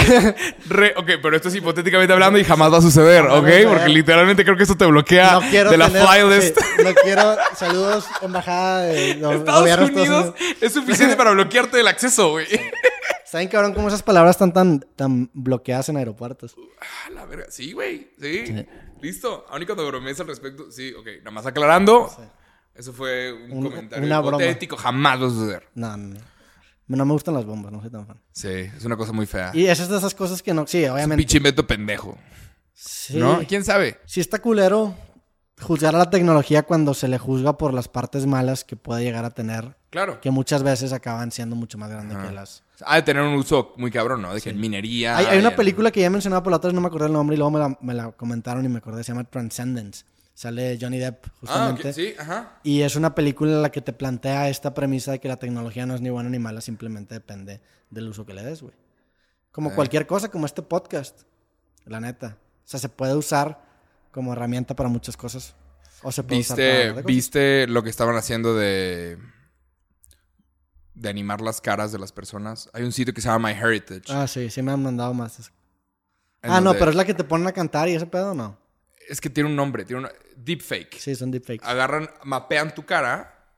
Re- 0.69 0.93
ok, 0.97 1.09
pero 1.21 1.35
esto 1.35 1.47
es 1.49 1.55
hipotéticamente 1.55 2.13
hablando 2.13 2.39
y 2.39 2.43
jamás 2.43 2.71
va 2.73 2.77
a 2.77 2.81
suceder, 2.81 3.25
¿ok? 3.25 3.47
Porque 3.67 3.89
literalmente 3.89 4.43
creo 4.43 4.57
que 4.57 4.63
esto 4.63 4.75
te 4.77 4.85
bloquea 4.85 5.33
No 5.33 5.41
de 5.71 5.77
la 5.77 5.87
tener- 5.89 6.07
fly 6.07 6.35
list. 6.41 6.57
sí, 6.59 6.83
no 6.83 6.93
quiero. 7.03 7.35
Saludos, 7.55 8.05
embajada 8.21 8.81
de 8.83 9.11
Estados 9.11 9.89
Unidos 9.89 10.33
es 10.61 10.73
suficiente 10.73 11.15
para 11.15 11.31
bloquearte 11.31 11.79
el 11.79 11.87
acceso, 11.87 12.31
güey. 12.31 12.47
¿Saben, 13.25 13.49
cabrón, 13.49 13.73
cómo 13.73 13.89
esas 13.89 14.03
palabras 14.03 14.35
están 14.35 14.53
tan, 14.53 14.79
tan 14.95 15.29
bloqueadas 15.33 15.89
en 15.89 15.97
aeropuertos? 15.97 16.55
Ah, 16.79 17.09
la 17.13 17.25
verga. 17.25 17.45
Sí, 17.49 17.73
güey. 17.73 18.11
Sí. 18.21 18.65
Listo. 19.01 19.45
Aún 19.49 19.61
y 19.63 19.65
cuando 19.65 19.85
bromees 19.85 20.19
al 20.21 20.27
respecto. 20.27 20.71
Sí, 20.71 20.93
ok. 20.97 21.07
Nada 21.19 21.31
más 21.31 21.45
aclarando. 21.45 22.09
Eso 22.73 22.93
fue 22.93 23.33
un, 23.33 23.51
Un- 23.51 23.63
comentario 23.69 24.05
una 24.05 24.21
broma. 24.21 24.37
hipotético. 24.43 24.77
Jamás 24.77 25.21
va 25.21 25.25
a 25.25 25.29
suceder. 25.29 25.67
No, 25.75 25.97
no, 25.97 26.15
no. 26.95 27.05
Me 27.05 27.13
gustan 27.13 27.33
las 27.33 27.45
bombas, 27.45 27.71
no 27.71 27.81
soy 27.81 27.89
tan 27.89 28.05
fan. 28.07 28.21
Sí, 28.31 28.47
es 28.49 28.85
una 28.85 28.95
cosa 28.97 29.11
muy 29.11 29.25
fea. 29.25 29.51
Y 29.53 29.65
esas 29.65 29.89
de 29.89 29.97
esas 29.97 30.13
cosas 30.15 30.41
que 30.41 30.53
no. 30.53 30.65
Sí, 30.67 30.83
un 30.85 30.91
obviamente. 30.91 31.17
pinche 31.21 31.37
invento 31.37 31.65
pendejo. 31.67 32.17
Sí. 32.73 33.17
¿No? 33.17 33.39
¿Quién 33.47 33.63
sabe? 33.63 33.99
Sí 34.05 34.19
está 34.21 34.39
culero 34.39 34.95
juzgar 35.59 35.95
a 35.95 35.97
la 35.97 36.09
tecnología 36.11 36.61
cuando 36.63 36.93
se 36.93 37.07
le 37.07 37.17
juzga 37.17 37.57
por 37.57 37.73
las 37.73 37.87
partes 37.87 38.27
malas 38.27 38.63
que 38.63 38.75
puede 38.75 39.03
llegar 39.03 39.25
a 39.25 39.31
tener, 39.31 39.75
Claro. 39.89 40.21
que 40.21 40.29
muchas 40.29 40.61
veces 40.61 40.93
acaban 40.93 41.31
siendo 41.31 41.55
mucho 41.55 41.79
más 41.79 41.89
grandes 41.89 42.15
que 42.19 42.31
las... 42.31 42.63
Ha 42.85 42.97
de 42.97 43.01
tener 43.01 43.23
un 43.23 43.33
uso 43.33 43.73
muy 43.77 43.89
cabrón, 43.89 44.21
¿no? 44.21 44.31
De 44.35 44.39
que 44.39 44.53
minería. 44.53 45.17
Hay, 45.17 45.25
hay 45.25 45.39
una 45.39 45.49
en- 45.49 45.55
película 45.55 45.89
que 45.89 45.99
ya 46.01 46.11
mencionaba 46.11 46.43
por 46.43 46.51
la 46.51 46.57
otra 46.57 46.67
vez, 46.67 46.75
no 46.75 46.81
me 46.81 46.87
acordé 46.87 47.07
el 47.07 47.13
nombre 47.13 47.33
y 47.33 47.37
luego 47.39 47.49
me 47.49 47.57
la, 47.59 47.75
me 47.81 47.93
la 47.95 48.11
comentaron 48.11 48.63
y 48.65 48.67
me 48.69 48.77
acordé, 48.77 49.03
se 49.03 49.11
llama 49.13 49.23
Transcendence. 49.23 50.05
Sale 50.37 50.77
Johnny 50.79 50.99
Depp, 50.99 51.25
Ah, 51.25 51.31
justamente. 51.39 51.89
ok. 51.89 51.95
Sí, 51.95 52.13
ajá. 52.15 52.59
Y 52.61 52.81
es 52.83 52.95
una 52.95 53.15
película 53.15 53.53
en 53.53 53.61
la 53.63 53.71
que 53.71 53.81
te 53.81 53.91
plantea 53.91 54.49
esta 54.49 54.71
premisa 54.75 55.11
de 55.13 55.19
que 55.19 55.27
la 55.27 55.37
tecnología 55.37 55.87
no 55.87 55.95
es 55.95 56.01
ni 56.01 56.11
buena 56.11 56.29
ni 56.29 56.37
mala, 56.37 56.61
simplemente 56.61 57.15
depende 57.15 57.59
del 57.89 58.07
uso 58.09 58.23
que 58.23 58.35
le 58.35 58.43
des, 58.43 58.61
güey. 58.61 58.75
Como 59.51 59.71
Eh. 59.71 59.73
cualquier 59.73 60.05
cosa, 60.05 60.29
como 60.29 60.45
este 60.45 60.61
podcast, 60.61 61.21
la 61.85 61.99
neta. 61.99 62.37
O 62.63 62.67
sea, 62.67 62.79
se 62.79 62.87
puede 62.87 63.15
usar 63.15 63.59
como 64.11 64.33
herramienta 64.33 64.75
para 64.75 64.89
muchas 64.89 65.17
cosas. 65.17 65.55
O 66.03 66.11
se 66.11 66.21
puede 66.21 66.41
usar 66.41 66.55
¿Viste, 66.57 66.89
cosas. 66.89 67.05
¿Viste 67.05 67.65
lo 67.67 67.81
que 67.81 67.89
estaban 67.89 68.15
haciendo 68.15 68.53
de. 68.55 69.17
de 70.93 71.09
animar 71.09 71.41
las 71.41 71.61
caras 71.61 71.91
de 71.91 71.97
las 71.97 72.11
personas? 72.11 72.69
Hay 72.73 72.83
un 72.83 72.91
sitio 72.91 73.11
que 73.11 73.21
se 73.21 73.27
llama 73.27 73.49
MyHeritage. 73.49 74.03
Ah, 74.13 74.27
sí, 74.27 74.51
sí 74.51 74.61
me 74.61 74.71
han 74.71 74.83
mandado 74.83 75.15
más. 75.15 75.51
en 76.43 76.51
Ah, 76.51 76.61
no, 76.61 76.73
pero 76.73 76.91
es 76.91 76.95
la 76.95 77.05
que 77.05 77.15
te 77.15 77.23
ponen 77.23 77.47
a 77.47 77.51
cantar 77.53 77.89
y 77.89 77.95
ese 77.95 78.05
pedo, 78.05 78.35
¿no? 78.35 78.66
Es 79.07 79.21
que 79.21 79.29
tiene 79.29 79.49
un 79.49 79.55
nombre, 79.55 79.85
tiene 79.85 80.03
un. 80.03 80.09
Deepfake. 80.35 80.99
Sí, 80.99 81.15
son 81.15 81.31
deepfakes. 81.31 81.65
Agarran, 81.65 82.09
mapean 82.23 82.73
tu 82.75 82.85
cara 82.85 83.51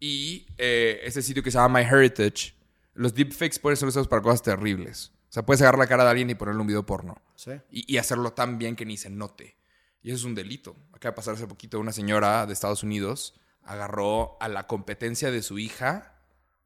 y 0.00 0.46
eh, 0.58 1.00
ese 1.04 1.22
sitio 1.22 1.42
que 1.42 1.50
se 1.50 1.58
llama 1.58 1.80
MyHeritage. 1.80 2.54
Los 2.94 3.14
deepfakes 3.14 3.58
pueden 3.58 3.76
ser 3.76 3.88
usados 3.88 4.08
para 4.08 4.22
cosas 4.22 4.42
terribles. 4.42 5.12
O 5.28 5.32
sea, 5.34 5.44
puedes 5.44 5.60
agarrar 5.62 5.80
la 5.80 5.86
cara 5.86 6.04
de 6.04 6.10
alguien 6.10 6.30
y 6.30 6.34
ponerle 6.34 6.60
un 6.60 6.66
video 6.66 6.86
porno. 6.86 7.20
Sí. 7.34 7.52
y, 7.70 7.92
y 7.92 7.98
hacerlo 7.98 8.32
tan 8.32 8.58
bien 8.58 8.76
que 8.76 8.86
ni 8.86 8.96
se 8.96 9.10
note. 9.10 9.56
Y 10.02 10.10
eso 10.10 10.18
es 10.18 10.24
un 10.24 10.34
delito. 10.34 10.76
Acaba 10.92 11.12
de 11.12 11.16
pasar 11.16 11.34
hace 11.34 11.46
poquito 11.46 11.80
una 11.80 11.92
señora 11.92 12.46
de 12.46 12.52
Estados 12.52 12.82
Unidos 12.82 13.34
agarró 13.64 14.36
a 14.40 14.48
la 14.48 14.66
competencia 14.66 15.30
de 15.30 15.42
su 15.42 15.58
hija 15.58 16.12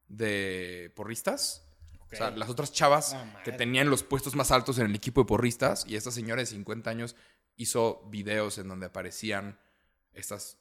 de 0.08 0.92
porristas. 0.96 1.64
O 2.10 2.16
sea, 2.16 2.30
las 2.30 2.48
otras 2.48 2.72
chavas 2.72 3.16
que 3.44 3.52
tenían 3.52 3.90
los 3.90 4.02
puestos 4.02 4.34
más 4.34 4.50
altos 4.50 4.78
en 4.78 4.86
el 4.86 4.94
equipo 4.94 5.20
de 5.20 5.26
porristas 5.26 5.84
y 5.86 5.96
esta 5.96 6.10
señora 6.10 6.40
de 6.40 6.46
50 6.46 6.88
años 6.88 7.16
hizo 7.58 8.02
videos 8.10 8.56
en 8.58 8.68
donde 8.68 8.86
aparecían 8.86 9.58
estas 10.14 10.56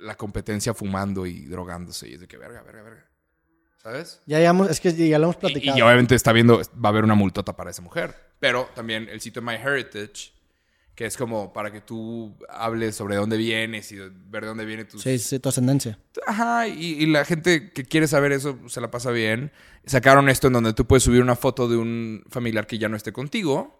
la 0.00 0.16
competencia 0.16 0.74
fumando 0.74 1.26
y 1.26 1.46
drogándose 1.46 2.08
y 2.08 2.14
es 2.14 2.20
de 2.20 2.28
que 2.28 2.36
verga, 2.36 2.62
verga, 2.62 2.82
verga. 2.82 3.06
¿Sabes? 3.82 4.20
Ya 4.26 4.38
llevamos, 4.38 4.70
es 4.70 4.78
que 4.80 4.92
ya 4.92 5.18
lo 5.18 5.24
hemos 5.24 5.36
Y, 5.36 5.40
platicado. 5.40 5.78
y 5.78 5.80
obviamente 5.80 6.14
está 6.14 6.32
viendo, 6.32 6.58
va 6.58 6.88
a 6.88 6.92
haber 6.92 7.04
una 7.04 7.14
multota 7.14 7.56
para 7.56 7.70
esa 7.70 7.80
mujer. 7.80 8.14
Pero 8.38 8.68
también 8.74 9.08
el 9.08 9.20
sitio 9.22 9.40
MyHeritage, 9.40 10.32
que 10.94 11.06
es 11.06 11.16
como 11.16 11.52
para 11.52 11.70
que 11.72 11.80
tú 11.80 12.36
hables 12.48 12.94
sobre 12.94 13.16
dónde 13.16 13.38
vienes 13.38 13.90
y 13.92 13.96
ver 13.96 14.42
de 14.42 14.48
dónde 14.48 14.64
viene 14.66 14.84
tu... 14.84 14.98
Sí, 14.98 15.18
sí, 15.18 15.38
tu 15.38 15.48
ascendencia. 15.48 15.98
Ajá, 16.26 16.66
y, 16.68 17.02
y 17.02 17.06
la 17.06 17.24
gente 17.24 17.72
que 17.72 17.84
quiere 17.84 18.06
saber 18.06 18.32
eso 18.32 18.58
se 18.68 18.80
la 18.82 18.90
pasa 18.90 19.10
bien. 19.10 19.50
Sacaron 19.86 20.28
esto 20.28 20.48
en 20.48 20.54
donde 20.54 20.74
tú 20.74 20.86
puedes 20.86 21.02
subir 21.02 21.22
una 21.22 21.36
foto 21.36 21.66
de 21.68 21.76
un 21.78 22.24
familiar 22.28 22.66
que 22.66 22.78
ya 22.78 22.88
no 22.90 22.96
esté 22.96 23.12
contigo 23.12 23.79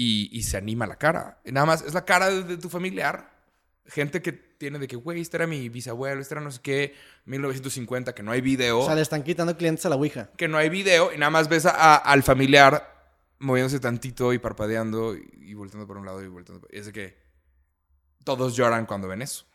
y, 0.00 0.28
y 0.32 0.42
se 0.44 0.56
anima 0.56 0.86
la 0.86 0.96
cara. 0.96 1.40
Nada 1.44 1.66
más, 1.66 1.82
es 1.82 1.94
la 1.94 2.04
cara 2.04 2.28
de, 2.30 2.42
de 2.44 2.56
tu 2.56 2.68
familiar. 2.68 3.36
Gente 3.86 4.20
que 4.22 4.32
tiene 4.32 4.78
de 4.78 4.86
que, 4.86 4.96
güey, 4.96 5.20
este 5.20 5.38
era 5.38 5.46
mi 5.46 5.68
bisabuelo, 5.68 6.20
este 6.20 6.34
era 6.34 6.40
no 6.42 6.50
sé 6.50 6.60
qué, 6.62 6.94
1950, 7.24 8.14
que 8.14 8.22
no 8.22 8.30
hay 8.32 8.40
video. 8.40 8.80
O 8.80 8.86
sea, 8.86 8.94
le 8.94 9.00
están 9.00 9.22
quitando 9.22 9.56
clientes 9.56 9.84
a 9.86 9.88
la 9.88 9.96
Ouija. 9.96 10.30
que 10.36 10.46
no 10.46 10.58
hay 10.58 10.68
video 10.68 11.12
y 11.14 11.18
nada 11.18 11.30
más 11.30 11.48
ves 11.48 11.64
a- 11.66 11.70
a- 11.74 11.96
al 11.96 12.22
familiar 12.22 12.96
moviéndose 13.38 13.80
tantito 13.80 14.32
y 14.32 14.38
parpadeando 14.38 15.16
y, 15.16 15.22
y 15.50 15.54
volteando 15.54 15.86
por 15.86 15.96
un 15.96 16.04
lado 16.06 16.22
y 16.22 16.28
volteando 16.28 16.60
por... 16.60 16.74
y 16.74 16.78
es 16.78 16.86
de 16.86 16.92
que 16.92 17.16
todos 18.24 18.54
lloran 18.56 18.84
cuando 18.86 19.08
ven 19.08 19.22
eso. 19.22 19.46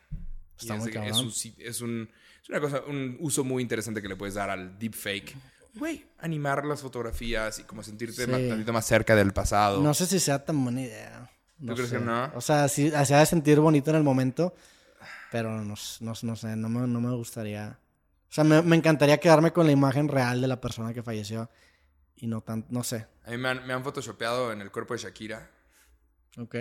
Está 0.58 0.74
muy 0.76 0.90
un, 1.20 1.28
es, 1.58 1.80
un- 1.80 2.10
es 2.42 2.48
una 2.48 2.60
cosa, 2.60 2.82
un 2.86 3.16
uso 3.20 3.44
muy 3.44 3.62
interesante 3.62 4.02
que 4.02 4.08
le 4.08 4.16
puedes 4.16 4.34
dar 4.34 4.50
al 4.50 4.78
deepfake. 4.78 5.34
Güey, 5.76 6.06
animar 6.18 6.64
las 6.64 6.82
fotografías 6.82 7.58
y 7.58 7.64
como 7.64 7.82
sentirte 7.82 8.24
Sí. 8.24 8.30
tantito 8.30 8.72
más 8.72 8.86
cerca 8.86 9.16
del 9.16 9.32
pasado. 9.32 9.82
No 9.82 9.92
sé 9.94 10.06
si 10.06 10.20
sea 10.20 10.44
tan 10.44 10.62
buena 10.62 10.82
idea. 10.82 11.30
No 11.58 11.74
crees 11.74 11.90
sé. 11.90 11.98
que 11.98 12.04
no? 12.04 12.30
O 12.34 12.40
sea, 12.40 12.68
sí, 12.68 12.90
se 12.90 13.14
ha 13.14 13.18
de 13.18 13.26
sentir 13.26 13.58
bonito 13.60 13.90
en 13.90 13.96
el 13.96 14.02
momento, 14.02 14.54
pero 15.32 15.50
no, 15.50 15.74
no, 16.00 16.12
no 16.22 16.36
sé, 16.36 16.56
no 16.56 16.68
me, 16.68 16.86
no 16.86 17.00
me 17.00 17.14
gustaría. 17.16 17.78
O 18.28 18.32
sea, 18.34 18.44
me, 18.44 18.62
me 18.62 18.76
encantaría 18.76 19.18
quedarme 19.18 19.52
con 19.52 19.66
la 19.66 19.72
imagen 19.72 20.08
real 20.08 20.40
de 20.40 20.46
la 20.48 20.60
persona 20.60 20.92
que 20.92 21.02
falleció 21.02 21.48
y 22.16 22.26
no 22.26 22.40
tan, 22.40 22.64
no 22.68 22.82
sé. 22.84 23.06
A 23.24 23.30
mí 23.30 23.36
me 23.38 23.48
han, 23.48 23.66
me 23.66 23.72
han 23.72 23.82
photoshopeado 23.84 24.52
en 24.52 24.60
el 24.60 24.70
cuerpo 24.70 24.94
de 24.94 25.00
Shakira. 25.00 25.50
Ok. 26.38 26.54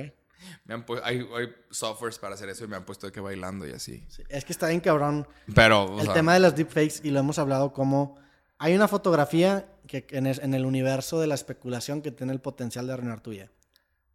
Me 0.66 0.74
han 0.74 0.86
hay, 1.04 1.20
hay 1.38 1.56
softwares 1.72 2.20
para 2.20 2.36
hacer 2.36 2.50
eso 2.50 2.66
y 2.66 2.68
me 2.68 2.76
han 2.76 2.84
puesto 2.86 3.08
de 3.08 3.14
que 3.14 3.20
bailando 3.22 3.68
y 3.68 3.72
así. 3.72 4.06
Sí, 4.10 4.24
Es 4.30 4.44
que 4.44 4.52
está 4.52 4.68
bien 4.68 4.82
cabrón 4.82 5.28
Pero, 5.56 5.86
o 5.86 6.00
el 6.00 6.06
sea, 6.06 6.14
tema 6.14 6.34
de 6.34 6.40
las 6.42 6.56
deepfakes 6.56 7.00
y 7.04 7.12
lo 7.12 7.20
hemos 7.20 7.40
hablado 7.40 7.72
como 7.72 8.18
hay 8.64 8.76
una 8.76 8.88
fotografía 8.88 9.66
que 9.88 10.06
en 10.12 10.26
es- 10.28 10.40
en 10.40 10.54
el 10.54 10.66
universo 10.66 11.20
de 11.20 11.28
la 11.28 11.36
especulación 11.36 12.02
que 12.02 12.12
tiene 12.12 12.32
el 12.34 12.40
potencial 12.40 12.88
de 12.88 12.94
arruinar 12.94 13.20
tu 13.22 13.32
vida. 13.32 13.50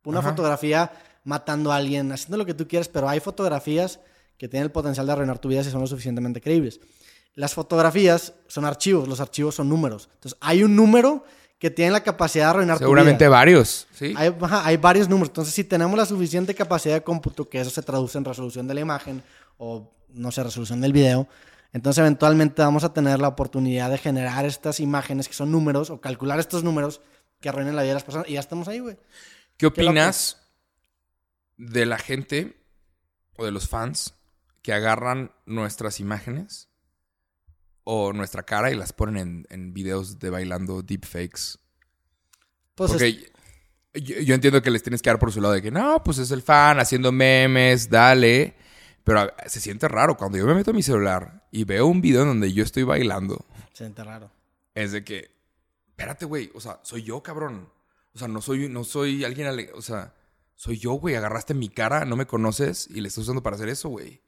Una 0.05 0.21
Ajá. 0.21 0.31
fotografía 0.31 0.91
matando 1.25 1.71
a 1.71 1.77
alguien, 1.77 2.11
haciendo 2.13 2.39
lo 2.39 2.47
que 2.47 2.55
tú 2.55 2.67
quieras, 2.67 2.89
pero 2.89 3.09
hay 3.09 3.21
fotografías 3.21 4.01
que 4.39 4.49
tienen 4.49 4.65
el 4.65 4.71
potencial 4.73 5.05
de 5.07 5.13
arruinar 5.13 5.39
tu 5.39 5.49
vida 5.49 5.63
si 5.65 5.71
son 5.71 5.81
lo 5.83 5.87
suficientemente 5.87 6.41
creíbles. 6.41 6.81
Las 7.35 7.53
fotografías 7.55 8.33
son 8.47 8.65
archivos, 8.65 9.07
los 9.07 9.21
archivos 9.21 9.55
son 9.55 9.69
números. 9.69 10.09
Entonces, 10.15 10.39
hay 10.41 10.63
un 10.63 10.75
número 10.75 11.25
que 11.59 11.71
tiene 11.71 11.91
la 11.91 12.03
capacidad 12.03 12.47
de 12.47 12.51
arruinar 12.51 12.79
seguramente 12.79 13.19
tu 13.25 13.29
vida. 13.31 13.37
varios, 13.37 13.87
¿sí? 13.93 14.15
Hay, 14.17 14.35
ajá, 14.41 14.65
hay 14.67 14.77
varios 14.77 15.09
números. 15.09 15.29
Entonces, 15.31 15.53
si 15.55 15.65
tenemos 15.65 15.97
la 15.99 16.07
suficiente 16.07 16.55
capacidad 16.55 16.95
de 16.95 17.03
cómputo, 17.03 17.49
que 17.49 17.61
eso 17.61 17.71
se 17.71 17.83
traduce 17.83 18.17
en 18.17 18.25
resolución 18.25 18.67
de 18.67 18.75
la 18.75 18.81
imagen 18.81 19.23
o, 19.59 19.91
no 20.15 20.31
sé, 20.33 20.43
resolución 20.43 20.81
del 20.81 20.93
video, 20.93 21.27
entonces 21.73 21.99
eventualmente 22.01 22.63
vamos 22.63 22.85
a 22.85 22.93
tener 22.93 23.19
la 23.21 23.29
oportunidad 23.29 23.91
de 23.91 23.99
generar 23.99 24.45
estas 24.47 24.81
imágenes 24.81 25.29
que 25.29 25.35
son 25.35 25.51
números 25.53 25.91
o 25.91 26.01
calcular 26.01 26.39
estos 26.41 26.65
números 26.65 27.01
que 27.41 27.49
arruinen 27.49 27.77
la 27.77 27.83
vida 27.83 27.91
de 27.91 27.95
las 27.95 28.05
personas. 28.05 28.29
Y 28.29 28.35
ya 28.35 28.41
estamos 28.41 28.69
ahí, 28.69 28.79
güey. 28.81 28.97
¿Qué 29.57 29.67
opinas 29.67 30.39
de 31.57 31.87
la 31.87 31.99
gente 31.99 32.57
o 33.37 33.45
de 33.45 33.51
los 33.53 33.69
fans 33.69 34.15
que 34.63 34.73
agarran 34.73 35.33
nuestras 35.47 36.01
imágenes 36.01 36.69
o 37.85 38.13
nuestra 38.13 38.43
cara 38.45 38.71
y 38.71 38.77
las 38.77 38.93
ponen 38.93 39.17
en, 39.19 39.47
en 39.51 39.75
videos 39.75 40.19
de 40.19 40.31
bailando 40.31 40.83
deepfakes? 40.83 41.59
Pues 42.75 42.93
es- 42.93 42.97
Porque 42.99 43.33
yo, 43.95 44.21
yo 44.21 44.35
entiendo 44.35 44.63
que 44.63 44.71
les 44.71 44.83
tienes 44.83 45.03
que 45.03 45.11
dar 45.11 45.19
por 45.19 45.33
su 45.33 45.41
lado 45.41 45.55
de 45.55 45.63
que 45.63 45.71
no, 45.71 46.03
pues 46.05 46.19
es 46.19 46.31
el 46.31 46.43
fan 46.43 46.79
haciendo 46.81 47.11
memes, 47.13 47.89
dale. 47.91 48.57
Pero 49.09 49.21
a- 49.21 49.49
se 49.49 49.61
siente 49.61 49.89
raro 49.89 50.17
cuando 50.17 50.37
yo 50.39 50.45
me 50.47 50.55
meto 50.55 50.71
a 50.71 50.75
mi 50.75 50.83
celular 50.83 51.47
y 51.51 51.65
veo 51.65 51.87
un 51.87 52.01
video 52.01 52.23
en 52.23 52.29
donde 52.29 52.53
yo 52.53 52.63
estoy 52.63 52.83
bailando. 52.83 53.45
se 53.73 53.85
siente 53.85 54.05
raro. 54.05 54.31
Es 54.75 54.93
de 54.93 55.03
que, 55.05 55.31
espérate, 55.89 56.25
güey, 56.27 56.51
o 56.55 56.61
sea, 56.61 56.79
soy 56.83 57.03
yo, 57.05 57.23
cabrón. 57.23 57.71
O 58.15 58.19
sea, 58.19 58.29
no 58.29 58.41
soy, 58.43 58.69
no 58.69 58.85
soy 58.85 59.25
alguien, 59.25 59.47
ale- 59.47 59.71
o 59.75 59.81
sea, 59.83 60.15
soy 60.55 60.79
yo, 60.79 60.93
güey. 60.93 61.15
Agarraste 61.15 61.55
mi 61.55 61.69
cara, 61.69 62.05
no 62.05 62.17
me 62.17 62.27
conoces 62.27 62.87
y 62.91 63.01
le 63.01 63.09
estás 63.09 63.23
usando 63.25 63.43
para 63.43 63.57
hacer 63.57 63.69
eso, 63.69 63.89
güey. 63.89 64.21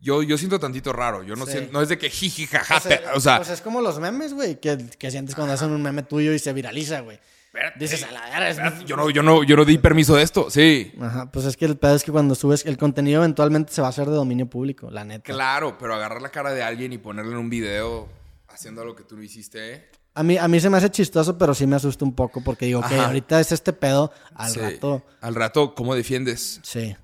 Yo, 0.00 0.22
yo 0.22 0.36
siento 0.38 0.58
tantito 0.60 0.92
raro. 0.92 1.22
Yo 1.22 1.34
no 1.36 1.44
Sí. 1.46 1.52
siento, 1.52 1.72
no 1.72 1.82
es 1.82 1.88
de 1.88 1.98
que 1.98 2.10
jiji, 2.10 2.46
jaja, 2.46 2.76
o 3.14 3.20
sea, 3.20 3.36
pues 3.38 3.50
es 3.50 3.60
como 3.60 3.80
los 3.80 3.98
memes, 4.00 4.32
güey, 4.34 4.60
que, 4.60 4.88
que 4.98 5.10
sientes 5.10 5.34
cuando 5.34 5.54
hacen 5.54 5.70
un 5.70 5.82
meme 5.82 6.02
tuyo 6.02 6.32
y 6.32 6.38
se 6.38 6.52
viraliza, 6.52 7.00
güey. 7.00 7.18
Espérate, 7.54 7.78
Dices, 7.78 8.02
a 8.02 8.10
la 8.10 8.20
verga, 8.22 8.48
es- 8.48 8.56
espérate, 8.58 8.84
yo 8.84 8.96
no, 8.96 9.10
yo 9.10 9.22
no, 9.22 9.42
yo 9.44 9.56
no 9.56 9.64
di 9.64 9.78
permiso 9.78 10.16
de 10.16 10.22
esto, 10.22 10.50
sí. 10.50 10.92
Ajá, 11.00 11.30
pues 11.30 11.44
es 11.46 11.56
que 11.56 11.64
el 11.66 11.76
pedo 11.76 11.94
es 11.94 12.02
que 12.04 12.10
cuando 12.12 12.34
subes 12.34 12.66
el 12.66 12.76
contenido 12.76 13.20
eventualmente 13.22 13.72
se 13.72 13.80
va 13.80 13.88
a 13.88 13.90
hacer 13.90 14.06
de 14.08 14.14
dominio 14.14 14.46
público, 14.50 14.90
la 14.90 15.04
neta. 15.04 15.32
Claro, 15.32 15.78
pero 15.78 15.94
agarrar 15.94 16.20
la 16.20 16.30
cara 16.30 16.52
de 16.52 16.62
alguien 16.62 16.92
y 16.92 16.98
ponerle 16.98 17.32
en 17.32 17.38
un 17.38 17.50
video 17.50 18.08
haciendo 18.48 18.82
algo 18.82 18.94
que 18.96 19.04
tú 19.04 19.16
no 19.16 19.22
hiciste. 19.22 19.88
A 20.16 20.22
mí, 20.22 20.36
a 20.38 20.46
mí 20.48 20.60
se 20.60 20.70
me 20.70 20.76
hace 20.78 20.90
chistoso, 20.90 21.36
pero 21.38 21.54
sí 21.54 21.66
me 21.66 21.76
asusta 21.76 22.04
un 22.04 22.14
poco 22.14 22.42
porque 22.42 22.66
digo, 22.66 22.78
ok, 22.80 22.86
Ajá. 22.86 23.06
ahorita 23.06 23.40
es 23.40 23.50
este 23.52 23.72
pedo, 23.72 24.12
al 24.34 24.50
sí. 24.50 24.60
rato, 24.60 25.02
Al 25.20 25.34
rato, 25.34 25.74
¿cómo 25.74 25.94
defiendes? 25.94 26.60
sí. 26.62 26.96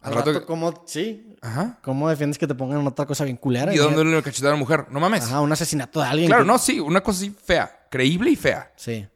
Al, 0.00 0.12
Al 0.12 0.18
rato, 0.18 0.32
rato- 0.34 0.46
¿cómo, 0.46 0.84
sí? 0.86 1.34
Ajá. 1.40 1.78
¿Cómo 1.82 2.10
defiendes 2.10 2.36
que 2.36 2.46
te 2.46 2.54
pongan 2.54 2.80
en 2.80 2.86
otra 2.86 3.06
cosa 3.06 3.24
bien 3.24 3.38
culera? 3.38 3.72
¿Y 3.74 3.78
dónde 3.78 4.04
le 4.04 4.22
cachetar 4.22 4.48
a 4.48 4.52
la 4.52 4.58
mujer? 4.58 4.84
No 4.90 5.00
mames. 5.00 5.24
Ajá, 5.24 5.40
un 5.40 5.50
asesinato 5.50 5.98
de 6.02 6.06
alguien. 6.06 6.28
Claro, 6.28 6.42
que- 6.44 6.48
no, 6.48 6.58
sí, 6.58 6.78
una 6.78 7.00
cosa 7.02 7.20
así 7.20 7.30
fea. 7.30 7.86
Creíble 7.90 8.30
y 8.30 8.36
fea. 8.36 8.70
Sí. 8.76 9.06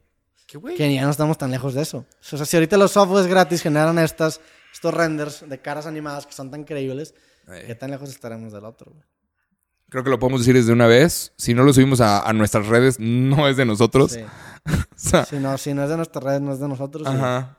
¿Qué 0.49 0.57
güey? 0.57 0.75
Que 0.75 0.91
ya 0.93 1.03
no 1.03 1.11
estamos 1.11 1.37
tan 1.37 1.51
lejos 1.51 1.73
de 1.75 1.81
eso. 1.83 1.99
O 1.99 2.37
sea, 2.37 2.43
si 2.45 2.57
ahorita 2.57 2.75
los 2.77 2.91
softwares 2.91 3.27
gratis 3.29 3.61
generan 3.61 3.99
estas, 3.99 4.41
estos 4.73 4.93
renders 4.93 5.47
de 5.47 5.61
caras 5.61 5.85
animadas 5.85 6.25
que 6.25 6.33
son 6.33 6.49
tan 6.49 6.63
creíbles. 6.63 7.13
¿qué 7.65 7.73
tan 7.75 7.89
lejos 7.91 8.09
estaremos 8.09 8.51
del 8.53 8.63
otro? 8.65 8.91
güey? 8.91 9.03
Creo 9.89 10.03
que 10.03 10.09
lo 10.11 10.19
podemos 10.19 10.41
decir 10.41 10.53
desde 10.55 10.71
una 10.71 10.85
vez. 10.87 11.33
Si 11.37 11.53
no 11.55 11.63
lo 11.63 11.73
subimos 11.73 11.99
a, 12.01 12.27
a 12.27 12.31
nuestras 12.33 12.67
redes, 12.67 12.99
no 12.99 13.47
es 13.47 13.57
de 13.57 13.65
nosotros. 13.65 14.11
Sí. 14.13 14.21
O 14.99 15.01
sea, 15.01 15.25
Si 15.25 15.37
no, 15.37 15.57
si 15.57 15.73
no 15.73 15.83
es 15.83 15.89
de 15.89 15.95
nuestras 15.97 16.23
redes, 16.23 16.41
no 16.41 16.51
es 16.53 16.59
de 16.59 16.67
nosotros. 16.67 17.03
y- 17.07 17.15
ajá. 17.15 17.57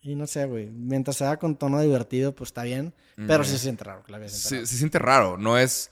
Y, 0.00 0.14
no 0.14 0.26
sé, 0.28 0.46
güey. 0.46 0.70
Mientras 0.70 1.16
sea 1.16 1.36
con 1.36 1.56
tono 1.56 1.80
divertido, 1.80 2.32
pues 2.34 2.48
está 2.50 2.62
bien. 2.62 2.94
Pero 3.26 3.42
sí 3.42 3.50
se 3.52 3.58
siente 3.58 3.82
raro, 3.84 4.02
se 4.06 4.12
siente 4.12 4.28
Se, 4.30 4.54
raro. 4.54 4.66
se 4.66 4.76
siente 4.76 4.98
raro. 5.00 5.36
No 5.38 5.58
es, 5.58 5.90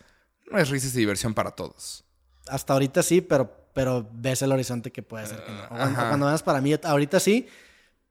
no 0.50 0.59
es 0.59 0.68
risas 0.70 0.94
y 0.94 0.98
diversión 0.98 1.34
para 1.34 1.50
todos. 1.50 2.05
Hasta 2.46 2.72
ahorita 2.74 3.02
sí, 3.02 3.20
pero, 3.20 3.64
pero 3.75 4.09
ves 4.12 4.41
el 4.41 4.51
horizonte 4.53 4.91
que 4.91 5.03
puede 5.03 5.27
ser 5.27 5.45
que 5.45 5.53
no. 5.53 5.64
O 5.64 5.68
cuando, 5.68 5.99
cuando 6.01 6.27
veas 6.27 6.43
para 6.43 6.61
mí, 6.62 6.75
ahorita 6.83 7.20
sí, 7.20 7.47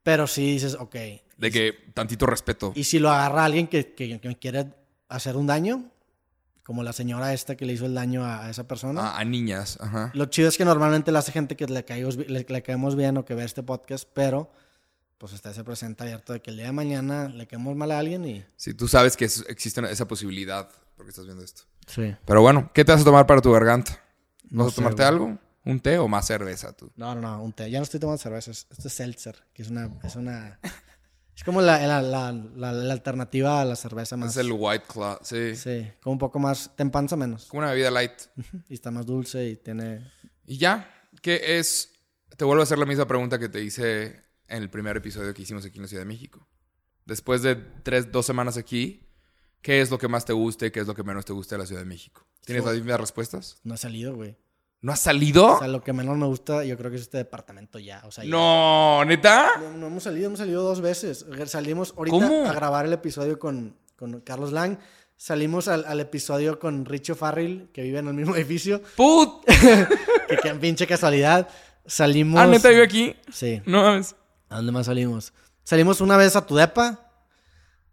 pero 0.04 0.26
sí 0.28 0.52
dices, 0.52 0.76
ok. 0.78 0.94
De 1.38 1.50
que 1.50 1.72
tantito 1.94 2.26
respeto. 2.26 2.72
Y 2.76 2.84
si 2.84 3.00
lo 3.00 3.10
agarra 3.10 3.44
alguien 3.46 3.66
que, 3.66 3.92
que, 3.94 4.20
que 4.20 4.28
me 4.28 4.38
quiere 4.38 4.66
hacer 5.08 5.36
un 5.36 5.46
daño, 5.48 5.90
como 6.62 6.82
la 6.82 6.92
señora 6.92 7.34
esta 7.34 7.56
que 7.56 7.66
le 7.66 7.72
hizo 7.72 7.86
el 7.86 7.94
daño 7.94 8.24
a, 8.24 8.46
a 8.46 8.50
esa 8.50 8.68
persona. 8.68 9.00
A, 9.10 9.18
a 9.18 9.24
niñas. 9.24 9.76
Ajá. 9.80 10.10
Lo 10.14 10.26
chido 10.26 10.48
es 10.48 10.56
que 10.56 10.64
normalmente 10.64 11.10
le 11.12 11.18
hace 11.18 11.32
gente 11.32 11.56
que 11.56 11.66
le, 11.66 11.84
caigos 11.84 12.16
bi- 12.16 12.24
le, 12.26 12.46
le 12.48 12.62
caemos 12.62 12.94
bien 12.96 13.16
o 13.16 13.24
que 13.24 13.34
ve 13.34 13.44
este 13.44 13.62
podcast, 13.62 14.08
pero 14.14 14.50
pues 15.18 15.32
está 15.32 15.50
ese 15.50 15.64
presente 15.64 16.02
abierto 16.04 16.32
de 16.32 16.40
que 16.40 16.50
el 16.50 16.56
día 16.56 16.66
de 16.66 16.72
mañana 16.72 17.28
le 17.28 17.46
caemos 17.46 17.74
mal 17.76 17.90
a 17.90 17.98
alguien 17.98 18.24
y... 18.26 18.44
Si 18.56 18.74
tú 18.74 18.88
sabes 18.88 19.16
que 19.16 19.24
es- 19.26 19.44
existe 19.48 19.80
esa 19.90 20.06
posibilidad 20.08 20.68
porque 20.96 21.10
estás 21.10 21.24
viendo 21.24 21.42
esto. 21.44 21.62
Sí. 21.86 22.14
Pero 22.24 22.40
bueno, 22.42 22.70
¿qué 22.74 22.84
te 22.84 22.92
vas 22.92 23.00
a 23.00 23.04
tomar 23.04 23.26
para 23.26 23.40
tu 23.42 23.50
garganta? 23.52 24.00
¿Vas 24.44 24.52
No 24.52 24.66
a 24.66 24.70
sé, 24.70 24.76
tomarte 24.76 24.96
güey. 25.02 25.08
algo? 25.08 25.38
¿Un 25.64 25.80
té 25.80 25.98
o 25.98 26.08
más 26.08 26.26
cerveza 26.26 26.72
tú? 26.72 26.92
No, 26.96 27.14
no, 27.14 27.20
no, 27.20 27.42
un 27.42 27.52
té. 27.52 27.70
Ya 27.70 27.78
no 27.78 27.84
estoy 27.84 28.00
tomando 28.00 28.18
cervezas. 28.18 28.66
Esto 28.70 28.88
es 28.88 28.94
seltzer, 28.94 29.36
que 29.54 29.62
es 29.62 29.70
una... 29.70 29.90
Es, 30.02 30.16
una, 30.16 30.60
es 31.34 31.42
como 31.42 31.62
la, 31.62 31.78
la, 31.86 32.32
la, 32.32 32.92
alternativa 32.92 33.62
a 33.62 33.64
la 33.64 33.74
cerveza 33.74 34.16
más... 34.16 34.32
Es 34.32 34.36
el 34.36 34.52
White 34.52 34.84
Claw, 34.86 35.18
sí. 35.22 35.56
Sí, 35.56 35.90
como 36.02 36.12
un 36.12 36.18
poco 36.18 36.38
más... 36.38 36.70
Te 36.76 36.82
empanza 36.82 37.16
menos. 37.16 37.46
Como 37.46 37.60
una 37.60 37.70
bebida 37.70 37.90
light. 37.90 38.12
Y 38.68 38.74
está 38.74 38.90
más 38.90 39.06
dulce 39.06 39.48
y 39.48 39.56
tiene... 39.56 40.12
Y 40.46 40.58
ya, 40.58 40.90
¿qué 41.22 41.58
es? 41.58 41.92
Te 42.36 42.44
vuelvo 42.44 42.60
a 42.60 42.64
hacer 42.64 42.78
la 42.78 42.86
misma 42.86 43.06
pregunta 43.06 43.38
que 43.38 43.48
te 43.48 43.62
hice 43.62 44.22
en 44.48 44.62
el 44.62 44.68
primer 44.68 44.96
episodio 44.96 45.32
que 45.32 45.42
hicimos 45.42 45.64
aquí 45.64 45.78
en 45.78 45.82
la 45.82 45.88
Ciudad 45.88 46.02
de 46.02 46.08
México. 46.08 46.46
Después 47.06 47.42
de 47.42 47.56
tres, 47.56 48.12
dos 48.12 48.26
semanas 48.26 48.56
aquí, 48.56 49.08
¿qué 49.62 49.80
es 49.80 49.90
lo 49.90 49.98
que 49.98 50.08
más 50.08 50.24
te 50.24 50.32
gusta 50.34 50.66
y 50.66 50.70
qué 50.70 50.80
es 50.80 50.86
lo 50.86 50.94
que 50.94 51.02
menos 51.02 51.24
te 51.24 51.32
gusta 51.32 51.56
de 51.56 51.62
la 51.62 51.66
Ciudad 51.66 51.80
de 51.80 51.86
México? 51.86 52.26
¿Tienes 52.44 52.64
las 52.64 52.74
mismas 52.74 53.00
respuestas? 53.00 53.58
No 53.62 53.74
ha 53.74 53.78
salido, 53.78 54.14
güey. 54.14 54.36
¿No 54.84 54.92
has 54.92 55.00
salido? 55.00 55.54
O 55.54 55.58
sea, 55.60 55.68
lo 55.68 55.82
que 55.82 55.94
menos 55.94 56.14
me 56.18 56.26
gusta 56.26 56.62
yo 56.62 56.76
creo 56.76 56.90
que 56.90 56.98
es 56.98 57.04
este 57.04 57.16
departamento 57.16 57.78
ya. 57.78 58.02
O 58.04 58.10
sea, 58.10 58.22
ya. 58.22 58.28
no, 58.28 59.02
¿neta? 59.06 59.52
No, 59.58 59.78
no 59.78 59.86
hemos 59.86 60.02
salido, 60.02 60.26
hemos 60.26 60.40
salido 60.40 60.62
dos 60.62 60.82
veces. 60.82 61.24
Salimos 61.46 61.94
ahorita 61.96 62.14
¿Cómo? 62.18 62.44
a 62.44 62.52
grabar 62.52 62.84
el 62.84 62.92
episodio 62.92 63.38
con, 63.38 63.78
con 63.96 64.20
Carlos 64.20 64.52
Lang. 64.52 64.76
Salimos 65.16 65.68
al, 65.68 65.86
al 65.86 66.00
episodio 66.00 66.58
con 66.58 66.84
Richo 66.84 67.14
Farrell, 67.14 67.70
que 67.72 67.80
vive 67.80 68.00
en 68.00 68.08
el 68.08 68.14
mismo 68.14 68.36
edificio. 68.36 68.82
¡Put! 68.94 69.46
Que, 70.28 70.36
que 70.36 70.54
pinche 70.54 70.86
casualidad. 70.86 71.48
Salimos. 71.86 72.38
Ah, 72.38 72.46
¿neta 72.46 72.68
vive 72.68 72.82
aquí? 72.82 73.16
Sí. 73.32 73.62
No 73.64 73.82
mames. 73.82 74.14
¿A 74.50 74.56
dónde 74.56 74.72
más 74.72 74.84
salimos? 74.84 75.32
Salimos 75.62 76.02
una 76.02 76.18
vez 76.18 76.36
a 76.36 76.44
tu 76.44 76.56
depa. 76.56 77.04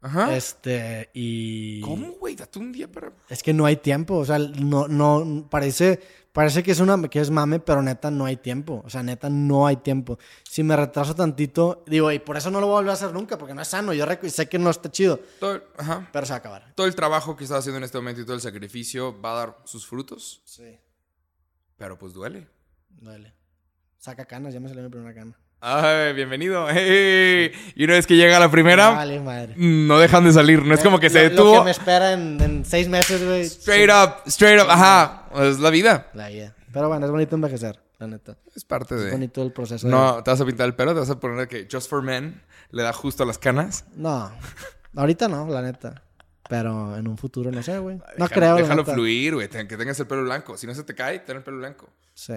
Ajá. 0.02 0.36
Este, 0.36 1.10
y. 1.14 1.80
¿Cómo, 1.82 2.14
güey? 2.14 2.36
Date 2.36 2.58
un 2.58 2.72
día 2.72 2.92
para... 2.92 3.14
Es 3.30 3.44
que 3.44 3.54
no 3.54 3.66
hay 3.66 3.78
tiempo. 3.78 4.18
O 4.18 4.26
sea, 4.26 4.40
no, 4.40 4.88
no, 4.88 5.48
parece, 5.50 6.00
parece 6.34 6.64
que 6.64 6.72
es 6.72 6.80
una, 6.80 7.02
que 7.10 7.20
es 7.20 7.30
mame, 7.30 7.60
pero 7.60 7.82
neta 7.82 8.10
no 8.12 8.26
hay 8.26 8.38
tiempo. 8.38 8.82
O 8.86 8.90
sea, 8.90 9.04
neta 9.04 9.30
no 9.30 9.68
hay 9.68 9.78
tiempo. 9.78 10.18
Si 10.44 10.64
me 10.64 10.76
retraso 10.76 11.16
tantito, 11.16 11.84
digo, 11.88 12.12
y 12.12 12.20
por 12.20 12.38
eso 12.38 12.50
no 12.52 12.60
lo 12.60 12.68
voy 12.68 12.74
a 12.74 12.78
volver 12.78 12.92
a 12.92 12.94
hacer 12.94 13.14
nunca, 13.14 13.38
porque 13.38 13.54
no 13.54 13.62
es 13.62 13.68
sano. 13.68 13.94
Yo 13.94 14.06
sé 14.30 14.48
que 14.50 14.60
no 14.60 14.70
está 14.70 14.90
chido, 14.92 15.20
Todo, 15.40 15.62
ajá. 15.78 16.10
pero 16.14 16.26
se 16.26 16.32
va 16.32 16.36
a 16.36 16.40
acabar. 16.40 16.74
Todo 16.76 16.88
el 16.88 16.96
trabajo 16.96 17.36
que 17.36 17.44
estás 17.44 17.60
haciendo 17.60 17.78
en 17.78 17.84
este 17.84 17.98
momento 17.98 18.22
y 18.22 18.26
todo 18.26 18.36
el 18.36 18.42
sacrificio 18.42 19.20
va 19.22 19.32
a 19.34 19.36
dar 19.46 19.58
sus 19.66 19.86
frutos, 19.88 20.42
Sí. 20.46 20.80
pero 21.78 21.98
pues 21.98 22.14
duele. 22.14 22.48
Duele. 22.90 23.34
Saca 23.98 24.26
canas, 24.26 24.54
ya 24.54 24.60
me 24.60 24.68
salió 24.68 24.84
mi 24.84 24.90
primera 24.90 25.14
cana. 25.14 25.38
Ay, 25.62 26.14
bienvenido. 26.14 26.68
Hey. 26.74 27.52
Y 27.76 27.84
una 27.84 27.94
vez 27.94 28.08
que 28.08 28.16
llega 28.16 28.40
la 28.40 28.50
primera, 28.50 28.90
Vale, 28.92 29.20
madre. 29.20 29.54
no 29.58 30.00
dejan 30.00 30.24
de 30.24 30.34
salir. 30.34 30.64
No 30.66 30.74
es 30.74 30.82
como 30.82 31.00
que 31.00 31.10
se 31.10 31.24
Lo- 31.24 31.30
detuvo. 31.30 31.54
Lo 31.54 31.60
que 31.62 31.66
me 31.66 31.72
espera 31.72 32.14
en, 32.14 32.42
en 32.42 32.66
seis 32.66 32.88
meses, 32.90 33.24
güey. 33.24 33.42
Straight 33.44 33.90
up, 33.92 34.24
straight 34.28 34.60
up. 34.62 34.70
Ajá. 34.70 35.26
Es 35.36 35.60
la 35.60 35.70
vida. 35.70 36.10
La 36.14 36.30
vida. 36.30 36.56
Pero 36.74 36.88
bueno, 36.88 37.06
es 37.06 37.12
bonito 37.12 37.36
envejecer, 37.36 37.80
la 38.00 38.08
neta. 38.08 38.38
Es 38.56 38.66
parte 38.66 38.96
Es 38.96 39.02
de. 39.04 39.12
bonito 39.12 39.44
el 39.44 39.52
proceso. 39.52 39.86
de- 39.88 39.92
No, 39.94 40.24
te 40.24 40.32
vas 40.32 40.42
a 40.42 40.46
pintar 40.46 40.66
el 40.66 40.74
pelo, 40.74 40.94
te 40.94 41.00
vas 41.02 41.10
a 41.10 41.20
poner 41.20 41.48
que 41.48 41.68
Just 41.72 41.90
for 41.90 42.02
Men 42.02 42.42
le 42.72 42.82
da 42.84 42.92
justo 42.94 43.24
a 43.24 43.26
las 43.28 43.38
canas. 43.38 43.86
No. 43.96 44.32
Ahorita 44.96 45.28
no, 45.28 45.48
la 45.48 45.62
neta. 45.62 46.02
Pero 46.50 46.98
en 46.98 47.08
un 47.08 47.18
futuro, 47.18 47.52
no 47.52 47.62
sé, 47.64 47.78
güey. 47.78 47.98
No 48.18 48.28
creo, 48.28 48.56
la 48.56 48.62
Déjalo 48.62 48.82
neta. 48.82 48.94
fluir, 48.94 49.36
güey. 49.36 49.48
Que 49.48 49.78
tengas 49.78 50.00
el 50.00 50.08
pelo 50.08 50.24
blanco. 50.24 50.58
Si 50.58 50.66
no 50.68 50.74
se 50.74 50.84
te 50.84 50.96
cae, 50.96 51.20
ten 51.20 51.38
el 51.38 51.44
pelo 51.44 51.58
blanco. 51.58 51.90
Sí. 52.14 52.34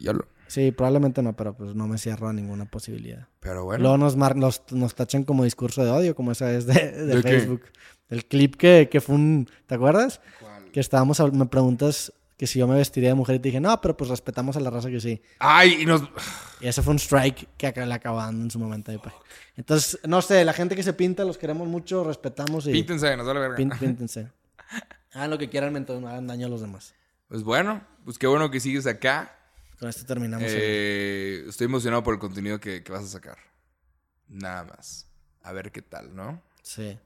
Yolo. 0.00 0.26
Sí, 0.48 0.72
probablemente 0.72 1.22
no, 1.22 1.36
pero 1.36 1.54
pues 1.54 1.74
no 1.74 1.86
me 1.86 1.98
cierro 1.98 2.28
a 2.28 2.32
ninguna 2.32 2.64
posibilidad. 2.64 3.28
Pero 3.40 3.64
bueno. 3.64 3.82
Luego 3.82 3.98
nos, 3.98 4.16
mar- 4.16 4.34
nos, 4.36 4.62
nos 4.72 4.94
tachan 4.94 5.22
como 5.24 5.44
discurso 5.44 5.84
de 5.84 5.90
odio, 5.90 6.14
como 6.16 6.32
esa 6.32 6.50
es 6.52 6.66
de, 6.66 6.90
de 6.92 7.06
¿De 7.06 7.22
qué? 7.22 7.28
Facebook. 7.28 7.62
El 8.08 8.24
clip 8.24 8.56
que, 8.56 8.88
que 8.90 9.00
fue 9.00 9.14
un... 9.14 9.48
¿Te 9.66 9.74
acuerdas? 9.74 10.20
¿Cuál? 10.40 10.70
Que 10.72 10.80
estábamos... 10.80 11.20
Me 11.32 11.46
preguntas 11.46 12.12
que 12.38 12.46
si 12.46 12.58
yo 12.60 12.66
me 12.68 12.76
vestiría 12.76 13.10
de 13.10 13.14
mujer 13.16 13.36
y 13.36 13.38
te 13.40 13.48
dije, 13.48 13.60
no, 13.60 13.80
pero 13.80 13.96
pues 13.96 14.08
respetamos 14.10 14.56
a 14.56 14.60
la 14.60 14.70
raza 14.70 14.88
que 14.88 15.00
sí. 15.00 15.20
Ay, 15.40 15.82
y 15.82 15.86
nos. 15.86 16.02
Y 16.60 16.68
ese 16.68 16.82
fue 16.82 16.92
un 16.92 16.98
strike 17.00 17.48
que 17.56 17.66
acá 17.66 17.84
le 17.84 17.92
acabando 17.92 18.44
en 18.44 18.50
su 18.50 18.58
momento. 18.60 18.90
ahí, 18.92 18.98
pa. 18.98 19.12
Entonces, 19.56 19.98
no 20.06 20.22
sé, 20.22 20.44
la 20.44 20.52
gente 20.52 20.76
que 20.76 20.82
se 20.84 20.92
pinta, 20.92 21.24
los 21.24 21.36
queremos 21.36 21.66
mucho, 21.66 22.04
respetamos 22.04 22.66
y... 22.68 22.72
Píntense, 22.72 23.16
nos 23.16 23.26
vale 23.26 23.40
verga. 23.40 23.56
pin- 23.56 23.76
píntense. 23.80 24.28
Hagan 25.12 25.30
lo 25.30 25.38
que 25.38 25.48
quieran 25.50 25.72
mientras 25.72 26.00
no 26.00 26.08
hagan 26.08 26.26
daño 26.28 26.46
a 26.46 26.48
los 26.50 26.60
demás. 26.60 26.94
Pues 27.26 27.42
bueno, 27.42 27.82
pues 28.04 28.18
qué 28.18 28.26
bueno 28.28 28.50
que 28.50 28.60
sigues 28.60 28.86
acá. 28.86 29.34
Con 29.78 29.88
esto 29.88 30.04
terminamos. 30.04 30.48
el- 30.48 30.58
Eh, 30.60 31.44
estoy 31.48 31.66
emocionado 31.66 32.02
por 32.02 32.14
el 32.14 32.20
contenido 32.20 32.58
que, 32.58 32.82
que 32.82 32.92
vas 32.92 33.04
a 33.04 33.08
sacar. 33.08 33.38
Nada 34.28 34.64
más. 34.64 35.06
A 35.42 35.52
ver 35.52 35.70
qué 35.72 35.82
tal, 35.82 36.14
¿no? 36.14 36.42
Sí. 36.62 36.98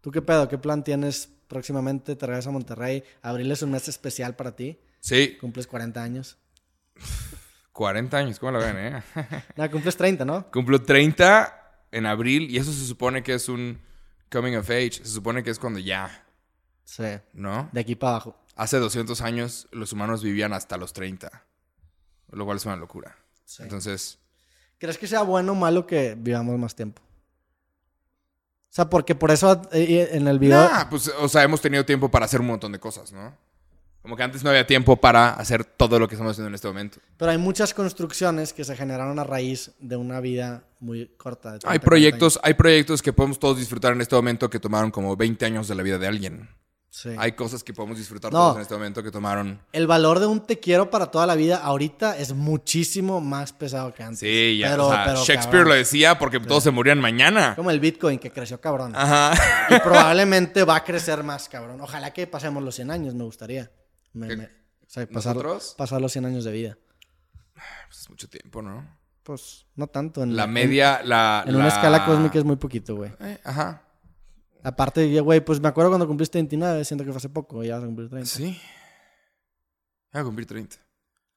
¿Tú 0.00 0.10
qué 0.10 0.22
pedo? 0.22 0.48
¿Qué 0.48 0.58
plan 0.58 0.84
tienes 0.84 1.28
próximamente? 1.48 2.14
Te 2.16 2.26
regresas 2.26 2.48
a 2.48 2.52
Monterrey. 2.52 3.02
Abril 3.22 3.50
es 3.50 3.62
un 3.62 3.70
mes 3.70 3.88
especial 3.88 4.36
para 4.36 4.54
ti. 4.54 4.78
Sí, 5.00 5.36
Cumples 5.40 5.66
40 5.66 6.02
años. 6.02 6.36
40 7.72 8.16
años, 8.16 8.38
¿cómo 8.38 8.52
la 8.52 8.58
ven, 8.58 8.76
eh? 8.76 9.02
No, 9.56 9.70
cumples 9.70 9.96
30, 9.96 10.24
¿no? 10.24 10.50
Cumplo 10.50 10.82
30 10.82 11.86
en 11.92 12.06
abril 12.06 12.50
y 12.50 12.58
eso 12.58 12.72
se 12.72 12.84
supone 12.84 13.22
que 13.22 13.34
es 13.34 13.48
un 13.48 13.80
coming 14.30 14.54
of 14.56 14.68
age. 14.70 14.92
Se 15.04 15.06
supone 15.06 15.42
que 15.42 15.50
es 15.50 15.58
cuando 15.58 15.78
ya, 15.78 16.24
Sí. 16.84 17.04
¿no? 17.32 17.68
De 17.72 17.80
aquí 17.80 17.94
para 17.94 18.12
abajo. 18.12 18.36
Hace 18.56 18.78
200 18.78 19.20
años 19.20 19.68
los 19.70 19.92
humanos 19.92 20.22
vivían 20.22 20.52
hasta 20.52 20.76
los 20.76 20.92
30. 20.92 21.44
Lo 22.30 22.44
cual 22.44 22.58
es 22.58 22.66
una 22.66 22.76
locura. 22.76 23.16
Sí. 23.44 23.62
Entonces, 23.62 24.18
¿Crees 24.78 24.96
que 24.96 25.08
sea 25.08 25.22
bueno 25.22 25.52
o 25.52 25.54
malo 25.54 25.86
que 25.86 26.14
vivamos 26.16 26.56
más 26.58 26.74
tiempo? 26.74 27.02
O 27.02 28.70
sea, 28.70 28.88
porque 28.88 29.14
por 29.14 29.30
eso 29.30 29.60
eh, 29.72 30.10
en 30.12 30.28
el 30.28 30.38
video... 30.38 30.68
nah, 30.68 30.88
pues, 30.88 31.10
o 31.18 31.28
sea, 31.28 31.42
hemos 31.42 31.60
tenido 31.60 31.84
tiempo 31.84 32.10
para 32.10 32.26
hacer 32.26 32.40
un 32.40 32.46
montón 32.46 32.70
de 32.70 32.78
cosas, 32.78 33.12
¿no? 33.12 33.34
Como 34.02 34.16
que 34.16 34.22
antes 34.22 34.44
no 34.44 34.50
había 34.50 34.66
tiempo 34.66 34.96
para 34.96 35.30
hacer 35.30 35.64
todo 35.64 35.98
lo 35.98 36.06
que 36.06 36.14
estamos 36.14 36.30
haciendo 36.30 36.48
en 36.48 36.54
este 36.54 36.68
momento. 36.68 37.00
Pero 37.16 37.32
hay 37.32 37.38
muchas 37.38 37.74
construcciones 37.74 38.52
que 38.52 38.62
se 38.62 38.76
generaron 38.76 39.18
a 39.18 39.24
raíz 39.24 39.72
de 39.80 39.96
una 39.96 40.20
vida 40.20 40.62
muy 40.78 41.08
corta. 41.16 41.54
de 41.54 41.58
30, 41.58 41.72
Hay 41.72 41.78
40 41.78 41.84
proyectos, 41.84 42.40
hay 42.42 42.54
proyectos 42.54 43.02
que 43.02 43.12
podemos 43.12 43.38
todos 43.38 43.58
disfrutar 43.58 43.94
en 43.94 44.00
este 44.00 44.14
momento 44.14 44.48
que 44.48 44.60
tomaron 44.60 44.92
como 44.92 45.16
20 45.16 45.44
años 45.44 45.66
de 45.66 45.74
la 45.74 45.82
vida 45.82 45.98
de 45.98 46.06
alguien. 46.06 46.48
Sí. 46.90 47.10
Hay 47.18 47.32
cosas 47.32 47.62
que 47.62 47.72
podemos 47.74 47.98
disfrutar 47.98 48.32
No. 48.32 48.38
todos 48.38 48.56
en 48.56 48.62
este 48.62 48.74
momento 48.74 49.02
que 49.02 49.10
tomaron. 49.10 49.60
El 49.72 49.86
valor 49.86 50.18
de 50.20 50.26
un 50.26 50.40
te 50.40 50.58
quiero 50.58 50.90
para 50.90 51.06
toda 51.06 51.26
la 51.26 51.34
vida 51.34 51.58
ahorita 51.58 52.16
es 52.16 52.32
muchísimo 52.32 53.20
más 53.20 53.52
pesado 53.52 53.92
que 53.92 54.02
antes. 54.02 54.20
Sí, 54.20 54.58
ya. 54.58 54.70
Pero- 54.70 54.88
o 54.88 54.90
sea, 54.90 55.04
pero, 55.04 55.16
Shakespeare 55.18 55.44
cabrón. 55.50 55.68
lo 55.68 55.74
decía 55.74 56.18
porque 56.18 56.40
todos 56.40 56.64
se 56.64 56.70
morían 56.70 56.98
mañana. 56.98 57.54
Como 57.56 57.70
el 57.70 57.78
Bitcoin 57.78 58.18
que 58.18 58.32
creció 58.32 58.60
cabrón. 58.60 58.96
Ajá. 58.96 59.32
Y 59.70 59.78
probablemente 59.84 60.64
va 60.64 60.76
a 60.76 60.84
crecer 60.84 61.22
más 61.22 61.48
cabrón. 61.48 61.80
Ojalá 61.80 62.12
que 62.12 62.26
pasemos 62.26 62.62
los 62.62 62.74
100 62.74 62.90
años, 62.90 63.14
me 63.14 63.24
gustaría. 63.24 63.70
Me- 64.14 64.34
me- 64.34 64.44
o 64.46 64.48
sea, 64.90 65.06
pasar, 65.06 65.36
¿Nosotros? 65.36 65.74
pasar 65.76 66.00
los 66.00 66.10
100 66.10 66.24
años 66.24 66.44
de 66.44 66.52
vida. 66.52 66.78
Pues 67.86 68.00
es 68.00 68.10
mucho 68.10 68.28
tiempo, 68.28 68.62
¿no? 68.62 68.96
Pues 69.22 69.66
no 69.76 69.86
tanto. 69.88 70.22
En 70.22 70.34
La 70.34 70.44
en- 70.44 70.52
media, 70.52 71.02
la. 71.04 71.44
En, 71.46 71.54
una 71.54 71.64
la- 71.66 71.70
escala 71.74 72.06
cósmica 72.06 72.38
es 72.38 72.44
muy 72.44 72.56
poquito, 72.56 72.96
güey. 72.96 73.12
Eh, 73.20 73.38
ajá. 73.44 73.82
Aparte, 74.68 75.10
ya, 75.10 75.22
güey, 75.22 75.40
pues 75.42 75.60
me 75.60 75.68
acuerdo 75.68 75.90
cuando 75.90 76.06
cumpliste 76.06 76.36
29, 76.38 76.84
siento 76.84 77.04
que 77.04 77.10
fue 77.10 77.16
hace 77.16 77.30
poco, 77.30 77.64
ya 77.64 77.76
vas 77.76 77.84
a 77.84 77.86
cumplir 77.86 78.08
30. 78.10 78.28
Sí. 78.28 78.60
Voy 80.12 80.20
a 80.20 80.24
cumplir 80.24 80.46
30. 80.46 80.76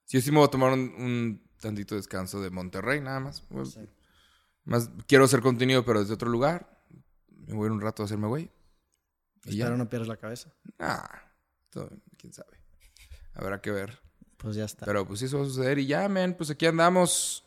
Sí, 0.05 0.17
yo 0.17 0.21
sí 0.21 0.31
me 0.31 0.37
voy 0.39 0.47
a 0.47 0.51
tomar 0.51 0.73
un, 0.73 0.79
un 0.79 1.49
tantito 1.59 1.95
descanso 1.95 2.41
de 2.41 2.49
Monterrey, 2.49 2.99
nada 2.99 3.19
más. 3.21 3.41
Pues. 3.41 3.79
Más 4.65 4.89
quiero 5.07 5.23
hacer 5.25 5.41
contenido, 5.41 5.85
pero 5.85 6.01
desde 6.01 6.13
otro 6.13 6.29
lugar. 6.29 6.83
Me 7.29 7.53
voy 7.55 7.63
a 7.63 7.65
ir 7.67 7.71
un 7.71 7.81
rato 7.81 8.03
a 8.03 8.05
hacerme 8.05 8.27
güey. 8.27 8.51
Y 9.45 9.57
ya. 9.57 9.63
Espero 9.65 9.77
no 9.77 9.89
pierdas 9.89 10.07
la 10.07 10.17
cabeza. 10.17 10.53
Ah, 10.77 11.23
todo- 11.69 11.89
quién 12.17 12.33
sabe. 12.33 12.59
Habrá 13.33 13.61
que 13.61 13.71
ver. 13.71 13.99
Pues 14.37 14.55
ya 14.55 14.65
está. 14.65 14.85
Pero 14.85 15.07
pues 15.07 15.19
sí, 15.19 15.25
eso 15.25 15.37
va 15.39 15.45
a 15.45 15.47
suceder. 15.47 15.79
Y 15.79 15.87
ya, 15.87 16.07
men, 16.09 16.35
pues 16.35 16.49
aquí 16.49 16.65
andamos. 16.65 17.45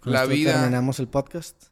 Con 0.00 0.12
la 0.12 0.24
vida. 0.26 0.54
Terminamos 0.54 0.98
el 0.98 1.08
podcast. 1.08 1.71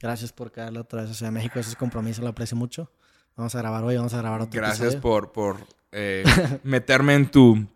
Gracias 0.00 0.32
por 0.32 0.50
caerle 0.50 0.80
otra 0.80 1.02
vez 1.02 1.10
a 1.10 1.14
Ciudad 1.14 1.30
de 1.30 1.34
México. 1.38 1.58
Ese 1.58 1.70
es 1.70 1.76
compromiso, 1.76 2.22
lo 2.22 2.28
aprecio 2.28 2.56
mucho. 2.56 2.90
Vamos 3.36 3.54
a 3.54 3.58
grabar 3.58 3.84
hoy, 3.84 3.96
vamos 3.96 4.14
a 4.14 4.18
grabar 4.18 4.40
otro 4.42 4.58
Gracias 4.60 4.80
episodio. 4.94 5.00
por, 5.00 5.32
por 5.32 5.56
eh, 5.92 6.24
meterme 6.64 7.14
en 7.14 7.30
tu 7.30 7.66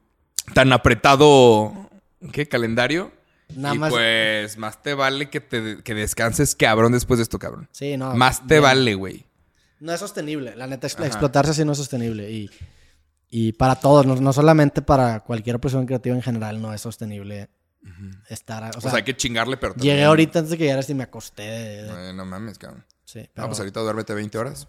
tan 0.54 0.72
apretado 0.72 1.90
¿qué? 2.32 2.46
calendario. 2.48 3.12
Nada 3.56 3.74
y 3.74 3.78
más- 3.78 3.90
pues 3.92 4.56
más 4.58 4.82
te 4.82 4.94
vale 4.94 5.28
que 5.28 5.40
te 5.40 5.82
que 5.82 5.94
descanses 5.94 6.54
cabrón 6.56 6.92
después 6.92 7.18
de 7.18 7.24
esto, 7.24 7.38
cabrón. 7.38 7.68
Sí, 7.72 7.96
no. 7.96 8.14
más 8.14 8.40
te 8.46 8.54
bien. 8.54 8.62
vale, 8.62 8.94
güey. 8.94 9.26
No 9.80 9.92
es 9.92 10.00
sostenible. 10.00 10.56
La 10.56 10.66
neta, 10.66 10.86
Ajá. 10.86 11.06
explotarse 11.06 11.50
así 11.52 11.64
no 11.64 11.72
es 11.72 11.78
sostenible. 11.78 12.30
Y, 12.30 12.50
y 13.28 13.52
para 13.52 13.74
todos, 13.76 14.06
no, 14.06 14.16
no 14.16 14.32
solamente 14.32 14.80
para 14.80 15.20
cualquier 15.20 15.60
persona 15.60 15.84
creativa 15.84 16.16
en 16.16 16.22
general, 16.22 16.60
no 16.62 16.72
es 16.72 16.80
sostenible 16.80 17.48
estar. 18.28 18.62
O 18.64 18.68
O 18.78 18.80
sea, 18.80 18.90
sea, 18.90 18.98
hay 18.98 19.04
que 19.04 19.16
chingarle, 19.16 19.56
pero 19.56 19.74
llegué 19.74 19.88
también- 19.90 20.06
ahorita 20.08 20.38
antes 20.40 20.50
de 20.50 20.58
que 20.58 20.64
llegaras 20.64 20.88
y 20.90 20.94
me 20.94 21.04
acosté. 21.04 21.42
de- 21.42 22.10
Eh, 22.10 22.12
no 22.14 22.24
mames, 22.24 22.58
cabrón. 22.58 22.84
sí, 23.04 23.20
Ah, 23.20 23.30
pero- 23.34 23.46
pues 23.48 23.58
ahorita 23.60 23.80
duérmete 23.80 24.14
20 24.14 24.38
horas. 24.38 24.66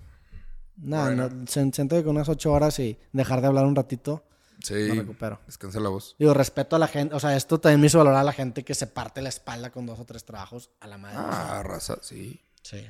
No, 0.78 1.10
no, 1.12 1.30
siento 1.48 1.96
que 1.96 2.04
con 2.04 2.16
unas 2.18 2.28
ocho 2.28 2.52
horas 2.52 2.78
y 2.80 2.98
dejar 3.14 3.40
de 3.42 3.48
hablar 3.48 3.66
un 3.66 3.76
ratito, 3.76 4.26
Sí. 4.62 4.74
me 4.74 4.96
recupero. 4.96 5.40
Descansa 5.46 5.80
la 5.80 5.88
voz. 5.90 6.16
Digo, 6.20 6.34
respeto 6.34 6.76
a 6.76 6.80
la 6.80 6.88
gente. 6.88 7.16
O 7.16 7.20
sea, 7.20 7.36
esto 7.38 7.60
también 7.60 7.80
me 7.80 7.88
hizo 7.88 7.98
valorar 7.98 8.20
a 8.20 8.24
la 8.26 8.34
gente 8.34 8.64
que 8.66 8.74
se 8.74 8.88
parte 8.88 9.22
la 9.22 9.30
espalda 9.30 9.70
con 9.72 9.86
dos 9.86 10.00
o 10.00 10.06
tres 10.06 10.26
trabajos 10.26 10.70
a 10.82 10.88
la 10.88 10.98
madre. 10.98 11.18
Ah, 11.20 11.62
raza, 11.64 11.98
sí. 12.02 12.42
sí. 12.62 12.86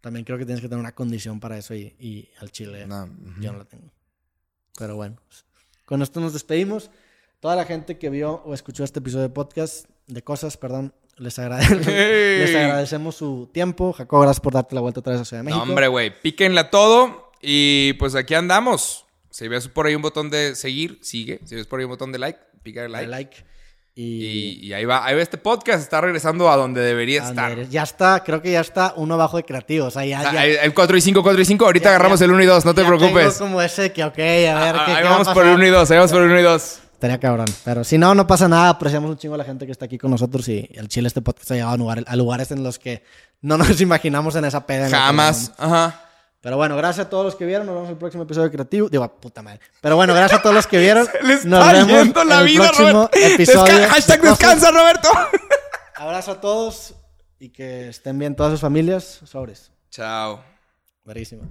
También 0.00 0.24
creo 0.24 0.36
que 0.38 0.44
tienes 0.46 0.60
que 0.62 0.68
tener 0.68 0.80
una 0.80 0.94
condición 0.94 1.40
para 1.40 1.56
eso 1.58 1.74
y, 1.74 1.94
y 1.98 2.28
al 2.40 2.50
chile 2.52 2.86
No, 2.86 3.04
ujú. 3.04 3.40
yo 3.40 3.52
no 3.52 3.58
la 3.58 3.64
tengo. 3.64 3.90
Pero 4.78 4.96
bueno, 4.96 5.16
pues, 5.28 5.44
con 5.84 6.00
esto 6.02 6.20
nos 6.20 6.32
despedimos. 6.32 6.90
Toda 7.44 7.56
la 7.56 7.66
gente 7.66 7.98
que 7.98 8.08
vio 8.08 8.40
o 8.46 8.54
escuchó 8.54 8.84
este 8.84 9.00
episodio 9.00 9.24
de 9.24 9.28
podcast, 9.28 9.84
de 10.06 10.24
cosas, 10.24 10.56
perdón, 10.56 10.94
les, 11.18 11.38
agrade- 11.38 11.60
¡Hey! 11.86 12.38
les 12.38 12.56
agradecemos 12.56 13.16
su 13.16 13.50
tiempo. 13.52 13.92
Jacob, 13.92 14.22
gracias 14.22 14.40
por 14.40 14.54
darte 14.54 14.74
la 14.74 14.80
vuelta 14.80 15.00
otra 15.00 15.12
vez 15.12 15.20
a 15.20 15.24
Ciudad 15.26 15.42
de 15.44 15.50
No, 15.50 15.56
México. 15.56 15.68
hombre, 15.70 15.88
güey. 15.88 16.22
Píquenla 16.22 16.70
todo. 16.70 17.32
Y 17.42 17.92
pues 17.98 18.14
aquí 18.14 18.32
andamos. 18.32 19.04
Si 19.28 19.46
ves 19.46 19.68
por 19.68 19.84
ahí 19.84 19.94
un 19.94 20.00
botón 20.00 20.30
de 20.30 20.54
seguir, 20.54 20.98
sigue. 21.02 21.40
Si 21.44 21.54
ves 21.54 21.66
por 21.66 21.80
ahí 21.80 21.84
un 21.84 21.90
botón 21.90 22.12
de 22.12 22.18
like, 22.18 22.38
pica 22.62 22.82
el 22.82 22.92
like. 22.92 23.08
like. 23.08 23.36
Y, 23.94 24.24
Y, 24.62 24.66
y 24.68 24.72
ahí 24.72 24.86
va. 24.86 25.04
Ahí 25.04 25.14
va 25.14 25.20
este 25.20 25.36
podcast. 25.36 25.82
Está 25.82 26.00
regresando 26.00 26.48
a 26.48 26.56
donde 26.56 26.80
debería 26.80 27.24
a 27.24 27.26
donde 27.26 27.42
estar. 27.42 27.52
eres. 27.52 27.68
Ya 27.68 27.82
está, 27.82 28.24
creo 28.24 28.40
que 28.40 28.52
ya 28.52 28.62
está 28.62 28.94
uno 28.96 29.12
abajo 29.14 29.36
de 29.36 29.42
creativo. 29.44 29.84
O 29.88 29.90
sea, 29.90 30.06
ya, 30.06 30.20
O 30.20 30.22
sea, 30.22 30.32
ya- 30.32 30.46
el- 30.46 30.56
el 30.62 30.72
4 30.72 30.96
y 30.96 31.00
5, 31.02 31.22
4 31.22 31.42
y 31.42 31.44
5. 31.44 31.66
Ahorita 31.66 31.84
Ya- 31.84 31.90
agarramos 31.90 32.20
ya- 32.20 32.24
el 32.24 32.32
1 32.32 32.42
y 32.42 32.46
2. 32.46 32.64
No 32.64 32.74
te 32.74 32.82
preocupes. 32.86 33.34
tengo 33.36 33.50
como 33.50 33.60
ese 33.60 33.92
que, 33.92 34.02
ok, 34.02 34.18
a 34.18 34.22
ver, 34.22 34.48
Ah, 34.56 34.82
¿qué, 34.86 34.92
ahí 34.92 34.96
qué 34.96 35.02
va 35.04 35.08
a 35.10 35.12
vamos 35.18 35.28
por 35.28 35.42
el 35.44 35.50
pasar? 35.50 35.54
1 35.56 35.66
y 35.66 35.68
2. 35.68 35.90
Ahí 35.90 35.96
vamos 35.98 36.10
por 36.12 36.22
el 36.22 36.30
1 36.30 36.40
y 36.40 36.42
2. 36.42 36.80
Estaría 37.04 37.20
cabrón. 37.20 37.44
Pero 37.66 37.84
si 37.84 37.98
no, 37.98 38.14
no 38.14 38.26
pasa 38.26 38.48
nada. 38.48 38.70
Apreciamos 38.70 39.10
un 39.10 39.18
chingo 39.18 39.34
a 39.34 39.38
la 39.38 39.44
gente 39.44 39.66
que 39.66 39.72
está 39.72 39.84
aquí 39.84 39.98
con 39.98 40.10
nosotros 40.10 40.48
y 40.48 40.66
el 40.72 40.88
Chile 40.88 41.08
este 41.08 41.20
podcast 41.20 41.50
ha 41.50 41.54
llegado 41.54 41.72
a, 41.72 41.76
lugar- 41.76 42.04
a 42.06 42.16
lugares 42.16 42.50
en 42.50 42.62
los 42.64 42.78
que 42.78 43.04
no 43.42 43.58
nos 43.58 43.78
imaginamos 43.82 44.36
en 44.36 44.46
esa 44.46 44.64
peda. 44.64 44.86
en 44.86 44.92
Jamás. 44.92 45.52
Ajá. 45.58 46.00
Pero 46.40 46.56
bueno, 46.56 46.76
gracias 46.78 47.06
a 47.06 47.10
todos 47.10 47.26
los 47.26 47.36
que 47.36 47.44
vieron. 47.44 47.66
Nos 47.66 47.74
vemos 47.74 47.88
en 47.88 47.92
el 47.92 47.98
próximo 47.98 48.22
episodio 48.22 48.44
de 48.48 48.52
Creativo. 48.52 48.88
Digo, 48.88 49.06
puta 49.20 49.42
madre. 49.42 49.60
Pero 49.82 49.96
bueno, 49.96 50.14
gracias 50.14 50.40
a 50.40 50.42
todos 50.42 50.54
los 50.54 50.66
que 50.66 50.78
vieron. 50.80 51.06
Le 51.24 51.34
está 51.34 51.46
Nos 51.48 51.72
vemos 51.86 52.26
la 52.26 52.34
en 52.36 52.40
el 52.40 52.44
vida, 52.46 52.68
próximo 52.68 53.10
episodio. 53.12 53.64
Desca- 53.74 53.80
de 53.80 53.86
hashtag 53.88 54.22
descansa, 54.22 54.70
Roberto. 54.70 55.08
Abrazo 55.96 56.32
a 56.32 56.40
todos 56.40 56.94
y 57.38 57.50
que 57.50 57.88
estén 57.90 58.18
bien 58.18 58.34
todas 58.34 58.52
sus 58.52 58.60
familias. 58.62 59.20
Sobres. 59.24 59.70
Chao. 59.90 60.42
Verísimo. 61.04 61.42